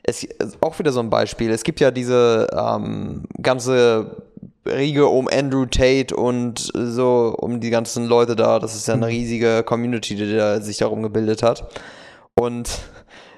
es 0.08 0.24
ist 0.24 0.58
auch 0.62 0.80
wieder 0.80 0.92
so 0.92 1.02
ein 1.02 1.10
Beispiel. 1.10 1.52
Es 1.52 1.64
gibt 1.64 1.80
ja 1.82 1.92
diese 1.92 2.48
ähm, 2.58 3.26
ganze 3.42 4.24
Riege 4.66 5.08
um 5.08 5.28
Andrew 5.28 5.66
Tate 5.66 6.16
und 6.16 6.72
so 6.74 7.36
um 7.38 7.60
die 7.60 7.70
ganzen 7.70 8.06
Leute 8.06 8.36
da. 8.36 8.60
Das 8.60 8.74
ist 8.74 8.88
ja 8.88 8.94
eine 8.94 9.06
mhm. 9.06 9.12
riesige 9.12 9.64
Community, 9.64 10.16
die 10.16 10.36
da 10.36 10.62
sich 10.62 10.78
darum 10.78 11.04
gebildet 11.04 11.44
hat. 11.44 11.68
Und 12.36 12.80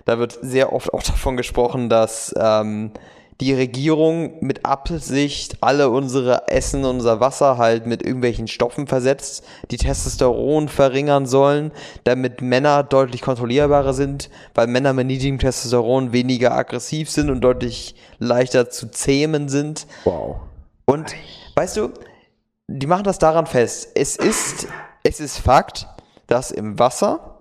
da 0.06 0.20
wird 0.20 0.38
sehr 0.42 0.72
oft 0.72 0.94
auch 0.94 1.04
davon 1.04 1.38
gesprochen, 1.38 1.90
dass 1.90 2.34
ähm, 2.40 2.92
die 3.42 3.54
Regierung 3.54 4.34
mit 4.42 4.66
Absicht 4.66 5.58
alle 5.62 5.90
unsere 5.90 6.50
Essen, 6.50 6.84
unser 6.84 7.22
Wasser 7.22 7.58
halt 7.58 7.86
mit 7.86 8.04
irgendwelchen 8.04 8.48
Stoffen 8.48 8.86
versetzt, 8.86 9.46
die 9.72 9.78
Testosteron 9.78 10.68
verringern 10.68 11.26
sollen, 11.26 11.72
damit 12.04 12.42
Männer 12.42 12.84
deutlich 12.84 13.22
kontrollierbarer 13.22 13.94
sind, 13.94 14.30
weil 14.56 14.68
Männer 14.68 14.92
mit 14.92 15.08
niedrigem 15.08 15.40
Testosteron 15.40 16.12
weniger 16.12 16.52
aggressiv 16.52 17.10
sind 17.10 17.30
und 17.30 17.40
deutlich 17.42 17.96
leichter 18.18 18.70
zu 18.70 18.92
zähmen 18.92 19.48
sind. 19.48 19.88
Wow. 20.04 20.42
Und 20.86 21.16
weißt 21.56 21.78
du, 21.78 21.92
die 22.68 22.88
machen 22.88 23.06
das 23.06 23.20
daran 23.20 23.46
fest. 23.46 23.90
Es 23.96 24.18
ist, 24.18 24.68
es 25.04 25.22
ist 25.22 25.38
Fakt, 25.38 25.88
dass 26.28 26.52
im 26.52 26.78
Wasser 26.78 27.39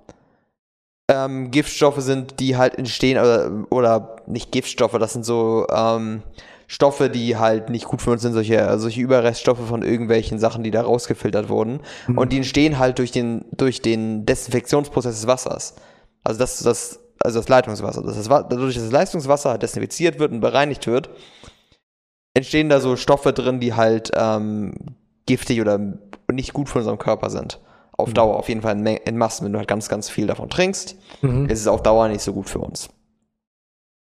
ähm, 1.09 1.51
Giftstoffe 1.51 2.01
sind, 2.01 2.39
die 2.39 2.57
halt 2.57 2.77
entstehen, 2.77 3.19
oder, 3.19 3.67
oder 3.71 4.17
nicht 4.27 4.53
Giftstoffe, 4.53 4.99
das 4.99 5.15
sind 5.15 5.25
so 5.25 5.67
ähm, 5.73 6.23
Stoffe, 6.67 7.09
die 7.09 7.37
halt 7.37 7.71
nicht 7.71 7.87
gut 7.87 8.03
für 8.03 8.11
uns 8.11 8.21
sind, 8.21 8.35
solche, 8.35 8.79
solche 8.79 9.01
Überreststoffe 9.01 9.67
von 9.67 9.83
irgendwelchen 9.83 10.39
Sachen, 10.39 10.63
die 10.63 10.71
da 10.71 10.83
rausgefiltert 10.83 11.49
wurden. 11.49 11.81
Mhm. 12.07 12.19
Und 12.19 12.33
die 12.33 12.37
entstehen 12.37 12.79
halt 12.79 12.99
durch 12.99 13.11
den, 13.11 13.47
durch 13.53 13.81
den 13.81 14.27
Desinfektionsprozess 14.27 15.15
des 15.15 15.27
Wassers. 15.27 15.77
Also 16.25 16.39
das, 16.41 16.59
das, 16.59 17.01
also 17.21 17.39
das 17.41 17.49
Leitungswasser. 17.49 18.03
Das 18.03 18.19
ist, 18.19 18.29
dadurch, 18.29 18.75
dass 18.75 18.85
das 18.85 18.93
Leistungswasser 18.93 19.51
halt 19.51 19.63
desinfiziert 19.63 20.19
wird 20.19 20.31
und 20.31 20.41
bereinigt 20.41 20.87
wird, 20.87 21.09
entstehen 22.35 22.69
da 22.69 22.81
so 22.81 22.97
Stoffe 22.97 23.33
drin, 23.33 23.61
die 23.61 23.73
halt 23.73 24.11
ähm, 24.15 24.75
giftig 25.25 25.63
oder 25.63 25.81
nicht 26.31 26.53
gut 26.53 26.69
für 26.69 26.79
unseren 26.79 26.99
Körper 26.99 27.31
sind 27.31 27.59
auf 27.99 28.09
mhm. 28.11 28.15
Dauer 28.15 28.37
auf 28.37 28.49
jeden 28.49 28.63
Fall 28.63 28.75
in, 28.87 29.19
Massen, 29.19 29.45
wenn 29.45 29.53
du 29.53 29.59
halt 29.59 29.69
ganz, 29.69 29.89
ganz 29.91 30.09
viel 30.09 30.27
davon 30.27 30.49
trinkst, 30.49 30.97
mhm. 31.21 31.47
ist 31.51 31.61
es 31.61 31.67
auf 31.67 31.83
Dauer 31.83 32.09
nicht 32.09 32.23
so 32.23 32.33
gut 32.33 32.49
für 32.49 32.61
uns. 32.61 32.89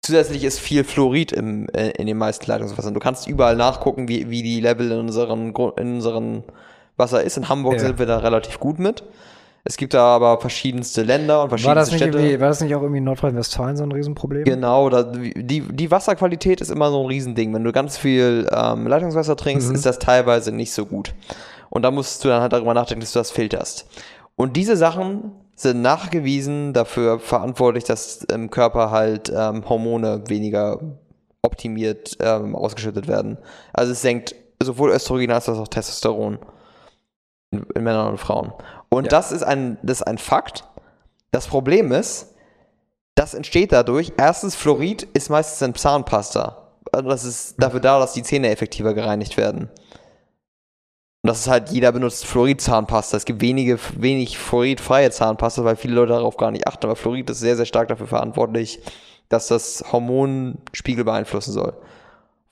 Zusätzlich 0.02 0.44
ist 0.44 0.60
viel 0.60 0.84
Fluorid 0.84 1.32
im, 1.32 1.68
äh, 1.70 1.88
in 1.92 2.06
den 2.06 2.18
meisten 2.18 2.46
Leitungswassern. 2.46 2.94
Du 2.94 3.00
kannst 3.00 3.26
überall 3.26 3.56
nachgucken, 3.56 4.08
wie, 4.08 4.30
wie 4.30 4.42
die 4.42 4.60
Level 4.60 4.92
in 4.92 4.98
unseren, 5.00 5.48
in 5.78 5.94
unseren 5.96 6.44
Wasser 6.96 7.22
ist. 7.24 7.36
In 7.36 7.48
Hamburg 7.48 7.74
Ja. 7.74 7.80
sind 7.80 7.98
wir 7.98 8.06
da 8.06 8.18
relativ 8.18 8.60
gut 8.60 8.78
mit. 8.78 9.02
Es 9.64 9.76
gibt 9.76 9.94
da 9.94 10.04
aber 10.14 10.40
verschiedenste 10.40 11.02
Länder 11.02 11.42
und 11.42 11.50
War 11.50 11.74
das, 11.74 11.88
verschiedenste 11.88 12.18
nicht 12.18 12.26
Städte. 12.28 12.40
war 12.40 12.48
das 12.48 12.60
nicht 12.60 12.72
auch 12.76 12.82
irgendwie 12.82 12.98
in 12.98 13.04
Nordrhein-Westfalen 13.04 13.76
so 13.76 13.82
ein 13.82 13.90
Riesenproblem? 13.90 14.44
Genau, 14.44 14.88
da, 14.90 15.02
die, 15.02 15.60
die 15.62 15.90
Wasserqualität 15.90 16.60
ist 16.60 16.70
immer 16.70 16.90
so 16.92 17.00
ein 17.00 17.06
Riesending. 17.06 17.52
Wenn 17.52 17.64
du 17.64 17.72
ganz 17.72 17.98
viel 17.98 18.48
ähm, 18.52 18.86
Leitungswasser 18.86 19.34
trinkst, 19.36 19.68
Mhm. 19.68 19.74
ist 19.74 19.84
das 19.84 19.98
teilweise 19.98 20.52
nicht 20.52 20.72
so 20.72 20.86
gut. 20.86 21.14
Und 21.70 21.82
da 21.82 21.90
musst 21.90 22.24
du 22.24 22.28
dann 22.28 22.42
halt 22.42 22.52
darüber 22.52 22.74
nachdenken, 22.74 23.00
dass 23.00 23.12
du 23.12 23.18
das 23.18 23.30
filterst. 23.30 23.86
Und 24.36 24.56
diese 24.56 24.76
Sachen 24.76 25.32
sind 25.54 25.80
nachgewiesen 25.82 26.72
dafür 26.74 27.18
verantwortlich, 27.18 27.84
dass 27.84 28.22
im 28.24 28.50
Körper 28.50 28.90
halt 28.90 29.32
ähm, 29.34 29.66
Hormone 29.68 30.24
weniger 30.28 30.80
optimiert 31.42 32.16
ähm, 32.20 32.54
ausgeschüttet 32.54 33.08
werden. 33.08 33.38
Also 33.72 33.92
es 33.92 34.02
senkt 34.02 34.34
sowohl 34.62 34.90
Östrogen 34.90 35.30
als 35.30 35.48
auch 35.48 35.68
Testosteron 35.68 36.38
in, 37.50 37.64
in 37.74 37.84
Männern 37.84 38.08
und 38.08 38.18
Frauen. 38.18 38.52
Und 38.88 39.04
Ja. 39.04 39.10
das, 39.10 39.32
ist 39.32 39.42
ein, 39.42 39.78
das 39.82 40.00
ist 40.00 40.06
ein 40.06 40.18
Fakt. 40.18 40.64
Das 41.30 41.46
Problem 41.46 41.92
ist, 41.92 42.34
das 43.14 43.32
entsteht 43.34 43.72
dadurch. 43.72 44.12
Erstens, 44.18 44.54
Fluorid 44.54 45.04
ist 45.14 45.30
meistens 45.30 45.66
in 45.66 45.74
Zahnpasta. 45.74 46.68
Also 46.92 47.08
das 47.08 47.24
ist 47.24 47.54
dafür 47.58 47.80
da, 47.80 47.98
dass 47.98 48.12
die 48.12 48.22
Zähne 48.22 48.50
effektiver 48.50 48.92
gereinigt 48.94 49.36
werden. 49.36 49.70
Und 51.26 51.30
das 51.30 51.40
ist 51.40 51.48
halt, 51.48 51.70
jeder 51.70 51.90
benutzt 51.90 52.24
Fluorid-Zahnpasta. 52.24 53.16
Es 53.16 53.24
gibt 53.24 53.40
wenige, 53.40 53.80
wenig 53.96 54.38
fluoridfreie 54.38 55.10
Zahnpasta, 55.10 55.64
weil 55.64 55.74
viele 55.74 55.94
Leute 55.94 56.12
darauf 56.12 56.36
gar 56.36 56.52
nicht 56.52 56.68
achten. 56.68 56.86
Aber 56.86 56.94
Fluorid 56.94 57.28
ist 57.28 57.40
sehr, 57.40 57.56
sehr 57.56 57.66
stark 57.66 57.88
dafür 57.88 58.06
verantwortlich, 58.06 58.78
dass 59.28 59.48
das 59.48 59.84
Hormonspiegel 59.90 61.02
beeinflussen 61.02 61.50
soll. 61.50 61.72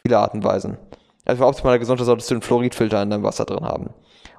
Viele 0.03 0.19
Arten 0.19 0.39
und 0.39 0.45
Weisen. 0.45 0.77
Also 1.25 1.41
für 1.41 1.47
optimale 1.47 1.79
Gesundheit 1.79 2.07
solltest 2.07 2.29
du 2.33 2.35
einen 2.35 2.43
Fluoridfilter 2.43 3.01
in 3.01 3.11
deinem 3.11 3.23
Wasser 3.23 3.45
drin 3.45 3.65
haben. 3.65 3.91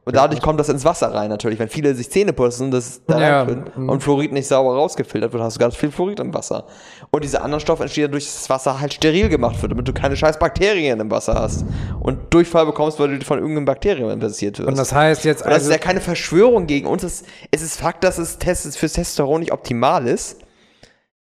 Und 0.06 0.16
dadurch 0.16 0.40
kommt 0.40 0.60
das 0.60 0.70
ins 0.70 0.86
Wasser 0.86 1.12
rein 1.12 1.30
natürlich. 1.30 1.58
Wenn 1.58 1.68
viele 1.68 1.96
sich 1.96 2.12
Zähne 2.12 2.32
putzen, 2.32 2.70
das 2.70 3.02
da 3.08 3.20
Ja, 3.20 3.46
mhm. 3.46 3.90
und 3.90 4.04
Fluorid 4.04 4.34
nicht 4.34 4.48
sauber 4.48 4.76
rausgefiltert 4.76 5.34
wird, 5.34 5.42
hast 5.42 5.56
du 5.56 5.60
ganz 5.60 5.76
viel 5.76 5.90
Fluorid 5.90 6.20
im 6.20 6.32
Wasser. 6.32 6.68
Und 7.10 7.24
dieser 7.24 7.44
andere 7.44 7.60
Stoff 7.60 7.80
entsteht 7.80 8.06
dadurch, 8.06 8.26
dass 8.26 8.36
das 8.36 8.50
Wasser 8.52 8.80
halt 8.80 8.94
steril 8.94 9.30
gemacht 9.30 9.60
wird, 9.64 9.72
damit 9.72 9.88
du 9.88 9.94
keine 9.94 10.16
scheiß 10.16 10.38
Bakterien 10.38 11.00
im 11.00 11.10
Wasser 11.10 11.34
hast. 11.34 11.66
Und 12.00 12.32
Durchfall 12.32 12.68
bekommst, 12.68 13.00
weil 13.00 13.18
du 13.18 13.26
von 13.26 13.40
irgendeinem 13.40 13.66
Bakterium 13.66 14.12
infiziert 14.12 14.60
wirst. 14.60 14.70
Und 14.70 14.78
das 14.78 14.94
heißt 14.94 15.26
jetzt 15.26 15.42
Und 15.42 15.48
das 15.48 15.56
also, 15.56 15.70
ist 15.72 15.74
ja 15.74 15.80
keine 15.80 16.02
Verschwörung 16.02 16.68
gegen 16.68 16.86
uns. 16.86 17.04
Es, 17.04 17.24
ist 17.50 17.80
Fakt, 17.80 18.04
dass 18.04 18.20
es 18.20 18.38
fürs 18.78 18.94
Testosteron 18.94 19.40
nicht 19.40 19.54
optimal 19.54 20.08
ist. 20.08 20.38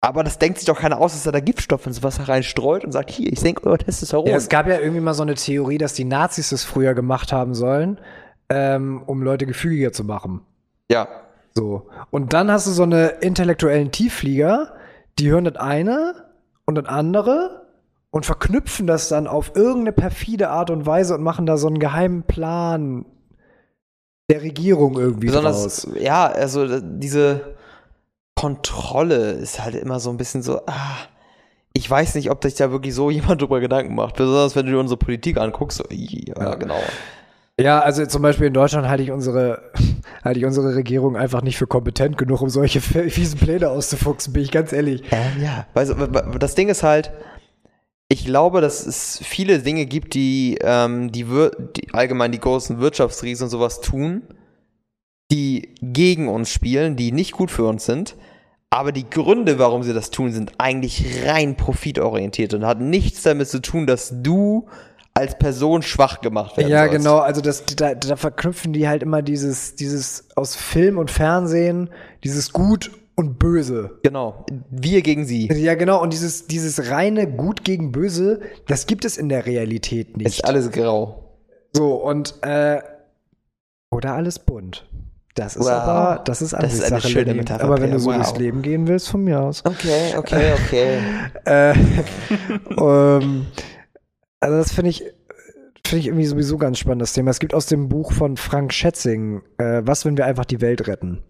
Aber 0.04 0.24
das 0.24 0.40
denkt 0.40 0.58
sich 0.58 0.66
doch 0.66 0.80
keiner 0.80 1.00
aus, 1.00 1.14
dass 1.14 1.28
er 1.28 1.32
da 1.32 1.42
Giftstoffe 1.42 1.86
ins 1.86 2.02
Wasser 2.02 2.28
reinstreut 2.28 2.84
und 2.84 2.92
sagt, 2.92 3.12
hier, 3.12 3.32
ich 3.32 3.40
senke 3.40 3.68
euer 3.70 3.78
Testosteron. 3.78 4.28
ja, 4.28 4.36
es 4.36 4.50
gab 4.50 4.68
ja 4.68 4.80
irgendwie 4.80 5.02
mal 5.02 5.14
so 5.14 5.22
eine 5.22 5.36
Theorie, 5.36 5.78
dass 5.78 5.94
die 5.94 6.06
Nazis 6.06 6.50
das 6.50 6.64
früher 6.64 6.96
gemacht 6.96 7.32
haben 7.32 7.54
sollen, 7.54 8.00
ähm, 8.54 9.02
um 9.06 9.22
Leute 9.24 9.46
gefügiger 9.46 9.92
zu 9.94 10.04
machen. 10.04 10.42
ja. 10.90 11.08
So. 11.54 11.90
Und 12.12 12.32
dann 12.32 12.50
hast 12.50 12.66
du 12.68 12.72
so 12.72 12.84
eine 12.84 13.08
intellektuellen 13.20 13.92
Tiefflieger, 13.92 14.74
die 15.20 15.30
hören 15.30 15.44
das 15.44 15.58
eine 15.58 16.14
und 16.66 16.76
das 16.76 16.86
andere 16.86 17.66
und 18.10 18.26
verknüpfen 18.26 18.88
das 18.88 19.10
dann 19.10 19.28
auf 19.28 19.52
irgendeine 19.54 19.92
perfide 19.92 20.50
Art 20.50 20.70
und 20.70 20.86
Weise 20.86 21.14
und 21.14 21.24
machen 21.24 21.46
da 21.46 21.58
so 21.58 21.68
einen 21.68 21.80
geheimen 21.80 22.24
Plan 22.24 23.04
der 24.30 24.42
Regierung 24.44 24.98
irgendwie 24.98 25.28
Besonders, 25.28 25.82
draus. 25.82 25.88
ja, 26.00 26.26
also 26.28 26.64
äh, 26.64 26.82
diese 26.82 27.56
Kontrolle 28.36 29.32
ist 29.32 29.62
halt 29.62 29.76
immer 29.76 30.00
so 30.00 30.10
ein 30.10 30.16
bisschen 30.18 30.42
so, 30.42 30.62
ah, 30.68 30.96
ich 31.74 31.90
weiß 31.90 32.16
nicht, 32.16 32.32
ob 32.32 32.42
sich 32.44 32.56
da 32.56 32.72
wirklich 32.72 32.96
so 32.96 33.10
jemand 33.12 33.42
drüber 33.42 33.60
Gedanken 33.60 33.94
macht. 33.96 34.16
Besonders 34.16 34.56
wenn 34.56 34.66
du 34.68 34.72
dir 34.72 34.80
unsere 34.80 34.98
Politik 34.98 35.38
anguckst, 35.38 35.80
so, 35.80 35.84
ja, 35.90 36.34
Ja. 36.42 36.56
genau. 36.56 36.80
Ja, 37.62 37.80
also 37.80 38.06
zum 38.06 38.22
Beispiel 38.22 38.48
in 38.48 38.54
Deutschland 38.54 38.88
halte 38.88 39.04
ich 39.04 39.12
unsere, 39.12 39.72
halte 40.24 40.40
ich 40.40 40.46
unsere 40.46 40.76
Regierung 40.76 41.16
einfach 41.16 41.42
nicht 41.42 41.58
für 41.58 41.68
kompetent 41.68 42.18
genug, 42.18 42.42
um 42.42 42.50
solche 42.50 42.82
fiesen 43.10 43.40
Pläne 43.40 43.70
auszufuchsen, 43.70 44.34
bin 44.34 44.44
ich 44.44 44.52
ganz 44.52 44.74
ehrlich. 44.74 45.04
Ähm, 45.12 45.42
ja. 45.44 45.66
W- 45.74 46.38
das 46.40 46.56
Ding 46.56 46.70
ist 46.70 46.84
halt, 46.84 47.12
ich 48.10 48.26
glaube, 48.26 48.62
dass 48.62 48.86
es 48.86 49.20
viele 49.24 49.60
Dinge 49.60 49.86
gibt, 49.86 50.14
die, 50.16 50.58
ähm, 50.62 51.12
die, 51.12 51.26
die 51.26 51.94
allgemein 51.94 52.32
die 52.32 52.40
großen 52.40 52.80
Wirtschaftsriesen 52.80 53.46
und 53.46 53.50
sowas 53.50 53.80
tun, 53.80 54.24
die 55.32 55.76
gegen 55.82 56.28
uns 56.28 56.50
spielen, 56.50 56.98
die 56.98 57.12
nicht 57.14 57.32
gut 57.32 57.52
für 57.52 57.64
uns 57.66 57.86
sind. 57.86 58.18
Aber 58.70 58.92
die 58.92 59.10
Gründe, 59.10 59.60
warum 59.60 59.84
sie 59.84 59.94
das 59.94 60.12
tun, 60.12 60.32
sind 60.32 60.54
eigentlich 60.58 61.26
rein 61.26 61.58
profitorientiert 61.58 62.54
und 62.54 62.66
hat 62.66 62.80
nichts 62.80 63.22
damit 63.24 63.50
zu 63.50 63.62
tun, 63.62 63.86
dass 63.86 64.14
du 64.22 64.68
als 65.14 65.38
Person 65.38 65.82
schwach 65.82 66.22
gemacht 66.22 66.56
werden 66.58 66.70
Ja, 66.70 66.86
sollst. 66.88 66.98
genau, 66.98 67.18
also 67.18 67.42
das, 67.42 67.66
da, 67.66 67.96
da 67.96 68.16
verknüpfen 68.16 68.72
die 68.74 68.88
halt 68.88 69.04
immer 69.04 69.22
dieses, 69.22 69.76
dieses 69.76 70.30
aus 70.36 70.56
Film 70.56 70.98
und 70.98 71.12
Fernsehen, 71.12 71.90
dieses 72.24 72.54
Gut 72.54 72.92
und 73.16 73.38
Böse. 73.38 74.00
Genau. 74.04 74.46
Wir 74.70 75.02
gegen 75.02 75.26
sie. 75.26 75.48
Ja, 75.52 75.76
genau, 75.76 76.02
und 76.02 76.14
dieses, 76.14 76.48
dieses 76.48 76.90
reine 76.90 77.28
Gut 77.30 77.64
gegen 77.66 77.92
Böse, 77.92 78.40
das 78.68 78.88
gibt 78.88 79.04
es 79.06 79.18
in 79.18 79.28
der 79.30 79.46
Realität 79.46 80.16
nicht. 80.18 80.28
Ist 80.28 80.46
alles 80.46 80.72
grau. 80.72 81.38
So, 81.74 81.96
und 81.96 82.36
äh, 82.42 82.80
oder 83.92 84.14
alles 84.14 84.40
bunt. 84.40 84.88
Das 85.36 85.56
ist 85.56 85.64
Wow. 85.66 85.72
aber, 85.72 86.22
das 86.26 86.42
ist 86.42 86.54
ist 86.54 86.84
eine 86.92 87.02
schöne. 87.02 87.34
Metapher, 87.34 87.64
Aber 87.64 87.80
wenn 87.82 87.92
du 87.92 88.00
so 88.00 88.10
Wow. 88.10 88.16
durchs 88.18 88.38
Leben 88.38 88.62
gehen 88.62 88.88
willst, 88.88 89.08
von 89.10 89.24
mir 89.24 89.40
aus. 89.42 89.64
Okay, 89.66 90.14
okay, 90.18 90.54
okay. 90.54 90.98
Äh, 91.46 91.74
ähm, 92.78 93.46
also 94.42 94.58
das 94.58 94.74
finde 94.74 94.90
ich, 94.90 95.04
finde 95.86 96.00
ich 96.00 96.08
irgendwie 96.08 96.26
sowieso 96.26 96.58
ganz 96.58 96.80
spannend, 96.80 97.02
das 97.02 97.14
Thema. 97.14 97.32
Es 97.32 97.40
gibt 97.40 97.54
aus 97.54 97.68
dem 97.68 97.88
Buch 97.88 98.12
von 98.12 98.36
Frank 98.36 98.74
Schätzing, 98.74 99.42
äh, 99.58 99.82
Was, 99.86 100.04
wenn 100.06 100.18
wir 100.18 100.26
einfach 100.26 100.46
die 100.46 100.62
Welt 100.62 100.88
retten? 100.88 101.24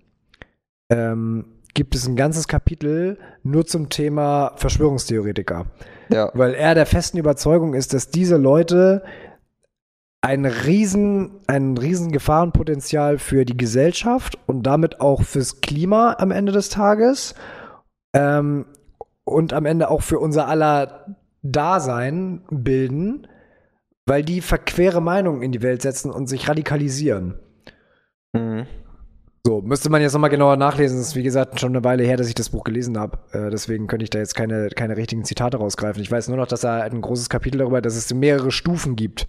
Ähm, 0.90 1.46
gibt 1.74 1.96
es 1.96 2.08
ein 2.08 2.16
ganzes 2.16 2.48
Kapitel 2.48 3.18
nur 3.44 3.66
zum 3.66 3.90
Thema 3.90 4.54
Verschwörungstheoretiker. 4.56 5.68
ja. 6.10 6.32
Weil 6.34 6.54
er 6.54 6.76
der 6.76 6.86
festen 6.86 7.18
Überzeugung 7.18 7.74
ist, 7.74 7.94
dass 7.94 8.10
diese 8.10 8.38
Leute 8.38 9.04
ein 10.22 10.46
riesen, 10.46 11.40
ein 11.48 11.78
riesen 11.78 12.12
Gefahrenpotenzial 12.12 13.18
für 13.18 13.44
die 13.44 13.58
Gesellschaft 13.58 14.38
und 14.46 14.64
damit 14.64 15.02
auch 15.02 15.24
fürs 15.24 15.62
Klima 15.62 16.16
am 16.20 16.32
Ende 16.32 16.52
des 16.52 16.70
Tages 16.70 17.34
ähm, 18.14 18.66
und 19.24 19.54
am 19.54 19.66
Ende 19.66 19.90
auch 19.90 20.04
für 20.04 20.20
unser 20.20 20.48
aller 20.48 21.18
Dasein 21.44 22.42
bilden, 22.50 23.28
weil 24.06 24.24
die 24.24 24.42
verquere 24.42 25.02
Meinungen 25.02 25.42
in 25.42 25.52
die 25.52 25.62
Welt 25.62 25.82
setzen 25.82 26.12
und 26.12 26.28
sich 26.28 26.48
radikalisieren. 26.48 27.36
Mhm. 28.34 28.66
So, 29.46 29.62
müsste 29.62 29.90
man 29.90 30.02
jetzt 30.04 30.14
nochmal 30.14 30.30
genauer 30.30 30.56
nachlesen. 30.56 31.00
Das 31.00 31.08
ist, 31.08 31.16
wie 31.16 31.24
gesagt, 31.24 31.60
schon 31.60 31.72
eine 31.72 31.84
Weile 31.84 32.04
her, 32.04 32.16
dass 32.16 32.28
ich 32.28 32.36
das 32.36 32.50
Buch 32.52 32.64
gelesen 32.64 32.98
habe. 33.00 33.18
Äh, 33.32 33.50
deswegen 33.50 33.88
könnte 33.88 34.04
ich 34.04 34.12
da 34.12 34.20
jetzt 34.20 34.36
keine, 34.36 34.70
keine 34.70 34.98
richtigen 34.98 35.24
Zitate 35.24 35.58
rausgreifen. 35.58 36.02
Ich 36.02 36.12
weiß 36.12 36.28
nur 36.28 36.38
noch, 36.38 36.46
dass 36.46 36.62
da 36.62 36.82
ein 36.82 37.02
großes 37.02 37.28
Kapitel 37.30 37.58
darüber 37.58 37.82
dass 37.82 37.96
es 37.96 38.14
mehrere 38.14 38.52
Stufen 38.52 38.96
gibt. 38.96 39.28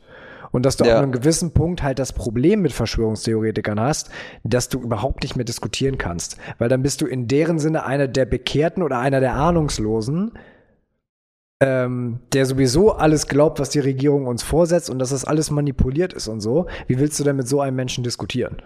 Und 0.51 0.67
dass 0.67 0.77
du 0.77 0.85
Ja. 0.85 0.97
auf 0.97 1.03
einem 1.03 1.13
gewissen 1.13 1.53
Punkt 1.55 1.83
halt 1.83 1.99
das 1.99 2.13
Problem 2.13 2.61
mit 2.61 2.75
Verschwörungstheoretikern 2.75 3.81
hast, 3.81 4.11
dass 4.45 4.69
du 4.69 4.81
überhaupt 4.83 5.23
nicht 5.23 5.35
mehr 5.35 5.47
diskutieren 5.47 5.97
kannst. 5.97 6.37
Weil 6.59 6.69
dann 6.69 6.83
bist 6.83 7.01
du 7.01 7.07
in 7.07 7.27
deren 7.27 7.59
Sinne 7.59 7.87
einer 7.87 8.07
der 8.07 8.27
Bekehrten 8.27 8.83
oder 8.83 8.99
einer 8.99 9.21
der 9.21 9.33
Ahnungslosen, 9.35 10.33
ähm, 11.63 12.19
der 12.33 12.45
sowieso 12.45 12.91
alles 12.91 13.29
glaubt, 13.29 13.61
was 13.61 13.71
die 13.71 13.79
Regierung 13.79 14.27
uns 14.27 14.43
vorsetzt 14.43 14.91
und 14.91 14.99
dass 14.99 15.11
das 15.11 15.25
alles 15.25 15.53
manipuliert 15.53 16.13
ist 16.13 16.27
und 16.27 16.41
so. 16.41 16.67
Wie 16.89 16.99
willst 16.99 17.21
du 17.21 17.25
denn 17.25 17.37
mit 17.37 17.47
so 17.47 17.61
einem 17.61 17.77
Menschen 17.77 18.03
diskutieren? 18.03 18.61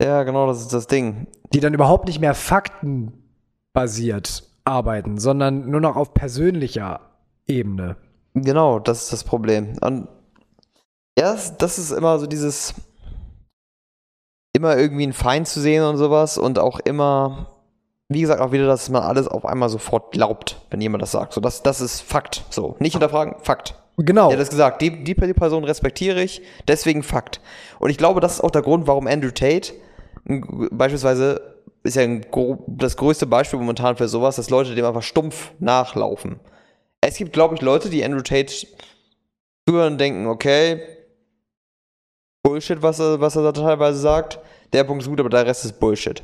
Ja, 0.00 0.22
genau, 0.24 0.46
das 0.46 0.60
ist 0.60 0.74
das 0.74 0.86
Ding. 0.86 1.26
die 1.54 1.60
dann 1.60 1.72
überhaupt 1.72 2.06
nicht 2.06 2.20
mehr 2.20 2.34
faktenbasiert 2.34 4.42
arbeiten, 4.64 5.16
sondern 5.16 5.70
nur 5.70 5.80
noch 5.80 5.96
auf 5.96 6.12
persönlicher 6.12 7.00
Ebene. 7.46 7.96
Genau, 8.34 8.78
das 8.78 9.04
ist 9.04 9.14
das 9.14 9.24
Problem. 9.24 9.72
Und 9.80 10.08
ja, 11.18 11.34
das, 11.58 11.78
ist 11.78 11.92
immer 11.92 12.18
so 12.18 12.26
dieses 12.26 12.74
immer 14.52 14.76
irgendwie 14.76 15.04
einen 15.04 15.14
Feind 15.14 15.48
zu 15.48 15.60
sehen 15.60 15.82
und 15.82 15.96
sowas 15.96 16.36
und 16.36 16.58
auch 16.58 16.78
immer, 16.80 17.57
wie 18.08 18.20
gesagt, 18.22 18.40
auch 18.40 18.52
wieder, 18.52 18.66
dass 18.66 18.88
man 18.88 19.02
alles 19.02 19.28
auf 19.28 19.44
einmal 19.44 19.68
sofort 19.68 20.12
glaubt, 20.12 20.60
wenn 20.70 20.80
jemand 20.80 21.02
das 21.02 21.12
sagt. 21.12 21.34
So, 21.34 21.40
das, 21.40 21.62
das 21.62 21.80
ist 21.80 22.00
Fakt. 22.00 22.44
So, 22.50 22.76
nicht 22.78 22.92
hinterfragen, 22.92 23.36
Fakt. 23.42 23.74
Genau. 23.98 24.28
Er 24.28 24.34
hat 24.34 24.40
das 24.40 24.50
gesagt, 24.50 24.80
die, 24.80 25.04
die, 25.04 25.14
Person 25.14 25.64
respektiere 25.64 26.22
ich, 26.22 26.40
deswegen 26.68 27.02
Fakt. 27.02 27.40
Und 27.80 27.90
ich 27.90 27.98
glaube, 27.98 28.20
das 28.20 28.34
ist 28.34 28.40
auch 28.40 28.50
der 28.50 28.62
Grund, 28.62 28.86
warum 28.86 29.06
Andrew 29.06 29.30
Tate 29.30 29.72
beispielsweise 30.70 31.56
ist 31.82 31.96
ja 31.96 32.02
ein, 32.02 32.26
das 32.66 32.96
größte 32.96 33.26
Beispiel 33.26 33.58
momentan 33.58 33.96
für 33.96 34.08
sowas, 34.08 34.36
dass 34.36 34.50
Leute 34.50 34.74
dem 34.74 34.84
einfach 34.84 35.02
stumpf 35.02 35.52
nachlaufen. 35.58 36.40
Es 37.00 37.16
gibt, 37.16 37.32
glaube 37.32 37.54
ich, 37.54 37.62
Leute, 37.62 37.88
die 37.88 38.04
Andrew 38.04 38.20
Tate 38.20 38.66
hören 39.68 39.94
und 39.94 39.98
denken, 39.98 40.26
okay, 40.26 40.80
Bullshit, 42.42 42.82
was 42.82 42.98
er, 42.98 43.20
was 43.20 43.36
er 43.36 43.42
da 43.42 43.52
teilweise 43.52 43.98
sagt. 43.98 44.38
Der 44.72 44.84
Punkt 44.84 45.02
ist 45.02 45.08
gut, 45.08 45.20
aber 45.20 45.28
der 45.28 45.46
Rest 45.46 45.64
ist 45.64 45.80
Bullshit. 45.80 46.22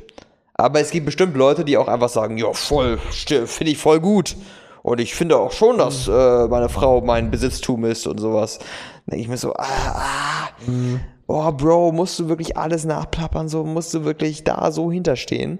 Aber 0.55 0.79
es 0.79 0.89
gibt 0.89 1.05
bestimmt 1.05 1.35
Leute, 1.35 1.65
die 1.65 1.77
auch 1.77 1.87
einfach 1.87 2.09
sagen, 2.09 2.37
ja, 2.37 2.51
voll, 2.53 2.97
finde 2.97 3.71
ich 3.71 3.77
voll 3.77 3.99
gut. 3.99 4.35
Und 4.83 5.01
ich 5.01 5.15
finde 5.15 5.37
auch 5.37 5.51
schon, 5.51 5.77
dass 5.77 6.07
äh, 6.07 6.47
meine 6.47 6.69
Frau 6.69 7.01
mein 7.01 7.31
Besitztum 7.31 7.83
ist 7.85 8.07
und 8.07 8.19
sowas. 8.19 8.59
Denke 9.07 9.21
ich 9.21 9.27
mir 9.27 9.37
so, 9.37 9.53
ah, 9.53 9.65
ah, 9.65 10.49
oh 11.27 11.51
Bro, 11.51 11.91
musst 11.91 12.19
du 12.19 12.29
wirklich 12.29 12.55
alles 12.55 12.85
nachplappern, 12.85 13.49
so 13.49 13.63
musst 13.63 13.93
du 13.93 14.05
wirklich 14.05 14.43
da 14.43 14.71
so 14.71 14.91
hinterstehen. 14.91 15.59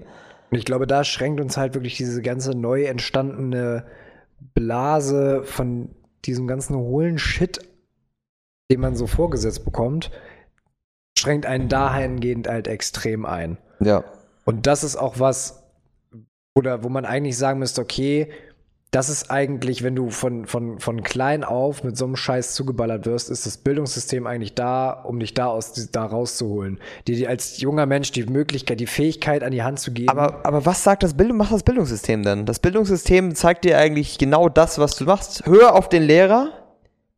Und 0.52 0.58
ich 0.58 0.66
glaube, 0.66 0.88
da 0.88 1.04
schränkt 1.04 1.42
uns 1.42 1.58
halt 1.58 1.74
wirklich 1.74 1.98
diese 1.98 2.22
ganze 2.22 2.52
neu 2.52 2.86
entstandene 2.86 3.86
Blase 4.54 5.42
von 5.44 5.90
diesem 6.24 6.48
ganzen 6.48 6.76
hohlen 6.78 7.18
Shit, 7.18 7.60
den 8.72 8.80
man 8.80 8.96
so 8.96 9.08
vorgesetzt 9.08 9.66
bekommt, 9.66 10.12
schränkt 11.18 11.46
einen 11.46 11.68
dahingehend 11.68 12.48
halt 12.48 12.68
extrem 12.68 13.26
ein. 13.26 13.58
Ja. 13.80 14.04
Und 14.46 14.68
das 14.68 14.84
ist 14.84 14.96
auch 14.96 15.20
was, 15.20 15.64
oder 16.56 16.84
wo 16.84 16.90
man 16.90 17.06
eigentlich 17.06 17.38
sagen 17.38 17.60
müsste, 17.60 17.82
okay, 17.82 18.32
das 18.96 19.10
ist 19.10 19.30
eigentlich, 19.30 19.84
wenn 19.84 19.94
du 19.94 20.10
von, 20.10 20.46
von, 20.46 20.80
von 20.80 21.04
klein 21.04 21.44
auf 21.44 21.84
mit 21.84 21.98
so 21.98 22.06
einem 22.06 22.16
Scheiß 22.16 22.54
zugeballert 22.54 23.06
wirst, 23.06 23.30
ist 23.30 23.46
das 23.46 23.58
Bildungssystem 23.58 24.26
eigentlich 24.26 24.54
da, 24.54 24.90
um 24.90 25.20
dich 25.20 25.34
da 25.34 25.48
aus 25.48 25.74
da 25.92 26.06
rauszuholen. 26.06 26.80
Dir 27.06 27.28
als 27.28 27.60
junger 27.60 27.88
Mensch 27.88 28.14
die 28.14 28.24
Möglichkeit, 28.24 28.80
die 28.80 28.88
Fähigkeit 28.88 29.44
an 29.44 29.52
die 29.52 29.64
Hand 29.64 29.80
zu 29.82 29.92
geben. 29.92 30.08
Aber, 30.08 30.46
aber 30.46 30.66
was 30.66 30.86
sagt 30.86 31.04
das 31.04 31.14
Bildung, 31.14 31.36
macht 31.36 31.52
das 31.52 31.64
Bildungssystem 31.64 32.24
denn? 32.24 32.46
Das 32.46 32.60
Bildungssystem 32.60 33.36
zeigt 33.36 33.66
dir 33.66 33.78
eigentlich 33.78 34.18
genau 34.18 34.48
das, 34.48 34.80
was 34.80 34.96
du 34.96 35.04
machst. 35.04 35.46
Hör 35.46 35.76
auf 35.76 35.90
den 35.90 36.04
Lehrer, 36.04 36.54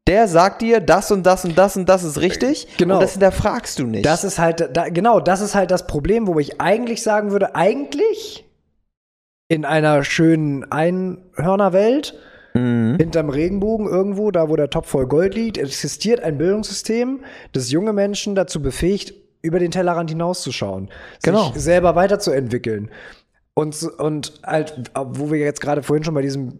der 0.07 0.27
sagt 0.27 0.61
dir, 0.61 0.79
das 0.79 1.11
und 1.11 1.23
das 1.25 1.45
und 1.45 1.57
das 1.57 1.75
und 1.77 1.87
das 1.89 2.03
ist 2.03 2.19
richtig. 2.21 2.67
Genau. 2.77 2.95
Und 2.95 3.01
das 3.03 3.11
hinterfragst 3.13 3.77
du 3.79 3.85
nicht. 3.85 4.05
das 4.05 4.23
ist 4.23 4.39
halt, 4.39 4.69
da, 4.75 4.89
genau, 4.89 5.19
das 5.19 5.41
ist 5.41 5.53
halt 5.55 5.69
das 5.71 5.85
Problem, 5.87 6.27
wo 6.27 6.39
ich 6.39 6.59
eigentlich 6.61 7.03
sagen 7.03 7.31
würde, 7.31 7.55
eigentlich 7.55 8.45
in 9.49 9.65
einer 9.65 10.03
schönen 10.03 10.69
Einhörnerwelt, 10.71 12.17
hinterm 12.53 13.29
Regenbogen 13.29 13.87
irgendwo, 13.87 14.31
da 14.31 14.49
wo 14.49 14.55
der 14.55 14.71
Topf 14.71 14.89
voll 14.89 15.05
Gold 15.05 15.35
liegt, 15.35 15.59
existiert 15.59 16.21
ein 16.21 16.39
Bildungssystem, 16.39 17.19
das 17.51 17.69
junge 17.69 17.93
Menschen 17.93 18.33
dazu 18.33 18.63
befähigt, 18.63 19.13
über 19.43 19.59
den 19.59 19.69
Tellerrand 19.69 20.09
hinauszuschauen, 20.09 20.89
Genau. 21.21 21.51
sich 21.51 21.61
selber 21.61 21.95
weiterzuentwickeln. 21.95 22.89
Und, 23.53 23.83
und 23.99 24.41
halt, 24.43 24.89
wo 24.95 25.29
wir 25.31 25.37
jetzt 25.37 25.61
gerade 25.61 25.83
vorhin 25.83 26.03
schon 26.03 26.15
bei 26.15 26.23
diesem 26.23 26.59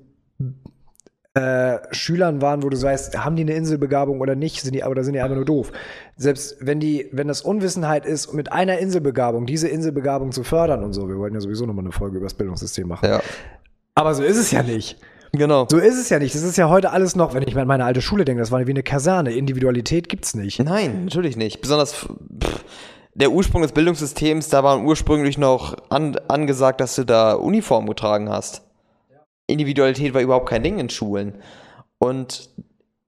äh, 1.38 1.80
Schülern 1.92 2.42
waren, 2.42 2.64
wo 2.64 2.70
du 2.70 2.82
weißt, 2.82 3.24
haben 3.24 3.36
die 3.36 3.44
eine 3.44 3.54
Inselbegabung 3.54 4.22
oder 4.22 4.36
nicht, 4.36 4.62
sind 4.62 4.74
die, 4.74 4.84
oder 4.84 5.04
sind 5.04 5.14
die 5.14 5.22
einfach 5.22 5.36
nur 5.36 5.46
doof. 5.46 5.72
Selbst 6.16 6.58
wenn 6.60 6.80
die, 6.80 7.10
wenn 7.12 7.28
das 7.28 7.42
Unwissenheit 7.42 8.06
ist, 8.06 8.34
mit 8.34 8.52
einer 8.52 8.80
Inselbegabung, 8.80 9.46
diese 9.46 9.68
Inselbegabung 9.68 10.32
zu 10.32 10.44
fördern 10.44 10.84
und 10.84 10.94
so, 10.94 11.08
wir 11.08 11.18
wollten 11.18 11.36
ja 11.36 11.42
sowieso 11.42 11.66
nochmal 11.66 11.86
eine 11.86 11.92
Folge 11.92 12.18
über 12.18 12.26
das 12.26 12.34
Bildungssystem 12.34 12.88
machen. 12.88 13.08
ja. 13.08 13.22
Aber 13.96 14.14
so 14.14 14.24
ist 14.24 14.38
es 14.38 14.52
ja 14.52 14.62
nicht. 14.62 14.98
Genau. 15.34 15.68
So 15.70 15.78
ist 15.78 16.00
es 16.00 16.10
ja 16.10 16.20
nicht. 16.20 16.36
Das 16.36 16.44
ist 16.44 16.56
ja 16.56 16.70
heute 16.70 16.92
alles 16.92 17.16
noch, 17.16 17.34
wenn 17.34 17.44
ich 17.44 17.58
an 17.58 17.68
meine 17.68 17.84
alte 17.84 18.02
Schule 18.02 18.26
denke, 18.26 18.42
das 18.42 18.52
war 18.52 18.66
wie 18.66 18.72
eine 18.72 18.84
Kaserne. 18.84 19.34
Individualität 19.34 20.08
gibt's 20.08 20.36
nicht. 20.36 20.60
Nein, 20.60 21.06
natürlich 21.06 21.36
nicht. 21.36 21.62
Besonders 21.62 21.94
pff, 21.94 22.64
der 23.16 23.32
Ursprung 23.32 23.64
des 23.64 23.72
Bildungssystems, 23.72 24.50
da 24.50 24.64
war 24.64 24.80
ursprünglich 24.80 25.40
noch 25.40 25.76
an, 25.90 26.16
angesagt, 26.28 26.80
dass 26.80 26.96
du 26.96 27.04
da 27.04 27.34
Uniform 27.34 27.88
getragen 27.88 28.30
hast. 28.30 28.67
Individualität 29.48 30.14
war 30.14 30.22
überhaupt 30.22 30.50
kein 30.50 30.64
Ding 30.64 30.78
in 30.80 30.90
Schulen. 30.90 31.42
Und 32.00 32.50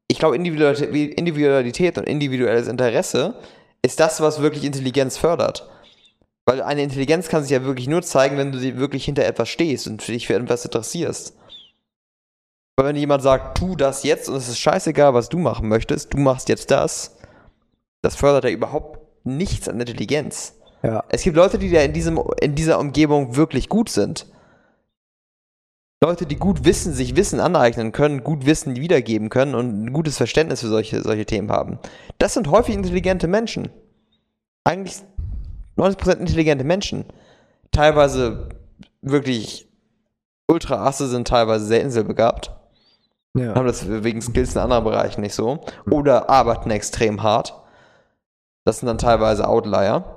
ich 0.07 0.17
glaube, 0.17 0.35
Individualität, 0.35 1.97
und 1.97 2.07
individuelles 2.07 2.67
Interesse 2.67 3.35
ist 3.81 3.99
das, 3.99 4.21
was 4.21 4.41
wirklich 4.41 4.63
Intelligenz 4.63 5.17
fördert. 5.17 5.69
Weil 6.45 6.61
eine 6.63 6.81
Intelligenz 6.81 7.27
kann 7.27 7.43
sich 7.43 7.51
ja 7.51 7.63
wirklich 7.63 7.87
nur 7.87 8.01
zeigen, 8.01 8.37
wenn 8.37 8.51
du 8.51 8.57
sie 8.57 8.77
wirklich 8.77 9.05
hinter 9.05 9.25
etwas 9.25 9.49
stehst 9.49 9.87
und 9.87 10.07
dich 10.07 10.25
für 10.25 10.33
etwas 10.33 10.65
interessierst. 10.65 11.37
Weil 12.75 12.87
wenn 12.87 12.95
jemand 12.95 13.21
sagt, 13.21 13.57
tu 13.57 13.75
das 13.75 14.03
jetzt 14.03 14.29
und 14.29 14.35
es 14.35 14.47
ist 14.47 14.57
scheißegal, 14.57 15.13
was 15.13 15.29
du 15.29 15.37
machen 15.37 15.67
möchtest, 15.67 16.13
du 16.13 16.17
machst 16.17 16.49
jetzt 16.49 16.71
das, 16.71 17.17
das 18.01 18.15
fördert 18.15 18.45
ja 18.45 18.49
überhaupt 18.49 18.99
nichts 19.25 19.67
an 19.67 19.79
Intelligenz. 19.79 20.55
Ja. 20.81 21.03
Es 21.09 21.23
gibt 21.23 21.35
Leute, 21.35 21.59
die 21.59 21.69
da 21.69 21.81
in, 21.81 21.93
diesem, 21.93 22.19
in 22.41 22.55
dieser 22.55 22.79
Umgebung 22.79 23.35
wirklich 23.35 23.69
gut 23.69 23.89
sind. 23.89 24.25
Leute, 26.02 26.26
die 26.26 26.38
gut 26.38 26.64
Wissen, 26.64 26.93
sich 26.93 27.16
Wissen 27.16 27.39
aneignen 27.39 27.91
können, 27.91 28.24
gut 28.24 28.45
Wissen 28.45 28.78
wiedergeben 28.78 29.30
können 29.30 29.54
und 29.54 29.86
ein 29.86 29.93
gutes 29.93 30.18
Verständnis 30.18 30.62
für 30.62 30.68
solche, 30.68 31.02
solche 31.02 31.26
Themen 31.26 31.52
haben. 31.52 31.80
Das 32.18 32.34
sind 32.34 32.50
häufig 32.50 32.76
intelligente 32.76 33.28
Menschen. 33.28 33.70
Eigentlich 34.64 35.02
90% 35.78 36.20
intelligente 36.20 36.64
Menschen. 36.64 37.06
Teilweise 37.72 38.50
wirklich 39.02 39.68
ultra 40.47 40.86
asse 40.86 41.08
sind 41.08 41.28
teilweise 41.28 41.66
sehr 41.66 41.82
inselbegabt 41.82 42.52
ja. 43.38 43.56
haben 43.56 43.68
das 43.68 43.88
wegen 43.88 44.22
Skills 44.22 44.56
in 44.56 44.62
anderen 44.62 44.84
Bereichen 44.84 45.22
nicht 45.22 45.36
so. 45.36 45.60
Oder 45.89 46.30
arbeiten 46.30 46.72
extrem 46.72 47.24
hart. 47.24 47.54
Das 48.66 48.80
sind 48.80 48.88
dann 48.88 48.97
teilweise 48.97 49.47
Outlier. 49.47 50.16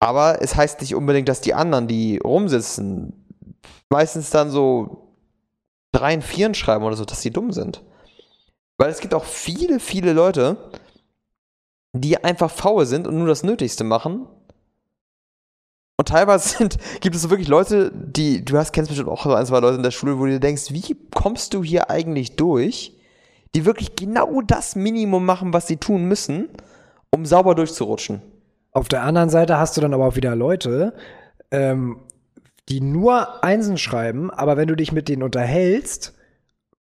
Aber 0.00 0.42
es 0.42 0.56
heißt 0.56 0.80
nicht 0.80 0.94
unbedingt, 0.94 1.28
dass 1.28 1.40
die 1.40 1.54
anderen, 1.54 1.86
die 1.86 2.18
rumsitzen, 2.18 3.21
meistens 3.90 4.30
dann 4.30 4.50
so 4.50 5.14
dreien, 5.92 6.22
vieren 6.22 6.54
schreiben 6.54 6.84
oder 6.84 6.96
so, 6.96 7.04
dass 7.04 7.20
die 7.20 7.30
dumm 7.30 7.52
sind. 7.52 7.82
Weil 8.78 8.90
es 8.90 9.00
gibt 9.00 9.14
auch 9.14 9.24
viele, 9.24 9.78
viele 9.78 10.12
Leute, 10.12 10.56
die 11.92 12.22
einfach 12.24 12.50
faul 12.50 12.86
sind 12.86 13.06
und 13.06 13.18
nur 13.18 13.26
das 13.26 13.42
Nötigste 13.42 13.84
machen. 13.84 14.26
Und 15.98 16.08
teilweise 16.08 16.48
sind, 16.58 16.78
gibt 17.00 17.14
es 17.14 17.30
wirklich 17.30 17.48
Leute, 17.48 17.92
die, 17.94 18.44
du 18.44 18.56
hast, 18.56 18.72
kennst 18.72 18.88
bestimmt 18.88 19.10
auch 19.10 19.24
so 19.24 19.34
ein, 19.34 19.46
zwei 19.46 19.60
Leute 19.60 19.76
in 19.76 19.82
der 19.82 19.90
Schule, 19.90 20.18
wo 20.18 20.24
du 20.24 20.32
dir 20.32 20.40
denkst, 20.40 20.72
wie 20.72 20.96
kommst 21.14 21.54
du 21.54 21.62
hier 21.62 21.90
eigentlich 21.90 22.36
durch, 22.36 22.98
die 23.54 23.66
wirklich 23.66 23.94
genau 23.96 24.40
das 24.40 24.74
Minimum 24.74 25.24
machen, 25.24 25.52
was 25.52 25.66
sie 25.66 25.76
tun 25.76 26.06
müssen, 26.06 26.48
um 27.10 27.26
sauber 27.26 27.54
durchzurutschen. 27.54 28.22
Auf 28.72 28.88
der 28.88 29.02
anderen 29.02 29.28
Seite 29.28 29.58
hast 29.58 29.76
du 29.76 29.82
dann 29.82 29.92
aber 29.92 30.06
auch 30.06 30.16
wieder 30.16 30.34
Leute, 30.34 30.94
ähm, 31.50 31.98
die 32.68 32.80
nur 32.80 33.42
Einsen 33.44 33.76
schreiben, 33.78 34.30
aber 34.30 34.56
wenn 34.56 34.68
du 34.68 34.76
dich 34.76 34.92
mit 34.92 35.08
denen 35.08 35.22
unterhältst, 35.22 36.14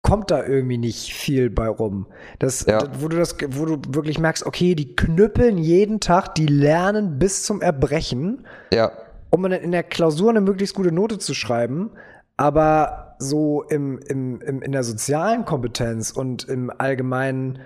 kommt 0.03 0.31
da 0.31 0.45
irgendwie 0.45 0.79
nicht 0.79 1.13
viel 1.13 1.51
bei 1.51 1.69
rum. 1.69 2.07
Das, 2.39 2.65
Ja. 2.67 2.81
wo 3.01 3.09
du 3.09 3.17
das, 3.19 3.37
wo 3.51 3.67
du 3.67 3.81
wirklich 3.95 4.19
merkst, 4.19 4.47
okay, 4.47 4.75
die 4.75 4.95
knüppeln 4.97 5.59
jeden 5.59 6.01
Tag, 6.01 6.35
die 6.35 6.47
lernen 6.47 7.19
bis 7.19 7.45
zum 7.45 7.61
Erbrechen, 7.61 8.47
Ja. 8.73 8.93
um 9.31 9.43
dann 9.43 9.53
in 9.53 9.73
der 9.73 9.83
Klausur 9.83 10.31
eine 10.31 10.41
möglichst 10.41 10.75
gute 10.75 10.93
Note 10.93 11.19
zu 11.19 11.35
schreiben, 11.35 11.91
aber 12.37 13.17
so 13.19 13.63
im, 13.65 13.99
im, 13.99 14.41
im, 14.41 14.63
in 14.63 14.73
der 14.73 14.85
sozialen 14.85 15.45
Kompetenz 15.45 16.11
und 16.11 16.45
im 16.49 16.71
allgemeinen, 16.79 17.59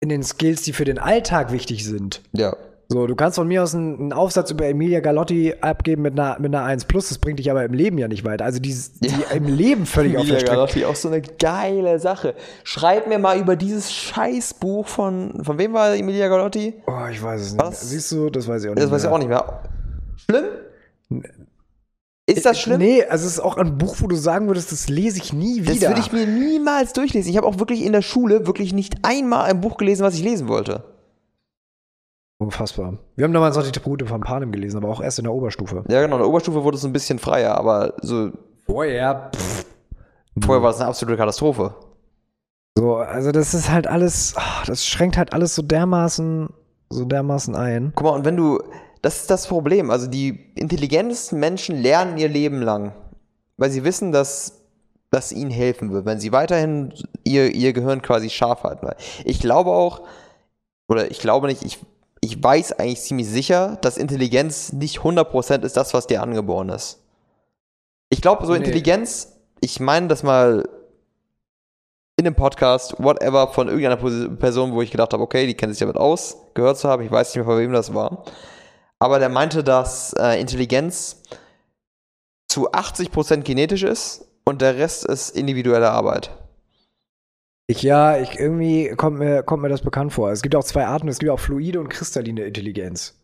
in 0.00 0.08
den 0.10 0.22
Skills, 0.22 0.62
die 0.62 0.72
für 0.74 0.84
den 0.84 0.98
Alltag 0.98 1.52
wichtig 1.52 1.84
sind, 1.84 2.22
Ja. 2.32 2.54
So, 2.92 3.06
du 3.06 3.14
kannst 3.14 3.36
von 3.36 3.46
mir 3.46 3.62
aus 3.62 3.72
einen, 3.74 3.98
einen 4.00 4.12
Aufsatz 4.12 4.50
über 4.50 4.66
Emilia 4.66 4.98
Galotti 4.98 5.54
abgeben 5.60 6.02
mit 6.02 6.18
einer, 6.18 6.40
mit 6.40 6.52
einer 6.52 6.64
1 6.64 6.86
plus, 6.86 7.08
das 7.08 7.18
bringt 7.18 7.38
dich 7.38 7.48
aber 7.50 7.64
im 7.64 7.72
Leben 7.72 7.98
ja 7.98 8.08
nicht 8.08 8.24
weiter. 8.24 8.44
Also 8.44 8.58
die, 8.58 8.74
die 9.00 9.08
Ja. 9.08 9.30
im 9.34 9.46
Leben 9.46 9.86
völlig 9.86 10.16
auf 10.18 10.26
der 10.26 10.34
Strecke. 10.40 10.50
Galotti, 10.56 10.84
auch 10.84 10.96
so 10.96 11.06
eine 11.08 11.22
geile 11.22 12.00
Sache. 12.00 12.34
Schreib 12.64 13.06
mir 13.06 13.20
mal 13.20 13.38
über 13.38 13.54
dieses 13.54 13.92
Scheißbuch 13.92 14.88
von, 14.88 15.44
von 15.44 15.56
wem 15.58 15.72
war 15.72 15.94
Emilia 15.94 16.26
Galotti? 16.28 16.74
Oh, 16.88 17.06
ich 17.10 17.22
weiß 17.22 17.40
es 17.40 17.52
nicht. 17.52 17.62
Was? 17.64 17.88
Siehst 17.88 18.10
du, 18.10 18.28
das 18.28 18.48
weiß 18.48 18.64
ich 18.64 18.70
auch 18.70 18.74
nicht. 18.74 18.82
Das 18.84 18.90
weiß 18.90 19.02
ich 19.04 19.08
mehr. 19.08 19.14
auch 19.14 19.18
nicht 19.18 19.28
mehr. 19.28 19.62
Schlimm? 20.16 21.22
Ist 22.26 22.44
das 22.46 22.60
schlimm? 22.60 22.78
Nee, 22.78 23.04
also 23.04 23.26
es 23.26 23.34
ist 23.34 23.40
auch 23.40 23.56
ein 23.56 23.76
Buch, 23.78 23.96
wo 23.98 24.06
du 24.06 24.14
sagen 24.14 24.46
würdest, 24.46 24.70
das 24.70 24.88
lese 24.88 25.18
ich 25.18 25.32
nie 25.32 25.60
Das 25.62 25.74
wieder. 25.76 25.88
würde 25.88 26.00
ich 26.00 26.12
mir 26.12 26.26
niemals 26.26 26.92
durchlesen. 26.92 27.30
Ich 27.30 27.36
habe 27.36 27.46
auch 27.46 27.58
wirklich 27.58 27.84
in 27.84 27.92
der 27.92 28.02
Schule 28.02 28.46
wirklich 28.46 28.72
nicht 28.72 28.94
einmal 29.02 29.46
ein 29.50 29.60
Buch 29.60 29.76
gelesen, 29.78 30.04
was 30.04 30.14
ich 30.14 30.22
lesen 30.22 30.46
wollte. 30.46 30.84
Unfassbar. 32.40 32.96
Wir 33.16 33.24
haben 33.24 33.34
damals 33.34 33.54
noch 33.54 33.64
die 33.64 33.70
Tribute 33.70 34.08
von 34.08 34.22
Panem 34.22 34.50
gelesen, 34.50 34.78
aber 34.78 34.88
auch 34.88 35.02
erst 35.02 35.18
in 35.18 35.24
der 35.24 35.34
Oberstufe. 35.34 35.84
Ja, 35.88 36.00
genau. 36.00 36.16
In 36.16 36.22
der 36.22 36.28
Oberstufe 36.28 36.64
wurde 36.64 36.78
es 36.78 36.84
ein 36.86 36.92
bisschen 36.92 37.18
freier, 37.18 37.54
aber 37.54 37.92
so 38.00 38.30
Vorher. 38.64 39.30
vorher 40.42 40.62
war 40.62 40.70
es 40.70 40.80
eine 40.80 40.88
absolute 40.88 41.18
Katastrophe. 41.18 41.74
So, 42.78 42.96
also 42.96 43.30
das 43.30 43.52
ist 43.52 43.70
halt 43.70 43.86
alles, 43.86 44.34
das 44.66 44.86
schränkt 44.86 45.18
halt 45.18 45.34
alles 45.34 45.54
so 45.54 45.60
dermaßen, 45.60 46.48
so 46.88 47.04
dermaßen 47.04 47.54
ein. 47.54 47.92
Guck 47.94 48.06
mal, 48.06 48.14
und 48.14 48.24
wenn 48.24 48.38
du, 48.38 48.58
das 49.02 49.20
ist 49.20 49.30
das 49.30 49.46
Problem. 49.46 49.90
Also 49.90 50.06
die 50.06 50.54
intelligentesten 50.54 51.38
Menschen 51.38 51.76
lernen 51.76 52.16
ihr 52.16 52.30
Leben 52.30 52.62
lang, 52.62 52.94
weil 53.58 53.70
sie 53.70 53.84
wissen, 53.84 54.12
dass 54.12 54.62
das 55.10 55.30
ihnen 55.30 55.50
helfen 55.50 55.92
wird, 55.92 56.06
wenn 56.06 56.20
sie 56.20 56.32
weiterhin 56.32 56.94
ihr, 57.22 57.54
ihr 57.54 57.74
Gehirn 57.74 58.00
quasi 58.00 58.30
scharf 58.30 58.62
halten. 58.62 58.88
Ich 59.26 59.40
glaube 59.40 59.72
auch, 59.72 60.00
oder 60.88 61.10
ich 61.10 61.18
glaube 61.20 61.48
nicht, 61.48 61.64
ich, 61.64 61.80
ich 62.20 62.42
weiß 62.42 62.72
eigentlich 62.72 63.00
ziemlich 63.00 63.28
sicher, 63.28 63.78
dass 63.80 63.96
Intelligenz 63.96 64.72
nicht 64.72 64.98
100% 64.98 65.62
ist 65.62 65.76
das, 65.76 65.94
was 65.94 66.06
dir 66.06 66.22
angeboren 66.22 66.68
ist. 66.68 67.00
Ich 68.10 68.20
glaube, 68.20 68.44
so 68.46 68.52
Nee. 68.52 68.58
Intelligenz, 68.58 69.32
ich 69.60 69.80
meine 69.80 70.08
das 70.08 70.22
mal 70.22 70.68
in 72.16 72.26
einem 72.26 72.34
Podcast, 72.34 72.96
whatever, 72.98 73.48
von 73.48 73.68
irgendeiner 73.68 73.96
Person, 74.36 74.72
wo 74.72 74.82
ich 74.82 74.90
gedacht 74.90 75.14
habe, 75.14 75.22
okay, 75.22 75.46
die 75.46 75.54
kennt 75.54 75.72
sich 75.72 75.80
damit 75.80 75.96
aus, 75.96 76.36
gehört 76.52 76.76
zu 76.76 76.88
haben, 76.88 77.02
ich 77.02 77.10
weiß 77.10 77.28
nicht 77.28 77.36
mehr, 77.36 77.46
von 77.46 77.58
wem 77.58 77.72
das 77.72 77.94
war. 77.94 78.24
Aber 78.98 79.18
der 79.18 79.30
meinte, 79.30 79.64
dass 79.64 80.12
äh, 80.12 80.38
Intelligenz 80.38 81.22
zu 82.48 82.70
80% 82.72 83.42
genetisch 83.42 83.84
ist 83.84 84.26
und 84.44 84.60
der 84.60 84.76
Rest 84.76 85.06
ist 85.06 85.30
individuelle 85.30 85.90
Arbeit. 85.90 86.30
Ich, 87.70 87.82
ja, 87.82 88.18
ich, 88.18 88.36
irgendwie 88.40 88.88
kommt 88.96 89.20
mir, 89.20 89.44
kommt 89.44 89.62
mir 89.62 89.68
das 89.68 89.82
bekannt 89.82 90.12
vor. 90.12 90.32
Es 90.32 90.42
gibt 90.42 90.56
auch 90.56 90.64
zwei 90.64 90.86
Arten, 90.86 91.06
es 91.06 91.20
gibt 91.20 91.30
auch 91.30 91.38
fluide 91.38 91.78
und 91.78 91.88
kristalline 91.88 92.42
Intelligenz. 92.42 93.14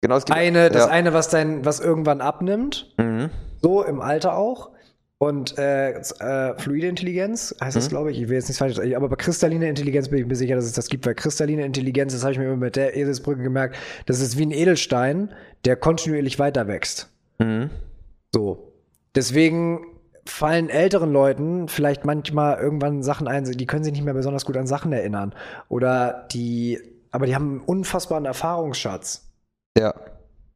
Genau, 0.00 0.16
es 0.16 0.24
gibt 0.24 0.38
Eine, 0.38 0.70
das 0.70 0.86
ja. 0.86 0.90
eine, 0.90 1.12
was 1.12 1.28
dein, 1.28 1.66
was 1.66 1.80
irgendwann 1.80 2.22
abnimmt, 2.22 2.94
Mhm. 2.98 3.28
so 3.60 3.82
im 3.84 4.00
Alter 4.00 4.36
auch. 4.38 4.70
Und 5.18 5.58
äh, 5.58 5.90
äh, 5.92 6.58
fluide 6.58 6.86
Intelligenz 6.88 7.54
heißt 7.62 7.76
das, 7.76 7.84
Mhm. 7.86 7.88
glaube 7.90 8.10
ich. 8.10 8.22
Ich 8.22 8.28
will 8.28 8.36
jetzt 8.36 8.48
nicht 8.48 8.56
falsch 8.56 8.74
sagen, 8.76 8.94
aber 8.96 9.10
bei 9.10 9.16
kristalline 9.16 9.68
Intelligenz 9.68 10.08
bin 10.08 10.18
ich 10.18 10.26
mir 10.26 10.34
sicher, 10.36 10.56
dass 10.56 10.64
es 10.64 10.72
das 10.72 10.88
gibt, 10.88 11.04
weil 11.04 11.14
kristalline 11.14 11.64
Intelligenz, 11.64 12.14
das 12.14 12.22
habe 12.22 12.32
ich 12.32 12.38
mir 12.38 12.46
immer 12.46 12.56
mit 12.56 12.76
der 12.76 12.96
Eselsbrücke 12.96 13.42
gemerkt, 13.42 13.76
das 14.06 14.20
ist 14.20 14.38
wie 14.38 14.46
ein 14.46 14.50
Edelstein, 14.50 15.30
der 15.66 15.76
kontinuierlich 15.76 16.38
weiter 16.38 16.68
wächst. 16.68 17.10
Mhm. 17.38 17.68
So. 18.32 18.72
Deswegen 19.14 19.86
fallen 20.26 20.70
älteren 20.70 21.12
Leuten 21.12 21.68
vielleicht 21.68 22.04
manchmal 22.04 22.58
irgendwann 22.58 23.02
Sachen 23.02 23.28
ein, 23.28 23.44
die 23.44 23.66
können 23.66 23.84
sich 23.84 23.92
nicht 23.92 24.04
mehr 24.04 24.14
besonders 24.14 24.44
gut 24.44 24.56
an 24.56 24.66
Sachen 24.66 24.92
erinnern. 24.92 25.34
Oder 25.68 26.26
die, 26.32 26.78
aber 27.10 27.26
die 27.26 27.34
haben 27.34 27.50
einen 27.50 27.60
unfassbaren 27.60 28.24
Erfahrungsschatz. 28.24 29.30
Ja. 29.76 29.94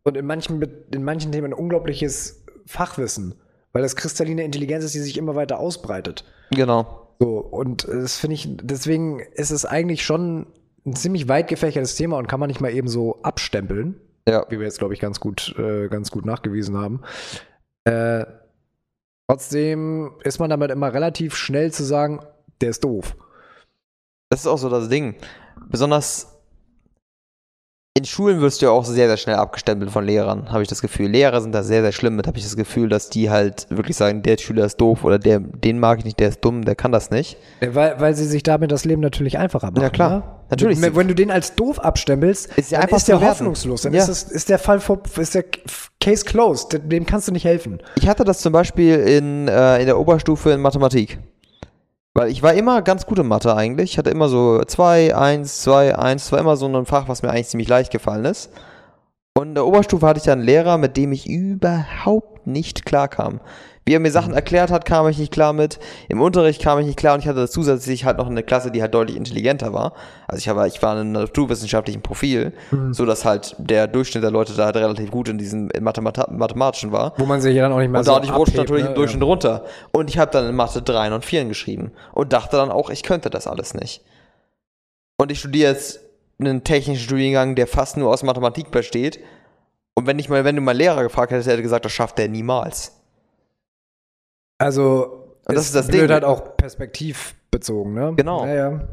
Und 0.04 0.16
in 0.16 0.26
manchen, 0.26 0.62
in 0.92 1.04
manchen 1.04 1.32
Themen 1.32 1.52
ein 1.52 1.58
unglaubliches 1.58 2.44
Fachwissen. 2.66 3.34
Weil 3.72 3.82
das 3.82 3.96
kristalline 3.96 4.42
Intelligenz 4.44 4.84
ist, 4.84 4.94
die 4.94 5.00
sich 5.00 5.18
immer 5.18 5.34
weiter 5.34 5.58
ausbreitet. 5.58 6.24
Genau. 6.50 7.08
So, 7.20 7.38
und 7.38 7.86
das 7.86 8.16
finde 8.16 8.34
ich, 8.34 8.48
deswegen 8.62 9.20
ist 9.34 9.50
es 9.50 9.66
eigentlich 9.66 10.04
schon 10.04 10.46
ein 10.86 10.96
ziemlich 10.96 11.28
weit 11.28 11.48
gefächertes 11.48 11.94
Thema 11.96 12.16
und 12.16 12.28
kann 12.28 12.40
man 12.40 12.48
nicht 12.48 12.60
mal 12.60 12.72
eben 12.72 12.88
so 12.88 13.20
abstempeln 13.22 14.00
Ja. 14.26 14.46
wie 14.48 14.58
wir 14.58 14.64
jetzt, 14.64 14.78
glaube 14.78 14.94
ich, 14.94 15.00
ganz 15.00 15.20
gut, 15.20 15.54
äh, 15.58 15.88
ganz 15.88 16.10
gut 16.10 16.24
nachgewiesen 16.24 16.76
haben. 16.76 17.02
Äh, 17.84 18.24
trotzdem 19.28 20.12
ist 20.24 20.38
man 20.38 20.50
damit 20.50 20.70
immer 20.70 20.92
relativ 20.92 21.36
schnell 21.36 21.72
zu 21.72 21.84
sagen, 21.84 22.20
der 22.60 22.70
ist 22.70 22.82
doof. 22.82 23.14
Das 24.30 24.40
ist 24.40 24.46
auch 24.46 24.58
so 24.58 24.68
das 24.68 24.88
Ding. 24.88 25.16
Besonders 25.68 26.37
in 27.98 28.04
Schulen 28.04 28.40
wirst 28.40 28.62
du 28.62 28.66
ja 28.66 28.72
auch 28.72 28.84
sehr, 28.84 29.08
sehr 29.08 29.16
schnell 29.16 29.34
abgestempelt 29.36 29.90
von 29.90 30.04
Lehrern, 30.04 30.50
habe 30.50 30.62
ich 30.62 30.68
das 30.68 30.80
Gefühl. 30.80 31.08
Lehrer 31.10 31.40
sind 31.40 31.52
da 31.52 31.62
sehr, 31.62 31.82
sehr 31.82 31.92
schlimm 31.92 32.14
mit, 32.16 32.26
habe 32.26 32.38
ich 32.38 32.44
das 32.44 32.56
Gefühl, 32.56 32.88
dass 32.88 33.10
die 33.10 33.28
halt 33.28 33.66
wirklich 33.70 33.96
sagen, 33.96 34.22
der 34.22 34.38
Schüler 34.38 34.64
ist 34.64 34.80
doof 34.80 35.04
oder 35.04 35.18
der, 35.18 35.40
den 35.40 35.80
mag 35.80 35.98
ich 35.98 36.04
nicht, 36.04 36.20
der 36.20 36.28
ist 36.28 36.44
dumm, 36.44 36.64
der 36.64 36.76
kann 36.76 36.92
das 36.92 37.10
nicht. 37.10 37.36
Weil, 37.60 38.00
weil 38.00 38.14
sie 38.14 38.24
sich 38.24 38.42
damit 38.44 38.70
das 38.70 38.84
Leben 38.84 39.02
natürlich 39.02 39.36
einfacher 39.38 39.70
machen. 39.70 39.82
Ja, 39.82 39.90
klar. 39.90 40.10
Ne? 40.10 40.22
Natürlich. 40.50 40.80
Wenn, 40.80 40.96
wenn 40.96 41.08
du 41.08 41.14
den 41.14 41.30
als 41.30 41.54
doof 41.56 41.78
abstempelst, 41.80 42.50
Ist 42.56 42.72
dann 42.72 42.82
einfach 42.82 42.96
ist 42.96 43.08
der 43.08 43.20
hoffnungslos. 43.20 43.82
Dann 43.82 43.92
Ja. 43.92 44.02
ist, 44.02 44.08
es, 44.08 44.22
ist 44.22 44.48
der 44.48 44.58
Fall 44.58 44.80
vor, 44.80 45.02
ist 45.18 45.34
der 45.34 45.44
Case 46.00 46.24
closed. 46.24 46.80
Dem 46.90 47.04
kannst 47.04 47.28
du 47.28 47.32
nicht 47.32 47.44
helfen. 47.44 47.80
Ich 47.96 48.08
hatte 48.08 48.24
das 48.24 48.40
zum 48.40 48.52
Beispiel 48.52 48.94
in, 48.94 49.48
äh, 49.48 49.80
in 49.80 49.86
der 49.86 49.98
Oberstufe 49.98 50.50
in 50.52 50.60
Mathematik. 50.60 51.18
Weil 52.18 52.32
ich 52.32 52.42
war 52.42 52.52
immer 52.54 52.82
ganz 52.82 53.06
gut 53.06 53.20
in 53.20 53.28
Mathe 53.28 53.54
eigentlich. 53.54 53.92
Ich 53.92 53.98
hatte 53.98 54.10
immer 54.10 54.28
so 54.28 54.60
2, 54.60 55.14
1, 55.14 55.62
2, 55.62 55.96
1. 55.96 56.24
Das 56.24 56.32
war 56.32 56.40
immer 56.40 56.56
so 56.56 56.66
ein 56.66 56.84
Fach, 56.84 57.06
was 57.06 57.22
mir 57.22 57.30
eigentlich 57.30 57.46
ziemlich 57.46 57.68
leicht 57.68 57.92
gefallen 57.92 58.24
ist. 58.24 58.50
Und 59.36 59.50
in 59.50 59.54
der 59.54 59.64
Oberstufe 59.64 60.04
hatte 60.04 60.18
ich 60.18 60.24
dann 60.24 60.40
einen 60.40 60.46
Lehrer, 60.46 60.78
mit 60.78 60.96
dem 60.96 61.12
ich 61.12 61.28
überhaupt 61.28 62.37
nicht 62.48 62.84
klarkam. 62.84 63.40
Wie 63.88 63.94
er 63.94 64.00
mir 64.00 64.10
Sachen 64.10 64.34
erklärt 64.34 64.70
hat, 64.70 64.84
kam 64.84 65.08
ich 65.08 65.16
nicht 65.16 65.32
klar 65.32 65.54
mit. 65.54 65.78
Im 66.10 66.20
Unterricht 66.20 66.60
kam 66.60 66.78
ich 66.78 66.84
nicht 66.84 66.98
klar 66.98 67.14
und 67.14 67.20
ich 67.20 67.26
hatte 67.26 67.48
zusätzlich 67.48 68.04
halt 68.04 68.18
noch 68.18 68.26
eine 68.26 68.42
Klasse, 68.42 68.70
die 68.70 68.82
halt 68.82 68.92
deutlich 68.92 69.16
intelligenter 69.16 69.72
war. 69.72 69.94
Also 70.26 70.40
ich, 70.40 70.54
war, 70.54 70.66
ich 70.66 70.82
war 70.82 70.92
in 70.92 71.00
einem 71.00 71.12
naturwissenschaftlichen 71.12 72.02
Profil, 72.02 72.52
so 72.90 73.06
dass 73.06 73.24
halt 73.24 73.56
der 73.56 73.86
Durchschnitt 73.86 74.22
der 74.22 74.30
Leute 74.30 74.52
da 74.52 74.66
halt 74.66 74.76
relativ 74.76 75.10
gut 75.10 75.30
in 75.30 75.38
diesem 75.38 75.70
Mathemat 75.80 76.30
Mathematischen 76.30 76.92
war. 76.92 77.14
Wo 77.16 77.24
man 77.24 77.40
sich 77.40 77.56
ja 77.56 77.62
dann 77.62 77.72
auch 77.72 77.78
nicht 77.78 77.90
mehr 77.90 78.00
Und 78.00 78.04
so 78.04 78.12
dadurch 78.12 78.34
rutscht 78.34 78.50
abhebt, 78.50 78.58
natürlich 78.58 78.84
ne? 78.84 78.90
im 78.90 78.94
Durchschnitt 78.94 79.22
runter. 79.22 79.64
Und 79.92 80.10
ich 80.10 80.18
habe 80.18 80.30
dann 80.32 80.46
in 80.46 80.54
Mathe 80.54 80.82
3 80.82 81.14
und 81.14 81.24
4 81.24 81.46
geschrieben 81.46 81.92
und 82.12 82.34
dachte 82.34 82.58
dann 82.58 82.70
auch, 82.70 82.90
ich 82.90 83.02
könnte 83.02 83.30
das 83.30 83.46
alles 83.46 83.72
nicht. 83.72 84.02
Und 85.16 85.32
ich 85.32 85.38
studiere 85.38 85.72
jetzt 85.72 86.00
einen 86.38 86.62
technischen 86.62 87.02
Studiengang, 87.02 87.54
der 87.54 87.66
fast 87.66 87.96
nur 87.96 88.10
aus 88.10 88.22
Mathematik 88.22 88.70
besteht. 88.70 89.18
Und 89.98 90.06
wenn 90.06 90.20
ich 90.20 90.28
mal, 90.28 90.44
wenn 90.44 90.54
du 90.54 90.62
mal 90.62 90.76
Lehrer 90.76 91.02
gefragt 91.02 91.32
hättest, 91.32 91.48
hätte 91.48 91.58
er 91.58 91.62
gesagt, 91.62 91.84
das 91.84 91.90
schafft 91.90 92.20
er 92.20 92.28
niemals. 92.28 92.92
Also, 94.56 95.34
Und 95.48 95.56
das 95.56 95.66
ist 95.66 95.74
das 95.74 95.88
blöd 95.88 96.02
Ding. 96.02 96.10
halt 96.12 96.22
auch 96.24 96.56
perspektivbezogen, 96.56 97.94
ne? 97.94 98.12
Genau. 98.16 98.46
Ja, 98.46 98.54
ja. 98.54 98.88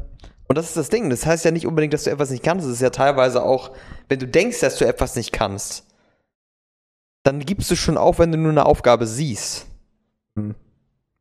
Und 0.48 0.58
das 0.58 0.66
ist 0.66 0.76
das 0.76 0.88
Ding. 0.88 1.08
Das 1.08 1.24
heißt 1.24 1.44
ja 1.44 1.52
nicht 1.52 1.64
unbedingt, 1.64 1.94
dass 1.94 2.02
du 2.04 2.10
etwas 2.10 2.30
nicht 2.30 2.42
kannst. 2.42 2.66
Es 2.66 2.72
ist 2.72 2.80
ja 2.82 2.90
teilweise 2.90 3.44
auch, 3.44 3.70
wenn 4.08 4.18
du 4.18 4.26
denkst, 4.26 4.58
dass 4.58 4.78
du 4.78 4.84
etwas 4.84 5.14
nicht 5.14 5.32
kannst, 5.32 5.86
dann 7.22 7.38
gibst 7.38 7.70
du 7.70 7.76
schon 7.76 7.96
auf, 7.98 8.18
wenn 8.18 8.32
du 8.32 8.38
nur 8.38 8.50
eine 8.50 8.66
Aufgabe 8.66 9.06
siehst, 9.06 9.66
Hm. 10.36 10.56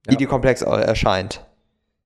die 0.08 0.14
Ja. 0.14 0.18
dir 0.18 0.28
komplex 0.28 0.64
erscheint. 0.64 1.46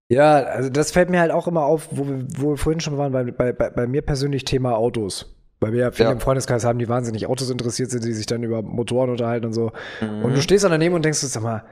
Ja, 0.10 0.36
also 0.36 0.70
das 0.70 0.92
fällt 0.92 1.10
mir 1.10 1.22
halt 1.22 1.32
auch 1.32 1.48
immer 1.48 1.64
auf, 1.64 1.88
wo 1.92 2.06
wir, 2.08 2.26
wo 2.38 2.50
wir 2.50 2.58
vorhin 2.58 2.82
schon 2.82 2.98
waren, 2.98 3.14
bei, 3.14 3.52
bei, 3.54 3.70
bei 3.70 3.88
mir 3.88 4.02
persönlich 4.02 4.44
Thema 4.44 4.76
Autos. 4.76 5.34
Weil 5.62 5.74
wir 5.74 5.80
ja 5.82 5.92
viele 5.92 6.10
Ja. 6.10 6.14
im 6.14 6.20
Freundeskreis 6.22 6.64
haben, 6.64 6.80
die 6.80 6.88
wahnsinnig 6.88 7.28
Autos 7.28 7.50
interessiert 7.50 7.92
sind, 7.92 8.04
die 8.06 8.14
sich 8.14 8.26
dann 8.26 8.44
über 8.44 8.62
Motoren 8.62 9.10
unterhalten 9.10 9.46
und 9.48 9.54
so. 9.54 9.72
Mhm. 10.02 10.24
Und 10.26 10.36
du 10.36 10.42
stehst 10.42 10.64
dann 10.64 10.72
daneben 10.72 10.96
und 10.96 11.04
denkst, 11.04 11.20
sag 11.20 11.44
mal, 11.44 11.66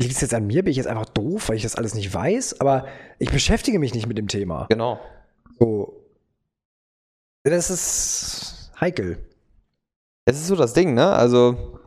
liegt 0.00 0.14
es 0.14 0.20
jetzt 0.22 0.32
an 0.34 0.46
mir? 0.46 0.62
Bin 0.64 0.70
ich 0.70 0.78
jetzt 0.78 0.86
einfach 0.86 1.06
doof, 1.06 1.48
weil 1.48 1.56
ich 1.56 1.62
das 1.62 1.76
alles 1.76 1.94
nicht 1.94 2.12
weiß? 2.12 2.60
Aber 2.60 2.86
ich 3.18 3.30
beschäftige 3.30 3.78
mich 3.78 3.94
nicht 3.94 4.06
mit 4.06 4.16
dem 4.18 4.28
Thema. 4.28 4.66
Genau. 4.70 4.98
So. 5.58 5.98
Das 7.44 7.70
ist 7.70 8.70
heikel. 8.80 9.18
Es 10.24 10.36
ist 10.40 10.46
so 10.46 10.56
das 10.56 10.72
Ding, 10.72 10.94
ne? 10.94 11.08
Also, 11.12 11.78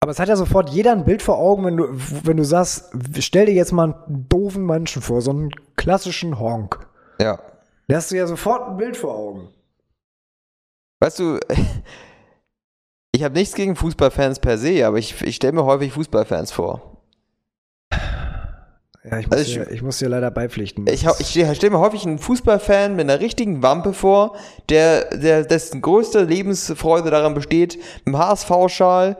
Aber 0.00 0.10
es 0.10 0.18
hat 0.18 0.28
ja 0.28 0.36
sofort 0.36 0.70
jeder 0.70 0.92
ein 0.92 1.04
Bild 1.04 1.22
vor 1.22 1.38
Augen, 1.38 1.64
wenn 1.64 1.76
du, 1.76 1.86
wenn 2.24 2.36
du 2.36 2.44
sagst, 2.44 2.90
stell 3.20 3.46
dir 3.46 3.54
jetzt 3.54 3.72
mal 3.72 3.94
einen 3.94 4.26
doofen 4.28 4.66
Menschen 4.66 5.00
vor, 5.00 5.22
so 5.22 5.30
einen 5.30 5.50
klassischen 5.76 6.38
Honk. 6.38 6.86
ja. 7.20 7.40
Da 7.90 7.96
hast 7.96 8.10
du 8.10 8.16
ja 8.16 8.26
sofort 8.26 8.68
ein 8.68 8.76
Bild 8.76 8.98
vor 8.98 9.14
Augen. 9.14 9.48
Weißt 11.00 11.18
du, 11.18 11.38
ich 13.12 13.22
habe 13.24 13.34
nichts 13.34 13.54
gegen 13.54 13.76
Fußballfans 13.76 14.40
per 14.40 14.58
se, 14.58 14.86
aber 14.86 14.98
ich, 14.98 15.20
ich 15.22 15.36
stelle 15.36 15.52
mir 15.54 15.64
häufig 15.64 15.92
Fußballfans 15.92 16.52
vor. 16.52 17.02
Ja, 19.04 19.18
ich 19.20 19.26
muss, 19.28 19.36
Also 19.38 19.50
ich- 19.50 19.54
dir, 19.54 19.70
ich 19.70 19.82
muss 19.82 19.98
dir 19.98 20.08
leider 20.08 20.30
beipflichten. 20.30 20.86
Ich, 20.88 21.06
ich 21.06 21.28
stelle 21.30 21.70
mir 21.70 21.78
häufig 21.78 22.04
einen 22.04 22.18
Fußballfan 22.18 22.96
mit 22.96 23.08
einer 23.08 23.20
richtigen 23.20 23.62
Wampe 23.62 23.92
vor, 23.94 24.36
der, 24.68 25.16
der 25.16 25.44
dessen 25.44 25.80
größte 25.80 26.24
Lebensfreude 26.24 27.10
daran 27.10 27.34
besteht, 27.34 27.76
mit 28.04 28.06
dem 28.14 28.18
HSV-Schal 28.18 29.16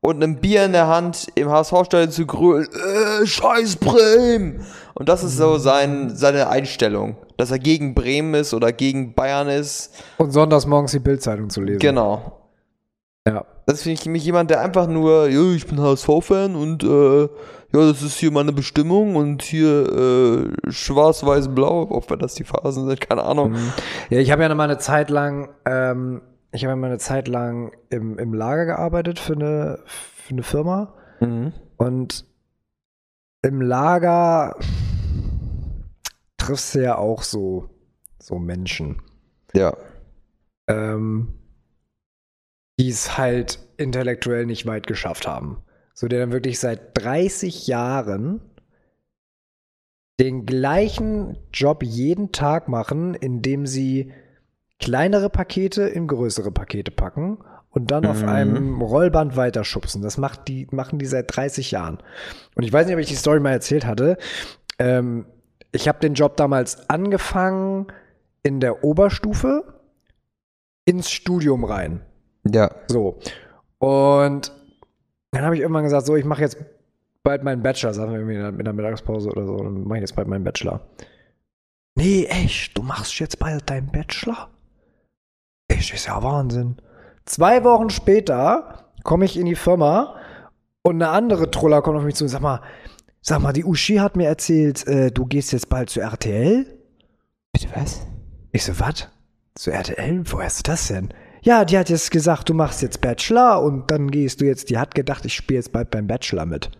und 0.00 0.22
einem 0.22 0.40
Bier 0.40 0.64
in 0.64 0.72
der 0.72 0.86
Hand 0.86 1.26
im 1.34 1.50
HSV-Stadion 1.50 2.10
zu 2.12 2.24
grölen, 2.26 2.68
äh, 2.72 3.26
scheiß 3.26 3.76
Bremen! 3.76 4.64
Und 4.98 5.10
das 5.10 5.22
ist 5.22 5.36
so 5.36 5.58
sein, 5.58 6.16
seine 6.16 6.48
Einstellung, 6.48 7.16
dass 7.36 7.50
er 7.50 7.58
gegen 7.58 7.94
Bremen 7.94 8.32
ist 8.32 8.54
oder 8.54 8.72
gegen 8.72 9.12
Bayern 9.12 9.46
ist. 9.46 9.92
Und 10.16 10.30
sonntags 10.30 10.64
morgens 10.64 10.92
die 10.92 11.00
Bildzeitung 11.00 11.50
zu 11.50 11.60
lesen. 11.60 11.80
Genau. 11.80 12.40
Ja. 13.28 13.44
Das 13.66 13.82
finde 13.82 13.94
ich 13.94 14.06
nämlich 14.06 14.24
jemand, 14.24 14.48
der 14.48 14.62
einfach 14.62 14.86
nur, 14.86 15.28
ja, 15.28 15.52
ich 15.52 15.66
bin 15.66 15.82
HSV-Fan 15.82 16.54
und 16.54 16.82
äh, 16.82 17.22
ja, 17.24 17.28
das 17.72 18.00
ist 18.00 18.16
hier 18.16 18.30
meine 18.30 18.52
Bestimmung 18.52 19.16
und 19.16 19.42
hier 19.42 20.48
äh, 20.66 20.72
schwarz, 20.72 21.26
weiß, 21.26 21.54
blau, 21.54 21.88
ob 21.90 22.08
wir 22.08 22.16
das 22.16 22.34
die 22.34 22.44
Phasen 22.44 22.86
sind, 22.86 23.00
keine 23.02 23.24
Ahnung. 23.24 23.50
Mhm. 23.50 23.72
Ja, 24.08 24.20
ich 24.20 24.30
habe 24.30 24.42
ja 24.44 24.48
noch 24.48 24.56
mal 24.56 24.64
eine 24.64 24.78
Zeit 24.78 25.10
lang, 25.10 25.50
ähm, 25.66 26.22
ich 26.52 26.64
habe 26.64 26.72
ja 26.72 26.76
mal 26.76 26.86
eine 26.86 26.98
Zeit 26.98 27.28
lang 27.28 27.72
im, 27.90 28.18
im 28.18 28.32
Lager 28.32 28.64
gearbeitet 28.64 29.18
für 29.18 29.34
eine, 29.34 29.80
für 29.84 30.32
eine 30.32 30.42
Firma. 30.42 30.94
Mhm. 31.20 31.52
Und 31.76 32.24
im 33.42 33.60
Lager 33.60 34.56
triffst 36.46 36.74
du 36.74 36.82
ja 36.82 36.96
auch 36.98 37.22
so, 37.22 37.68
so 38.18 38.38
Menschen, 38.38 39.02
Ja. 39.54 39.76
ähm, 40.68 41.34
die 42.78 42.88
es 42.90 43.16
halt 43.18 43.58
intellektuell 43.76 44.46
nicht 44.46 44.66
weit 44.66 44.86
geschafft 44.86 45.26
haben. 45.26 45.62
So, 45.94 46.08
die 46.08 46.16
dann 46.16 46.32
wirklich 46.32 46.58
seit 46.60 46.96
30 46.98 47.66
Jahren 47.66 48.40
den 50.20 50.46
gleichen 50.46 51.36
Job 51.52 51.82
jeden 51.82 52.32
Tag 52.32 52.68
machen, 52.68 53.14
indem 53.14 53.66
sie 53.66 54.12
kleinere 54.78 55.30
Pakete 55.30 55.82
in 55.82 56.06
größere 56.06 56.52
Pakete 56.52 56.90
packen 56.90 57.38
und 57.70 57.90
dann 57.90 58.06
auf 58.06 58.22
Mhm. 58.22 58.28
einem 58.28 58.80
Rollband 58.82 59.36
weiterschubsen. 59.36 60.02
Das 60.02 60.16
macht 60.18 60.48
die, 60.48 60.66
machen 60.70 60.98
die 60.98 61.06
seit 61.06 61.34
30 61.34 61.70
Jahren. 61.70 61.98
Und 62.54 62.62
ich 62.64 62.72
weiß 62.72 62.86
nicht, 62.86 62.94
ob 62.94 63.00
ich 63.00 63.08
die 63.08 63.14
Story 63.14 63.40
mal 63.40 63.50
erzählt 63.52 63.84
hatte. 63.86 64.16
Ähm, 64.78 65.26
ich 65.72 65.88
habe 65.88 65.98
den 66.00 66.14
Job 66.14 66.36
damals 66.36 66.88
angefangen 66.88 67.86
in 68.42 68.60
der 68.60 68.84
Oberstufe 68.84 69.64
ins 70.84 71.10
Studium 71.10 71.64
rein. 71.64 72.00
Ja. 72.48 72.70
So. 72.88 73.18
Und 73.78 74.52
dann 75.32 75.44
habe 75.44 75.54
ich 75.56 75.60
irgendwann 75.62 75.84
gesagt, 75.84 76.06
so, 76.06 76.16
ich 76.16 76.24
mache 76.24 76.42
jetzt 76.42 76.56
bald 77.22 77.42
meinen 77.42 77.62
Bachelor, 77.62 77.92
sagen 77.92 78.12
wir 78.12 78.18
irgendwie 78.20 78.36
in 78.58 78.64
der- 78.64 78.72
Mittagspause 78.72 79.28
oder 79.30 79.44
so, 79.46 79.56
dann 79.56 79.82
mache 79.84 79.98
ich 79.98 80.02
jetzt 80.02 80.14
bald 80.14 80.28
meinen 80.28 80.44
Bachelor. 80.44 80.80
Nee, 81.96 82.26
echt, 82.26 82.76
du 82.78 82.82
machst 82.82 83.18
jetzt 83.18 83.38
bald 83.38 83.68
deinen 83.68 83.90
Bachelor? 83.90 84.48
Echt, 85.68 85.92
ist 85.92 86.06
ja 86.06 86.22
Wahnsinn. 86.22 86.76
Zwei 87.24 87.64
Wochen 87.64 87.90
später 87.90 88.84
komme 89.02 89.24
ich 89.24 89.36
in 89.36 89.46
die 89.46 89.56
Firma 89.56 90.14
und 90.82 91.02
eine 91.02 91.08
andere 91.10 91.50
Troller 91.50 91.82
kommt 91.82 91.98
auf 91.98 92.04
mich 92.04 92.14
zu 92.14 92.24
und 92.24 92.28
sagt 92.28 92.42
mal, 92.42 92.60
sag 93.26 93.42
mal, 93.42 93.52
die 93.52 93.64
Uschi 93.64 93.96
hat 93.96 94.16
mir 94.16 94.28
erzählt, 94.28 94.86
äh, 94.86 95.10
du 95.10 95.26
gehst 95.26 95.52
jetzt 95.52 95.68
bald 95.68 95.90
zu 95.90 96.00
RTL? 96.00 96.64
Bitte 97.52 97.68
was? 97.74 98.06
Ich 98.52 98.64
so, 98.64 98.78
was? 98.78 99.08
Zu 99.56 99.72
RTL? 99.72 100.22
Woher 100.26 100.46
hast 100.46 100.66
du 100.66 100.70
das 100.70 100.88
denn? 100.88 101.12
Ja, 101.42 101.64
die 101.64 101.76
hat 101.76 101.90
jetzt 101.90 102.10
gesagt, 102.10 102.48
du 102.48 102.54
machst 102.54 102.82
jetzt 102.82 103.00
Bachelor 103.00 103.62
und 103.62 103.90
dann 103.90 104.10
gehst 104.10 104.40
du 104.40 104.44
jetzt, 104.44 104.70
die 104.70 104.78
hat 104.78 104.94
gedacht, 104.94 105.24
ich 105.24 105.34
spiele 105.34 105.58
jetzt 105.58 105.72
bald 105.72 105.90
beim 105.90 106.06
Bachelor 106.06 106.46
mit. 106.46 106.70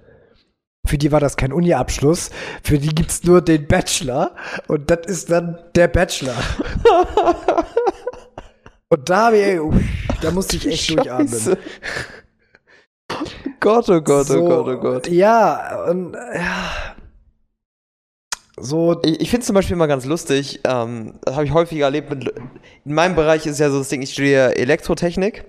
Für 0.86 0.98
die 0.98 1.10
war 1.10 1.18
das 1.18 1.36
kein 1.36 1.52
Uni-Abschluss, 1.52 2.30
für 2.62 2.78
die 2.78 2.94
gibt's 2.94 3.24
nur 3.24 3.42
den 3.42 3.66
Bachelor 3.66 4.34
und 4.68 4.88
das 4.88 5.06
ist 5.06 5.30
dann 5.30 5.58
der 5.74 5.88
Bachelor. 5.88 6.36
und 8.88 9.08
da, 9.08 9.32
uff, 9.60 9.74
da 10.20 10.30
musste 10.30 10.56
ich 10.56 10.66
echt 10.68 10.90
durchatmen. 10.90 11.56
Gott, 13.60 13.88
oh 13.88 14.00
Gott, 14.00 14.26
so, 14.26 14.42
oh 14.42 14.48
Gott, 14.48 14.68
oh 14.68 14.80
Gott. 14.80 15.08
Ja, 15.08 15.84
und 15.88 16.14
ja. 16.14 16.94
So, 18.58 19.00
Ich, 19.04 19.20
ich 19.20 19.30
finde 19.30 19.40
es 19.40 19.46
zum 19.46 19.54
Beispiel 19.54 19.74
immer 19.74 19.88
ganz 19.88 20.06
lustig, 20.06 20.60
ähm, 20.64 21.14
das 21.22 21.34
habe 21.34 21.44
ich 21.44 21.52
häufig 21.52 21.78
erlebt. 21.80 22.08
Mit, 22.10 22.32
in 22.84 22.94
meinem 22.94 23.14
Bereich 23.14 23.46
ist 23.46 23.60
ja 23.60 23.70
so 23.70 23.78
das 23.78 23.88
Ding, 23.88 24.02
ich 24.02 24.12
studiere 24.12 24.56
Elektrotechnik 24.56 25.44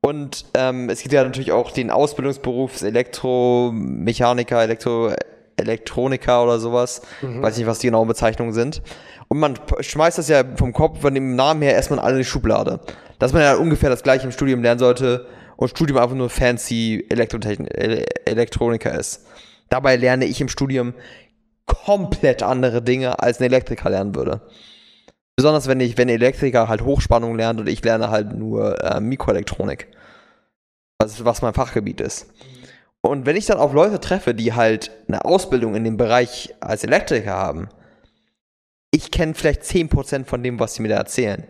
und 0.00 0.44
ähm, 0.54 0.88
es 0.88 1.02
gibt 1.02 1.12
ja 1.14 1.24
natürlich 1.24 1.50
auch 1.52 1.72
den 1.72 1.90
Ausbildungsberuf 1.90 2.82
Elektromechaniker, 2.82 4.62
Elektro, 4.62 5.12
Elektroniker 5.56 6.44
oder 6.44 6.58
sowas. 6.60 7.02
Weiß 7.42 7.56
nicht, 7.56 7.66
was 7.66 7.78
die 7.80 7.86
genauen 7.88 8.06
Bezeichnungen 8.06 8.52
sind. 8.52 8.82
Und 9.28 9.38
man 9.38 9.54
schmeißt 9.80 10.18
das 10.18 10.28
ja 10.28 10.44
vom 10.56 10.72
Kopf, 10.72 11.00
von 11.00 11.14
dem 11.14 11.34
Namen 11.36 11.62
her 11.62 11.72
erstmal 11.74 11.98
in 11.98 12.04
alle 12.04 12.18
die 12.18 12.24
Schublade. 12.24 12.80
Dass 13.18 13.32
man 13.32 13.42
ja 13.42 13.54
ungefähr 13.54 13.88
das 13.90 14.02
gleiche 14.02 14.26
im 14.26 14.32
Studium 14.32 14.62
lernen 14.62 14.78
sollte 14.78 15.26
und 15.56 15.68
Studium 15.68 15.98
einfach 15.98 16.16
nur 16.16 16.30
fancy 16.30 17.04
Elektrotechn 17.08 17.66
Ele 17.66 18.04
Elektroniker 18.24 18.98
ist. 18.98 19.26
Dabei 19.68 19.96
lerne 19.96 20.24
ich 20.24 20.40
im 20.40 20.48
Studium 20.48 20.94
komplett 21.66 22.42
andere 22.42 22.82
Dinge, 22.82 23.20
als 23.20 23.40
ein 23.40 23.44
Elektriker 23.44 23.90
lernen 23.90 24.14
würde. 24.14 24.42
Besonders 25.36 25.66
wenn 25.66 25.80
ich, 25.80 25.98
wenn 25.98 26.08
Elektriker 26.08 26.68
halt 26.68 26.82
Hochspannung 26.82 27.36
lernt 27.36 27.60
und 27.60 27.68
ich 27.68 27.82
lerne 27.82 28.10
halt 28.10 28.34
nur 28.34 28.82
äh, 28.84 29.00
Mikroelektronik. 29.00 29.88
Was, 30.98 31.24
was 31.24 31.42
mein 31.42 31.54
Fachgebiet 31.54 32.00
ist. 32.00 32.28
Und 33.00 33.26
wenn 33.26 33.36
ich 33.36 33.46
dann 33.46 33.58
auf 33.58 33.72
Leute 33.72 34.00
treffe, 34.00 34.32
die 34.34 34.54
halt 34.54 34.90
eine 35.08 35.24
Ausbildung 35.24 35.74
in 35.74 35.84
dem 35.84 35.96
Bereich 35.96 36.54
als 36.60 36.84
Elektriker 36.84 37.32
haben, 37.32 37.68
ich 38.90 39.10
kenne 39.10 39.34
vielleicht 39.34 39.62
10% 39.62 40.24
von 40.24 40.42
dem, 40.42 40.60
was 40.60 40.74
sie 40.74 40.82
mir 40.82 40.88
da 40.88 40.96
erzählen. 40.96 41.44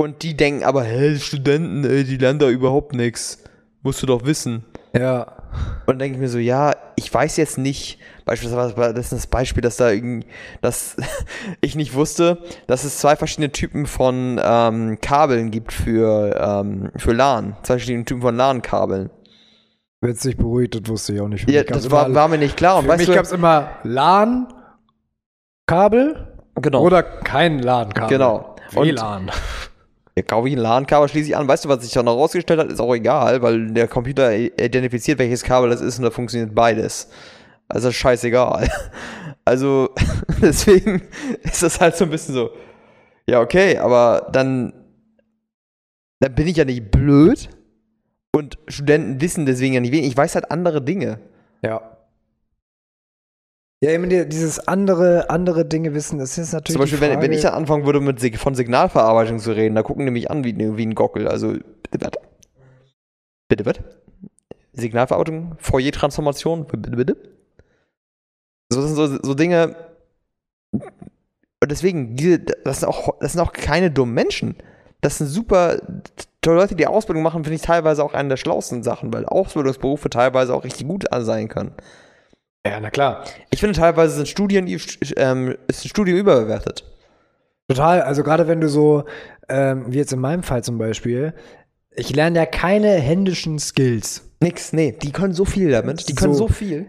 Und 0.00 0.22
die 0.22 0.34
denken 0.34 0.64
aber, 0.64 0.82
hä, 0.82 1.16
Studenten, 1.18 1.84
ey, 1.84 2.04
die 2.04 2.16
lernen 2.16 2.38
da 2.38 2.48
überhaupt 2.48 2.94
nichts. 2.94 3.44
Musst 3.82 4.02
du 4.02 4.06
doch 4.06 4.24
wissen. 4.24 4.64
ja. 4.94 5.36
Und 5.84 5.94
dann 5.94 5.98
denke 5.98 6.14
ich 6.14 6.20
mir 6.20 6.28
so, 6.28 6.38
ja, 6.38 6.74
ich 6.94 7.12
weiß 7.12 7.36
jetzt 7.36 7.58
nicht, 7.58 7.98
beispielsweise, 8.24 8.72
das 8.76 9.06
ist 9.06 9.12
das 9.12 9.26
Beispiel, 9.26 9.60
dass 9.62 9.76
da 9.76 9.90
irgendwie, 9.90 10.28
dass 10.60 10.96
ich 11.60 11.74
nicht 11.74 11.92
wusste, 11.94 12.38
dass 12.68 12.84
es 12.84 12.98
zwei 12.98 13.16
verschiedene 13.16 13.50
Typen 13.50 13.86
von 13.86 14.40
ähm, 14.42 14.98
Kabeln 15.00 15.50
gibt 15.50 15.72
für, 15.72 16.36
ähm, 16.40 16.92
für 16.96 17.12
LAN. 17.12 17.56
Zwei 17.62 17.74
verschiedene 17.74 18.04
Typen 18.04 18.22
von 18.22 18.36
LAN-Kabeln. 18.36 19.10
Wird 20.00 20.18
sich 20.18 20.36
beruhigt, 20.36 20.76
das 20.76 20.88
wusste 20.88 21.14
ich 21.14 21.20
auch 21.20 21.26
nicht. 21.28 21.50
Ja, 21.50 21.64
das 21.64 21.90
war, 21.90 22.14
war 22.14 22.28
mir 22.28 22.38
nicht 22.38 22.56
klar. 22.56 22.78
Und 22.78 22.84
Für 22.84 22.90
weißt 22.90 23.08
mich 23.08 23.14
gab 23.14 23.24
es 23.24 23.32
immer 23.32 23.70
LAN-Kabel 23.82 24.46
genau. 26.54 26.82
oder 26.82 27.02
kein 27.02 27.58
LAN-Kabel. 27.58 28.08
Genau. 28.08 28.54
WLAN. 28.72 29.32
Ja, 30.20 30.26
kaufe 30.26 30.48
ich 30.48 30.54
ein 30.54 30.60
LAN-Kabel, 30.60 31.08
schließe 31.08 31.28
ich 31.28 31.36
an. 31.36 31.48
Weißt 31.48 31.64
du, 31.64 31.70
was 31.70 31.82
sich 31.82 31.92
dann 31.92 32.04
noch 32.04 32.14
rausgestellt 32.16 32.60
hat? 32.60 32.70
Ist 32.70 32.80
auch 32.80 32.94
egal, 32.94 33.40
weil 33.40 33.72
der 33.72 33.88
Computer 33.88 34.36
identifiziert, 34.36 35.18
welches 35.18 35.42
Kabel 35.42 35.70
das 35.70 35.80
ist 35.80 35.98
und 35.98 36.04
da 36.04 36.10
funktioniert 36.10 36.54
beides. 36.54 37.08
Also 37.68 37.90
scheißegal. 37.90 38.68
Also 39.42 39.88
deswegen 40.42 41.02
ist 41.42 41.62
das 41.62 41.80
halt 41.80 41.96
so 41.96 42.04
ein 42.04 42.10
bisschen 42.10 42.34
so. 42.34 42.50
Ja, 43.26 43.40
okay, 43.40 43.78
aber 43.78 44.28
dann, 44.30 44.72
dann 46.20 46.34
bin 46.34 46.46
ich 46.46 46.58
ja 46.58 46.66
nicht 46.66 46.90
blöd 46.90 47.48
und 48.32 48.58
Studenten 48.68 49.20
wissen 49.20 49.46
deswegen 49.46 49.74
ja 49.74 49.80
nicht 49.80 49.92
wenig. 49.92 50.08
Ich 50.08 50.16
weiß 50.16 50.34
halt 50.34 50.52
andere 50.52 50.82
Dinge. 50.82 51.18
Ja. 51.62 51.96
Ja, 53.82 53.90
eben 53.92 54.10
die- 54.10 54.28
dieses 54.28 54.68
andere, 54.68 55.30
andere 55.30 55.64
Dinge 55.64 55.94
wissen, 55.94 56.18
das 56.18 56.36
ist 56.36 56.52
natürlich. 56.52 56.74
Zum 56.74 56.80
Beispiel, 56.82 57.00
wenn, 57.00 57.22
wenn 57.22 57.32
ich 57.32 57.40
dann 57.42 57.54
anfangen 57.54 57.86
würde, 57.86 58.00
mit 58.00 58.20
von 58.36 58.54
Signalverarbeitung 58.54 59.38
zu 59.38 59.52
reden, 59.52 59.74
da 59.74 59.82
gucken 59.82 60.04
die 60.04 60.12
mich 60.12 60.30
an 60.30 60.44
wie, 60.44 60.56
wie 60.76 60.86
ein 60.86 60.94
Gockel. 60.94 61.26
Also, 61.28 61.54
bitte 61.90 62.06
was? 62.06 62.12
Bitte 63.48 63.64
was? 63.66 63.74
Signalverarbeitung? 64.74 65.56
Fourier-Transformation? 65.58 66.66
Bitte, 66.66 66.90
bitte? 66.90 67.16
So 68.68 68.82
das 68.82 68.90
sind 68.90 68.96
so, 68.96 69.18
so 69.22 69.34
Dinge. 69.34 69.74
Und 70.72 71.70
deswegen, 71.70 72.16
diese, 72.16 72.38
das, 72.38 72.80
sind 72.80 72.88
auch, 72.88 73.18
das 73.20 73.32
sind 73.32 73.40
auch 73.40 73.52
keine 73.52 73.90
dummen 73.90 74.14
Menschen. 74.14 74.56
Das 75.00 75.18
sind 75.18 75.26
super 75.28 75.80
tolle 76.42 76.56
Leute, 76.56 76.74
die 76.74 76.86
Ausbildung 76.86 77.22
machen, 77.22 77.44
finde 77.44 77.56
ich 77.56 77.62
teilweise 77.62 78.04
auch 78.04 78.12
eine 78.12 78.28
der 78.30 78.36
schlauesten 78.36 78.82
Sachen, 78.82 79.12
weil 79.12 79.24
Ausbildungsberufe 79.24 80.10
teilweise 80.10 80.54
auch 80.54 80.64
richtig 80.64 80.86
gut 80.86 81.06
sein 81.10 81.48
können. 81.48 81.72
Ja, 82.66 82.78
na 82.80 82.90
klar. 82.90 83.24
Ich 83.50 83.60
finde 83.60 83.78
teilweise 83.78 84.16
sind 84.16 84.28
Studien, 84.28 84.66
ähm, 85.16 85.56
ist 85.66 85.84
ein 85.84 85.88
Studium 85.88 86.18
überbewertet. 86.18 86.84
Total. 87.68 88.02
Also 88.02 88.22
gerade 88.22 88.48
wenn 88.48 88.60
du 88.60 88.68
so, 88.68 89.04
ähm, 89.48 89.84
wie 89.88 89.96
jetzt 89.98 90.12
in 90.12 90.20
meinem 90.20 90.42
Fall 90.42 90.62
zum 90.62 90.76
Beispiel, 90.76 91.34
ich 91.94 92.14
lerne 92.14 92.38
ja 92.38 92.46
keine 92.46 92.88
händischen 92.94 93.58
Skills. 93.58 94.28
Nix, 94.40 94.72
nee, 94.72 94.92
die 94.92 95.12
können 95.12 95.32
so 95.34 95.44
viel 95.44 95.70
damit. 95.70 96.08
Die 96.08 96.14
können 96.14 96.34
so, 96.34 96.48
So. 96.48 96.52
viel. 96.52 96.86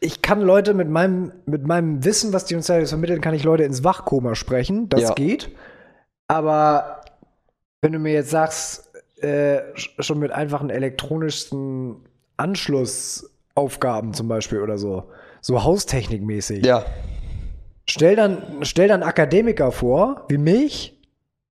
Ich 0.00 0.20
kann 0.22 0.40
Leute 0.40 0.74
mit 0.74 0.88
meinem, 0.88 1.32
mit 1.46 1.64
meinem 1.66 2.04
Wissen, 2.04 2.32
was 2.32 2.44
die 2.44 2.56
uns 2.56 2.66
da 2.66 2.84
vermitteln, 2.84 3.20
kann 3.20 3.34
ich 3.34 3.44
Leute 3.44 3.62
ins 3.62 3.84
Wachkoma 3.84 4.34
sprechen. 4.34 4.88
Das 4.88 5.02
Ja. 5.02 5.12
geht. 5.14 5.50
Aber 6.26 7.02
wenn 7.80 7.92
du 7.92 7.98
mir 8.00 8.12
jetzt 8.12 8.30
sagst, 8.30 8.90
äh, 9.20 9.58
sch- 9.74 10.02
schon 10.02 10.18
mit 10.18 10.32
einfachen 10.32 10.70
elektronischsten 10.70 11.96
Anschlussaufgaben 13.54 14.14
zum 14.14 14.28
Beispiel 14.28 14.60
oder 14.60 14.78
so, 14.78 15.04
so 15.40 15.62
haustechnikmäßig, 15.62 16.64
Ja. 16.64 16.84
stell 17.86 18.16
dann, 18.16 18.42
stell 18.62 18.88
dann 18.88 19.02
Akademiker 19.02 19.72
vor, 19.72 20.24
wie 20.28 20.38
mich, 20.38 20.98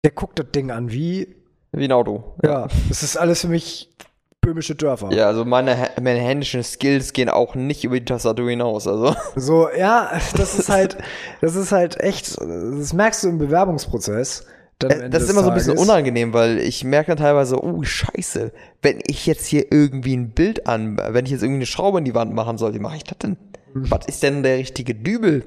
der 0.04 0.10
guckt 0.12 0.38
das 0.38 0.46
Ding 0.54 0.70
an, 0.70 0.90
wie, 0.90 1.34
Wie 1.72 1.84
ein 1.84 1.92
Auto. 1.92 2.34
ja, 2.44 2.68
das 2.88 3.02
ist 3.02 3.16
alles 3.16 3.40
für 3.42 3.48
mich 3.48 3.92
böhmische 4.40 4.76
Dörfer. 4.76 5.10
Ja, 5.12 5.26
also 5.26 5.44
meine, 5.44 5.90
meine 6.00 6.20
händischen 6.20 6.62
Skills 6.62 7.12
gehen 7.12 7.28
auch 7.28 7.56
nicht 7.56 7.82
über 7.82 7.98
die 7.98 8.04
Tastatur 8.04 8.48
hinaus. 8.50 8.86
Also. 8.86 9.16
So, 9.34 9.68
ja, 9.76 10.10
das 10.36 10.56
ist 10.56 10.68
halt, 10.68 10.96
das 11.40 11.56
ist 11.56 11.72
halt 11.72 11.98
echt, 12.00 12.40
das 12.40 12.92
merkst 12.92 13.24
du 13.24 13.28
im 13.28 13.38
Bewerbungsprozess. 13.38 14.46
Äh, 14.82 15.08
Das 15.08 15.22
ist 15.22 15.30
immer 15.30 15.42
so 15.42 15.48
ein 15.50 15.54
bisschen 15.54 15.78
unangenehm, 15.78 16.32
weil 16.32 16.58
ich 16.58 16.84
merke 16.84 17.12
dann 17.12 17.18
teilweise, 17.18 17.62
oh 17.62 17.82
scheiße, 17.82 18.52
wenn 18.82 19.00
ich 19.06 19.26
jetzt 19.26 19.46
hier 19.46 19.66
irgendwie 19.72 20.16
ein 20.16 20.30
Bild 20.30 20.66
an, 20.66 20.98
wenn 21.10 21.24
ich 21.24 21.30
jetzt 21.32 21.42
irgendwie 21.42 21.58
eine 21.58 21.66
Schraube 21.66 21.98
in 21.98 22.04
die 22.04 22.14
Wand 22.14 22.34
machen 22.34 22.58
soll, 22.58 22.74
wie 22.74 22.78
mache 22.78 22.96
ich 22.96 23.04
das 23.04 23.18
denn? 23.18 23.36
Mhm. 23.74 23.90
Was 23.90 24.06
ist 24.06 24.22
denn 24.22 24.42
der 24.42 24.58
richtige 24.58 24.94
Dübel? 24.94 25.44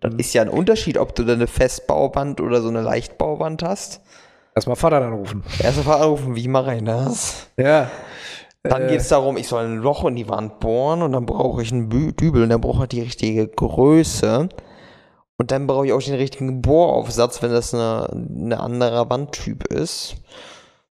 Das 0.00 0.14
ist 0.16 0.34
ja 0.34 0.42
ein 0.42 0.48
Unterschied, 0.48 0.98
ob 0.98 1.14
du 1.14 1.24
da 1.24 1.32
eine 1.32 1.46
Festbauwand 1.46 2.40
oder 2.40 2.60
so 2.60 2.68
eine 2.68 2.82
Leichtbauwand 2.82 3.62
hast. 3.62 4.00
Erstmal 4.54 4.76
Vater 4.76 5.00
dann 5.00 5.12
rufen. 5.12 5.42
Erst 5.62 5.84
mal 5.86 5.96
anrufen, 5.96 6.34
wie 6.34 6.48
mache 6.48 6.74
ich 6.76 6.82
das? 6.84 7.46
Ja. 7.56 7.90
Dann 8.62 8.82
Äh. 8.82 8.88
geht 8.88 9.00
es 9.00 9.08
darum, 9.08 9.36
ich 9.36 9.46
soll 9.48 9.64
ein 9.64 9.76
Loch 9.78 10.04
in 10.06 10.16
die 10.16 10.28
Wand 10.28 10.58
bohren 10.60 11.02
und 11.02 11.12
dann 11.12 11.24
brauche 11.24 11.62
ich 11.62 11.72
einen 11.72 11.88
Dübel 11.88 12.42
und 12.42 12.48
dann 12.48 12.60
brauche 12.60 12.82
ich 12.84 12.88
die 12.88 13.00
richtige 13.02 13.46
Größe. 13.46 14.48
Und 15.38 15.50
dann 15.50 15.66
brauche 15.66 15.86
ich 15.86 15.92
auch 15.92 16.02
den 16.02 16.14
richtigen 16.14 16.62
Bohraufsatz, 16.62 17.42
wenn 17.42 17.50
das 17.50 17.74
eine, 17.74 18.08
eine 18.10 18.60
anderer 18.60 19.10
Wandtyp 19.10 19.64
ist. 19.66 20.16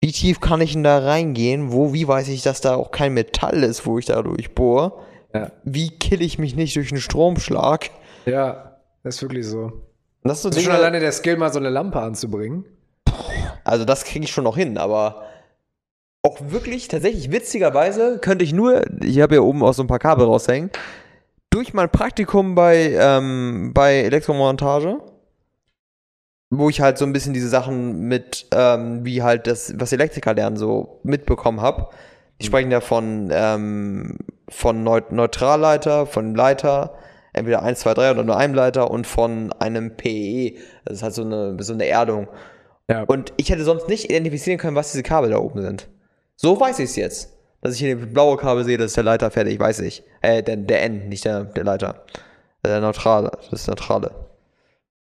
Wie 0.01 0.13
tief 0.13 0.39
kann 0.39 0.61
ich 0.61 0.73
denn 0.73 0.83
da 0.83 0.99
reingehen? 0.99 1.73
Wo, 1.73 1.93
wie 1.93 2.07
weiß 2.07 2.29
ich, 2.29 2.41
dass 2.41 2.61
da 2.61 2.75
auch 2.75 2.91
kein 2.91 3.13
Metall 3.13 3.63
ist, 3.63 3.85
wo 3.85 3.99
ich 3.99 4.05
da 4.05 4.21
durchbohre? 4.21 4.93
Ja. 5.33 5.51
Wie 5.63 5.89
kill 5.89 6.21
ich 6.21 6.39
mich 6.39 6.55
nicht 6.55 6.75
durch 6.75 6.91
einen 6.91 7.01
Stromschlag? 7.01 7.89
Ja, 8.25 8.77
das 9.03 9.15
ist 9.15 9.21
wirklich 9.21 9.45
so. 9.45 9.73
Das 10.23 10.37
ist 10.37 10.43
so 10.43 10.49
ist 10.49 10.55
schon 10.55 10.63
Dinge, 10.65 10.75
alleine 10.75 10.99
der 10.99 11.11
Skill, 11.11 11.37
mal 11.37 11.51
so 11.51 11.59
eine 11.59 11.69
Lampe 11.69 11.99
anzubringen. 11.99 12.65
Also 13.65 13.83
das 13.83 14.05
kriege 14.05 14.25
ich 14.25 14.31
schon 14.31 14.45
noch 14.45 14.57
hin, 14.57 14.77
aber 14.77 15.23
auch 16.21 16.37
wirklich, 16.41 16.87
tatsächlich, 16.87 17.31
witzigerweise 17.31 18.19
könnte 18.19 18.43
ich 18.43 18.53
nur, 18.53 18.83
ich 19.01 19.19
habe 19.21 19.35
ja 19.35 19.41
oben 19.41 19.63
auch 19.63 19.73
so 19.73 19.83
ein 19.83 19.87
paar 19.87 19.99
Kabel 19.99 20.25
raushängen, 20.25 20.69
durch 21.49 21.73
mein 21.73 21.89
Praktikum 21.89 22.55
bei, 22.55 22.93
ähm, 22.99 23.71
bei 23.73 23.95
Elektromontage, 23.95 24.99
wo 26.49 26.69
ich 26.69 26.81
halt 26.81 26.97
so 26.97 27.05
ein 27.05 27.13
bisschen 27.13 27.33
diese 27.33 27.49
Sachen 27.49 28.01
mit, 28.01 28.47
ähm, 28.51 29.05
wie 29.05 29.23
halt 29.23 29.47
das, 29.47 29.73
was 29.77 29.93
Elektriker 29.93 30.33
lernen, 30.33 30.57
so 30.57 30.99
mitbekommen 31.03 31.61
habe. 31.61 31.89
Die 32.41 32.45
sprechen 32.45 32.71
ja 32.71 32.81
von, 32.81 33.29
ähm, 33.31 34.17
von 34.47 34.83
Neu 34.83 35.01
Neutralleiter, 35.09 36.05
von 36.05 36.35
Leiter, 36.35 36.95
entweder 37.33 37.63
1, 37.63 37.79
2, 37.79 37.93
3 37.93 38.11
oder 38.11 38.23
nur 38.23 38.37
einem 38.37 38.53
Leiter 38.53 38.89
und 38.89 39.05
von 39.05 39.51
einem 39.53 39.97
PE. 39.97 40.57
Das 40.85 40.97
ist 40.97 41.03
halt 41.03 41.13
so 41.13 41.23
eine, 41.23 41.57
so 41.61 41.73
eine 41.73 41.87
Erdung. 41.87 42.27
Ja. 42.89 43.03
Und 43.03 43.33
ich 43.37 43.51
hätte 43.51 43.63
sonst 43.63 43.87
nicht 43.87 44.05
identifizieren 44.05 44.57
können, 44.57 44.75
was 44.75 44.91
diese 44.91 45.03
Kabel 45.03 45.31
da 45.31 45.37
oben 45.37 45.61
sind. 45.61 45.89
So 46.35 46.59
weiß 46.59 46.79
ich 46.79 46.85
es 46.85 46.95
jetzt. 46.95 47.38
Dass 47.62 47.74
ich 47.74 47.80
hier 47.80 47.91
eine 47.91 48.05
blaue 48.05 48.38
Kabel 48.38 48.64
sehe, 48.64 48.78
das 48.78 48.88
ist 48.88 48.97
der 48.97 49.03
Leiter 49.03 49.32
fertig, 49.32 49.60
weiß 49.60 49.80
ich. 49.82 50.03
Äh, 50.22 50.43
der, 50.43 50.57
der 50.57 50.84
N, 50.84 51.10
nicht 51.10 51.26
der, 51.26 51.43
der 51.43 51.64
Leiter. 51.64 52.05
Der 52.66 52.80
Neutrale, 52.82 53.32
das 53.49 53.62
ist 53.62 53.68
Neutrale. 53.68 54.12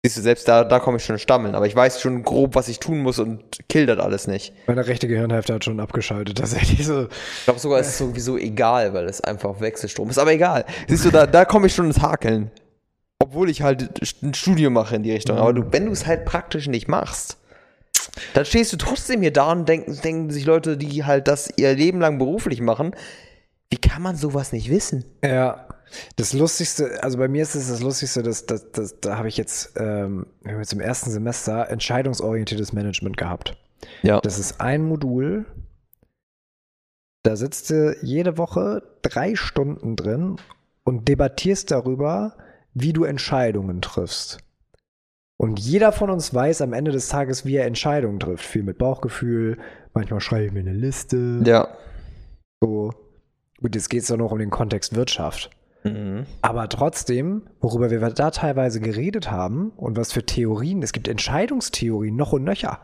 Siehst 0.05 0.17
du, 0.17 0.21
selbst 0.21 0.47
da, 0.47 0.63
da 0.63 0.79
komme 0.79 0.97
ich 0.97 1.03
schon 1.03 1.17
stammeln, 1.17 1.55
aber 1.55 1.65
ich 1.65 1.75
weiß 1.75 1.99
schon 1.99 2.21
grob, 2.21 2.53
was 2.53 2.67
ich 2.67 2.79
tun 2.79 2.99
muss 2.99 3.17
und 3.17 3.43
kill 3.67 3.87
das 3.87 3.97
alles 3.97 4.27
nicht. 4.27 4.53
Meine 4.67 4.85
rechte 4.85 5.07
Gehirnhälfte 5.07 5.53
hat 5.55 5.65
schon 5.65 5.79
abgeschaltet, 5.79 6.37
tatsächlich 6.37 6.85
so. 6.85 7.07
Ich 7.39 7.45
glaube 7.45 7.59
sogar, 7.59 7.79
es 7.79 7.87
ist 7.87 7.97
sowieso 7.97 8.37
egal, 8.37 8.93
weil 8.93 9.05
es 9.05 9.21
einfach 9.21 9.59
Wechselstrom 9.61 10.09
ist, 10.09 10.19
aber 10.19 10.31
egal. 10.31 10.65
Siehst 10.87 11.05
du, 11.05 11.09
da, 11.09 11.25
da 11.25 11.43
komme 11.43 11.67
ich 11.67 11.73
schon 11.73 11.87
ins 11.87 12.01
Hakeln. 12.01 12.51
Obwohl 13.17 13.49
ich 13.49 13.63
halt 13.63 13.99
ein 14.21 14.33
Studium 14.33 14.73
mache 14.73 14.95
in 14.95 15.01
die 15.01 15.11
Richtung. 15.11 15.37
Aber 15.37 15.53
du, 15.53 15.63
wenn 15.71 15.85
du 15.87 15.91
es 15.91 16.05
halt 16.05 16.25
praktisch 16.25 16.67
nicht 16.67 16.87
machst, 16.87 17.37
dann 18.33 18.45
stehst 18.45 18.73
du 18.73 18.77
trotzdem 18.77 19.21
hier 19.21 19.33
da 19.33 19.51
und 19.51 19.67
denken, 19.67 19.99
denken 20.03 20.29
sich 20.31 20.45
Leute, 20.45 20.77
die 20.77 21.03
halt 21.03 21.27
das 21.27 21.51
ihr 21.57 21.73
Leben 21.73 21.99
lang 21.99 22.17
beruflich 22.17 22.61
machen, 22.61 22.95
wie 23.69 23.77
kann 23.77 24.01
man 24.01 24.15
sowas 24.15 24.51
nicht 24.51 24.69
wissen? 24.69 25.05
Ja. 25.23 25.67
Das 26.15 26.33
Lustigste, 26.33 27.03
also 27.03 27.17
bei 27.17 27.27
mir 27.27 27.43
ist 27.43 27.55
es 27.55 27.69
das 27.69 27.81
Lustigste, 27.81 28.23
dass, 28.23 28.45
dass, 28.45 28.71
dass 28.71 28.99
da 28.99 29.17
habe 29.17 29.27
ich 29.27 29.37
jetzt, 29.37 29.73
ähm, 29.77 30.25
wir 30.41 30.53
haben 30.53 30.59
jetzt 30.59 30.73
im 30.73 30.81
ersten 30.81 31.11
Semester 31.11 31.69
entscheidungsorientiertes 31.69 32.73
Management 32.73 33.17
gehabt. 33.17 33.57
Ja. 34.01 34.19
Das 34.19 34.39
ist 34.39 34.59
ein 34.59 34.83
Modul, 34.83 35.45
da 37.25 37.35
sitzt 37.35 37.71
du 37.71 37.97
jede 38.03 38.37
Woche 38.37 38.83
drei 39.01 39.35
Stunden 39.35 39.95
drin 39.95 40.35
und 40.83 41.07
debattierst 41.07 41.71
darüber, 41.71 42.37
wie 42.75 42.93
du 42.93 43.03
Entscheidungen 43.03 43.81
triffst. 43.81 44.44
Und 45.37 45.59
jeder 45.59 45.91
von 45.91 46.09
uns 46.09 46.33
weiß 46.33 46.61
am 46.61 46.73
Ende 46.73 46.91
des 46.91 47.09
Tages, 47.09 47.45
wie 47.45 47.55
er 47.55 47.65
Entscheidungen 47.65 48.19
trifft. 48.19 48.45
Viel 48.45 48.63
mit 48.63 48.77
Bauchgefühl, 48.77 49.57
manchmal 49.93 50.21
schreibe 50.21 50.45
ich 50.45 50.51
mir 50.53 50.61
eine 50.61 50.73
Liste. 50.73 51.41
Ja. 51.45 51.67
So. 52.61 52.93
Gut, 53.61 53.75
jetzt 53.75 53.89
geht 53.89 54.01
es 54.01 54.07
doch 54.07 54.17
noch 54.17 54.31
um 54.31 54.39
den 54.39 54.49
Kontext 54.49 54.95
Wirtschaft. 54.95 55.49
Mhm. 55.83 56.25
Aber 56.41 56.67
trotzdem, 56.69 57.43
worüber 57.59 57.91
wir 57.91 57.99
da 58.09 58.31
teilweise 58.31 58.79
geredet 58.79 59.29
haben 59.29 59.71
und 59.71 59.97
was 59.97 60.11
für 60.13 60.25
Theorien, 60.25 60.81
es 60.81 60.93
gibt 60.93 61.07
Entscheidungstheorien 61.07 62.15
noch 62.15 62.33
und 62.33 62.43
nöcher. 62.43 62.79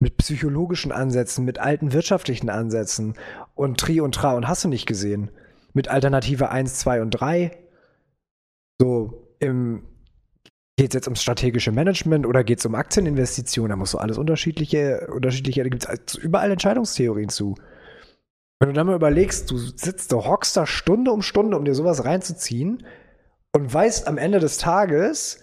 Mit 0.00 0.16
psychologischen 0.16 0.92
Ansätzen, 0.92 1.44
mit 1.44 1.58
alten 1.58 1.92
wirtschaftlichen 1.92 2.50
Ansätzen 2.50 3.14
und 3.54 3.78
Tri 3.78 4.00
und 4.00 4.14
Tra 4.14 4.34
und 4.34 4.48
hast 4.48 4.64
du 4.64 4.68
nicht 4.68 4.86
gesehen. 4.86 5.30
Mit 5.72 5.88
Alternative 5.88 6.50
1, 6.50 6.78
2 6.78 7.02
und 7.02 7.10
3. 7.10 7.56
So, 8.78 9.34
im 9.38 9.82
geht 10.80 10.92
es 10.92 10.94
jetzt 10.94 11.08
ums 11.08 11.20
strategische 11.20 11.72
Management 11.72 12.24
oder 12.24 12.42
geht 12.42 12.60
es 12.60 12.64
um 12.64 12.74
Aktieninvestitionen? 12.74 13.68
Da 13.68 13.76
musst 13.76 13.92
du 13.92 13.98
alles 13.98 14.16
unterschiedliche, 14.16 15.08
unterschiedliche, 15.12 15.62
da 15.62 15.68
gibt 15.68 15.86
es 15.86 16.14
überall 16.14 16.50
Entscheidungstheorien 16.50 17.28
zu. 17.28 17.54
Wenn 18.58 18.70
du 18.70 18.72
dann 18.72 18.86
mal 18.86 18.96
überlegst, 18.96 19.50
du 19.50 19.58
sitzt, 19.58 20.10
du 20.10 20.24
hockst 20.24 20.56
da 20.56 20.66
Stunde 20.66 21.12
um 21.12 21.20
Stunde, 21.20 21.58
um 21.58 21.66
dir 21.66 21.74
sowas 21.74 22.06
reinzuziehen 22.06 22.86
und 23.52 23.74
weißt 23.74 24.08
am 24.08 24.16
Ende 24.16 24.38
des 24.38 24.56
Tages, 24.56 25.40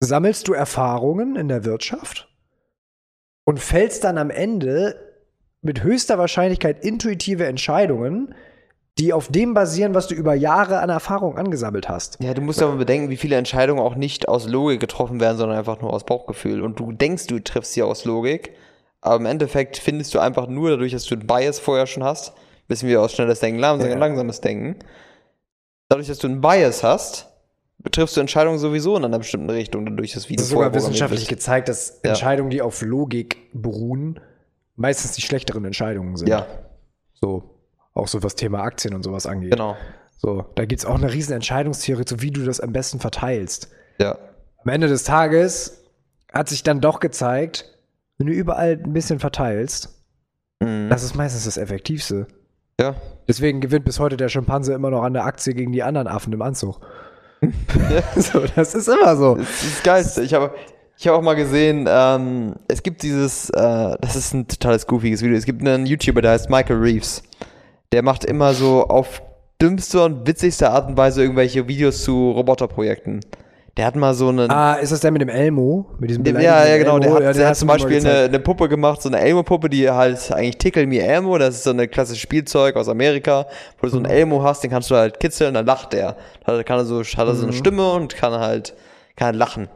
sammelst 0.00 0.48
du 0.48 0.54
Erfahrungen 0.54 1.36
in 1.36 1.46
der 1.46 1.64
Wirtschaft 1.64 2.28
und 3.44 3.60
fällst 3.60 4.02
dann 4.02 4.18
am 4.18 4.30
Ende 4.30 4.96
mit 5.62 5.84
höchster 5.84 6.18
Wahrscheinlichkeit 6.18 6.84
intuitive 6.84 7.46
Entscheidungen, 7.46 8.34
die 8.98 9.12
auf 9.12 9.28
dem 9.28 9.54
basieren, 9.54 9.94
was 9.94 10.06
du 10.06 10.14
über 10.14 10.34
Jahre 10.34 10.78
an 10.80 10.88
Erfahrung 10.88 11.36
angesammelt 11.36 11.88
hast. 11.88 12.18
Ja, 12.22 12.32
du 12.32 12.40
musst 12.40 12.62
aber 12.62 12.76
bedenken, 12.76 13.10
wie 13.10 13.16
viele 13.16 13.36
Entscheidungen 13.36 13.80
auch 13.80 13.96
nicht 13.96 14.28
aus 14.28 14.46
Logik 14.46 14.80
getroffen 14.80 15.20
werden, 15.20 15.36
sondern 15.36 15.58
einfach 15.58 15.80
nur 15.80 15.92
aus 15.92 16.04
Bauchgefühl. 16.04 16.62
Und 16.62 16.78
du 16.78 16.92
denkst, 16.92 17.26
du 17.26 17.40
triffst 17.40 17.72
sie 17.72 17.82
aus 17.82 18.04
Logik, 18.04 18.52
aber 19.00 19.16
im 19.16 19.26
Endeffekt 19.26 19.76
findest 19.78 20.14
du 20.14 20.20
einfach 20.20 20.46
nur 20.46 20.70
dadurch, 20.70 20.92
dass 20.92 21.04
du 21.04 21.14
einen 21.16 21.26
Bias 21.26 21.58
vorher 21.58 21.86
schon 21.86 22.04
hast, 22.04 22.34
wissen 22.68 22.88
wir 22.88 23.00
aus 23.02 23.12
schnelles 23.12 23.40
Denken, 23.40 23.58
langsam, 23.58 23.90
Ja. 23.90 23.96
langsames 23.98 24.40
Denken. 24.40 24.78
Dadurch, 25.88 26.06
dass 26.08 26.18
du 26.18 26.28
einen 26.28 26.40
Bias 26.40 26.82
hast, 26.84 27.28
triffst 27.90 28.16
du 28.16 28.20
Entscheidungen 28.20 28.58
sowieso 28.58 28.96
in 28.96 29.04
einer 29.04 29.18
bestimmten 29.18 29.50
Richtung, 29.50 29.84
dadurch, 29.84 30.12
dass 30.12 30.28
wie 30.28 30.36
Es 30.36 30.42
ist 30.42 30.48
sogar 30.50 30.72
wissenschaftlich 30.72 31.26
gezeigt, 31.28 31.68
dass 31.68 32.00
Ja. 32.04 32.10
Entscheidungen, 32.10 32.50
die 32.50 32.62
auf 32.62 32.80
Logik 32.80 33.50
beruhen, 33.52 34.20
meistens 34.76 35.12
die 35.12 35.20
schlechteren 35.22 35.64
Entscheidungen 35.64 36.16
sind. 36.16 36.28
Ja, 36.28 36.46
So. 37.20 37.50
Auch 37.94 38.08
so 38.08 38.22
was 38.22 38.34
Thema 38.34 38.62
Aktien 38.62 38.94
und 38.94 39.02
sowas 39.02 39.26
angeht. 39.26 39.52
genau. 39.52 39.76
So, 40.18 40.46
da 40.54 40.64
gibt 40.64 40.80
es 40.80 40.86
auch 40.86 40.94
eine 40.94 41.12
riesen 41.12 41.34
Entscheidungstheorie 41.34 42.04
zu, 42.06 42.22
wie 42.22 42.30
du 42.30 42.44
das 42.44 42.60
am 42.60 42.72
besten 42.72 42.98
verteilst. 42.98 43.68
Ja. 43.98 44.16
Am 44.64 44.68
Ende 44.72 44.88
des 44.88 45.04
Tages 45.04 45.82
hat 46.32 46.48
sich 46.48 46.62
dann 46.62 46.80
doch 46.80 46.98
gezeigt, 47.00 47.66
wenn 48.18 48.26
du 48.28 48.32
überall 48.32 48.80
ein 48.82 48.92
bisschen 48.92 49.18
verteilst, 49.20 49.90
Mhm. 50.60 50.88
das 50.88 51.02
ist 51.02 51.14
meistens 51.16 51.44
das 51.44 51.56
Effektivste. 51.56 52.26
Ja. 52.80 52.94
Deswegen 53.28 53.60
gewinnt 53.60 53.84
bis 53.84 53.98
heute 54.00 54.16
der 54.16 54.28
Schimpanse 54.28 54.72
immer 54.72 54.88
noch 54.90 55.02
an 55.02 55.12
der 55.12 55.24
Aktie 55.24 55.52
gegen 55.52 55.72
die 55.72 55.82
anderen 55.82 56.06
Affen 56.06 56.32
im 56.32 56.40
Anzug. 56.42 56.80
so, 58.16 58.40
das 58.56 58.74
ist 58.74 58.88
immer 58.88 59.16
so. 59.16 59.34
Das 59.34 59.62
ist 59.64 59.84
Geilste. 59.84 60.22
Ich 60.22 60.32
habe 60.32 60.54
ich 60.96 61.06
hab 61.08 61.14
auch 61.16 61.22
mal 61.22 61.34
gesehen, 61.34 61.86
ähm, 61.88 62.54
es 62.68 62.82
gibt 62.82 63.02
dieses, 63.02 63.50
äh, 63.50 63.96
das 64.00 64.16
ist 64.16 64.32
ein 64.32 64.46
totales 64.48 64.86
goofiges 64.86 65.22
Video. 65.22 65.36
Es 65.36 65.44
gibt 65.44 65.60
einen 65.60 65.86
YouTuber, 65.86 66.22
der 66.22 66.30
heißt 66.32 66.48
Michael 66.48 66.76
Reeves. 66.78 67.22
Der 67.92 68.02
macht 68.02 68.24
immer 68.24 68.54
so 68.54 68.84
auf 68.86 69.22
dümmste 69.62 70.02
und 70.04 70.26
witzigste 70.26 70.70
Art 70.70 70.88
und 70.88 70.96
Weise 70.96 71.22
irgendwelche 71.22 71.68
Videos 71.68 72.02
zu 72.02 72.32
Roboterprojekten. 72.32 73.20
Der 73.76 73.86
hat 73.86 73.96
mal 73.96 74.14
so 74.14 74.28
einen. 74.28 74.50
Ah, 74.52 74.74
ist 74.74 74.92
das 74.92 75.00
der 75.00 75.10
mit 75.10 75.20
dem 75.20 75.28
Elmo? 75.28 75.86
Mit 75.98 76.10
diesem 76.10 76.22
Dem, 76.22 76.38
ja, 76.38 76.64
ja, 76.64 76.78
genau. 76.78 77.00
Der 77.00 77.12
hat, 77.12 77.22
Ja, 77.22 77.32
der 77.32 77.48
hat 77.48 77.56
zum 77.56 77.66
Beispiel 77.66 77.96
eine, 77.98 78.26
eine 78.26 78.38
Puppe 78.38 78.68
gemacht, 78.68 79.02
so 79.02 79.08
eine 79.08 79.18
Elmo-Puppe, 79.18 79.68
die 79.68 79.90
halt 79.90 80.30
eigentlich 80.30 80.58
Tickle 80.58 80.86
Me 80.86 81.00
Elmo, 81.00 81.38
das 81.38 81.56
ist 81.56 81.64
so 81.64 81.70
eine 81.70 81.88
klassische 81.88 82.20
Spielzeug 82.20 82.76
aus 82.76 82.88
Amerika, 82.88 83.46
wo 83.80 83.86
du 83.86 83.92
so 83.92 83.98
Mhm. 83.98 84.06
einen 84.06 84.14
Elmo 84.14 84.42
hast, 84.44 84.62
den 84.62 84.70
kannst 84.70 84.92
du 84.92 84.94
halt 84.94 85.18
kitzeln, 85.18 85.54
dann 85.54 85.66
lacht 85.66 85.92
der. 85.92 86.16
Dann 86.46 86.64
kann 86.64 86.78
er 86.78 86.84
so, 86.84 87.02
hat 87.02 87.18
er 87.26 87.34
so 87.34 87.42
eine 87.42 87.52
Mhm. 87.52 87.56
Stimme 87.56 87.92
und 87.94 88.14
kann 88.14 88.32
halt, 88.32 88.74
kann 89.16 89.26
halt 89.26 89.36
lachen. 89.36 89.68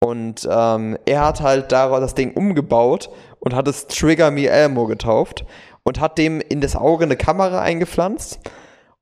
Und 0.00 0.46
ähm, 0.50 0.98
er 1.06 1.24
hat 1.26 1.40
halt 1.40 1.70
daraus 1.72 2.00
das 2.00 2.14
Ding 2.14 2.32
umgebaut 2.34 3.08
und 3.38 3.54
hat 3.54 3.68
es 3.68 3.86
Trigger 3.86 4.30
Me 4.32 4.48
Elmo 4.48 4.86
getauft 4.86 5.44
und 5.86 6.00
hat 6.00 6.18
dem 6.18 6.40
in 6.40 6.60
das 6.60 6.74
Auge 6.74 7.04
eine 7.04 7.16
Kamera 7.16 7.62
eingepflanzt 7.62 8.40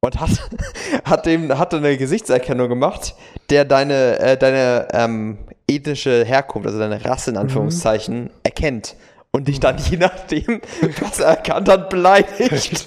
und 0.00 0.20
hat, 0.20 0.30
hat 1.04 1.24
dem 1.24 1.58
hat 1.58 1.72
eine 1.72 1.96
Gesichtserkennung 1.96 2.68
gemacht, 2.68 3.14
der 3.48 3.64
deine 3.64 4.18
äh, 4.18 4.36
deine 4.36 4.88
ähm, 4.92 5.38
ethnische 5.66 6.24
Herkunft, 6.26 6.66
also 6.66 6.78
deine 6.78 7.02
Rasse 7.02 7.30
in 7.30 7.38
Anführungszeichen 7.38 8.28
erkennt 8.42 8.96
und 9.32 9.48
dich 9.48 9.60
dann 9.60 9.78
je 9.78 9.96
nachdem, 9.96 10.60
was 11.00 11.20
er 11.20 11.28
erkannt 11.28 11.70
hat, 11.70 11.88
beleidigt. 11.88 12.86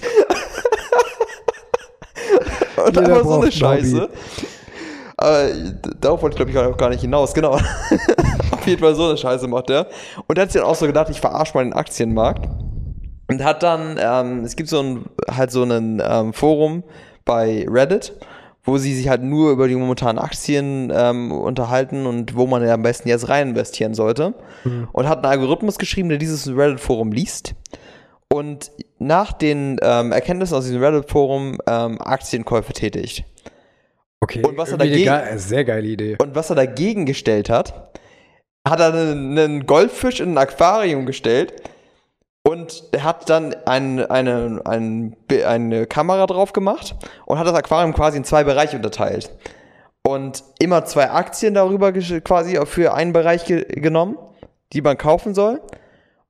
und 2.76 2.96
Jeder 2.96 3.02
einfach 3.02 3.24
so 3.24 3.40
eine 3.40 3.50
Scheiße. 3.50 4.08
Aber 5.16 5.48
darauf 6.00 6.22
wollte 6.22 6.34
ich 6.34 6.52
glaube 6.52 6.68
ich 6.68 6.72
auch 6.72 6.76
gar 6.76 6.90
nicht 6.90 7.00
hinaus, 7.00 7.34
genau. 7.34 7.54
Auf 8.52 8.64
jeden 8.64 8.80
Fall 8.80 8.94
so 8.94 9.08
eine 9.08 9.16
Scheiße 9.16 9.48
macht 9.48 9.70
er. 9.70 9.88
Und 10.28 10.38
er 10.38 10.42
hat 10.42 10.52
sich 10.52 10.60
dann 10.60 10.70
auch 10.70 10.76
so 10.76 10.86
gedacht, 10.86 11.10
ich 11.10 11.20
verarsche 11.20 11.54
mal 11.54 11.64
den 11.64 11.72
Aktienmarkt. 11.72 12.48
Und 13.30 13.44
hat 13.44 13.62
dann, 13.62 13.98
ähm, 14.00 14.44
es 14.44 14.56
gibt 14.56 14.68
so 14.68 14.80
ein, 14.80 15.04
halt 15.30 15.50
so 15.50 15.62
ein 15.62 16.02
ähm, 16.04 16.32
Forum 16.32 16.82
bei 17.24 17.66
Reddit, 17.68 18.14
wo 18.64 18.78
sie 18.78 18.94
sich 18.94 19.08
halt 19.08 19.22
nur 19.22 19.50
über 19.52 19.68
die 19.68 19.74
momentanen 19.76 20.18
Aktien 20.18 20.90
ähm, 20.94 21.32
unterhalten 21.32 22.06
und 22.06 22.36
wo 22.36 22.46
man 22.46 22.66
ja 22.66 22.74
am 22.74 22.82
besten 22.82 23.08
jetzt 23.08 23.28
rein 23.28 23.50
investieren 23.50 23.94
sollte. 23.94 24.34
Und 24.92 25.08
hat 25.08 25.18
einen 25.18 25.26
Algorithmus 25.32 25.78
geschrieben, 25.78 26.08
der 26.08 26.18
dieses 26.18 26.48
Reddit-Forum 26.48 27.12
liest 27.12 27.54
und 28.32 28.70
nach 28.98 29.32
den 29.32 29.78
ähm, 29.82 30.12
Erkenntnissen 30.12 30.54
aus 30.56 30.64
diesem 30.64 30.82
Reddit-Forum 30.82 31.58
ähm, 31.66 32.00
Aktienkäufe 32.00 32.72
tätigt. 32.72 33.24
Okay, 34.20 34.42
Und 34.44 34.56
was 34.58 34.70
er 34.72 34.78
dagegen- 34.78 35.08
eine 35.08 35.38
sehr 35.38 35.64
geile 35.64 35.86
Idee. 35.86 36.16
Und 36.20 36.34
was 36.34 36.50
er 36.50 36.56
dagegen 36.56 37.06
gestellt 37.06 37.48
hat, 37.48 37.92
hat 38.66 38.80
er 38.80 38.92
einen, 38.92 39.38
einen 39.38 39.66
Goldfisch 39.66 40.20
in 40.20 40.32
ein 40.32 40.38
Aquarium 40.38 41.06
gestellt 41.06 41.54
und 42.42 42.84
er 42.92 43.04
hat 43.04 43.28
dann 43.28 43.54
ein, 43.66 44.04
eine, 44.10 44.60
ein, 44.64 45.16
eine 45.44 45.86
Kamera 45.86 46.26
drauf 46.26 46.52
gemacht 46.52 46.94
und 47.26 47.38
hat 47.38 47.46
das 47.46 47.54
Aquarium 47.54 47.92
quasi 47.92 48.16
in 48.16 48.24
zwei 48.24 48.44
Bereiche 48.44 48.76
unterteilt. 48.76 49.30
Und 50.06 50.42
immer 50.58 50.84
zwei 50.86 51.10
Aktien 51.10 51.52
darüber 51.54 51.92
quasi 51.92 52.58
für 52.64 52.94
einen 52.94 53.12
Bereich 53.12 53.44
ge 53.44 53.64
genommen, 53.68 54.16
die 54.72 54.80
man 54.80 54.96
kaufen 54.96 55.34
soll. 55.34 55.60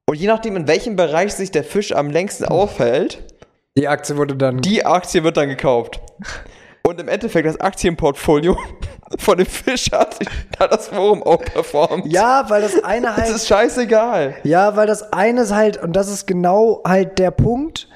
Und 0.06 0.16
je 0.16 0.26
nachdem, 0.26 0.56
in 0.56 0.66
welchem 0.66 0.96
Bereich 0.96 1.34
sich 1.34 1.50
der 1.52 1.62
Fisch 1.62 1.92
am 1.92 2.10
längsten 2.10 2.46
aufhält, 2.46 3.22
Die 3.76 3.86
Aktie 3.86 4.16
wurde 4.16 4.34
dann. 4.34 4.60
die 4.62 4.84
Aktie 4.84 5.22
wird 5.22 5.36
dann 5.36 5.48
gekauft. 5.48 6.00
Und 6.88 6.98
im 7.00 7.08
Endeffekt 7.08 7.46
das 7.46 7.60
Aktienportfolio 7.60 8.56
von 9.18 9.36
dem 9.36 9.46
Fisch 9.46 9.90
hat, 9.92 10.16
hat 10.58 10.72
das 10.72 10.88
Forum 10.88 11.22
auch 11.22 11.36
performt. 11.44 12.06
ja, 12.06 12.48
weil 12.48 12.62
das 12.62 12.82
eine 12.82 13.06
Das 13.08 13.16
halt. 13.18 13.28
ist 13.36 13.46
scheißegal. 13.46 14.36
Ja, 14.42 14.74
weil 14.74 14.86
das 14.86 15.12
eine 15.12 15.42
ist 15.42 15.52
halt, 15.54 15.76
und 15.82 15.92
das 15.94 16.08
ist 16.08 16.26
genau 16.26 16.80
halt 16.86 17.18
der 17.18 17.30
Punkt, 17.30 17.88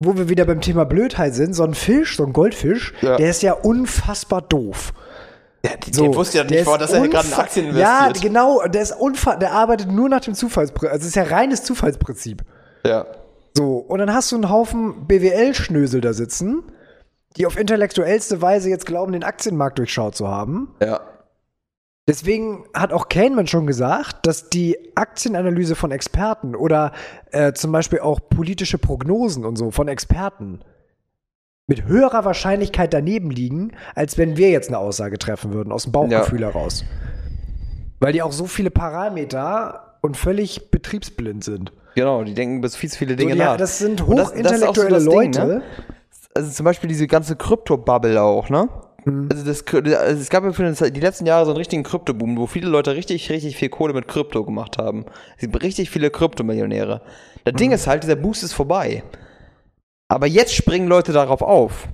wo 0.00 0.18
wir 0.18 0.28
wieder 0.28 0.44
beim 0.44 0.60
Thema 0.60 0.84
Blödheit 0.84 1.34
sind. 1.34 1.54
So 1.54 1.64
ein 1.64 1.72
Fisch, 1.72 2.18
so 2.18 2.26
ein 2.26 2.34
Goldfisch, 2.34 2.92
Ja. 3.00 3.16
der 3.16 3.30
ist 3.30 3.42
ja 3.42 3.54
unfassbar 3.54 4.42
doof. 4.42 4.92
Ja, 5.64 5.70
So, 5.90 6.02
der 6.02 6.14
wusste 6.14 6.38
ja 6.38 6.44
nicht 6.44 6.64
vor, 6.64 6.76
dass 6.76 6.92
er 6.92 7.08
gerade 7.08 7.26
in 7.26 7.32
Aktien 7.34 7.74
Ja, 7.74 8.00
investiert. 8.08 8.22
genau, 8.32 8.60
der 8.66 8.82
ist 8.82 8.92
unfa 8.92 9.36
der 9.36 9.52
arbeitet 9.52 9.90
nur 9.90 10.10
nach 10.10 10.20
dem 10.20 10.34
Zufallsprinzip. 10.34 10.92
Also 10.92 11.02
es 11.04 11.08
ist 11.08 11.14
ja 11.16 11.22
reines 11.22 11.62
Zufallsprinzip. 11.64 12.42
Ja. 12.86 13.06
So, 13.56 13.76
und 13.78 13.98
dann 13.98 14.12
hast 14.12 14.30
du 14.30 14.36
einen 14.36 14.50
Haufen 14.50 15.06
BWL-Schnösel 15.06 16.02
da 16.02 16.12
sitzen, 16.12 16.64
die 17.36 17.46
auf 17.46 17.58
intellektuellste 17.58 18.42
Weise 18.42 18.70
jetzt 18.70 18.86
glauben, 18.86 19.12
den 19.12 19.22
Aktienmarkt 19.24 19.78
durchschaut 19.78 20.14
zu 20.16 20.28
haben. 20.28 20.74
Ja. 20.82 21.00
Deswegen 22.08 22.64
hat 22.74 22.92
auch 22.92 23.08
Kahneman 23.08 23.46
schon 23.46 23.66
gesagt, 23.68 24.26
dass 24.26 24.50
die 24.50 24.76
Aktienanalyse 24.96 25.76
von 25.76 25.92
Experten 25.92 26.56
oder 26.56 26.92
äh, 27.30 27.52
zum 27.52 27.70
Beispiel 27.70 28.00
auch 28.00 28.18
politische 28.28 28.78
Prognosen 28.78 29.44
und 29.44 29.56
so 29.56 29.70
von 29.70 29.86
Experten 29.86 30.60
mit 31.68 31.84
höherer 31.84 32.24
Wahrscheinlichkeit 32.24 32.92
daneben 32.92 33.30
liegen, 33.30 33.72
als 33.94 34.18
wenn 34.18 34.36
wir 34.36 34.50
jetzt 34.50 34.68
eine 34.68 34.78
Aussage 34.78 35.18
treffen 35.18 35.52
würden, 35.52 35.70
aus 35.70 35.84
dem 35.84 35.92
Bauchgefühl 35.92 36.40
heraus. 36.40 36.84
Weil 38.00 38.12
die 38.12 38.22
auch 38.22 38.32
so 38.32 38.46
viele 38.46 38.70
Parameter 38.72 39.98
und 40.00 40.16
völlig 40.16 40.72
betriebsblind 40.72 41.44
sind. 41.44 41.72
Genau, 41.94 42.24
die 42.24 42.34
denken 42.34 42.60
bis 42.60 42.74
viel 42.74 42.90
zu 42.90 42.98
viele 42.98 43.12
So, 43.12 43.18
Dinge 43.18 43.34
die, 43.34 43.38
nach. 43.38 43.56
das 43.56 43.78
sind 43.78 44.00
Und 44.00 44.16
das- 44.16 44.32
das 44.32 44.36
so 44.60 44.66
hochintellektuelle 44.66 44.94
das 44.96 45.04
Ding, 45.04 45.12
Leute. 45.32 45.46
ne? 45.46 45.62
Also 46.40 46.50
zum 46.52 46.64
Beispiel 46.64 46.88
diese 46.88 47.06
ganze 47.06 47.36
Krypto-Bubble 47.36 48.20
auch, 48.20 48.48
ne? 48.48 48.68
Mhm. 49.04 49.28
Also, 49.30 49.44
das, 49.44 49.64
also 49.66 50.20
es 50.20 50.28
gab 50.28 50.44
ja 50.44 50.52
für 50.52 50.62
den- 50.70 50.92
die 50.92 51.00
letzten 51.00 51.26
Jahre 51.26 51.44
so 51.46 51.52
einen 51.52 51.58
richtigen 51.58 51.82
Krypto-Boom, 51.82 52.36
wo 52.36 52.46
viele 52.46 52.68
Leute 52.68 52.94
richtig, 52.94 53.30
richtig 53.30 53.56
viel 53.56 53.68
Kohle 53.70 53.94
mit 53.94 54.08
Krypto 54.08 54.44
gemacht 54.44 54.78
haben. 54.78 55.06
Es 55.36 55.42
gibt 55.42 55.62
richtig 55.62 55.90
viele 55.90 56.10
Kryptomillionäre. 56.10 57.00
Das 57.44 57.54
Mhm. 57.54 57.56
Ding 57.58 57.72
ist 57.72 57.86
halt, 57.86 58.02
dieser 58.02 58.16
Boost 58.16 58.42
ist 58.42 58.52
vorbei. 58.52 59.02
Aber 60.08 60.26
jetzt 60.26 60.54
springen 60.54 60.88
Leute 60.88 61.12
darauf 61.12 61.40
auf. 61.40 61.88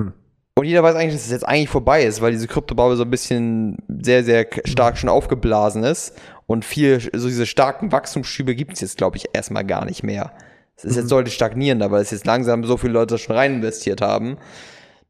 Hm. 0.00 0.12
Und 0.58 0.64
jeder 0.66 0.82
weiß 0.82 0.96
eigentlich, 0.96 1.14
dass 1.14 1.24
es 1.24 1.30
jetzt 1.30 1.46
eigentlich 1.48 1.68
vorbei 1.70 2.04
ist, 2.04 2.20
weil 2.20 2.32
diese 2.32 2.48
Kryptobubble 2.48 2.96
so 2.96 3.04
ein 3.04 3.10
bisschen 3.10 3.78
sehr, 3.88 4.24
sehr 4.24 4.46
stark 4.64 4.98
schon 4.98 5.08
aufgeblasen 5.08 5.84
ist. 5.84 6.14
Und 6.46 6.64
viel, 6.64 7.00
so 7.00 7.28
diese 7.28 7.46
starken 7.46 7.92
Wachstumsschübe 7.92 8.54
gibt 8.54 8.74
es 8.74 8.80
jetzt, 8.80 8.98
glaube 8.98 9.16
ich, 9.16 9.26
erstmal 9.32 9.64
gar 9.64 9.84
nicht 9.84 10.02
mehr. 10.02 10.32
Es 10.84 10.90
ist 10.92 10.96
jetzt 10.96 11.12
deutlich 11.12 11.34
stagnierender, 11.34 11.90
weil 11.90 12.02
es 12.02 12.10
jetzt 12.10 12.26
langsam 12.26 12.64
so 12.64 12.76
viele 12.76 12.92
Leute 12.94 13.18
schon 13.18 13.36
rein 13.36 13.54
investiert 13.56 14.00
haben, 14.00 14.36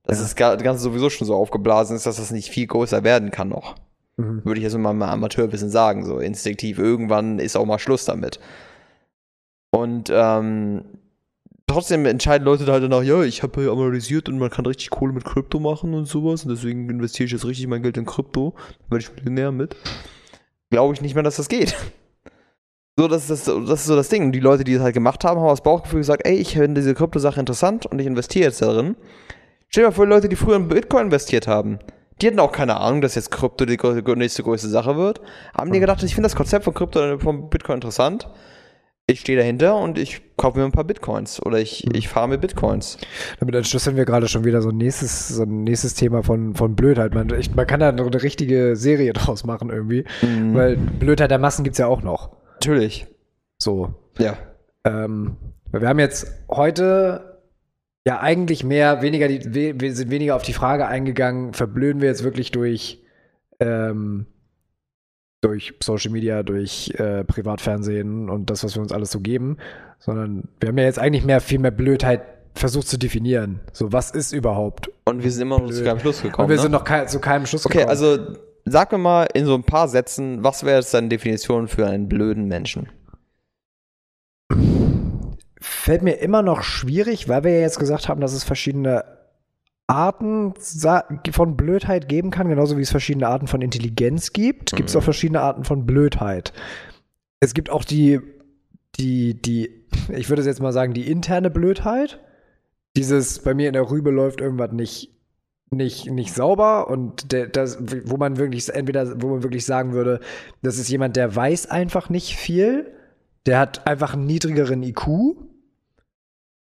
dass 0.04 0.18
Ja. 0.18 0.22
das 0.24 0.36
Ga- 0.36 0.54
das 0.54 0.62
Ganze 0.62 0.82
sowieso 0.82 1.08
schon 1.10 1.26
so 1.26 1.34
aufgeblasen 1.34 1.96
ist, 1.96 2.06
dass 2.06 2.16
das 2.16 2.30
nicht 2.30 2.50
viel 2.50 2.66
größer 2.66 3.04
werden 3.04 3.30
kann 3.30 3.48
noch. 3.48 3.76
Mhm. 4.18 4.44
Würde 4.44 4.58
ich 4.60 4.64
jetzt 4.64 4.76
mal 4.76 4.92
mal 4.92 5.08
Amateurwissen 5.08 5.70
sagen, 5.70 6.04
so 6.04 6.18
instinktiv. 6.18 6.78
Irgendwann 6.78 7.38
ist 7.38 7.56
auch 7.56 7.64
mal 7.64 7.78
Schluss 7.78 8.04
damit. 8.04 8.38
Und 9.70 10.10
ähm, 10.12 10.84
trotzdem 11.66 12.04
entscheiden 12.04 12.44
Leute 12.44 12.66
halt 12.70 12.82
danach, 12.84 13.02
ja, 13.02 13.22
ich 13.22 13.42
habe 13.42 13.64
ja 13.64 13.72
analysiert 13.72 14.28
und 14.28 14.38
man 14.38 14.50
kann 14.50 14.66
richtig 14.66 14.90
Kohle 14.90 15.14
mit 15.14 15.24
Krypto 15.24 15.58
machen 15.60 15.94
und 15.94 16.06
sowas 16.06 16.44
und 16.44 16.50
deswegen 16.50 16.90
investiere 16.90 17.26
ich 17.26 17.32
jetzt 17.32 17.46
richtig 17.46 17.66
mein 17.68 17.82
Geld 17.82 17.96
in 17.96 18.04
Krypto, 18.04 18.52
dann 18.56 18.90
werde 18.90 19.04
ich 19.04 19.14
Millionär 19.14 19.50
mit. 19.52 19.74
Glaube 20.70 20.92
ich 20.94 21.00
nicht 21.00 21.14
mehr, 21.14 21.22
dass 21.22 21.36
das 21.36 21.48
geht. 21.48 21.74
So, 22.98 23.08
das 23.08 23.30
ist, 23.30 23.48
das, 23.48 23.54
das 23.66 23.80
ist 23.80 23.86
so 23.86 23.96
das 23.96 24.08
Ding. 24.08 24.24
Und 24.24 24.32
die 24.32 24.40
Leute, 24.40 24.64
die 24.64 24.74
das 24.74 24.82
halt 24.82 24.94
gemacht 24.94 25.24
haben, 25.24 25.40
haben 25.40 25.48
aus 25.48 25.62
Bauchgefühl 25.62 26.00
gesagt, 26.00 26.26
ey, 26.26 26.34
ich 26.34 26.52
finde 26.52 26.80
diese 26.80 26.94
Krypto-Sache 26.94 27.40
interessant 27.40 27.86
und 27.86 27.98
ich 27.98 28.06
investiere 28.06 28.46
jetzt 28.46 28.60
darin. 28.60 28.96
Stell 29.68 29.84
dir 29.84 29.88
mal 29.88 29.94
vor, 29.94 30.06
Leute, 30.06 30.28
die 30.28 30.36
früher 30.36 30.56
in 30.56 30.68
Bitcoin 30.68 31.06
investiert 31.06 31.46
haben, 31.48 31.78
die 32.20 32.26
hatten 32.26 32.40
auch 32.40 32.52
keine 32.52 32.76
Ahnung, 32.76 33.00
dass 33.00 33.14
jetzt 33.14 33.30
Krypto 33.30 33.64
die 33.64 33.78
nächste 34.16 34.42
größte 34.42 34.68
Sache 34.68 34.96
wird. 34.96 35.22
Haben 35.56 35.72
die 35.72 35.80
gedacht, 35.80 36.02
ich 36.02 36.14
finde 36.14 36.26
das 36.26 36.36
Konzept 36.36 36.64
von 36.64 36.74
Krypto 36.74 37.18
von 37.18 37.48
Bitcoin 37.48 37.76
interessant. 37.76 38.28
Ich 39.06 39.20
stehe 39.20 39.36
dahinter 39.36 39.76
und 39.76 39.98
ich 39.98 40.20
kaufe 40.36 40.58
mir 40.58 40.64
ein 40.64 40.70
paar 40.72 40.84
Bitcoins 40.84 41.44
oder 41.44 41.58
ich, 41.58 41.92
ich 41.94 42.08
fahre 42.08 42.28
mit 42.28 42.40
Bitcoins. 42.40 42.98
Damit 43.40 43.54
entschlüsseln 43.54 43.96
wir 43.96 44.04
gerade 44.04 44.28
schon 44.28 44.44
wieder 44.44 44.62
so 44.62 44.68
ein 44.68 44.76
nächstes, 44.76 45.28
so 45.28 45.42
ein 45.42 45.64
nächstes 45.64 45.94
Thema 45.94 46.22
von, 46.22 46.54
von 46.54 46.76
Blödheit. 46.76 47.12
Man, 47.12 47.28
ich, 47.36 47.52
man 47.54 47.66
kann 47.66 47.80
da 47.80 47.88
eine 47.88 48.22
richtige 48.22 48.76
Serie 48.76 49.12
draus 49.12 49.44
machen 49.44 49.70
irgendwie. 49.70 50.04
Mhm. 50.22 50.54
Weil 50.54 50.76
Blödheit 50.76 51.30
der 51.30 51.38
Massen 51.38 51.64
gibt's 51.64 51.78
ja 51.78 51.86
auch 51.88 52.02
noch. 52.02 52.41
Natürlich. 52.64 53.06
So. 53.58 53.94
Ja. 54.18 54.36
Ähm, 54.84 55.36
wir 55.72 55.88
haben 55.88 55.98
jetzt 55.98 56.32
heute 56.48 57.40
ja 58.06 58.20
eigentlich 58.20 58.64
mehr, 58.64 59.02
weniger 59.02 59.28
die, 59.28 59.54
we, 59.54 59.80
wir 59.80 59.94
sind 59.94 60.10
weniger 60.10 60.36
auf 60.36 60.42
die 60.42 60.52
Frage 60.52 60.86
eingegangen, 60.86 61.54
verblöden 61.54 62.00
wir 62.02 62.08
jetzt 62.08 62.24
wirklich 62.24 62.50
durch, 62.50 63.02
ähm, 63.60 64.26
durch 65.40 65.74
Social 65.82 66.12
Media, 66.12 66.42
durch 66.42 66.92
äh, 66.98 67.24
Privatfernsehen 67.24 68.28
und 68.28 68.50
das, 68.50 68.64
was 68.64 68.74
wir 68.74 68.82
uns 68.82 68.92
alles 68.92 69.10
so 69.10 69.20
geben, 69.20 69.58
sondern 69.98 70.48
wir 70.60 70.68
haben 70.68 70.78
ja 70.78 70.84
jetzt 70.84 70.98
eigentlich 70.98 71.24
mehr, 71.24 71.40
viel 71.40 71.58
mehr 71.58 71.70
Blödheit 71.70 72.22
versucht 72.54 72.88
zu 72.88 72.98
definieren. 72.98 73.60
So, 73.72 73.92
was 73.92 74.10
ist 74.10 74.32
überhaupt? 74.32 74.90
Und 75.04 75.22
wir 75.22 75.30
sind 75.30 75.42
immer 75.42 75.58
noch 75.58 75.70
zu 75.70 75.82
keinem 75.82 76.00
Schluss 76.00 76.22
gekommen. 76.22 76.44
Und 76.44 76.50
wir 76.50 76.56
ne? 76.56 76.62
sind 76.62 76.72
noch 76.72 76.84
kei 76.84 77.06
zu 77.06 77.18
keinem 77.18 77.46
Schluss 77.46 77.64
Okay, 77.64 77.78
gekommen. 77.78 77.90
also 77.90 78.36
sag 78.64 78.92
mir 78.92 78.98
mal 78.98 79.28
in 79.34 79.46
so 79.46 79.54
ein 79.54 79.64
paar 79.64 79.88
Sätzen, 79.88 80.42
was 80.44 80.64
wäre 80.64 80.78
jetzt 80.78 80.94
deine 80.94 81.08
Definition 81.08 81.68
für 81.68 81.86
einen 81.86 82.08
blöden 82.08 82.46
Menschen? 82.46 82.88
fällt 85.60 86.02
mir 86.02 86.14
immer 86.14 86.42
noch 86.42 86.62
schwierig, 86.62 87.28
weil 87.28 87.44
wir 87.44 87.52
ja 87.52 87.60
jetzt 87.60 87.78
gesagt 87.78 88.08
haben, 88.08 88.20
dass 88.20 88.32
es 88.32 88.44
verschiedene 88.44 89.04
Arten 89.86 90.54
von 91.32 91.56
Blödheit 91.56 92.08
geben 92.08 92.30
kann, 92.30 92.48
genauso 92.48 92.78
wie 92.78 92.82
es 92.82 92.90
verschiedene 92.90 93.28
Arten 93.28 93.46
von 93.46 93.62
Intelligenz 93.62 94.32
gibt, 94.32 94.74
gibt 94.76 94.88
es 94.88 94.94
Mhm. 94.94 95.00
auch 95.00 95.04
verschiedene 95.04 95.40
Arten 95.40 95.64
von 95.64 95.86
Blödheit. 95.86 96.52
Es 97.40 97.54
gibt 97.54 97.70
auch 97.70 97.84
die, 97.84 98.20
die, 98.96 99.40
die, 99.40 99.86
ich 100.08 100.28
würde 100.28 100.42
jetzt 100.42 100.60
mal 100.62 100.72
sagen, 100.72 100.94
die 100.94 101.10
interne 101.10 101.50
Blödheit. 101.50 102.20
Dieses, 102.96 103.40
bei 103.40 103.54
mir 103.54 103.66
in 103.68 103.72
der 103.74 103.90
Rübe 103.90 104.10
läuft 104.10 104.40
irgendwas 104.40 104.72
nicht, 104.72 105.10
nicht, 105.72 106.10
nicht 106.10 106.34
sauber 106.34 106.88
und 106.88 107.32
der, 107.32 107.46
das, 107.46 107.78
wo 107.80 108.16
man 108.16 108.36
wirklich, 108.36 108.68
entweder, 108.68 109.20
wo 109.22 109.28
man 109.28 109.42
wirklich 109.42 109.64
sagen 109.64 109.92
würde, 109.92 110.20
das 110.62 110.78
ist 110.78 110.88
jemand, 110.88 111.16
der 111.16 111.34
weiß 111.34 111.70
einfach 111.70 112.08
nicht 112.08 112.36
viel, 112.36 112.92
der 113.46 113.58
hat 113.58 113.86
einfach 113.86 114.14
einen 114.14 114.26
niedrigeren 114.26 114.82
IQ, 114.82 115.36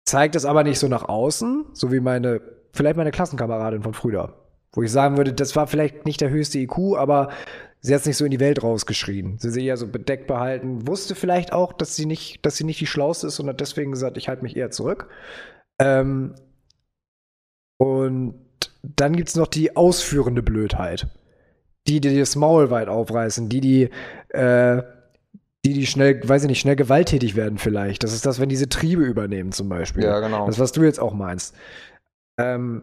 zeigt 0.05 0.35
es 0.35 0.45
aber 0.45 0.65
nicht 0.65 0.79
so 0.79 0.89
nach 0.89 1.05
außen, 1.05 1.67
so 1.73 1.93
wie 1.93 2.01
meine, 2.01 2.41
vielleicht 2.73 2.97
meine 2.97 3.11
Klassenkameradin 3.11 3.83
von 3.83 3.95
früher. 3.95 4.37
Wo 4.73 4.83
ich 4.83 4.93
sagen 4.93 5.17
würde, 5.17 5.33
das 5.33 5.57
war 5.57 5.67
vielleicht 5.67 6.07
nicht 6.07 6.21
der 6.21 6.31
höchste 6.31 6.59
IQ, 6.59 6.97
aber 6.97 7.31
sie 7.81 7.93
hat 7.93 8.01
es 8.03 8.07
nicht 8.07 8.17
so 8.17 8.25
in 8.25 8.31
die 8.31 8.41
Welt 8.41 8.63
rausgeschrien. 8.63 9.39
Sie 9.39 9.49
ist 9.49 9.57
eher 9.57 9.77
so 9.77 9.89
bedeckt 9.89 10.27
behalten, 10.27 10.87
wusste 10.87 11.15
vielleicht 11.15 11.53
auch, 11.53 11.73
dass 11.73 11.97
sie 11.97 12.07
nicht, 12.07 12.45
dass 12.47 12.57
sie 12.57 12.65
nicht 12.65 12.81
die 12.81 12.87
Schlauste 12.87 13.27
ist 13.27 13.41
und 13.41 13.49
hat 13.49 13.61
deswegen 13.61 13.91
gesagt, 13.91 14.17
ich 14.17 14.29
halte 14.29 14.43
mich 14.43 14.57
eher 14.57 14.71
zurück. 14.71 15.09
Ähm, 15.81 16.35
und 17.79 18.35
dann 18.83 19.15
gibt 19.17 19.29
es 19.29 19.37
noch 19.37 19.47
die 19.47 19.77
ausführende 19.77 20.43
Blödheit. 20.43 21.07
Die, 21.89 22.01
die 22.01 22.19
das 22.19 22.37
Maul 22.37 22.71
weit 22.71 22.89
aufreißen, 22.89 23.49
die, 23.49 23.61
die, 23.61 23.91
äh, 24.29 24.83
die, 25.65 25.73
die 25.75 25.87
schnell, 25.87 26.21
weiß 26.27 26.43
ich 26.43 26.49
nicht, 26.49 26.61
schnell 26.61 26.77
gewalttätig 26.77 27.37
werden 27.37 27.59
vielleicht. 27.59 28.05
Das 28.05 28.13
ist 28.13 28.27
das, 28.27 28.39
wenn 28.41 28.49
diese 28.49 28.69
Triebe 28.69 29.03
übernehmen 29.03 29.53
zum 29.53 29.69
Beispiel. 29.69 30.05
genau. 30.21 30.47
Das, 30.47 30.59
was 30.59 30.73
du 30.73 30.83
jetzt 30.83 31.01
auch 31.01 31.15
meinst. 31.15 31.55
Ähm, 32.39 32.83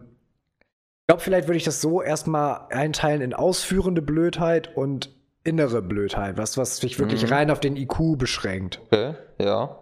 ich 1.00 1.06
glaube, 1.06 1.22
vielleicht 1.22 1.48
würde 1.48 1.56
ich 1.56 1.64
das 1.64 1.80
so 1.80 2.02
erstmal 2.02 2.66
einteilen 2.70 3.22
in 3.22 3.34
ausführende 3.34 4.02
Blödheit 4.02 4.76
und 4.76 5.14
innere 5.44 5.80
Blödheit. 5.80 6.36
Was, 6.36 6.58
was 6.58 6.76
sich 6.78 6.98
wirklich 6.98 7.22
Mhm. 7.24 7.28
rein 7.32 7.50
auf 7.50 7.60
den 7.60 7.76
IQ 7.76 8.18
beschränkt. 8.18 8.80
Okay, 8.90 9.14
ja. 9.40 9.78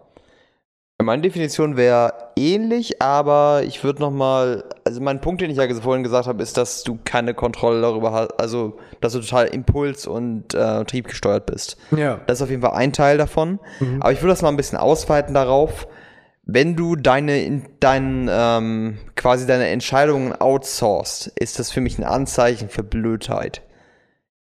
Meine 1.07 1.21
Definition 1.21 1.77
wäre 1.77 2.11
ähnlich, 2.35 3.01
aber 3.01 3.63
ich 3.65 3.81
würde 3.81 4.01
noch 4.01 4.11
mal, 4.11 4.65
also 4.83 4.99
mein 4.99 5.21
Punkt, 5.21 5.39
den 5.39 5.49
ich 5.49 5.55
ja 5.55 5.73
vorhin 5.75 6.03
gesagt 6.03 6.27
habe, 6.27 6.43
ist, 6.43 6.57
dass 6.57 6.83
du 6.83 6.99
keine 7.05 7.33
Kontrolle 7.33 7.79
darüber 7.79 8.11
hast, 8.11 8.37
also 8.37 8.77
dass 8.99 9.13
du 9.13 9.21
total 9.21 9.47
Impuls- 9.47 10.05
und 10.05 10.53
äh, 10.53 10.83
triebgesteuert 10.83 11.45
bist. 11.45 11.77
Ja. 11.95 12.19
Das 12.27 12.39
ist 12.39 12.41
auf 12.41 12.49
jeden 12.49 12.61
Fall 12.61 12.73
ein 12.73 12.91
Teil 12.91 13.17
davon. 13.17 13.59
Mhm. 13.79 14.01
Aber 14.01 14.11
ich 14.11 14.21
würde 14.21 14.33
das 14.33 14.41
mal 14.41 14.49
ein 14.49 14.57
bisschen 14.57 14.77
ausweiten 14.77 15.33
darauf, 15.33 15.87
wenn 16.43 16.75
du 16.75 16.97
deine, 16.97 17.41
in- 17.41 17.63
dein, 17.79 18.29
ähm, 18.29 18.97
quasi 19.15 19.47
deine 19.47 19.67
Entscheidungen 19.67 20.33
outsourcest, 20.33 21.27
ist 21.39 21.57
das 21.57 21.71
für 21.71 21.79
mich 21.79 21.97
ein 21.97 22.03
Anzeichen 22.03 22.67
für 22.67 22.83
Blödheit. 22.83 23.61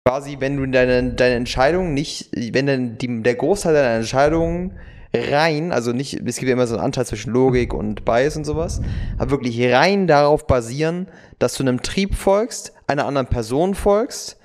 Quasi, 0.06 0.36
wenn 0.38 0.56
du 0.56 0.66
deine, 0.66 1.14
deine 1.14 1.34
Entscheidungen 1.34 1.94
nicht, 1.94 2.30
wenn 2.54 2.68
dann 2.68 2.96
die, 2.98 3.24
der 3.24 3.34
Großteil 3.34 3.74
deiner 3.74 3.96
Entscheidungen 3.96 4.78
rein, 5.14 5.72
also 5.72 5.92
nicht, 5.92 6.14
es 6.26 6.36
gibt 6.36 6.48
ja 6.48 6.54
immer 6.54 6.66
so 6.66 6.74
einen 6.74 6.84
Anteil 6.84 7.06
zwischen 7.06 7.32
Logik 7.32 7.72
und 7.72 8.04
Bias 8.04 8.36
und 8.36 8.44
sowas, 8.44 8.80
aber 9.16 9.30
wirklich 9.30 9.62
rein 9.72 10.06
darauf 10.06 10.46
basieren, 10.46 11.08
dass 11.38 11.54
du 11.54 11.62
einem 11.62 11.82
Trieb 11.82 12.14
folgst, 12.14 12.72
einer 12.86 13.06
anderen 13.06 13.28
Person 13.28 13.74
folgst 13.74 14.38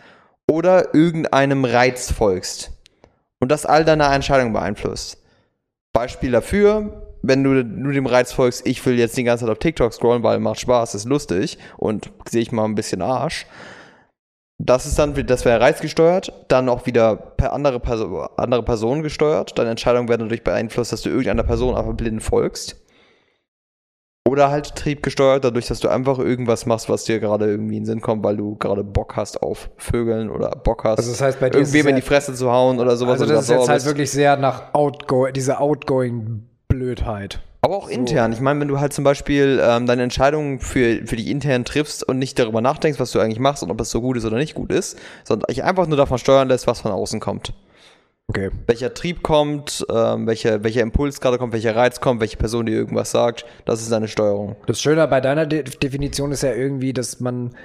oder 0.48 0.94
irgendeinem 0.94 1.66
Reiz 1.66 2.12
folgst. 2.12 2.72
Und 3.40 3.52
das 3.52 3.66
all 3.66 3.86
deine 3.86 4.06
Entscheidungen 4.06 4.54
beeinflusst. 4.54 5.18
Beispiel 5.94 6.32
dafür, 6.32 7.10
wenn 7.22 7.44
du 7.44 7.64
nur 7.64 7.94
dem 7.94 8.06
Reiz 8.06 8.32
folgst, 8.32 8.66
ich 8.66 8.86
will 8.86 8.98
jetzt 8.98 9.18
die 9.18 9.24
ganze 9.24 9.46
Zeit 9.46 9.52
auf 9.52 9.60
TikTok 9.60 9.94
scrollen, 9.94 10.24
weil 10.24 10.40
macht 10.40 10.60
Spaß, 10.60 10.96
ist 10.96 11.06
lustig 11.06 11.58
und 11.78 12.12
sehe 12.30 12.42
ich 12.42 12.52
mal 12.52 12.66
ein 12.66 12.76
bisschen 12.76 13.02
Arsch. 13.02 13.46
Das 14.62 14.86
ist 14.86 15.00
dann, 15.00 15.14
das 15.26 15.46
wäre 15.46 15.62
reizgesteuert, 15.62 16.34
dann 16.50 16.68
auch 16.68 16.86
wieder 16.86 17.16
per 17.16 17.54
andere, 17.54 17.80
Perso 17.80 18.28
andere 18.36 18.62
Personen 18.62 19.04
gesteuert. 19.04 19.58
Deine 19.58 19.70
Entscheidungen 19.70 20.10
werden 20.10 20.24
dadurch 20.24 20.44
beeinflusst, 20.44 20.92
dass 20.92 21.02
du 21.02 21.10
irgendeiner 21.10 21.44
Person 21.44 21.76
einfach 21.76 21.94
blind 21.94 22.22
folgst. 22.22 22.76
Oder 24.28 24.52
halt 24.52 24.76
triebgesteuert, 24.76 25.46
dadurch, 25.46 25.68
dass 25.68 25.80
du 25.80 25.88
einfach 25.88 26.20
irgendwas 26.20 26.66
machst, 26.66 26.90
was 26.90 27.06
dir 27.06 27.20
gerade 27.22 27.50
irgendwie 27.50 27.78
in 27.78 27.84
den 27.84 27.86
Sinn 27.86 28.02
kommt, 28.02 28.24
weil 28.24 28.36
du 28.36 28.58
gerade 28.58 28.84
Bock 28.84 29.16
hast 29.16 29.42
auf 29.42 29.72
Vögeln 29.78 30.30
oder 30.30 30.50
Bock 30.50 30.84
hast, 30.84 31.00
Also 31.00 31.12
das 31.12 31.22
heißt, 31.22 31.40
bei 31.40 31.50
dir 31.50 31.60
irgendwem 31.60 31.88
in 31.88 31.96
die 31.96 32.02
Fresse 32.02 32.34
zu 32.34 32.52
hauen 32.52 32.80
oder 32.80 32.98
sowas. 32.98 33.22
Also 33.22 33.34
das 33.34 33.44
ist 33.46 33.50
jetzt 33.50 33.70
halt 33.70 33.86
wirklich 33.86 34.12
sehr 34.12 34.36
nach 34.36 34.74
outgoing, 34.74 35.34
diese 35.34 35.60
outgoing 35.60 36.48
Blödheit. 36.68 37.42
Aber 37.62 37.76
auch 37.76 37.90
intern. 37.90 38.32
Ich 38.32 38.40
meine, 38.40 38.62
wenn 38.62 38.70
du 38.70 38.80
halt 38.80 38.94
zum 38.94 39.04
Beispiel 39.04 39.62
ähm, 39.62 39.86
deine 39.86 40.04
Entscheidungen 40.04 40.60
für, 40.60 41.06
für 41.06 41.18
dich 41.18 41.28
intern 41.28 41.66
triffst 41.66 42.08
und 42.08 42.18
nicht 42.18 42.40
darüber 42.40 42.62
nachdenkst, 42.62 43.00
was 43.00 43.12
du 43.12 43.20
eigentlich 43.20 43.40
machst 43.40 43.64
und 43.64 43.72
ob 43.72 43.82
es 43.82 43.90
so 43.90 44.00
gut 44.00 44.16
ist 44.16 44.26
oder 44.26 44.38
nicht 44.38 44.56
gut 44.56 44.72
ist, 44.72 44.98
sondern 45.26 45.48
dich 45.48 45.64
einfach 45.64 45.86
nur 45.86 45.98
davon 45.98 46.18
steuern 46.18 46.48
lässt, 46.48 46.68
was 46.68 46.80
von 46.80 46.92
außen 46.92 47.20
kommt. 47.20 47.54
Okay. 48.30 48.52
Welcher 48.68 48.94
Trieb 48.94 49.24
kommt, 49.24 49.86
ähm, 49.92 50.28
welcher, 50.28 50.64
welcher 50.64 50.82
Impuls 50.82 51.20
gerade 51.20 51.40
kommt, 51.40 51.52
welcher 51.52 51.76
Reiz 51.76 52.00
kommt, 52.00 52.22
welche 52.22 52.38
Person 52.38 52.68
dir 52.68 52.76
irgendwas 52.76 53.12
sagt, 53.12 53.44
das 53.66 53.82
ist 53.82 53.92
deine 53.92 54.08
Steuerung. 54.08 54.56
Das 54.68 54.80
Schöne 54.80 55.08
bei 55.08 55.20
deiner 55.20 55.48
De 55.48 55.64
Definition 55.64 56.32
ist 56.32 56.44
ja 56.44 56.54
irgendwie, 56.54 56.94
dass 56.94 57.20
man 57.20 57.56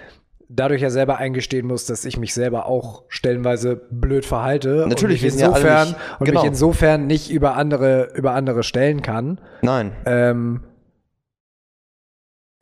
dadurch 0.49 0.83
ja 0.83 0.91
selber 0.91 1.19
eingestehen 1.19 1.67
muss, 1.67 1.87
dass 1.87 2.05
ich 2.05 2.17
mich 2.17 2.35
selber 2.35 2.67
auch 2.67 3.03
stellenweise 3.09 3.77
blöd 3.91 4.25
verhalte. 4.25 4.87
Natürlich, 4.89 5.23
und 5.23 5.27
mich 5.27 5.33
sind 5.33 5.41
ja 5.41 5.49
insofern 5.49 5.89
nicht- 5.89 5.99
und 6.21 6.27
genau. 6.27 6.41
mich 6.41 6.49
insofern 6.49 7.07
nicht 7.07 7.31
über 7.31 7.57
andere 7.57 8.11
über 8.15 8.33
andere 8.33 8.63
stellen 8.63 9.03
kann. 9.03 9.39
Nein. 9.63 9.93
Ähm, 10.07 10.61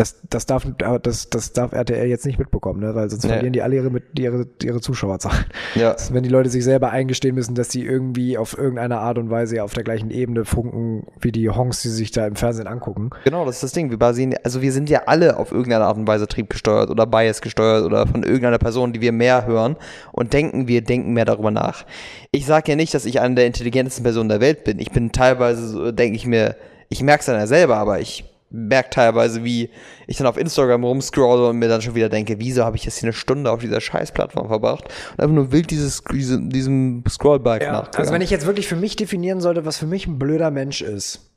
das, 0.02 0.20
das, 0.28 0.46
darf, 0.46 0.66
das, 1.02 1.30
das 1.30 1.52
darf 1.52 1.72
RTL 1.72 2.06
jetzt 2.08 2.26
nicht 2.26 2.38
mitbekommen, 2.38 2.80
ne? 2.80 2.94
weil 2.94 3.08
sonst 3.08 3.22
Nee. 3.24 3.30
verlieren 3.30 3.52
die 3.52 3.62
alle 3.62 3.76
ihre, 3.76 3.90
mit- 3.90 4.18
ihre, 4.18 4.46
ihre 4.62 4.80
Zuschauerzahlen. 4.80 5.44
Ja. 5.76 5.94
Wenn 6.10 6.24
die 6.24 6.28
Leute 6.28 6.50
sich 6.50 6.64
selber 6.64 6.90
eingestehen 6.90 7.34
müssen, 7.34 7.54
dass 7.54 7.70
sie 7.70 7.84
irgendwie 7.84 8.36
auf 8.36 8.58
irgendeine 8.58 8.98
Art 8.98 9.18
und 9.18 9.30
Weise 9.30 9.62
auf 9.62 9.74
der 9.74 9.84
gleichen 9.84 10.10
Ebene 10.10 10.44
funken, 10.44 11.06
wie 11.20 11.30
die 11.30 11.48
Honks, 11.48 11.82
die 11.82 11.88
sich 11.88 12.10
da 12.10 12.26
im 12.26 12.34
Fernsehen 12.36 12.66
angucken. 12.66 13.10
Genau, 13.24 13.44
das 13.46 13.56
ist 13.56 13.62
das 13.62 13.72
Ding. 13.72 13.90
Wir 13.90 13.98
basieren, 13.98 14.34
also 14.42 14.60
wir 14.60 14.72
sind 14.72 14.90
ja 14.90 15.02
alle 15.06 15.36
auf 15.36 15.52
irgendeine 15.52 15.84
Art 15.84 15.96
und 15.96 16.06
Weise 16.06 16.26
triebgesteuert 16.26 16.90
oder 16.90 17.06
bias 17.06 17.40
gesteuert 17.40 17.84
oder 17.84 18.06
von 18.06 18.22
irgendeiner 18.24 18.58
Person, 18.58 18.92
die 18.92 19.00
wir 19.00 19.12
mehr 19.12 19.46
hören 19.46 19.76
und 20.12 20.32
denken, 20.32 20.66
wir 20.68 20.82
denken 20.82 21.12
mehr 21.12 21.24
darüber 21.24 21.50
nach. 21.52 21.84
Ich 22.32 22.44
sage 22.46 22.72
ja 22.72 22.76
nicht, 22.76 22.92
dass 22.94 23.04
ich 23.04 23.20
eine 23.20 23.34
der 23.36 23.46
intelligentesten 23.46 24.02
Personen 24.02 24.28
der 24.28 24.40
Welt 24.40 24.64
bin. 24.64 24.78
Ich 24.78 24.90
bin 24.90 25.12
teilweise, 25.12 25.92
denke 25.92 26.16
ich 26.16 26.26
mir, 26.26 26.56
ich 26.88 27.02
merke 27.02 27.20
es 27.20 27.26
dann 27.26 27.36
ja 27.36 27.46
selber, 27.46 27.76
aber 27.76 28.00
ich 28.00 28.24
merke 28.52 28.90
teilweise, 28.90 29.42
wie 29.44 29.70
ich 30.06 30.16
dann 30.18 30.26
auf 30.26 30.36
Instagram 30.36 30.84
rumscrolle 30.84 31.48
und 31.48 31.58
mir 31.58 31.68
dann 31.68 31.80
schon 31.82 31.94
wieder 31.94 32.08
denke, 32.08 32.38
wieso 32.38 32.64
habe 32.64 32.76
ich 32.76 32.84
jetzt 32.84 32.98
hier 32.98 33.08
eine 33.08 33.12
Stunde 33.14 33.50
auf 33.50 33.60
dieser 33.60 33.80
Scheißplattform 33.80 34.48
verbracht 34.48 34.84
und 35.12 35.20
einfach 35.20 35.34
nur 35.34 35.52
wild 35.52 35.70
dieses, 35.70 36.02
diese, 36.12 36.40
diesem 36.40 37.02
Scrollbike 37.08 37.62
Ja, 37.62 37.72
nach. 37.72 37.90
also 37.96 38.12
wenn 38.12 38.22
ich 38.22 38.30
jetzt 38.30 38.46
wirklich 38.46 38.68
für 38.68 38.76
mich 38.76 38.96
definieren 38.96 39.40
sollte, 39.40 39.64
was 39.64 39.78
für 39.78 39.86
mich 39.86 40.06
ein 40.06 40.18
blöder 40.18 40.50
Mensch 40.50 40.82
ist, 40.82 41.30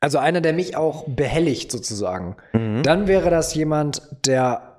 also 0.00 0.18
einer, 0.18 0.40
der 0.40 0.52
mich 0.52 0.76
auch 0.76 1.04
behelligt 1.08 1.70
sozusagen, 1.70 2.36
Mhm. 2.52 2.82
dann 2.82 3.06
wäre 3.06 3.30
das 3.30 3.54
jemand, 3.54 4.02
der 4.26 4.71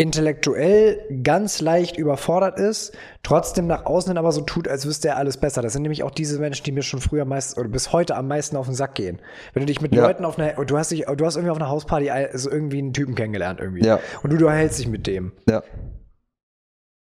intellektuell 0.00 0.98
ganz 1.22 1.60
leicht 1.60 1.98
überfordert 1.98 2.58
ist, 2.58 2.96
trotzdem 3.22 3.66
nach 3.66 3.84
außen 3.84 4.10
hin 4.10 4.16
aber 4.16 4.32
so 4.32 4.40
tut, 4.40 4.66
als 4.66 4.86
wüsste 4.86 5.08
er 5.08 5.18
alles 5.18 5.36
besser. 5.36 5.60
Das 5.60 5.74
sind 5.74 5.82
nämlich 5.82 6.02
auch 6.02 6.10
diese 6.10 6.38
Menschen, 6.38 6.64
die 6.64 6.72
mir 6.72 6.80
schon 6.80 7.02
früher 7.02 7.26
meist 7.26 7.58
oder 7.58 7.68
bis 7.68 7.92
heute 7.92 8.16
am 8.16 8.26
meisten 8.26 8.56
auf 8.56 8.64
den 8.64 8.74
Sack 8.74 8.94
gehen. 8.94 9.20
Wenn 9.52 9.60
du 9.60 9.66
dich 9.66 9.82
mit 9.82 9.94
Ja. 9.94 10.06
Leuten 10.06 10.24
auf 10.24 10.38
einer, 10.38 10.52
du 10.64 10.78
hast 10.78 10.90
dich, 10.90 11.04
du 11.04 11.26
hast 11.26 11.36
irgendwie 11.36 11.50
auf 11.50 11.58
einer 11.58 11.68
Hausparty 11.68 12.08
also 12.08 12.50
irgendwie 12.50 12.78
einen 12.78 12.94
Typen 12.94 13.14
kennengelernt 13.14 13.60
irgendwie. 13.60 13.84
Ja. 13.84 14.00
Und 14.22 14.32
du, 14.32 14.38
du 14.38 14.50
hältst 14.50 14.78
dich 14.78 14.88
mit 14.88 15.06
dem. 15.06 15.32
Ja. 15.46 15.62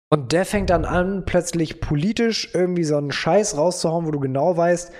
Und 0.09 0.34
der 0.34 0.43
fängt 0.43 0.69
dann 0.69 0.84
an, 0.84 1.23
plötzlich 1.25 1.79
politisch 1.79 2.49
irgendwie 2.53 2.84
so 2.84 2.97
einen 2.97 3.13
Scheiß 3.13 3.55
rauszuhauen, 3.57 4.05
wo 4.05 4.11
du 4.11 4.19
genau 4.19 4.57
weißt, 4.57 4.91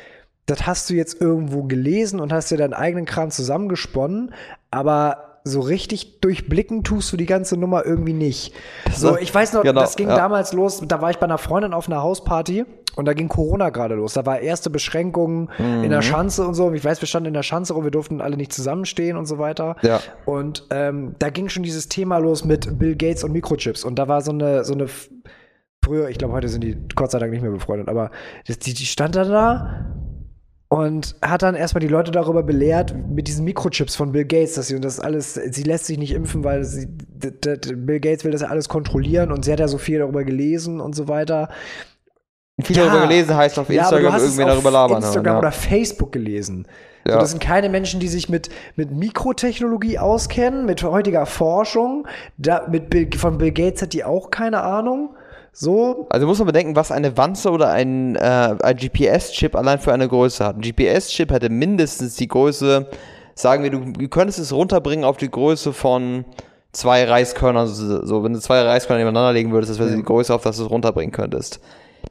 das 0.46 0.66
hast 0.66 0.90
du 0.90 0.94
jetzt 0.94 1.20
irgendwo 1.20 1.64
gelesen 1.64 2.22
und 2.22 2.32
hast 2.32 2.50
dir 2.50 2.58
deinen 2.58 2.74
eigenen 2.74 3.06
Kram 3.06 3.30
zusammengesponnen, 3.30 4.34
aber 4.72 5.33
so 5.46 5.60
richtig 5.60 6.22
durchblicken 6.22 6.84
tust 6.84 7.12
du 7.12 7.18
die 7.18 7.26
ganze 7.26 7.58
Nummer 7.58 7.86
irgendwie 7.86 8.14
nicht. 8.14 8.54
So, 8.94 9.18
ich 9.18 9.34
weiß 9.34 9.54
noch, 9.54 9.64
Genau, 9.64 9.82
das 9.82 9.96
ging 9.98 10.08
ja. 10.08 10.16
damals 10.16 10.54
los, 10.54 10.82
da 10.88 11.02
war 11.02 11.10
ich 11.12 11.18
bei 11.18 11.26
einer 11.26 11.38
Freundin 11.38 11.74
auf 11.74 11.88
einer 11.88 12.02
Hausparty 12.02 12.66
und 12.96 13.06
da 13.06 13.14
ging 13.14 13.28
Corona 13.28 13.70
gerade 13.70 13.96
los. 13.96 14.14
Da 14.14 14.26
war 14.26 14.40
erste 14.40 14.70
Beschränkungen 14.70 15.50
in 15.58 15.82
Mhm. 15.82 15.90
der 15.90 16.02
Schanze 16.02 16.48
und 16.48 16.54
so. 16.54 16.72
Ich 16.72 16.86
weiß, 16.86 17.02
wir 17.02 17.08
standen 17.08 17.28
in 17.28 17.34
der 17.34 17.44
Schanze 17.44 17.74
rum, 17.74 17.84
wir 17.84 17.92
durften 17.92 18.22
alle 18.22 18.38
nicht 18.38 18.54
zusammenstehen 18.54 19.18
und 19.18 19.26
so 19.26 19.38
weiter. 19.38 19.76
Ja. 19.82 20.00
Und 20.26 20.66
ähm, 20.70 21.16
da 21.20 21.30
ging 21.30 21.50
schon 21.50 21.64
dieses 21.64 21.90
Thema 21.90 22.20
los 22.20 22.46
mit 22.46 22.80
Bill 22.80 22.96
Gates 22.96 23.24
und 23.24 23.32
Mikrochips. 23.34 23.84
Und 23.84 23.96
da 24.00 24.08
war 24.08 24.22
so 24.22 24.32
eine, 24.32 24.64
so 24.64 24.74
eine 24.74 24.88
früher, 25.84 26.08
ich 26.10 26.18
glaube, 26.18 26.34
heute 26.34 26.48
sind 26.48 26.64
die 26.64 26.78
Gott 26.96 27.12
sei 27.12 27.20
Dank 27.20 27.32
nicht 27.34 27.42
mehr 27.42 27.52
befreundet, 27.52 27.90
aber 27.90 28.12
das, 28.48 28.60
die, 28.60 28.74
die 28.74 28.86
stand 28.86 29.16
dann 29.18 29.30
da 29.30 29.86
und 30.74 31.16
hat 31.22 31.44
dann 31.44 31.54
erstmal 31.54 31.82
die 31.82 31.88
Leute 31.88 32.10
darüber 32.12 32.42
belehrt, 32.42 32.96
mit 33.10 33.28
diesen 33.28 33.46
Mikrochips 33.46 33.96
von 33.96 34.12
Bill 34.12 34.26
Gates, 34.26 34.56
dass 34.56 34.68
sie 34.68 34.76
und 34.76 34.84
das 34.84 35.00
alles, 35.00 35.36
sie 35.36 35.62
lässt 35.62 35.86
sich 35.86 36.00
nicht 36.00 36.14
impfen, 36.14 36.44
weil 36.44 36.64
sie, 36.64 36.88
Bill 36.88 38.00
Gates 38.00 38.24
will 38.26 38.32
das 38.32 38.42
ja 38.42 38.48
alles 38.48 38.70
kontrollieren 38.70 39.32
und 39.32 39.46
sie 39.46 39.52
hat 39.52 39.60
ja 39.60 39.68
so 39.68 39.78
viel 39.78 40.00
darüber 40.00 40.24
gelesen 40.24 40.82
und 40.82 40.96
so 40.96 41.08
weiter. 41.08 41.50
Viel 42.62 42.76
darüber 42.76 43.08
gelesen 43.08 43.36
heißt 43.36 43.60
auf 43.60 43.70
Ja, 43.70 43.84
Instagram 43.84 44.16
irgendwen 44.16 44.46
auf 44.46 44.54
darüber 44.54 44.72
labern. 44.72 44.98
Instagram 44.98 45.26
hören, 45.26 45.34
ja. 45.36 45.40
oder 45.40 45.52
Facebook 45.52 46.12
gelesen. 46.12 46.68
So, 47.06 47.12
Ja. 47.12 47.20
das 47.20 47.30
sind 47.32 47.40
keine 47.44 47.70
Menschen, 47.70 48.00
die 48.00 48.08
sich 48.08 48.30
mit, 48.30 48.50
mit 48.76 48.90
Mikrotechnologie 48.92 50.00
auskennen, 50.00 50.66
mit 50.66 50.82
heutiger 50.84 51.28
Forschung. 51.28 52.08
Da, 52.38 52.66
mit 52.68 52.90
Bill, 52.90 53.10
von 53.16 53.38
Bill 53.38 53.52
Gates 53.52 53.82
hat 53.84 53.94
die 53.94 54.04
auch 54.04 54.32
keine 54.32 54.64
Ahnung. 54.64 55.16
So, 55.56 56.08
Also 56.10 56.26
muss 56.26 56.40
man 56.40 56.48
bedenken, 56.48 56.76
was 56.76 56.92
eine 56.92 57.16
Wanze 57.16 57.52
oder 57.52 57.70
ein, 57.70 58.16
äh, 58.16 58.56
ein 58.60 58.76
GPS-Chip 58.76 59.56
allein 59.56 59.78
für 59.78 59.94
eine 59.94 60.08
Größe 60.08 60.44
hat. 60.44 60.58
Ein 60.58 60.62
GPS-Chip 60.62 61.32
hätte 61.32 61.50
mindestens 61.50 62.16
die 62.16 62.28
Größe, 62.28 62.88
sagen 63.36 63.64
wir, 63.64 63.70
du, 63.70 63.80
du 63.92 64.08
könntest 64.08 64.40
es 64.40 64.52
runterbringen 64.52 65.06
auf 65.06 65.18
die 65.18 65.30
Größe 65.30 65.72
von 65.72 66.26
zwei 66.72 67.06
Reiskörnern. 67.06 67.68
So, 67.68 68.04
so, 68.04 68.24
wenn 68.24 68.34
du 68.34 68.40
zwei 68.40 68.62
Reiskörner 68.62 69.04
nebeneinander 69.04 69.32
legen 69.32 69.52
würdest, 69.52 69.72
das 69.72 69.80
wäre 69.80 69.96
die 69.96 70.04
Größe, 70.04 70.34
auf 70.34 70.42
das 70.42 70.58
du 70.58 70.64
es 70.64 70.70
runterbringen 70.72 71.12
könntest. 71.12 71.60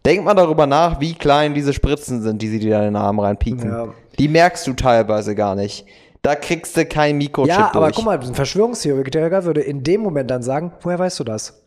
Denk 0.07 0.25
mal 0.25 0.35
darüber 0.35 0.67
nach, 0.67 1.01
wie 1.01 1.15
klein 1.15 1.53
diese 1.53 1.73
Spritzen 1.73 2.23
sind, 2.23 2.41
die 2.41 2.49
sie 2.49 2.61
dir 2.61 2.79
in 2.79 2.85
den 2.85 2.97
Arm 2.97 3.19
reinpieken. 3.19 3.71
Ja. 3.71 3.89
Die 4.19 4.29
merkst 4.29 4.67
du 4.67 4.73
teilweise 4.73 5.35
gar 5.35 5.55
nicht. 5.57 5.85
Da 6.23 6.37
kriegst 6.37 6.77
du 6.77 6.87
kein 6.87 7.19
Mikrochip 7.19 7.51
ja, 7.51 7.71
aber 7.75 7.87
durch. 7.87 7.97
guck 7.97 8.05
mal, 8.05 8.19
ein 8.19 8.35
Verschwörungstheoretiker 8.35 9.45
würde 9.45 9.61
in 9.61 9.83
dem 9.83 10.01
Moment 10.01 10.31
dann 10.31 10.43
sagen, 10.43 10.73
woher 10.81 10.99
weißt 10.99 11.19
du 11.19 11.25
das? 11.25 11.62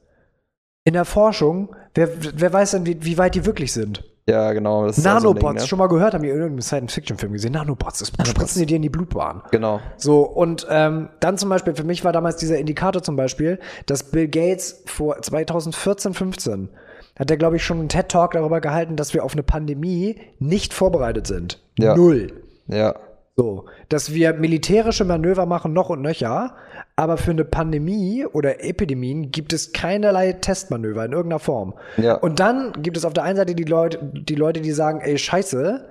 In 0.86 0.94
der 0.94 1.06
Forschung, 1.06 1.76
wer, 1.96 2.10
wer 2.36 2.54
weiß 2.54 2.72
denn, 2.72 2.86
wie, 2.86 3.04
wie 3.04 3.18
weit 3.18 3.36
die 3.36 3.46
wirklich 3.46 3.74
sind? 3.74 4.04
Ja, 4.28 4.54
genau. 4.54 4.88
Auch 4.88 4.94
so 4.94 5.02
Nanobots, 5.02 5.46
Ding, 5.46 5.54
ne? 5.56 5.68
schon 5.68 5.80
mal 5.80 5.88
gehört, 5.88 6.14
haben 6.14 6.24
die 6.24 6.30
in 6.30 6.36
irgendeinem 6.36 6.62
Science-Fiction-Film 6.62 7.34
gesehen. 7.34 7.54
Nanobots, 7.54 8.00
das 8.00 8.08
spritzen 8.08 8.60
die 8.60 8.66
dir 8.66 8.76
in 8.78 8.82
die 8.82 8.90
Blutbahn. 8.90 9.44
Genau. 9.52 9.82
So, 9.98 10.22
und 10.22 10.66
ähm, 10.70 11.10
dann 11.20 11.38
zum 11.38 11.50
Beispiel, 11.50 11.76
für 11.76 11.84
mich 11.84 12.04
war 12.04 12.12
damals 12.12 12.38
dieser 12.38 12.58
Indikator 12.58 13.04
zum 13.04 13.16
Beispiel, 13.16 13.60
dass 13.86 14.04
Bill 14.04 14.28
Gates 14.28 14.84
vor 14.86 15.22
2014, 15.22 16.14
15 16.14 16.70
hat 17.18 17.32
er, 17.32 17.38
glaube 17.38 17.56
ich, 17.56 17.64
schon 17.64 17.80
einen 17.80 17.90
TED-Talk 17.90 18.32
darüber 18.32 18.62
gehalten, 18.62 18.96
dass 18.96 19.14
wir 19.14 19.24
auf 19.24 19.34
eine 19.34 19.44
Pandemie 19.44 20.20
nicht 20.40 20.74
vorbereitet 20.74 21.28
sind. 21.28 21.62
Ja. 21.80 21.96
Null. 21.96 22.34
Ja. 22.68 22.96
So, 23.38 23.66
dass 23.90 24.14
wir 24.14 24.34
militärische 24.34 25.04
Manöver 25.04 25.46
machen, 25.46 25.74
noch 25.74 25.90
und 25.90 26.02
nöcher, 26.02 26.56
aber 26.98 27.18
für 27.18 27.32
eine 27.32 27.43
Pandemie 27.46 28.26
oder 28.26 28.64
Epidemien 28.64 29.32
gibt 29.32 29.52
es 29.54 29.74
keinerlei 29.74 30.34
Testmanöver 30.34 31.04
in 31.06 31.12
irgendeiner 31.12 31.39
Form. 31.39 31.74
Ja. 31.98 32.16
Und 32.16 32.39
dann 32.39 32.72
gibt 32.82 32.96
es 32.96 33.04
auf 33.06 33.14
der 33.14 33.24
einen 33.24 33.36
Seite 33.38 33.54
die 33.56 33.64
Leute, 33.66 34.00
die 34.14 34.36
Leute, 34.36 34.62
die 34.62 34.72
sagen, 34.72 35.02
ey, 35.02 35.18
scheiße, 35.18 35.89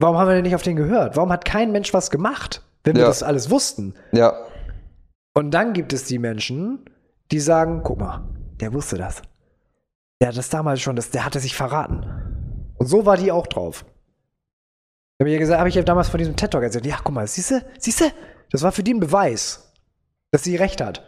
warum 0.00 0.16
haben 0.18 0.28
wir 0.28 0.34
denn 0.34 0.42
nicht 0.42 0.56
auf 0.56 0.62
den 0.62 0.76
gehört? 0.76 1.16
Warum 1.16 1.30
hat 1.30 1.44
kein 1.44 1.70
Mensch 1.70 1.94
was 1.94 2.10
gemacht, 2.10 2.62
wenn 2.82 2.96
wir 2.96 3.02
Ja. 3.02 3.08
das 3.08 3.22
alles 3.22 3.50
wussten? 3.50 3.94
Ja. 4.12 4.34
Und 5.34 5.52
dann 5.52 5.72
gibt 5.72 5.92
es 5.92 6.04
die 6.04 6.18
Menschen, 6.18 6.90
die 7.30 7.40
sagen, 7.40 7.82
guck 7.84 8.00
mal, 8.00 8.22
der 8.60 8.72
wusste 8.72 8.98
das. 8.98 9.22
Der 10.20 10.28
hat 10.28 10.36
das 10.36 10.48
damals 10.48 10.80
schon, 10.80 10.96
das, 10.96 11.10
der 11.10 11.24
hatte 11.24 11.38
sich 11.40 11.54
verraten. 11.54 12.04
Und 12.78 12.86
so 12.86 13.06
war 13.06 13.16
die 13.16 13.30
auch 13.30 13.46
drauf. 13.46 13.84
Habe 15.20 15.28
ich 15.30 15.34
ja 15.34 15.38
gesagt, 15.38 15.58
habe 15.60 15.68
ich 15.68 15.74
ja 15.76 15.82
damals 15.82 16.08
von 16.08 16.18
diesem 16.18 16.34
TED 16.34 16.50
Talk 16.50 16.64
erzählt. 16.64 16.86
Ja, 16.86 16.98
guck 17.02 17.14
mal, 17.14 17.26
siehst 17.26 17.52
du, 17.52 17.64
siehst 17.78 18.00
du, 18.00 18.04
das 18.50 18.62
war 18.62 18.72
für 18.72 18.82
die 18.82 18.92
ein 18.94 19.00
Beweis, 19.00 19.63
dass 20.34 20.42
sie 20.42 20.56
recht 20.56 20.80
hat. 20.80 21.04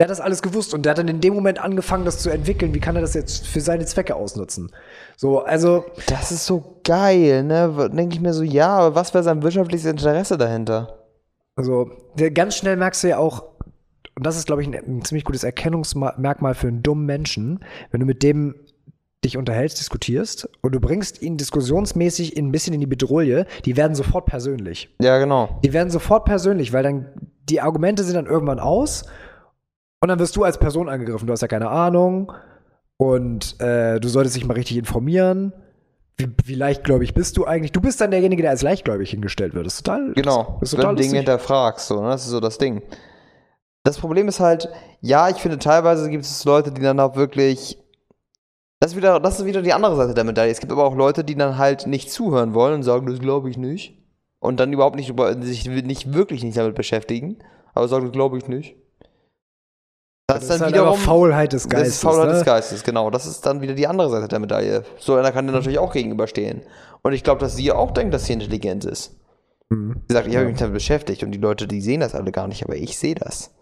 Der 0.00 0.06
hat 0.06 0.10
das 0.10 0.20
alles 0.20 0.42
gewusst 0.42 0.74
und 0.74 0.84
der 0.84 0.90
hat 0.90 0.98
dann 0.98 1.06
in 1.06 1.20
dem 1.20 1.32
Moment 1.32 1.60
angefangen, 1.60 2.04
das 2.04 2.18
zu 2.18 2.28
entwickeln. 2.28 2.74
Wie 2.74 2.80
kann 2.80 2.96
er 2.96 3.02
das 3.02 3.14
jetzt 3.14 3.46
für 3.46 3.60
seine 3.60 3.86
Zwecke 3.86 4.16
ausnutzen? 4.16 4.72
So, 5.16 5.44
also, 5.44 5.84
Das 6.08 6.32
ist 6.32 6.44
so 6.44 6.80
geil, 6.82 7.44
ne? 7.44 7.88
Denke 7.94 8.16
ich 8.16 8.20
mir 8.20 8.32
so, 8.32 8.42
ja, 8.42 8.70
aber 8.70 8.96
was 8.96 9.14
wäre 9.14 9.22
sein 9.22 9.44
wirtschaftliches 9.44 9.86
Interesse 9.86 10.38
dahinter? 10.38 11.04
Also, 11.54 11.88
ganz 12.34 12.56
schnell 12.56 12.76
merkst 12.76 13.04
du 13.04 13.10
ja 13.10 13.18
auch, 13.18 13.44
und 14.16 14.26
das 14.26 14.36
ist, 14.36 14.46
glaube 14.46 14.62
ich, 14.62 14.66
ein, 14.66 14.74
ein 14.74 15.04
ziemlich 15.04 15.24
gutes 15.24 15.44
Erkennungsmerkmal 15.44 16.56
für 16.56 16.66
einen 16.66 16.82
dummen 16.82 17.06
Menschen, 17.06 17.60
wenn 17.92 18.00
du 18.00 18.06
mit 18.06 18.24
dem 18.24 18.56
dich 19.24 19.36
unterhältst, 19.36 19.78
diskutierst 19.78 20.48
und 20.62 20.74
du 20.74 20.80
bringst 20.80 21.22
ihn 21.22 21.36
diskussionsmäßig 21.36 22.36
ein 22.36 22.50
bisschen 22.50 22.74
in 22.74 22.80
die 22.80 22.88
Bedrohung, 22.88 23.44
die 23.64 23.76
werden 23.76 23.94
sofort 23.94 24.26
persönlich. 24.26 24.92
Ja, 25.00 25.18
genau. 25.20 25.60
Die 25.62 25.72
werden 25.72 25.90
sofort 25.90 26.24
persönlich, 26.24 26.72
weil 26.72 26.82
dann 26.82 27.06
die 27.48 27.60
Argumente 27.60 28.04
sind 28.04 28.14
dann 28.14 28.26
irgendwann 28.26 28.60
aus 28.60 29.04
und 30.00 30.08
dann 30.08 30.18
wirst 30.18 30.36
du 30.36 30.44
als 30.44 30.58
Person 30.58 30.88
angegriffen. 30.88 31.26
Du 31.26 31.32
hast 31.32 31.42
ja 31.42 31.48
keine 31.48 31.68
Ahnung 31.70 32.32
und 32.96 33.60
äh, 33.60 34.00
du 34.00 34.08
solltest 34.08 34.36
dich 34.36 34.44
mal 34.44 34.54
richtig 34.54 34.76
informieren. 34.76 35.52
wie, 36.16 36.28
wie 36.44 36.54
leichtgläubig 36.54 37.14
bist 37.14 37.36
du 37.36 37.46
eigentlich? 37.46 37.72
Du 37.72 37.80
bist 37.80 38.00
dann 38.00 38.10
derjenige, 38.10 38.42
der 38.42 38.50
als 38.52 38.62
leichtgläubig 38.62 39.10
hingestellt 39.10 39.54
wird. 39.54 39.66
Das 39.66 39.74
ist 39.74 39.84
total. 39.84 40.12
Genau, 40.14 40.58
Das 40.60 40.72
ist 40.72 40.78
wenn 40.78 40.82
total 40.82 40.96
du 40.96 41.02
Dinge 41.02 41.16
hinterfragst, 41.16 41.88
so, 41.88 42.00
ne? 42.02 42.10
das 42.10 42.24
ist 42.24 42.30
so 42.30 42.40
das 42.40 42.58
Ding. 42.58 42.82
Das 43.84 43.98
Problem 43.98 44.28
ist 44.28 44.38
halt, 44.38 44.68
ja, 45.00 45.28
ich 45.28 45.38
finde 45.38 45.58
teilweise 45.58 46.08
gibt 46.08 46.24
es 46.24 46.44
Leute, 46.44 46.70
die 46.70 46.82
dann 46.82 47.00
auch 47.00 47.16
wirklich. 47.16 47.78
Das 48.78 48.92
ist, 48.92 48.96
wieder, 48.96 49.20
das 49.20 49.38
ist 49.38 49.46
wieder 49.46 49.62
die 49.62 49.72
andere 49.72 49.94
Seite 49.96 50.12
der 50.14 50.24
Medaille. 50.24 50.50
Es 50.50 50.58
gibt 50.58 50.72
aber 50.72 50.84
auch 50.84 50.96
Leute, 50.96 51.22
die 51.22 51.36
dann 51.36 51.56
halt 51.56 51.86
nicht 51.86 52.10
zuhören 52.10 52.52
wollen 52.52 52.74
und 52.74 52.82
sagen, 52.82 53.06
das 53.06 53.20
glaube 53.20 53.48
ich 53.48 53.56
nicht. 53.56 54.01
Und 54.42 54.58
dann 54.58 54.72
überhaupt 54.72 54.96
nicht, 54.96 55.08
über- 55.08 55.40
sich 55.40 55.68
nicht 55.68 56.12
wirklich 56.12 56.42
nicht 56.42 56.56
damit 56.56 56.74
beschäftigen, 56.74 57.38
aber 57.74 57.86
sagen, 57.86 58.06
das 58.06 58.12
glaube 58.12 58.38
ich 58.38 58.48
nicht. 58.48 58.74
Das 60.26 60.42
ist 60.42 60.60
halt 60.60 60.74
einfach 60.74 60.96
Faulheit 60.96 61.52
des 61.52 61.68
Geistes. 61.68 61.88
Das 61.88 61.94
ist 61.96 62.02
Faulheit 62.02 62.26
ne? 62.26 62.34
des 62.34 62.44
Geistes, 62.44 62.82
genau. 62.82 63.10
Das 63.10 63.24
ist 63.24 63.46
dann 63.46 63.60
wieder 63.60 63.74
die 63.74 63.86
andere 63.86 64.10
Seite 64.10 64.26
der 64.26 64.40
Medaille. 64.40 64.82
So 64.98 65.14
einer 65.14 65.30
kann 65.30 65.46
dir 65.46 65.52
natürlich 65.52 65.78
auch 65.78 65.92
gegenüberstehen. 65.92 66.62
Und 67.02 67.12
ich 67.12 67.22
glaube, 67.22 67.40
dass 67.40 67.54
sie 67.54 67.70
auch 67.70 67.92
denkt, 67.92 68.12
dass 68.12 68.24
sie 68.24 68.32
intelligent 68.32 68.84
ist. 68.84 69.14
Mhm. 69.68 70.02
Sie 70.08 70.12
sagt, 70.12 70.26
ich 70.26 70.34
habe 70.34 70.46
mich 70.46 70.58
damit 70.58 70.74
beschäftigt 70.74 71.22
und 71.22 71.30
die 71.30 71.38
Leute, 71.38 71.68
die 71.68 71.80
sehen 71.80 72.00
das 72.00 72.16
alle 72.16 72.32
gar 72.32 72.48
nicht, 72.48 72.64
aber 72.64 72.74
ich 72.74 72.98
sehe 72.98 73.14
das. 73.14 73.54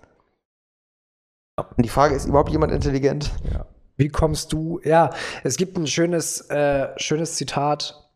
Und 1.59 1.85
die 1.85 1.91
Frage 1.91 2.15
ist, 2.15 2.25
überhaupt 2.25 2.51
jemand 2.51 2.73
intelligent? 2.73 3.31
Ja. 3.53 3.67
Wie 3.99 4.09
kommst 4.09 4.55
du? 4.55 4.81
Ja, 4.83 5.11
es 5.45 5.59
gibt 5.59 5.77
ein 5.77 5.87
schönes, 5.87 6.49
äh, 6.49 6.89
schönes 6.97 7.35
Zitat 7.35 8.11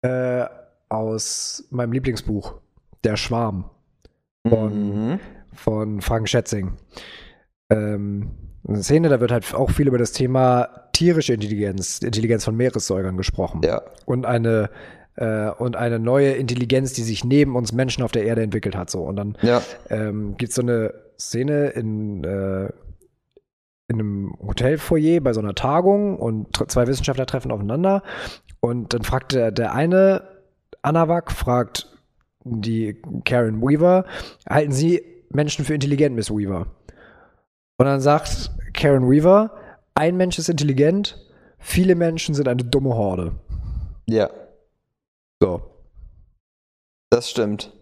äh, 0.00 0.46
aus 0.88 1.66
meinem 1.70 1.92
Lieblingsbuch, 1.92 2.54
Der 3.04 3.16
Schwarm 3.16 3.70
von, 4.48 4.88
Mhm. 5.12 5.20
von 5.54 6.00
Frank 6.00 6.28
Schätzing. 6.28 6.72
Ähm, 7.70 8.30
eine 8.66 8.82
Szene, 8.82 9.08
da 9.08 9.20
wird 9.20 9.30
halt 9.32 9.54
auch 9.54 9.70
viel 9.70 9.86
über 9.88 9.98
das 9.98 10.12
Thema 10.12 10.68
tierische 10.92 11.34
Intelligenz, 11.34 12.00
Intelligenz 12.00 12.44
von 12.44 12.56
Meeressäugern 12.56 13.16
gesprochen. 13.16 13.60
Ja. 13.64 13.82
Und 14.06 14.26
eine 14.26 14.70
äh, 15.18 15.48
und 15.50 15.76
eine 15.76 15.98
neue 15.98 16.32
Intelligenz, 16.32 16.92
die 16.92 17.02
sich 17.02 17.24
neben 17.24 17.56
uns 17.56 17.72
Menschen 17.72 18.02
auf 18.02 18.12
der 18.12 18.24
Erde 18.24 18.42
entwickelt 18.42 18.76
hat. 18.76 18.90
So. 18.90 19.02
Und 19.02 19.16
dann 19.16 19.38
Ja. 19.40 19.62
ähm, 19.88 20.36
gibt 20.36 20.50
es 20.50 20.56
so 20.56 20.62
eine 20.62 20.92
Szene 21.18 21.68
in, 21.68 22.22
äh, 22.24 22.66
in 23.88 23.94
einem 24.00 24.36
Hotelfoyer 24.46 25.20
bei 25.22 25.32
so 25.32 25.40
einer 25.40 25.54
Tagung 25.54 26.18
und 26.18 26.70
zwei 26.70 26.86
Wissenschaftler 26.86 27.24
treffen 27.24 27.50
aufeinander 27.50 28.02
und 28.60 28.92
dann 28.92 29.02
fragt 29.04 29.32
der, 29.32 29.52
der 29.52 29.72
eine, 29.74 30.22
Anawak, 30.86 31.32
fragt 31.32 31.88
die 32.44 33.02
Karen 33.24 33.60
Weaver, 33.60 34.04
halten 34.48 34.70
Sie 34.70 35.02
Menschen 35.30 35.64
für 35.64 35.74
intelligent, 35.74 36.14
Miss 36.14 36.30
Weaver? 36.30 36.68
Und 37.78 37.86
dann 37.86 38.00
sagt 38.00 38.52
Karen 38.72 39.10
Weaver, 39.10 39.50
ein 39.94 40.16
Mensch 40.16 40.38
ist 40.38 40.48
intelligent, 40.48 41.18
viele 41.58 41.96
Menschen 41.96 42.36
sind 42.36 42.46
eine 42.46 42.62
dumme 42.62 42.94
Horde. 42.94 43.32
Ja, 44.06 44.30
So. 45.42 45.60
das 47.10 47.28
stimmt. 47.30 47.72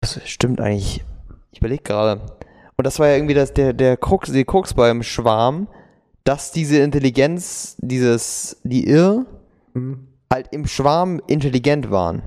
Das 0.00 0.20
stimmt 0.28 0.60
eigentlich. 0.60 1.04
Ich 1.50 1.58
überlege 1.58 1.82
gerade. 1.82 2.20
Und 2.76 2.86
das 2.86 3.00
war 3.00 3.08
ja 3.08 3.14
irgendwie 3.16 3.34
das, 3.34 3.52
der, 3.52 3.72
der 3.72 3.96
Krux, 3.96 4.30
die 4.30 4.44
Krux 4.44 4.74
beim 4.74 5.02
Schwarm, 5.02 5.66
dass 6.22 6.52
diese 6.52 6.78
Intelligenz, 6.78 7.76
dieses, 7.80 8.60
die 8.62 8.86
Irr, 8.86 9.26
Mhm. 9.74 10.06
Halt 10.32 10.48
im 10.52 10.66
Schwarm 10.66 11.20
intelligent 11.26 11.90
waren. 11.90 12.22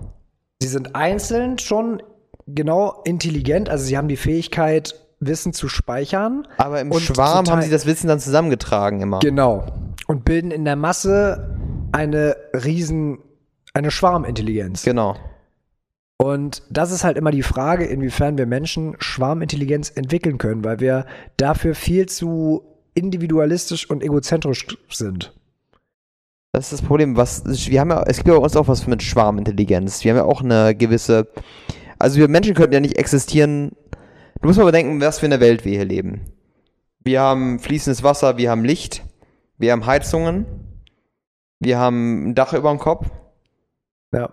Sie 0.62 0.68
sind 0.68 0.96
einzeln 0.96 1.60
schon 1.60 2.02
genau 2.48 3.02
intelligent, 3.04 3.70
also 3.70 3.86
sie 3.86 3.98
haben 3.98 4.08
die 4.08 4.18
Fähigkeit, 4.18 4.96
Wissen 5.20 5.54
zu 5.54 5.68
speichern. 5.68 6.48
Aber 6.58 6.80
im 6.80 6.94
Schwarm 6.94 7.48
haben 7.50 7.62
sie 7.62 7.70
das 7.70 7.86
Wissen 7.86 8.08
dann 8.08 8.20
zusammengetragen 8.20 9.02
immer. 9.02 9.20
Genau. 9.20 9.66
Und 10.08 10.26
bilden 10.26 10.52
in 10.52 10.66
der 10.66 10.76
Masse 10.76 11.58
eine 11.92 12.36
riesen, 12.54 13.20
eine 13.74 13.92
Schwarmintelligenz. 13.92 14.84
Genau. 14.84 15.16
Und 16.18 16.64
das 16.70 16.92
ist 16.92 17.04
halt 17.04 17.18
immer 17.18 17.32
die 17.32 17.44
Frage, 17.44 17.86
inwiefern 17.86 18.38
wir 18.38 18.46
Menschen 18.46 18.96
Schwarmintelligenz 19.00 19.92
entwickeln 19.96 20.38
können, 20.38 20.64
weil 20.64 20.80
wir 20.80 21.06
dafür 21.38 21.76
viel 21.76 22.08
zu 22.08 22.64
individualistisch 22.94 23.90
und 23.90 24.04
egozentrisch 24.04 24.68
sind. 24.90 25.34
Das 26.52 26.66
ist 26.66 26.82
das 26.82 26.88
Problem. 26.88 27.16
Was, 27.16 27.44
wir 27.46 27.80
haben 27.80 27.92
ja, 27.92 28.04
es 28.04 28.18
gibt 28.18 28.28
ja 28.28 28.36
bei 28.36 28.44
uns 28.44 28.56
auch 28.56 28.68
was 28.68 28.88
mit 28.88 29.04
Schwarmintelligenz. 29.04 30.04
Wir 30.04 30.12
haben 30.12 30.18
ja 30.18 30.26
auch 30.26 30.42
eine 30.42 30.76
gewisse. 30.76 31.28
Also 32.00 32.20
wir 32.20 32.28
Menschen 32.28 32.56
könnten 32.56 32.74
ja 32.74 32.80
nicht 32.80 32.98
existieren. 32.98 33.72
Du 34.42 34.48
musst 34.48 34.58
mal 34.58 34.66
bedenken, 34.66 35.02
was 35.02 35.20
für 35.20 35.26
eine 35.26 35.40
Welt 35.40 35.66
wir 35.66 35.74
hier 35.74 35.86
leben. 35.86 36.22
Wir 37.04 37.22
haben 37.22 37.60
fließendes 37.60 38.04
Wasser, 38.04 38.38
wir 38.38 38.50
haben 38.50 38.66
Licht, 38.66 39.04
wir 39.58 39.72
haben 39.72 39.86
Heizungen, 39.86 40.46
wir 41.60 41.78
haben 41.78 42.30
ein 42.30 42.36
Dach 42.36 42.54
über 42.54 42.70
dem 42.70 42.80
Kopf. 42.80 43.08
Ja. 44.14 44.30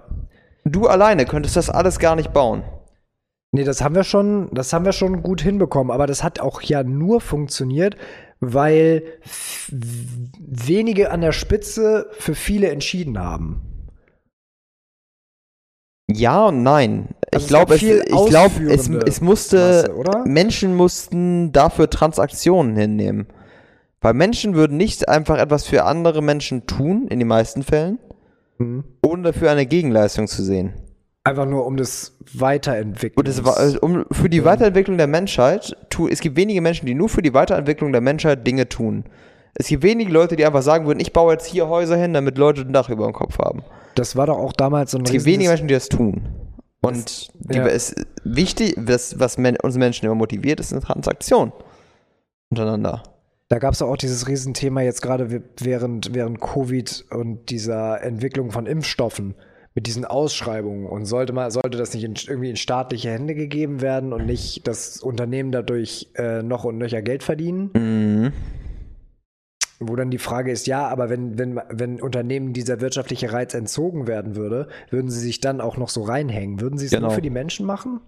Du 0.64 0.86
alleine 0.86 1.26
könntest 1.26 1.56
das 1.56 1.70
alles 1.70 1.98
gar 1.98 2.16
nicht 2.16 2.32
bauen. 2.32 2.62
Nee, 3.52 3.64
das 3.64 3.82
haben 3.82 3.94
wir 3.94 4.04
schon, 4.04 4.50
das 4.52 4.72
haben 4.72 4.84
wir 4.84 4.92
schon 4.92 5.22
gut 5.22 5.40
hinbekommen, 5.40 5.92
aber 5.92 6.06
das 6.06 6.22
hat 6.22 6.40
auch 6.40 6.60
ja 6.62 6.82
nur 6.82 7.20
funktioniert, 7.20 7.96
weil 8.40 9.02
wenige 10.38 11.10
an 11.10 11.20
der 11.20 11.32
Spitze 11.32 12.10
für 12.18 12.34
viele 12.34 12.70
entschieden 12.70 13.18
haben. 13.18 13.62
Ja 16.08 16.46
und 16.46 16.62
nein. 16.62 17.14
Also 17.32 17.44
ich 17.44 17.48
glaube, 17.48 17.74
es 17.74 17.82
ich 17.82 18.26
glaube, 18.26 18.72
es, 18.72 18.88
es 18.88 19.20
musste, 19.20 19.56
Masse, 19.56 19.96
oder? 19.96 20.24
Menschen 20.26 20.74
mussten 20.76 21.52
dafür 21.52 21.90
Transaktionen 21.90 22.76
hinnehmen. 22.76 23.26
Weil 24.00 24.14
Menschen 24.14 24.54
würden 24.54 24.76
nicht 24.76 25.08
einfach 25.08 25.38
etwas 25.38 25.66
für 25.66 25.84
andere 25.84 26.22
Menschen 26.22 26.66
tun, 26.66 27.08
in 27.08 27.18
den 27.18 27.28
meisten 27.28 27.62
Fällen, 27.62 27.98
Mhm. 28.58 28.84
ohne 29.02 29.22
dafür 29.22 29.50
eine 29.50 29.66
Gegenleistung 29.66 30.28
zu 30.28 30.42
sehen. 30.42 30.72
Einfach 31.26 31.46
nur 31.46 31.66
um 31.66 31.76
das 31.76 32.16
Weiterentwickeln. 32.34 33.18
Und 33.18 33.26
es 33.26 33.44
war, 33.44 33.56
also 33.56 33.80
um, 33.80 34.04
für 34.12 34.30
die 34.30 34.44
Weiterentwicklung 34.44 34.96
der 34.96 35.08
Menschheit, 35.08 35.76
tu, 35.90 36.06
es 36.06 36.20
gibt 36.20 36.36
wenige 36.36 36.60
Menschen, 36.60 36.86
die 36.86 36.94
nur 36.94 37.08
für 37.08 37.20
die 37.20 37.34
Weiterentwicklung 37.34 37.90
der 37.90 38.00
Menschheit 38.00 38.46
Dinge 38.46 38.68
tun. 38.68 39.02
Es 39.54 39.66
gibt 39.66 39.82
wenige 39.82 40.12
Leute, 40.12 40.36
die 40.36 40.46
einfach 40.46 40.62
sagen 40.62 40.86
würden, 40.86 41.00
ich 41.00 41.12
baue 41.12 41.32
jetzt 41.32 41.46
hier 41.46 41.66
Häuser 41.66 41.96
hin, 41.96 42.12
damit 42.12 42.38
Leute 42.38 42.60
ein 42.60 42.72
Dach 42.72 42.90
über 42.90 43.06
dem 43.06 43.12
Kopf 43.12 43.40
haben. 43.40 43.64
das 43.96 44.14
war 44.14 44.26
doch 44.26 44.38
auch 44.38 44.52
damals 44.52 44.92
so 44.92 44.98
ein 44.98 45.04
Es 45.04 45.10
gibt 45.10 45.24
wenige 45.24 45.48
Menschen, 45.48 45.66
die 45.66 45.74
das 45.74 45.88
tun. 45.88 46.28
Und 46.80 47.28
die, 47.34 47.56
ja. 47.56 47.66
es, 47.66 47.96
wichtig, 48.22 48.76
das, 48.78 49.18
was 49.18 49.36
men, 49.36 49.56
uns 49.60 49.76
Menschen 49.76 50.06
immer 50.06 50.14
motiviert, 50.14 50.60
ist 50.60 50.72
eine 50.72 50.82
Transaktion 50.82 51.52
untereinander. 52.50 53.02
Da 53.48 53.58
gab 53.58 53.74
es 53.74 53.82
auch 53.82 53.96
dieses 53.96 54.28
Riesenthema 54.28 54.82
jetzt 54.82 55.02
gerade 55.02 55.42
während, 55.58 56.14
während 56.14 56.40
Covid 56.40 57.06
und 57.10 57.50
dieser 57.50 58.00
Entwicklung 58.00 58.52
von 58.52 58.66
Impfstoffen 58.66 59.34
mit 59.76 59.86
diesen 59.86 60.06
Ausschreibungen. 60.06 60.86
Und 60.86 61.04
sollte 61.04 61.34
mal, 61.34 61.50
sollte 61.50 61.76
das 61.76 61.92
nicht 61.92 62.02
in, 62.02 62.14
irgendwie 62.26 62.48
in 62.48 62.56
staatliche 62.56 63.10
Hände 63.10 63.34
gegeben 63.34 63.82
werden 63.82 64.14
und 64.14 64.24
nicht 64.24 64.66
das 64.66 65.02
Unternehmen 65.02 65.52
dadurch 65.52 66.08
äh, 66.14 66.42
noch 66.42 66.64
und 66.64 66.78
nöcher 66.78 67.02
Geld 67.02 67.22
verdienen? 67.22 67.70
Mhm. 67.74 68.32
Wo 69.78 69.94
dann 69.94 70.10
die 70.10 70.16
Frage 70.16 70.50
ist, 70.50 70.66
ja, 70.66 70.88
aber 70.88 71.10
wenn, 71.10 71.38
wenn, 71.38 71.60
wenn 71.68 72.00
Unternehmen 72.00 72.54
dieser 72.54 72.80
wirtschaftliche 72.80 73.34
Reiz 73.34 73.52
entzogen 73.52 74.06
werden 74.06 74.34
würde, 74.34 74.68
würden 74.88 75.10
sie 75.10 75.20
sich 75.20 75.42
dann 75.42 75.60
auch 75.60 75.76
noch 75.76 75.90
so 75.90 76.02
reinhängen? 76.04 76.62
Würden 76.62 76.78
sie 76.78 76.86
es 76.86 76.92
Genau. 76.92 77.08
nur 77.08 77.14
für 77.14 77.20
die 77.20 77.28
Menschen 77.28 77.66
machen? 77.66 78.00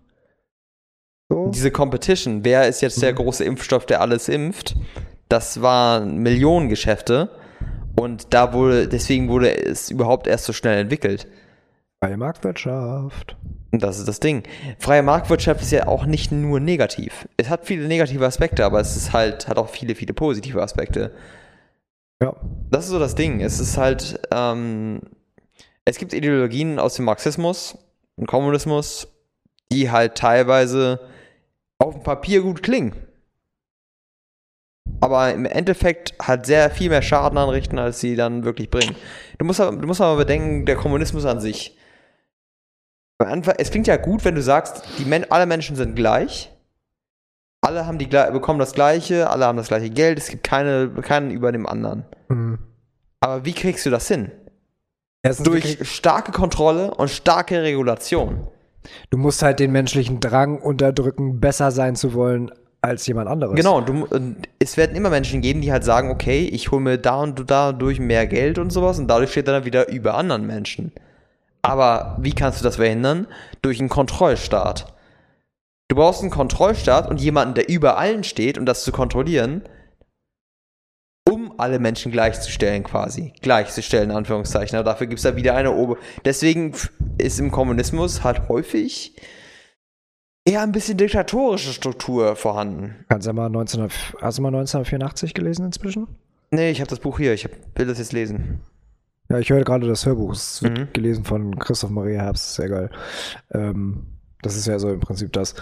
So? 1.28 1.50
Diese 1.54 1.70
Competition, 1.70 2.46
wer 2.46 2.66
ist 2.66 2.80
jetzt 2.80 3.02
der 3.02 3.12
große 3.12 3.44
Impfstoff, 3.44 3.84
der 3.84 4.00
alles 4.00 4.30
impft, 4.30 4.74
das 5.28 5.60
waren 5.60 6.16
Millionengeschäfte. 6.22 7.28
Und 7.94 8.32
da 8.32 8.54
wurde, 8.54 8.88
deswegen 8.88 9.28
wurde 9.28 9.54
es 9.54 9.90
überhaupt 9.90 10.26
erst 10.26 10.46
so 10.46 10.54
schnell 10.54 10.78
entwickelt. 10.80 11.26
Freie 12.00 12.16
Marktwirtschaft. 12.16 13.36
Das 13.72 13.98
ist 13.98 14.06
das 14.06 14.20
Ding. 14.20 14.44
Freie 14.78 15.02
Marktwirtschaft 15.02 15.60
ist 15.60 15.72
ja 15.72 15.88
auch 15.88 16.06
nicht 16.06 16.30
nur 16.30 16.60
negativ. 16.60 17.28
Es 17.36 17.48
hat 17.50 17.66
viele 17.66 17.88
negative 17.88 18.24
Aspekte, 18.24 18.64
aber 18.64 18.80
es 18.80 18.96
ist 18.96 19.12
halt, 19.12 19.48
hat 19.48 19.58
auch 19.58 19.68
viele, 19.68 19.96
viele 19.96 20.14
positive 20.14 20.62
Aspekte. 20.62 21.12
Ja. 22.22 22.36
Das 22.70 22.84
ist 22.84 22.90
so 22.90 23.00
das 23.00 23.16
Ding. 23.16 23.40
Es 23.40 23.58
ist 23.58 23.76
halt, 23.76 24.20
ähm, 24.30 25.00
es 25.84 25.98
gibt 25.98 26.12
Ideologien 26.12 26.78
aus 26.78 26.94
dem 26.94 27.04
Marxismus 27.04 27.76
und 28.16 28.26
Kommunismus, 28.26 29.08
die 29.72 29.90
halt 29.90 30.14
teilweise 30.14 31.00
auf 31.78 31.94
dem 31.94 32.02
Papier 32.04 32.42
gut 32.42 32.62
klingen. 32.62 32.94
Aber 35.00 35.32
im 35.32 35.46
Endeffekt 35.46 36.14
halt 36.20 36.46
sehr 36.46 36.70
viel 36.70 36.90
mehr 36.90 37.02
Schaden 37.02 37.38
anrichten, 37.38 37.78
als 37.78 38.00
sie 38.00 38.16
dann 38.16 38.44
wirklich 38.44 38.70
bringen. 38.70 38.96
Du 39.38 39.44
musst, 39.44 39.60
du 39.60 39.72
musst 39.72 40.00
aber 40.00 40.16
bedenken, 40.16 40.64
der 40.64 40.76
Kommunismus 40.76 41.24
an 41.24 41.40
sich. 41.40 41.77
Anfang, 43.26 43.54
es 43.58 43.70
klingt 43.70 43.86
ja 43.86 43.96
gut, 43.96 44.24
wenn 44.24 44.36
du 44.36 44.42
sagst, 44.42 44.82
die 44.98 45.04
Men 45.04 45.30
alle 45.30 45.46
Menschen 45.46 45.74
sind 45.74 45.96
gleich. 45.96 46.52
Alle 47.60 47.86
haben 47.86 47.98
die, 47.98 48.06
bekommen 48.06 48.60
das 48.60 48.72
Gleiche, 48.72 49.28
alle 49.28 49.46
haben 49.46 49.58
das 49.58 49.68
gleiche 49.68 49.90
Geld, 49.90 50.18
es 50.18 50.28
gibt 50.28 50.44
keine, 50.44 50.88
keinen 51.02 51.32
über 51.32 51.50
dem 51.50 51.66
anderen. 51.66 52.04
Mhm. 52.28 52.58
Aber 53.20 53.44
wie 53.44 53.52
kriegst 53.52 53.84
du 53.84 53.90
das 53.90 54.06
hin? 54.06 54.30
Erstens, 55.24 55.44
du, 55.44 55.50
Durch 55.50 55.88
starke 55.88 56.30
Kontrolle 56.30 56.94
und 56.94 57.10
starke 57.10 57.60
Regulation. 57.62 58.46
du 59.10 59.18
musst 59.18 59.42
halt 59.42 59.58
den 59.58 59.72
menschlichen 59.72 60.20
Drang 60.20 60.60
unterdrücken, 60.60 61.40
besser 61.40 61.72
sein 61.72 61.96
zu 61.96 62.14
wollen 62.14 62.52
als 62.80 63.04
jemand 63.08 63.28
anderes. 63.28 63.56
Genau, 63.56 63.80
du, 63.80 64.06
und 64.06 64.48
es 64.60 64.76
werden 64.76 64.96
immer 64.96 65.10
Menschen 65.10 65.40
geben, 65.40 65.60
die 65.60 65.72
halt 65.72 65.82
sagen, 65.82 66.10
okay, 66.10 66.46
ich 66.46 66.70
hole 66.70 66.80
mir 66.80 66.98
da 66.98 67.20
und 67.22 67.50
da 67.50 67.72
durch 67.72 67.98
mehr 67.98 68.28
Geld 68.28 68.58
und 68.58 68.70
sowas 68.70 69.00
und 69.00 69.08
dadurch 69.08 69.32
steht 69.32 69.48
er 69.48 69.54
dann 69.54 69.64
wieder 69.64 69.88
über 69.88 70.14
anderen 70.14 70.46
Menschen. 70.46 70.92
Aber 71.62 72.16
wie 72.20 72.32
kannst 72.32 72.60
du 72.60 72.64
das 72.64 72.76
verhindern? 72.76 73.26
Durch 73.62 73.80
einen 73.80 73.88
Kontrollstaat. 73.88 74.94
Du 75.88 75.96
brauchst 75.96 76.20
einen 76.20 76.30
Kontrollstaat 76.30 77.08
und 77.08 77.20
jemanden, 77.20 77.54
der 77.54 77.68
über 77.68 77.98
allen 77.98 78.24
steht, 78.24 78.58
um 78.58 78.66
das 78.66 78.84
zu 78.84 78.92
kontrollieren, 78.92 79.62
um 81.28 81.58
alle 81.58 81.78
Menschen 81.78 82.12
gleichzustellen 82.12 82.84
quasi. 82.84 83.32
Gleichzustellen, 83.40 84.10
in 84.10 84.16
Anführungszeichen. 84.16 84.78
Aber 84.78 84.90
dafür 84.90 85.06
gibt 85.06 85.18
es 85.18 85.24
da 85.24 85.36
wieder 85.36 85.54
eine 85.54 85.72
Ober... 85.72 85.96
Deswegen 86.24 86.74
ist 87.18 87.38
im 87.40 87.50
Kommunismus 87.50 88.22
halt 88.22 88.48
häufig 88.48 89.14
eher 90.44 90.62
ein 90.62 90.72
bisschen 90.72 90.96
diktatorische 90.96 91.72
Struktur 91.72 92.36
vorhanden. 92.36 93.04
Kannst 93.08 93.26
du 93.26 93.32
mal 93.32 93.50
19, 93.50 93.88
hast 94.20 94.38
du 94.38 94.42
mal 94.42 94.48
1984 94.48 95.34
gelesen 95.34 95.66
inzwischen? 95.66 96.06
Nee, 96.50 96.70
ich 96.70 96.80
habe 96.80 96.88
das 96.88 97.00
Buch 97.00 97.18
hier. 97.18 97.34
Ich 97.34 97.48
will 97.74 97.86
das 97.86 97.98
jetzt 97.98 98.12
lesen. 98.12 98.60
Ja, 99.30 99.38
ich 99.38 99.50
höre 99.50 99.62
gerade 99.64 99.86
das 99.86 100.06
Hörbuch. 100.06 100.32
Es 100.32 100.62
wird 100.62 100.78
Mhm. 100.78 100.88
gelesen 100.92 101.24
von 101.24 101.58
Christoph 101.58 101.90
Maria 101.90 102.22
Herbst. 102.22 102.54
Sehr 102.54 102.68
geil. 102.68 102.90
Ähm, 103.52 104.06
das 104.42 104.56
ist 104.56 104.66
ja 104.66 104.78
so 104.78 104.90
im 104.90 105.00
Prinzip 105.00 105.32
das. 105.32 105.54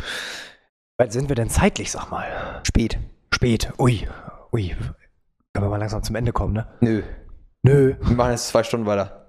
Weit 0.98 1.12
sind 1.12 1.28
wir 1.28 1.36
denn 1.36 1.50
zeitlich, 1.50 1.90
sag 1.90 2.10
mal? 2.10 2.26
Spät. 2.64 2.98
Spät. 3.34 3.72
Ui. 3.78 4.06
Ui. 4.52 4.68
Können 5.52 5.66
wir 5.66 5.68
mal 5.70 5.78
langsam 5.78 6.02
zum 6.02 6.16
Ende 6.16 6.32
kommen, 6.32 6.52
ne? 6.54 6.66
Nö. 6.80 7.02
Nö. 7.62 7.94
Wir 8.00 8.16
machen 8.16 8.30
jetzt 8.30 8.48
zwei 8.48 8.62
Stunden 8.62 8.86
weiter. 8.86 9.25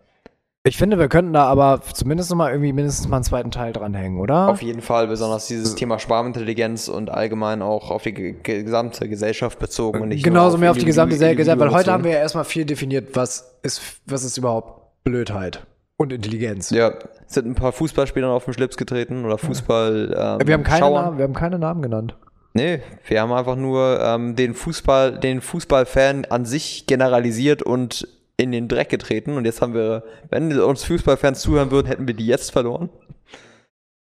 Ich 0.68 0.78
finde, 0.78 1.00
wir 1.00 1.08
könnten 1.08 1.32
da 1.34 1.46
aber 1.46 1.80
zumindest 1.94 2.30
noch 2.30 2.36
mal 2.38 2.52
irgendwie 2.52 2.74
mindestens 2.74 3.08
mal 3.08 3.18
einen 3.18 3.24
zweiten 3.24 3.52
Teil 3.52 3.72
dranhängen, 3.72 4.20
oder? 4.20 4.50
Auf 4.50 4.62
jeden 4.62 4.82
Fall, 4.82 5.08
besonders 5.08 5.48
dieses 5.48 5.76
Thema 5.76 5.98
Schwarmintelligenz 5.98 6.90
und 6.90 7.10
allgemein 7.10 7.62
auch 7.62 7.90
auf 7.90 8.04
die 8.04 8.12
ge- 8.14 8.34
gesamte 8.42 9.08
Gesellschaft 9.08 9.60
bezogen 9.60 10.02
und 10.02 10.10
nicht 10.10 10.24
Genauso 10.24 10.58
mehr 10.58 10.72
auf 10.72 10.78
die 10.78 10.86
gesamte 10.86 11.16
Gesellschaft, 11.16 11.60
weil 11.60 11.72
heute 11.72 11.92
haben 11.92 12.04
wir 12.04 12.12
ja 12.12 12.18
erstmal 12.20 12.44
viel 12.44 12.66
definiert, 12.66 13.16
was 13.16 13.56
ist, 13.64 13.82
was 14.06 14.24
ist 14.26 14.38
überhaupt 14.38 15.04
Blödheit 15.06 15.66
und 15.96 16.12
Intelligenz. 16.12 16.70
Ja, 16.70 16.94
es 17.28 17.34
sind 17.34 17.48
ein 17.48 17.56
paar 17.56 17.72
Fußballspielern 17.72 18.30
auf 18.30 18.44
den 18.46 18.54
Schlips 18.54 18.76
getreten 18.76 19.24
oder 19.26 19.38
Fußball. 19.38 20.38
Ähm, 20.42 20.48
Wir 20.48 20.54
haben 20.54 20.64
keine. 20.64 20.90
Namen, 20.90 21.18
wir 21.18 21.24
haben 21.24 21.34
keine 21.34 21.60
Namen 21.60 21.82
genannt. 21.82 22.18
Nee, 22.54 22.82
wir 23.08 23.22
haben 23.22 23.32
einfach 23.32 23.56
nur 23.56 24.02
ähm, 24.02 24.36
den 24.36 24.54
Fußball, 24.54 25.20
den 25.20 25.40
Fußballfan 25.42 26.26
an 26.26 26.44
sich 26.44 26.88
generalisiert 26.88 27.62
und 27.64 28.08
in 28.38 28.52
den 28.52 28.68
Dreck 28.68 28.90
getreten. 28.90 29.34
Und 29.34 29.46
jetzt 29.46 29.62
haben 29.62 29.74
wir, 29.74 30.04
wenn 30.30 30.58
uns 30.60 30.84
Fußballfans 30.84 31.42
zuhören 31.42 31.72
würden, 31.72 31.88
hätten 31.88 32.08
wir 32.08 32.14
die 32.14 32.28
jetzt 32.28 32.52
verloren. 32.52 32.90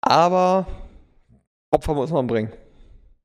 Aber 0.02 0.66
Opfer 1.70 1.94
muss 1.94 2.10
man 2.10 2.26
bringen. 2.26 2.52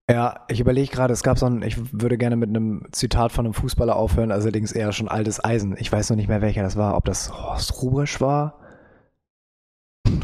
Ja, 0.09 0.45
ich 0.49 0.59
überlege 0.59 0.91
gerade, 0.91 1.13
es 1.13 1.23
gab 1.23 1.39
so 1.39 1.47
ein, 1.47 1.63
ich 1.63 1.77
würde 1.91 2.17
gerne 2.17 2.35
mit 2.35 2.49
einem 2.49 2.85
Zitat 2.91 3.31
von 3.31 3.45
einem 3.45 3.55
Fußballer 3.55 3.95
aufhören, 3.95 4.31
also 4.31 4.45
allerdings 4.45 4.71
eher 4.71 4.91
schon 4.91 5.07
altes 5.07 5.43
Eisen. 5.43 5.75
Ich 5.79 5.91
weiß 5.91 6.11
noch 6.11 6.15
nicht 6.15 6.27
mehr, 6.27 6.41
welcher 6.41 6.61
das 6.61 6.75
war, 6.75 6.95
ob 6.95 7.05
das 7.05 7.31
Horst 7.33 7.81
Rubisch 7.81 8.21
war. 8.21 8.59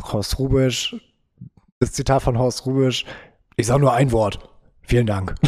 Horst 0.04 0.38
Rubisch, 0.38 0.96
das 1.80 1.94
Zitat 1.94 2.22
von 2.22 2.38
Horst 2.38 2.68
Rubisch, 2.68 3.06
ich 3.56 3.66
sage 3.66 3.82
nur 3.82 3.94
ein 3.94 4.12
Wort. 4.12 4.38
Vielen 4.84 5.08
Dank. 5.08 5.34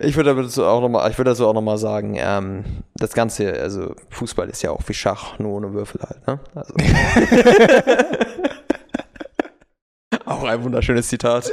Ich 0.00 0.16
würde 0.16 0.34
dazu 0.34 0.64
auch 0.64 0.80
nochmal, 0.80 1.10
ich 1.10 1.18
würde 1.18 1.30
dazu 1.30 1.46
auch 1.46 1.54
noch 1.54 1.62
mal 1.62 1.78
sagen, 1.78 2.14
ähm, 2.16 2.64
das 2.94 3.12
Ganze, 3.12 3.52
also 3.60 3.94
Fußball 4.10 4.48
ist 4.48 4.62
ja 4.62 4.70
auch 4.70 4.82
wie 4.86 4.94
Schach, 4.94 5.38
nur 5.38 5.52
ohne 5.52 5.72
Würfel 5.72 6.00
halt, 6.02 6.26
ne? 6.26 6.40
Also. 6.54 6.74
auch 10.26 10.44
ein 10.44 10.62
wunderschönes 10.62 11.08
Zitat. 11.08 11.50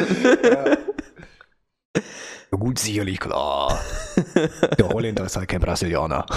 Gut, 2.51 2.79
sicherlich 2.79 3.19
klar. 3.19 3.79
Der 4.77 4.89
Holländer 4.89 5.25
ist 5.25 5.37
halt 5.37 5.47
kein 5.47 5.61
Brasilianer. 5.61 6.25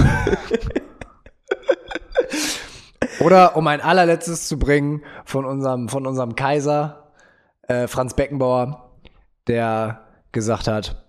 Oder 3.20 3.56
um 3.56 3.66
ein 3.66 3.80
allerletztes 3.80 4.48
zu 4.48 4.58
bringen 4.58 5.02
von 5.24 5.44
unserem, 5.44 5.88
von 5.88 6.06
unserem 6.06 6.34
Kaiser, 6.34 7.12
äh, 7.68 7.86
Franz 7.86 8.14
Beckenbauer, 8.14 8.90
der 9.46 10.06
gesagt 10.32 10.68
hat, 10.68 11.04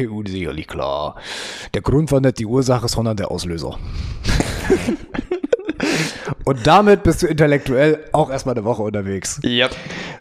EU 0.00 0.22
sicherlich 0.26 0.66
klar. 0.66 1.16
Der 1.74 1.82
Grund 1.82 2.10
war 2.12 2.20
nicht 2.20 2.38
die 2.38 2.46
Ursache, 2.46 2.88
sondern 2.88 3.16
der 3.16 3.30
Auslöser. 3.30 3.78
Und 6.44 6.64
damit 6.66 7.02
bist 7.02 7.22
du 7.22 7.26
intellektuell 7.26 8.04
auch 8.12 8.30
erstmal 8.30 8.54
eine 8.54 8.64
Woche 8.64 8.82
unterwegs. 8.82 9.40
Yep. 9.44 9.72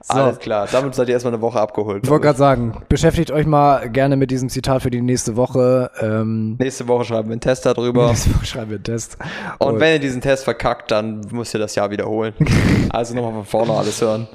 So. 0.01 0.13
Alles 0.13 0.39
klar. 0.39 0.67
Damit 0.71 0.95
seid 0.95 1.07
ihr 1.07 1.13
erstmal 1.13 1.33
eine 1.33 1.41
Woche 1.41 1.59
abgeholt. 1.59 2.03
Ich 2.03 2.09
wollte 2.09 2.25
gerade 2.25 2.37
sagen, 2.37 2.81
beschäftigt 2.89 3.29
euch 3.31 3.45
mal 3.45 3.89
gerne 3.89 4.17
mit 4.17 4.31
diesem 4.31 4.49
Zitat 4.49 4.81
für 4.81 4.89
die 4.89 5.01
nächste 5.01 5.35
Woche. 5.35 5.91
Ähm, 6.01 6.55
Nächste 6.59 6.87
Woche 6.87 7.05
schreiben 7.05 7.29
wir 7.29 7.33
einen 7.33 7.41
Test 7.41 7.65
darüber. 7.65 8.07
nächste 8.07 8.33
Woche 8.35 8.45
schreiben 8.45 8.71
wir 8.71 8.77
einen 8.77 8.83
Test. 8.83 9.17
Und 9.59 9.79
wenn 9.79 9.93
ihr 9.93 9.99
diesen 9.99 10.21
Test 10.21 10.43
verkackt, 10.45 10.89
dann 10.91 11.21
müsst 11.31 11.53
ihr 11.53 11.59
das 11.59 11.75
Jahr 11.75 11.91
wiederholen. 11.91 12.33
Also 12.89 13.13
nochmal 13.13 13.33
von 13.33 13.45
vorne 13.45 13.73
alles 13.73 14.01
hören. 14.01 14.27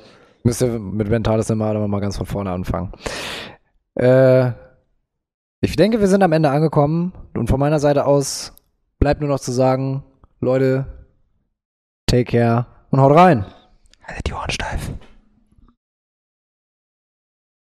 Müsst 0.42 0.60
ihr 0.62 0.68
mit 0.78 1.08
Mentales 1.08 1.48
immer 1.50 1.66
aber 1.66 1.88
mal 1.88 2.00
ganz 2.00 2.16
von 2.18 2.26
vorne 2.26 2.50
anfangen. 2.50 2.92
Äh, 3.94 4.52
ich 5.60 5.76
denke, 5.76 6.00
wir 6.00 6.08
sind 6.08 6.22
am 6.22 6.32
Ende 6.32 6.50
angekommen. 6.50 7.12
Und 7.34 7.48
von 7.48 7.60
meiner 7.60 7.78
Seite 7.78 8.06
aus 8.06 8.54
bleibt 8.98 9.20
nur 9.20 9.28
noch 9.28 9.40
zu 9.40 9.52
sagen, 9.52 10.02
Leute, 10.40 10.86
take 12.06 12.24
care 12.24 12.66
und 12.90 13.00
haut 13.00 13.14
rein. 13.14 13.44
Haltet 14.02 14.26
die 14.26 14.32
Ohren 14.32 14.50
steif. 14.50 14.90